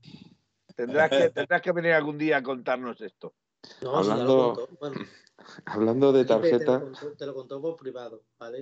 tendrás 0.75 1.09
que, 1.09 1.29
tendrás 1.33 1.61
que 1.61 1.71
venir 1.71 1.93
algún 1.93 2.17
día 2.17 2.37
a 2.37 2.43
contarnos 2.43 2.99
esto. 3.01 3.33
No, 3.81 4.03
si 4.03 4.11
Hablando- 4.11 4.53
contó. 4.55 4.77
Bueno, 4.79 4.95
Hablando 5.65 6.11
de 6.11 6.25
Felipe 6.25 6.59
te 6.59 6.65
lo, 6.65 6.65
tarjeta. 6.65 6.79
contó, 6.79 7.13
te 7.17 7.25
lo 7.25 7.33
contó 7.33 7.61
por 7.61 7.75
privado, 7.77 8.23
¿vale? 8.37 8.59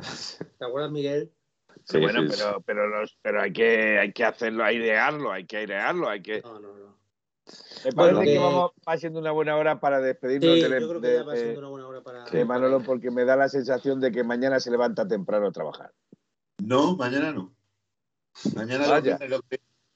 ¿Te 0.57 0.65
acuerdas, 0.65 0.91
Miguel? 0.91 1.31
Sí, 1.85 1.99
bueno, 1.99 2.21
sí, 2.21 2.29
sí. 2.29 2.35
pero, 2.37 2.61
pero, 2.61 2.87
los, 2.87 3.17
pero 3.21 3.41
hay 3.41 3.51
que 3.51 3.97
hay 3.99 4.13
que 4.13 4.23
hacerlo, 4.25 4.63
airearlo, 4.63 5.31
hay 5.31 5.45
que 5.45 5.57
airearlo, 5.57 6.07
hay 6.09 6.21
que. 6.21 6.41
No, 6.41 6.59
no, 6.59 6.73
no. 6.77 6.97
Me 7.83 7.91
Bueno, 7.91 8.17
parece 8.19 8.25
que 8.25 8.31
que- 8.37 8.39
vamos 8.39 8.71
va 8.87 8.97
siendo 8.97 9.19
una 9.19 9.31
buena 9.31 9.57
hora 9.57 9.79
para 9.79 9.99
despedirnos 9.99 10.55
Sí, 10.55 10.61
de, 10.63 10.79
yo 10.79 10.87
creo 10.89 11.01
que 11.01 11.07
de- 11.07 11.15
ya 11.17 11.23
va 11.23 11.33
de- 11.33 11.39
siendo 11.39 11.59
una 11.59 11.67
buena 11.69 11.87
hora 11.87 12.01
para. 12.01 12.23
de 12.25 12.45
Manolo 12.45 12.81
porque 12.81 13.11
me 13.11 13.25
da 13.25 13.35
la 13.35 13.49
sensación 13.49 13.99
de 13.99 14.11
que 14.11 14.23
mañana 14.23 14.59
se 14.59 14.71
levanta 14.71 15.05
temprano 15.07 15.47
a 15.47 15.51
trabajar. 15.51 15.91
No, 16.59 16.95
mañana 16.95 17.31
no. 17.33 17.53
Mañana 18.55 18.85
lo, 18.85 18.91
Vaya. 18.91 19.19
lo- 19.27 19.41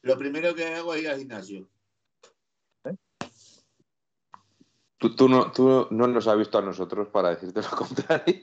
lo 0.02 0.18
primero 0.18 0.53
que 0.53 0.65
hago 0.76 0.94
es 0.94 1.02
ir 1.02 1.10
al 1.10 1.18
gimnasio. 1.19 1.69
Tú, 4.99 5.15
tú 5.15 5.30
no, 5.30 5.52
tú 5.52 5.88
no 5.91 6.07
nos 6.07 6.28
has 6.28 6.38
visto 6.38 6.57
a 6.57 6.61
nosotros 6.64 7.07
para 7.10 7.30
decirte 7.30 7.61
lo 7.61 7.69
contrario. 7.78 8.41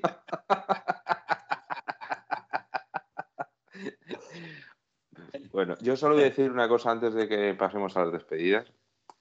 bueno, 5.52 5.74
yo 5.80 5.96
solo 5.96 6.14
voy 6.14 6.22
a 6.24 6.26
decir 6.28 6.50
una 6.50 6.68
cosa 6.68 6.90
antes 6.90 7.14
de 7.14 7.28
que 7.28 7.54
pasemos 7.54 7.96
a 7.96 8.04
las 8.04 8.12
despedidas. 8.12 8.66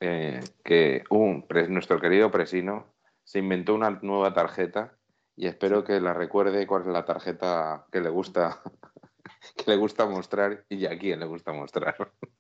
Eh, 0.06 0.42
que 0.66 1.06
un, 1.10 1.48
pre- 1.48 1.70
nuestro 1.70 1.98
querido 1.98 2.30
Presino 2.30 2.94
se 3.24 3.40
inventó 3.40 3.74
una 3.74 3.90
nueva 4.02 4.34
tarjeta 4.34 4.98
y 5.38 5.48
espero 5.48 5.86
que 5.86 6.02
la 6.02 6.14
recuerde 6.14 6.68
cuál 6.68 6.82
es 6.82 6.90
la 6.90 7.06
tarjeta 7.06 7.88
que 7.90 8.02
le 8.02 8.10
gusta 8.10 8.62
que 9.56 9.64
le 9.72 9.78
gusta 9.78 10.06
mostrar 10.06 10.66
y 10.68 10.86
a 10.88 11.00
quién 11.00 11.22
le 11.22 11.26
gusta 11.26 11.54
mostrar. 11.54 11.96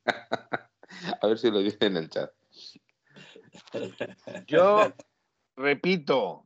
a 1.21 1.27
ver 1.27 1.37
si 1.37 1.51
lo 1.51 1.59
dice 1.59 1.77
en 1.85 1.95
el 1.95 2.09
chat. 2.09 2.33
Yo 4.45 4.91
repito, 5.55 6.45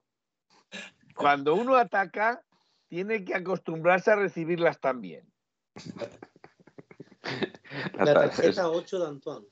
cuando 1.15 1.55
uno 1.55 1.77
ataca, 1.77 2.43
tiene 2.89 3.25
que 3.25 3.33
acostumbrarse 3.33 4.11
a 4.11 4.17
recibirlas 4.17 4.79
también. 4.79 5.27
La, 7.95 8.05
La 8.05 8.13
tar- 8.13 8.29
tarjeta 8.29 8.69
8 8.69 8.99
de 8.99 9.07
Antoine. 9.07 9.47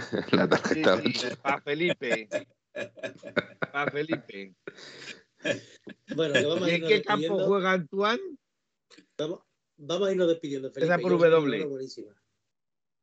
la 0.32 0.48
tarjeta 0.48 1.00
Sí, 1.02 1.12
sí, 1.12 1.26
para 1.42 1.60
Felipe. 1.60 2.28
Para 3.72 3.90
Felipe. 3.90 4.54
Bueno, 6.14 6.34
que 6.34 6.46
vamos 6.46 6.62
a 6.64 6.68
¿Y 6.68 6.70
en 6.70 6.76
irnos 6.76 6.88
qué 6.90 7.02
campo 7.02 7.20
despidiendo. 7.22 7.46
juega 7.46 7.72
Antoine? 7.72 8.22
Vamos, 9.18 9.40
vamos 9.76 10.08
a 10.08 10.12
irnos 10.12 10.28
despidiendo. 10.28 10.70
Felipe. 10.72 10.92
Esa 10.92 10.98
por 11.00 11.18
W. 11.18 11.68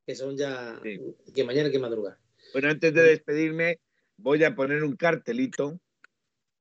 Que 0.05 0.15
son 0.15 0.37
ya. 0.37 0.79
Sí. 0.83 0.99
Que 1.33 1.43
mañana 1.43 1.65
hay 1.67 1.71
que 1.71 1.79
madrugar. 1.79 2.17
Bueno, 2.53 2.69
antes 2.69 2.93
de 2.93 3.01
despedirme, 3.01 3.79
voy 4.17 4.43
a 4.43 4.55
poner 4.55 4.83
un 4.83 4.95
cartelito 4.95 5.79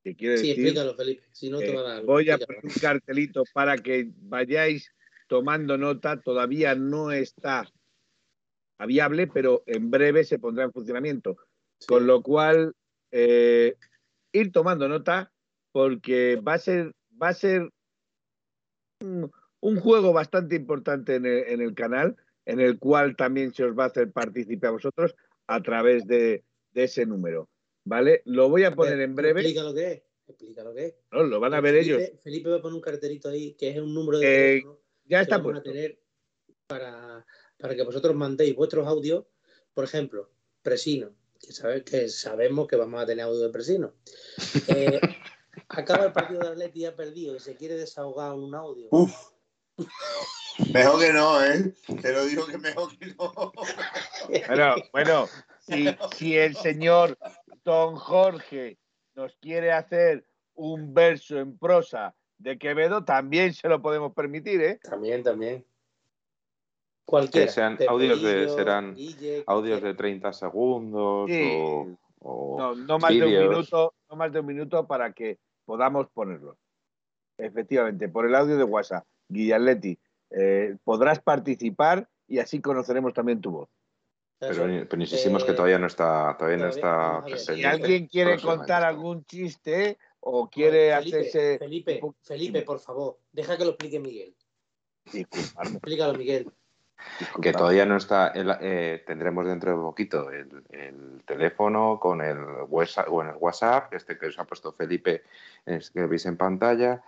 que 0.02 0.16
quiere 0.16 0.38
Sí, 0.38 0.48
decir 0.48 0.64
explícalo, 0.66 0.96
Felipe. 0.96 1.24
Si 1.32 1.48
no 1.50 1.58
te 1.58 1.70
Eh, 1.70 1.74
va 1.74 1.80
a 1.80 1.84
dar. 1.94 2.04
voy 2.04 2.30
a 2.30 2.38
poner 2.38 2.64
un 2.64 2.70
cartelito 2.80 3.44
para 3.52 3.76
que 3.78 4.10
vayáis 4.22 4.90
tomando 5.28 5.76
nota. 5.78 6.20
Todavía 6.20 6.74
no 6.74 7.12
está 7.12 7.70
viable, 8.84 9.26
pero 9.26 9.62
en 9.66 9.90
breve 9.90 10.24
se 10.24 10.38
pondrá 10.38 10.64
en 10.64 10.72
funcionamiento. 10.72 11.36
Sí. 11.78 11.86
Con 11.86 12.06
lo 12.06 12.22
cual, 12.22 12.74
eh, 13.10 13.76
ir 14.32 14.52
tomando 14.52 14.88
nota 14.88 15.32
porque 15.72 16.36
va 16.36 16.54
a 16.54 16.58
ser, 16.58 16.92
va 17.22 17.28
a 17.28 17.34
ser 17.34 17.70
un, 19.00 19.30
un 19.60 19.80
juego 19.80 20.12
bastante 20.12 20.56
importante 20.56 21.14
en 21.14 21.24
el, 21.26 21.38
en 21.48 21.60
el 21.62 21.74
canal, 21.74 22.16
en 22.44 22.60
el 22.60 22.78
cual 22.78 23.16
también 23.16 23.54
se 23.54 23.64
os 23.64 23.78
va 23.78 23.84
a 23.84 23.88
hacer 23.88 24.12
partícipe 24.12 24.66
a 24.66 24.70
vosotros 24.72 25.14
a 25.46 25.62
través 25.62 26.06
de, 26.06 26.44
de 26.72 26.84
ese 26.84 27.06
número. 27.06 27.48
¿Vale? 27.84 28.22
Lo 28.24 28.48
voy 28.48 28.64
a 28.64 28.74
poner 28.74 29.00
en 29.00 29.14
breve. 29.14 29.40
Explica 29.42 29.62
lo 29.62 29.72
que 29.72 29.92
es. 29.92 30.02
Explica 30.26 30.64
lo 30.64 30.74
que 30.74 30.86
es. 30.86 30.94
¿no? 31.12 31.22
Lo 31.22 31.38
van 31.38 31.54
a 31.54 31.60
ver 31.60 31.74
Felipe, 31.74 32.04
ellos. 32.04 32.20
Felipe 32.22 32.48
va 32.50 32.56
a 32.56 32.62
poner 32.62 32.74
un 32.74 32.80
cartelito 32.80 33.28
ahí 33.28 33.54
que 33.54 33.70
es 33.70 33.78
un 33.78 33.94
número 33.94 34.18
de 34.18 34.56
Eh, 34.56 34.62
Ya 35.04 35.18
que 35.18 35.22
está 35.22 35.36
vamos 35.38 35.50
a 35.50 35.54
puesto. 35.62 35.70
tener 35.70 36.00
para, 36.66 37.24
para 37.58 37.74
que 37.74 37.82
vosotros 37.82 38.14
mandéis 38.14 38.54
vuestros 38.54 38.86
audios. 38.86 39.24
Por 39.74 39.84
ejemplo, 39.84 40.30
Presino, 40.62 41.10
que, 41.38 41.52
sabe, 41.52 41.84
que 41.84 42.08
sabemos 42.08 42.66
que 42.66 42.76
vamos 42.76 43.02
a 43.02 43.06
tener 43.06 43.24
audio 43.24 43.40
de 43.40 43.50
Presino. 43.50 43.94
Eh, 44.68 45.00
acaba 45.68 46.06
el 46.06 46.12
partido 46.12 46.40
de 46.40 46.48
Atleti 46.48 46.80
y 46.80 46.84
ha 46.84 46.94
perdido 46.94 47.36
y 47.36 47.40
se 47.40 47.56
quiere 47.56 47.76
desahogar 47.76 48.34
en 48.34 48.40
un 48.40 48.54
audio. 48.54 48.88
Uf. 48.90 49.12
Mejor 50.72 51.00
que 51.00 51.12
no, 51.12 51.44
¿eh? 51.44 51.74
Te 52.00 52.12
lo 52.12 52.24
digo 52.24 52.46
que 52.46 52.58
mejor 52.58 52.96
que 52.98 53.14
no. 53.14 53.52
Bueno, 54.48 54.74
bueno, 54.92 55.28
si, 55.60 55.86
si 56.16 56.36
el 56.36 56.56
señor 56.56 57.18
Don 57.64 57.96
Jorge 57.96 58.78
nos 59.14 59.36
quiere 59.36 59.72
hacer 59.72 60.26
un 60.54 60.94
verso 60.94 61.38
en 61.38 61.58
prosa 61.58 62.14
de 62.38 62.58
Quevedo, 62.58 63.04
también 63.04 63.52
se 63.54 63.68
lo 63.68 63.80
podemos 63.82 64.14
permitir, 64.14 64.60
¿eh? 64.62 64.80
También, 64.82 65.22
también. 65.22 65.64
Cualquiera. 67.06 67.46
Que 67.46 67.52
sean 67.52 67.78
audios 67.88 68.20
de- 68.20 68.48
serán 68.48 68.94
Guille, 68.94 69.44
Audios 69.46 69.80
de 69.80 69.94
30 69.94 70.32
segundos 70.32 71.30
Sí. 71.30 71.52
o, 71.54 71.86
o 72.18 72.58
No, 72.58 72.74
no 72.74 72.98
más 72.98 73.10
de 73.14 73.24
un 73.24 73.48
minuto, 73.48 73.94
no 74.10 74.16
más 74.16 74.32
de 74.32 74.40
un 74.40 74.46
minuto 74.46 74.86
para 74.86 75.12
que 75.12 75.38
podamos 75.64 76.08
ponerlo. 76.12 76.58
Efectivamente, 77.38 78.08
por 78.08 78.26
el 78.26 78.34
audio 78.34 78.56
de 78.56 78.64
WhatsApp, 78.64 79.04
Guillaletti, 79.28 79.98
eh, 80.30 80.76
podrás 80.84 81.20
participar 81.20 82.08
y 82.26 82.38
así 82.40 82.60
conoceremos 82.60 83.12
también 83.14 83.40
tu 83.40 83.50
voz. 83.52 83.68
Pero, 84.38 84.64
pero 84.88 85.00
insistimos 85.02 85.44
que 85.44 85.52
Eh, 85.52 85.54
todavía 85.54 85.78
no 85.78 85.86
está, 85.86 86.36
todavía 86.36 86.58
no 86.64 86.68
está 86.70 87.22
presente. 87.24 87.60
Si 87.60 87.64
alguien 87.64 88.06
quiere 88.06 88.38
contar 88.40 88.84
algún 88.84 89.24
chiste 89.24 89.96
o 90.20 90.48
quiere 90.50 90.92
Felipe, 90.94 91.18
hacerse... 91.18 91.58
Felipe, 91.58 92.00
Felipe, 92.22 92.62
por 92.62 92.80
favor, 92.80 93.18
deja 93.32 93.56
que 93.56 93.64
lo 93.64 93.70
explique 93.70 93.98
Miguel. 94.00 94.34
Disculpadme, 95.12 95.70
Explícalo, 95.70 96.18
Miguel. 96.18 96.52
Que 97.42 97.52
todavía 97.52 97.86
no 97.86 97.96
está, 97.96 98.28
el- 98.28 98.56
eh, 98.60 99.02
tendremos 99.06 99.46
dentro 99.46 99.70
de 99.70 99.76
poquito 99.82 100.30
el, 100.30 100.64
el 100.70 101.22
teléfono 101.24 101.98
con 102.00 102.20
el 102.20 102.38
WhatsApp, 102.68 103.08
bueno, 103.08 103.30
el 103.30 103.36
WhatsApp, 103.38 103.92
este 103.94 104.18
que 104.18 104.26
os 104.26 104.38
ha 104.38 104.44
puesto 104.44 104.72
Felipe, 104.72 105.22
que 105.64 106.06
veis 106.06 106.26
en 106.26 106.36
pantalla, 106.36 107.02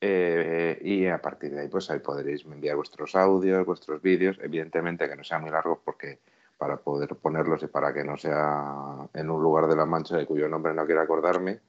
eh, 0.00 0.78
y 0.82 1.06
a 1.06 1.20
partir 1.20 1.52
de 1.52 1.62
ahí, 1.62 1.68
pues 1.68 1.90
ahí 1.90 1.98
podréis 1.98 2.44
enviar 2.44 2.76
vuestros 2.76 3.16
audios, 3.16 3.66
vuestros 3.66 4.00
vídeos, 4.00 4.38
evidentemente 4.40 5.08
que 5.08 5.16
no 5.16 5.24
sean 5.24 5.42
muy 5.42 5.50
largos 5.50 5.78
porque 5.84 6.20
para 6.56 6.76
poder 6.76 7.14
ponerlos 7.16 7.62
y 7.62 7.66
para 7.68 7.92
que 7.92 8.04
no 8.04 8.16
sea 8.16 9.08
en 9.14 9.30
un 9.30 9.42
lugar 9.42 9.68
de 9.68 9.76
la 9.76 9.86
mancha 9.86 10.16
de 10.16 10.26
cuyo 10.26 10.48
nombre 10.48 10.74
no 10.74 10.86
quiero 10.86 11.00
acordarme, 11.00 11.60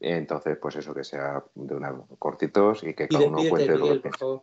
entonces 0.00 0.56
pues 0.58 0.76
eso 0.76 0.94
que 0.94 1.04
sea 1.04 1.42
de 1.54 1.74
una 1.74 1.94
cortitos 2.18 2.84
y 2.84 2.94
que 2.94 3.08
cada 3.08 3.24
uno 3.24 3.38
cuente 3.48 3.72
lo 3.72 3.76
que 3.76 3.82
Miguel, 3.82 4.00
piensa. 4.00 4.18
por 4.18 4.18
favor. 4.18 4.42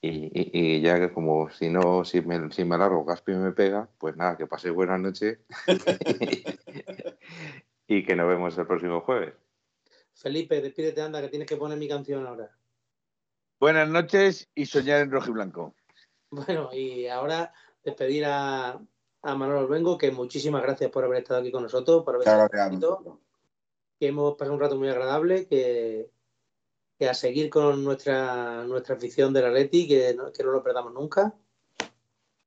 Y, 0.00 0.30
y- 0.32 0.50
y 0.76 0.80
ya 0.80 0.98
que 1.00 1.12
como 1.12 1.50
si 1.50 1.68
no, 1.70 2.04
si 2.04 2.20
me, 2.22 2.50
si 2.52 2.64
me 2.64 2.78
largo, 2.78 3.04
Gaspi 3.04 3.32
me 3.32 3.50
pega, 3.52 3.88
pues 3.98 4.16
nada, 4.16 4.36
que 4.36 4.46
paséis 4.46 4.72
buena 4.74 4.96
noche 4.96 5.40
y 7.88 8.04
que 8.04 8.16
nos 8.16 8.28
vemos 8.28 8.56
el 8.56 8.66
próximo 8.66 9.00
jueves. 9.00 9.34
Felipe, 10.14 10.60
despídete, 10.60 11.02
anda, 11.02 11.20
que 11.20 11.28
tienes 11.28 11.48
que 11.48 11.56
poner 11.56 11.78
mi 11.78 11.88
canción 11.88 12.26
ahora. 12.26 12.50
Buenas 13.60 13.88
noches 13.88 14.48
y 14.54 14.66
soñar 14.66 15.00
en 15.00 15.10
rojo 15.10 15.30
y 15.30 15.32
blanco. 15.32 15.74
Bueno, 16.30 16.70
y 16.72 17.08
ahora 17.08 17.52
despedir 17.82 18.24
a, 18.26 18.80
a 19.22 19.34
Manuel 19.34 19.64
Olvengo, 19.64 19.98
que 19.98 20.12
muchísimas 20.12 20.62
gracias 20.62 20.90
por 20.90 21.04
haber 21.04 21.18
estado 21.22 21.40
aquí 21.40 21.50
con 21.50 21.64
nosotros, 21.64 22.04
por 22.04 22.14
haber 22.14 22.24
Claro 22.24 22.44
estado 22.44 23.20
que 23.98 24.06
hemos 24.06 24.36
pasado 24.36 24.54
un 24.54 24.60
rato 24.60 24.76
muy 24.76 24.88
agradable, 24.88 25.48
que, 25.48 26.10
que 26.98 27.08
a 27.08 27.14
seguir 27.14 27.48
con 27.48 27.84
nuestra, 27.84 28.64
nuestra 28.64 28.96
afición 28.96 29.32
del 29.32 29.46
Atleti, 29.46 29.86
que 29.86 30.14
no, 30.14 30.32
que 30.32 30.42
no 30.42 30.50
lo 30.50 30.62
perdamos 30.62 30.92
nunca. 30.92 31.32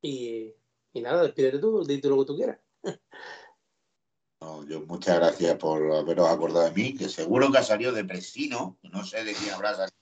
Y, 0.02 0.54
y 0.94 1.02
nada, 1.02 1.24
despídete 1.24 1.60
tú, 1.60 1.86
di 1.86 2.02
tú 2.02 2.10
lo 2.10 2.20
que 2.20 2.26
tú 2.26 2.36
quieras. 2.36 2.60
No, 4.42 4.68
yo 4.68 4.82
muchas 4.82 5.18
gracias 5.18 5.56
por 5.58 5.94
haberos 5.94 6.28
acordado 6.28 6.66
de 6.66 6.72
mí, 6.72 6.96
que 6.96 7.08
seguro 7.08 7.52
que 7.52 7.60
ha 7.60 7.64
salido 7.64 7.92
de 7.92 8.04
Presino, 8.04 8.78
no 8.82 9.06
sé 9.06 9.24
de 9.24 9.34
quién 9.34 9.54
habrá 9.54 9.76
salido. 9.76 9.96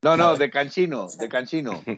No, 0.00 0.16
no, 0.16 0.36
de 0.36 0.50
Canchino, 0.50 1.08
de 1.08 1.28
Canchino. 1.28 1.82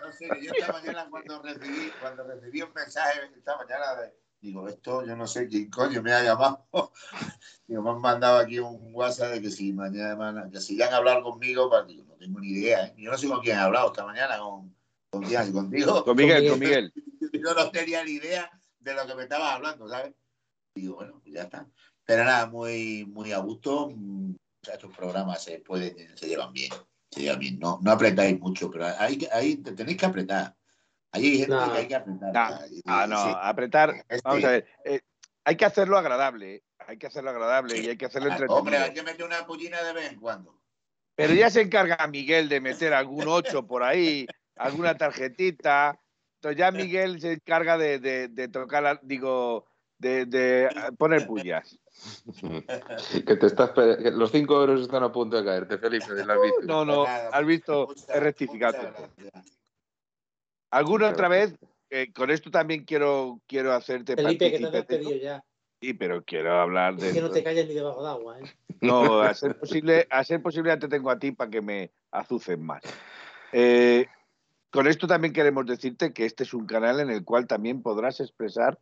No 0.00 0.12
sé, 0.12 0.28
yo 0.42 0.52
esta 0.52 0.72
mañana 0.72 1.08
cuando 1.10 1.40
recibí, 1.42 1.90
cuando 2.00 2.24
recibí 2.24 2.62
un 2.62 2.72
mensaje 2.72 3.20
esta 3.36 3.56
mañana 3.56 3.94
de, 3.94 4.12
digo, 4.40 4.68
esto 4.68 5.04
yo 5.04 5.16
no 5.16 5.26
sé 5.26 5.46
quién 5.48 5.70
coño 5.70 6.02
me 6.02 6.12
ha 6.12 6.22
llamado. 6.22 6.66
Digo, 7.66 7.82
me 7.82 7.90
han 7.90 8.00
mandado 8.00 8.38
aquí 8.38 8.58
un 8.58 8.94
WhatsApp 8.94 9.32
de 9.34 9.42
que 9.42 9.50
si 9.50 9.72
mañana, 9.72 10.48
que 10.50 10.60
si 10.60 10.76
ya 10.76 10.88
han 10.88 10.94
hablado 10.94 11.22
conmigo, 11.22 11.70
pues, 11.70 11.86
digo, 11.86 12.04
no 12.04 12.14
tengo 12.14 12.40
ni 12.40 12.48
idea, 12.48 12.86
¿eh? 12.86 12.94
Yo 12.96 13.10
no 13.10 13.18
sé 13.18 13.28
con 13.28 13.40
quién 13.40 13.56
he 13.56 13.60
hablado 13.60 13.88
esta 13.88 14.04
mañana, 14.04 14.38
con, 14.38 14.74
con 15.10 15.22
quién, 15.22 15.52
contigo. 15.52 16.04
Con 16.04 16.16
Miguel, 16.16 16.48
con 16.48 16.58
Miguel. 16.58 16.92
Yo 17.32 17.54
no 17.54 17.70
tenía 17.70 18.02
ni 18.04 18.12
idea 18.12 18.50
de 18.80 18.94
lo 18.94 19.06
que 19.06 19.14
me 19.14 19.22
estabas 19.22 19.54
hablando, 19.54 19.88
¿sabes? 19.88 20.14
Digo, 20.74 20.96
bueno, 20.96 21.20
pues 21.22 21.34
ya 21.34 21.42
está. 21.42 21.66
Pero 22.04 22.24
nada, 22.24 22.46
muy, 22.46 23.04
muy 23.06 23.32
a 23.32 23.38
gusto. 23.38 23.92
Estos 24.62 24.94
programas 24.96 25.44
se 25.44 25.58
pueden, 25.60 26.16
se 26.16 26.26
llevan 26.26 26.52
bien. 26.52 26.72
Se 27.10 27.20
llevan 27.20 27.38
bien. 27.38 27.58
No, 27.58 27.78
no 27.82 27.92
apretáis 27.92 28.38
mucho, 28.40 28.70
pero 28.70 28.86
ahí, 28.98 29.28
ahí 29.32 29.56
te 29.56 29.72
tenéis 29.72 29.98
que 29.98 30.06
apretar. 30.06 30.56
Ahí 31.12 31.24
hay 31.26 31.38
gente 31.38 31.54
No. 31.54 31.72
que 31.72 31.78
hay 31.78 31.88
que 31.88 31.94
apretar. 31.96 32.32
No. 32.32 32.58
Ah, 32.86 33.06
no, 33.08 33.24
sí. 33.24 33.30
apretar. 33.40 33.94
Este- 34.08 34.20
Vamos 34.24 34.44
a 34.44 34.50
ver. 34.50 34.66
eh, 34.84 35.00
hay 35.44 35.56
que 35.56 35.64
hacerlo 35.64 35.98
agradable. 35.98 36.54
¿eh? 36.56 36.62
Hay 36.86 36.98
que 36.98 37.06
hacerlo 37.06 37.30
agradable 37.30 37.78
y 37.78 37.88
hay 37.88 37.96
que 37.96 38.06
hacerlo 38.06 38.28
Ah, 38.30 38.32
entretenido. 38.32 38.58
Hombre, 38.58 38.78
hay 38.78 38.92
que 38.94 39.02
meter 39.02 39.24
una 39.26 39.46
pollina 39.46 39.82
de 39.82 39.92
vez 39.92 40.12
en 40.12 40.20
cuando. 40.20 40.60
Pero 41.16 41.34
ya 41.34 41.50
se 41.50 41.60
encarga 41.62 42.06
Miguel 42.06 42.48
de 42.48 42.60
meter 42.60 42.94
algún 42.94 43.28
8 43.28 43.66
por 43.66 43.82
ahí, 43.82 44.26
alguna 44.56 44.96
tarjetita. 44.96 45.98
Entonces 46.36 46.58
ya 46.58 46.70
Miguel 46.70 47.20
se 47.20 47.32
encarga 47.32 47.76
de, 47.76 47.98
de- 47.98 48.28
de 48.28 48.48
tocar, 48.48 48.82
la- 48.82 48.98
digo, 49.02 49.66
de, 49.98 50.24
de 50.26 50.68
poner 50.96 51.26
pullas. 51.26 51.78
Que 53.26 53.36
te 53.36 53.46
estás, 53.46 53.70
que 53.72 54.10
los 54.12 54.30
5 54.32 54.54
euros 54.60 54.80
están 54.80 55.02
a 55.02 55.12
punto 55.12 55.36
de 55.36 55.44
caerte, 55.44 55.76
Felipe, 55.76 56.14
de 56.14 56.24
las 56.24 56.38
bicis. 56.40 56.64
No, 56.64 56.84
no, 56.84 57.04
has 57.04 57.44
visto, 57.44 57.88
he 58.08 58.20
rectificado. 58.20 58.78
¿Alguna 60.70 61.08
otra 61.10 61.28
vez? 61.28 61.54
Eh, 61.90 62.12
con 62.12 62.30
esto 62.30 62.50
también 62.50 62.84
quiero, 62.84 63.40
quiero 63.46 63.72
hacerte 63.72 64.14
Felipe, 64.14 64.52
que 64.52 64.58
te 64.58 64.66
has 64.78 64.90
esto. 64.90 65.10
ya. 65.16 65.44
Sí, 65.80 65.94
pero 65.94 66.22
quiero 66.22 66.60
hablar 66.60 66.94
Es 66.94 67.00
de. 67.00 67.12
que 67.14 67.20
no 67.20 67.30
te 67.30 67.42
calles 67.42 67.66
ni 67.66 67.74
debajo 67.74 68.02
de 68.02 68.10
agua, 68.10 68.38
¿eh? 68.38 68.42
No, 68.80 69.20
a 69.20 69.34
ser 69.34 69.58
posible, 69.58 70.06
a 70.10 70.24
ser 70.24 70.40
posible 70.40 70.70
ya 70.70 70.78
te 70.78 70.88
tengo 70.88 71.10
a 71.10 71.18
ti 71.18 71.32
para 71.32 71.50
que 71.50 71.60
me 71.60 71.90
azucen 72.12 72.62
más. 72.64 72.82
Eh, 73.52 74.06
con 74.70 74.86
esto 74.86 75.06
también 75.06 75.34
queremos 75.34 75.66
decirte 75.66 76.12
que 76.12 76.24
este 76.24 76.44
es 76.44 76.54
un 76.54 76.66
canal 76.66 77.00
en 77.00 77.10
el 77.10 77.24
cual 77.24 77.46
también 77.46 77.82
podrás 77.82 78.20
expresar, 78.20 78.78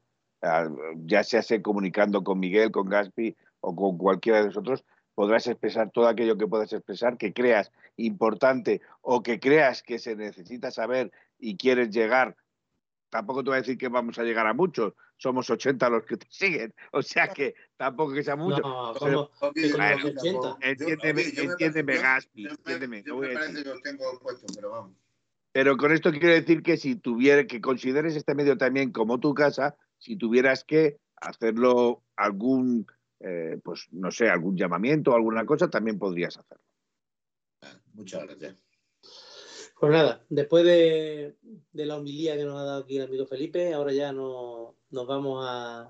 ya 1.04 1.24
sea 1.24 1.42
sea 1.42 1.62
comunicando 1.62 2.22
con 2.22 2.38
Miguel, 2.38 2.70
con 2.70 2.88
Gaspi 2.88 3.34
o 3.60 3.74
con 3.74 3.96
cualquiera 3.96 4.38
de 4.40 4.46
nosotros, 4.46 4.84
podrás 5.14 5.48
expresar 5.48 5.90
todo 5.90 6.06
aquello 6.06 6.38
que 6.38 6.46
puedas 6.46 6.72
expresar, 6.72 7.16
que 7.16 7.32
creas 7.32 7.72
importante 7.96 8.82
o 9.00 9.22
que 9.22 9.40
creas 9.40 9.82
que 9.82 9.98
se 9.98 10.14
necesita 10.14 10.70
saber 10.70 11.10
y 11.38 11.56
quieres 11.56 11.90
llegar. 11.90 12.36
Tampoco 13.10 13.42
te 13.42 13.50
voy 13.50 13.56
a 13.56 13.60
decir 13.62 13.78
que 13.78 13.88
vamos 13.88 14.18
a 14.18 14.22
llegar 14.22 14.46
a 14.46 14.52
muchos, 14.52 14.92
somos 15.16 15.48
80 15.48 15.88
los 15.88 16.04
que 16.04 16.16
te 16.18 16.26
siguen, 16.30 16.74
o 16.92 17.00
sea 17.02 17.28
que 17.28 17.54
tampoco 17.76 18.12
que 18.12 18.22
sea 18.22 18.36
mucho. 18.36 18.60
No, 18.60 18.92
pero- 19.00 19.30
con 19.40 19.52
yo- 19.54 19.62
los 19.62 20.04
80. 20.04 20.22
yo- 20.24 20.58
Entiéndeme, 20.60 21.12
me 21.14 21.42
entiéndeme, 21.42 21.96
Gaspi, 21.98 22.42
yo 22.42 22.48
me- 22.50 22.54
entiéndeme, 22.54 23.02
yo 23.04 23.16
me 23.16 23.28
parece 23.32 23.62
que 23.62 23.70
os 23.70 23.80
tengo 23.82 24.18
puesto, 24.20 24.46
pero 24.54 24.70
vamos. 24.70 24.92
Pero 25.52 25.76
con 25.78 25.92
esto 25.92 26.10
quiero 26.10 26.28
decir 26.28 26.62
que 26.62 26.76
si 26.76 26.96
tuviera, 26.96 27.46
que 27.46 27.60
consideres 27.60 28.14
este 28.14 28.34
medio 28.34 28.58
también 28.58 28.92
como 28.92 29.18
tu 29.18 29.32
casa, 29.32 29.76
si 29.96 30.16
tuvieras 30.16 30.62
que 30.62 30.98
hacerlo 31.16 32.02
algún, 32.16 32.86
eh, 33.20 33.58
pues 33.64 33.88
no 33.90 34.10
sé, 34.10 34.28
algún 34.28 34.56
llamamiento 34.56 35.10
o 35.12 35.16
alguna 35.16 35.46
cosa, 35.46 35.68
también 35.70 35.98
podrías 35.98 36.36
hacerlo. 36.36 36.62
Muchas 37.94 38.22
gracias. 38.24 38.62
Pues 39.80 39.92
nada, 39.92 40.24
después 40.28 40.64
de, 40.64 41.36
la 41.72 41.96
homilía 41.96 42.36
que 42.36 42.44
nos 42.44 42.58
ha 42.58 42.64
dado 42.64 42.82
aquí 42.82 42.96
el 42.96 43.04
amigo 43.04 43.26
Felipe, 43.26 43.72
ahora 43.72 43.92
ya 43.92 44.12
no, 44.12 44.74
nos 44.90 45.06
vamos 45.06 45.44
a 45.48 45.88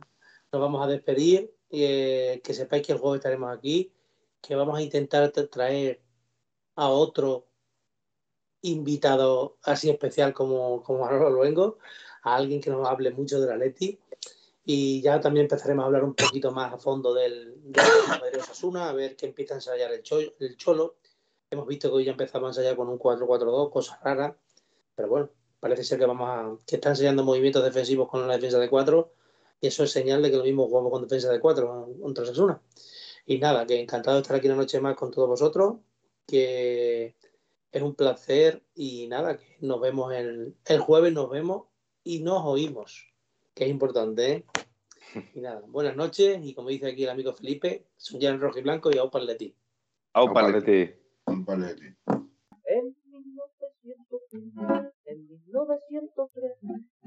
nos 0.53 0.61
vamos 0.63 0.83
a 0.85 0.89
despedir 0.91 1.55
eh, 1.71 2.41
que 2.45 2.55
sepáis 2.55 2.87
que 2.87 2.93
el 2.93 2.99
jueves 2.99 3.19
estaremos 3.19 3.51
aquí, 3.57 3.93
que 4.43 4.55
vamos 4.55 4.79
a 4.79 4.83
intentar 4.83 5.31
tra- 5.33 5.49
traer 5.49 6.01
a 6.75 6.89
otro 6.91 7.47
invitado 8.63 9.59
así 9.63 9.89
especial 9.91 10.33
como, 10.35 10.83
como 10.83 11.01
Manolo 11.01 11.31
Luengo, 11.31 11.79
a 12.23 12.37
alguien 12.37 12.61
que 12.61 12.71
nos 12.71 12.87
hable 12.89 13.11
mucho 13.11 13.41
de 13.41 13.47
la 13.47 13.57
Leti. 13.57 13.99
Y 14.65 15.01
ya 15.01 15.19
también 15.21 15.45
empezaremos 15.45 15.83
a 15.85 15.87
hablar 15.87 16.05
un 16.05 16.15
poquito 16.15 16.51
más 16.51 16.73
a 16.75 16.79
fondo 16.79 17.15
del, 17.15 17.55
del 17.73 17.85
Madrid 18.09 18.41
Osasuna, 18.41 18.91
a 18.91 18.93
ver 18.93 19.17
que 19.17 19.27
empieza 19.27 19.55
a 19.55 19.59
ensayar 19.59 19.93
el, 19.93 20.03
cho- 20.03 20.21
el 20.21 20.57
Cholo. 20.57 20.97
Hemos 21.51 21.67
visto 21.67 21.89
que 21.89 21.97
hoy 21.97 22.05
ya 22.05 22.13
empezamos 22.13 22.47
a 22.47 22.51
ensayar 22.51 22.77
con 22.77 22.89
un 22.89 22.99
4-4-2, 22.99 23.71
cosas 23.71 24.01
raras. 24.03 24.35
Pero 24.95 25.09
bueno, 25.09 25.31
parece 25.61 25.85
ser 25.85 25.99
que 25.99 26.07
vamos 26.07 26.29
a, 26.29 26.65
que 26.67 26.77
está 26.77 26.91
ensayando 26.91 27.25
movimientos 27.25 27.65
defensivos 27.65 28.09
con 28.09 28.27
la 28.27 28.35
defensa 28.35 28.59
de 28.59 28.69
4 28.69 29.13
y 29.61 29.67
eso 29.67 29.85
es 29.85 29.91
señal 29.91 30.23
de 30.23 30.31
que 30.31 30.37
lo 30.37 30.45
mismo 30.45 30.67
jugamos 30.69 30.93
con 30.93 31.03
defensa 31.03 31.33
de 31.33 31.41
4 31.41 31.89
contra 32.01 32.25
Osasuna. 32.25 32.61
Y 33.27 33.39
nada, 33.39 33.67
que 33.67 33.81
encantado 33.81 34.17
de 34.17 34.23
estar 34.23 34.37
aquí 34.37 34.47
una 34.47 34.57
noche 34.57 34.81
más 34.81 34.97
con 34.97 35.11
todos 35.11 35.29
vosotros, 35.29 35.77
que 36.27 37.17
es 37.73 37.83
un 37.83 37.95
placer 37.95 38.63
y 38.75 39.07
nada, 39.09 39.37
que 39.37 39.57
nos 39.61 39.81
vemos 39.81 40.15
el, 40.15 40.55
el 40.65 40.79
jueves, 40.81 41.13
nos 41.13 41.29
vemos 41.29 41.65
y 42.05 42.21
nos 42.21 42.45
oímos, 42.45 43.13
que 43.55 43.65
es 43.65 43.71
importante, 43.71 44.33
¿eh? 44.33 44.45
Y 45.35 45.41
nada, 45.41 45.63
buenas 45.67 45.97
noches 45.97 46.39
y 46.43 46.55
como 46.55 46.69
dice 46.69 46.89
aquí 46.89 47.05
el 47.05 47.11
amigo 47.11 47.33
Felipe, 47.33 47.87
soñar 47.97 48.35
en 48.35 48.41
rojo 48.41 48.59
y 48.59 48.63
blanco 48.63 48.91
y 48.93 48.99
a 48.99 49.11
para 49.11 49.25
el 49.25 49.55
Au, 50.13 50.33
Un 51.39 51.45
palete. 51.45 51.95
En 52.09 52.85
1903, 53.13 54.93
en 55.07 55.29
1903, 55.29 56.53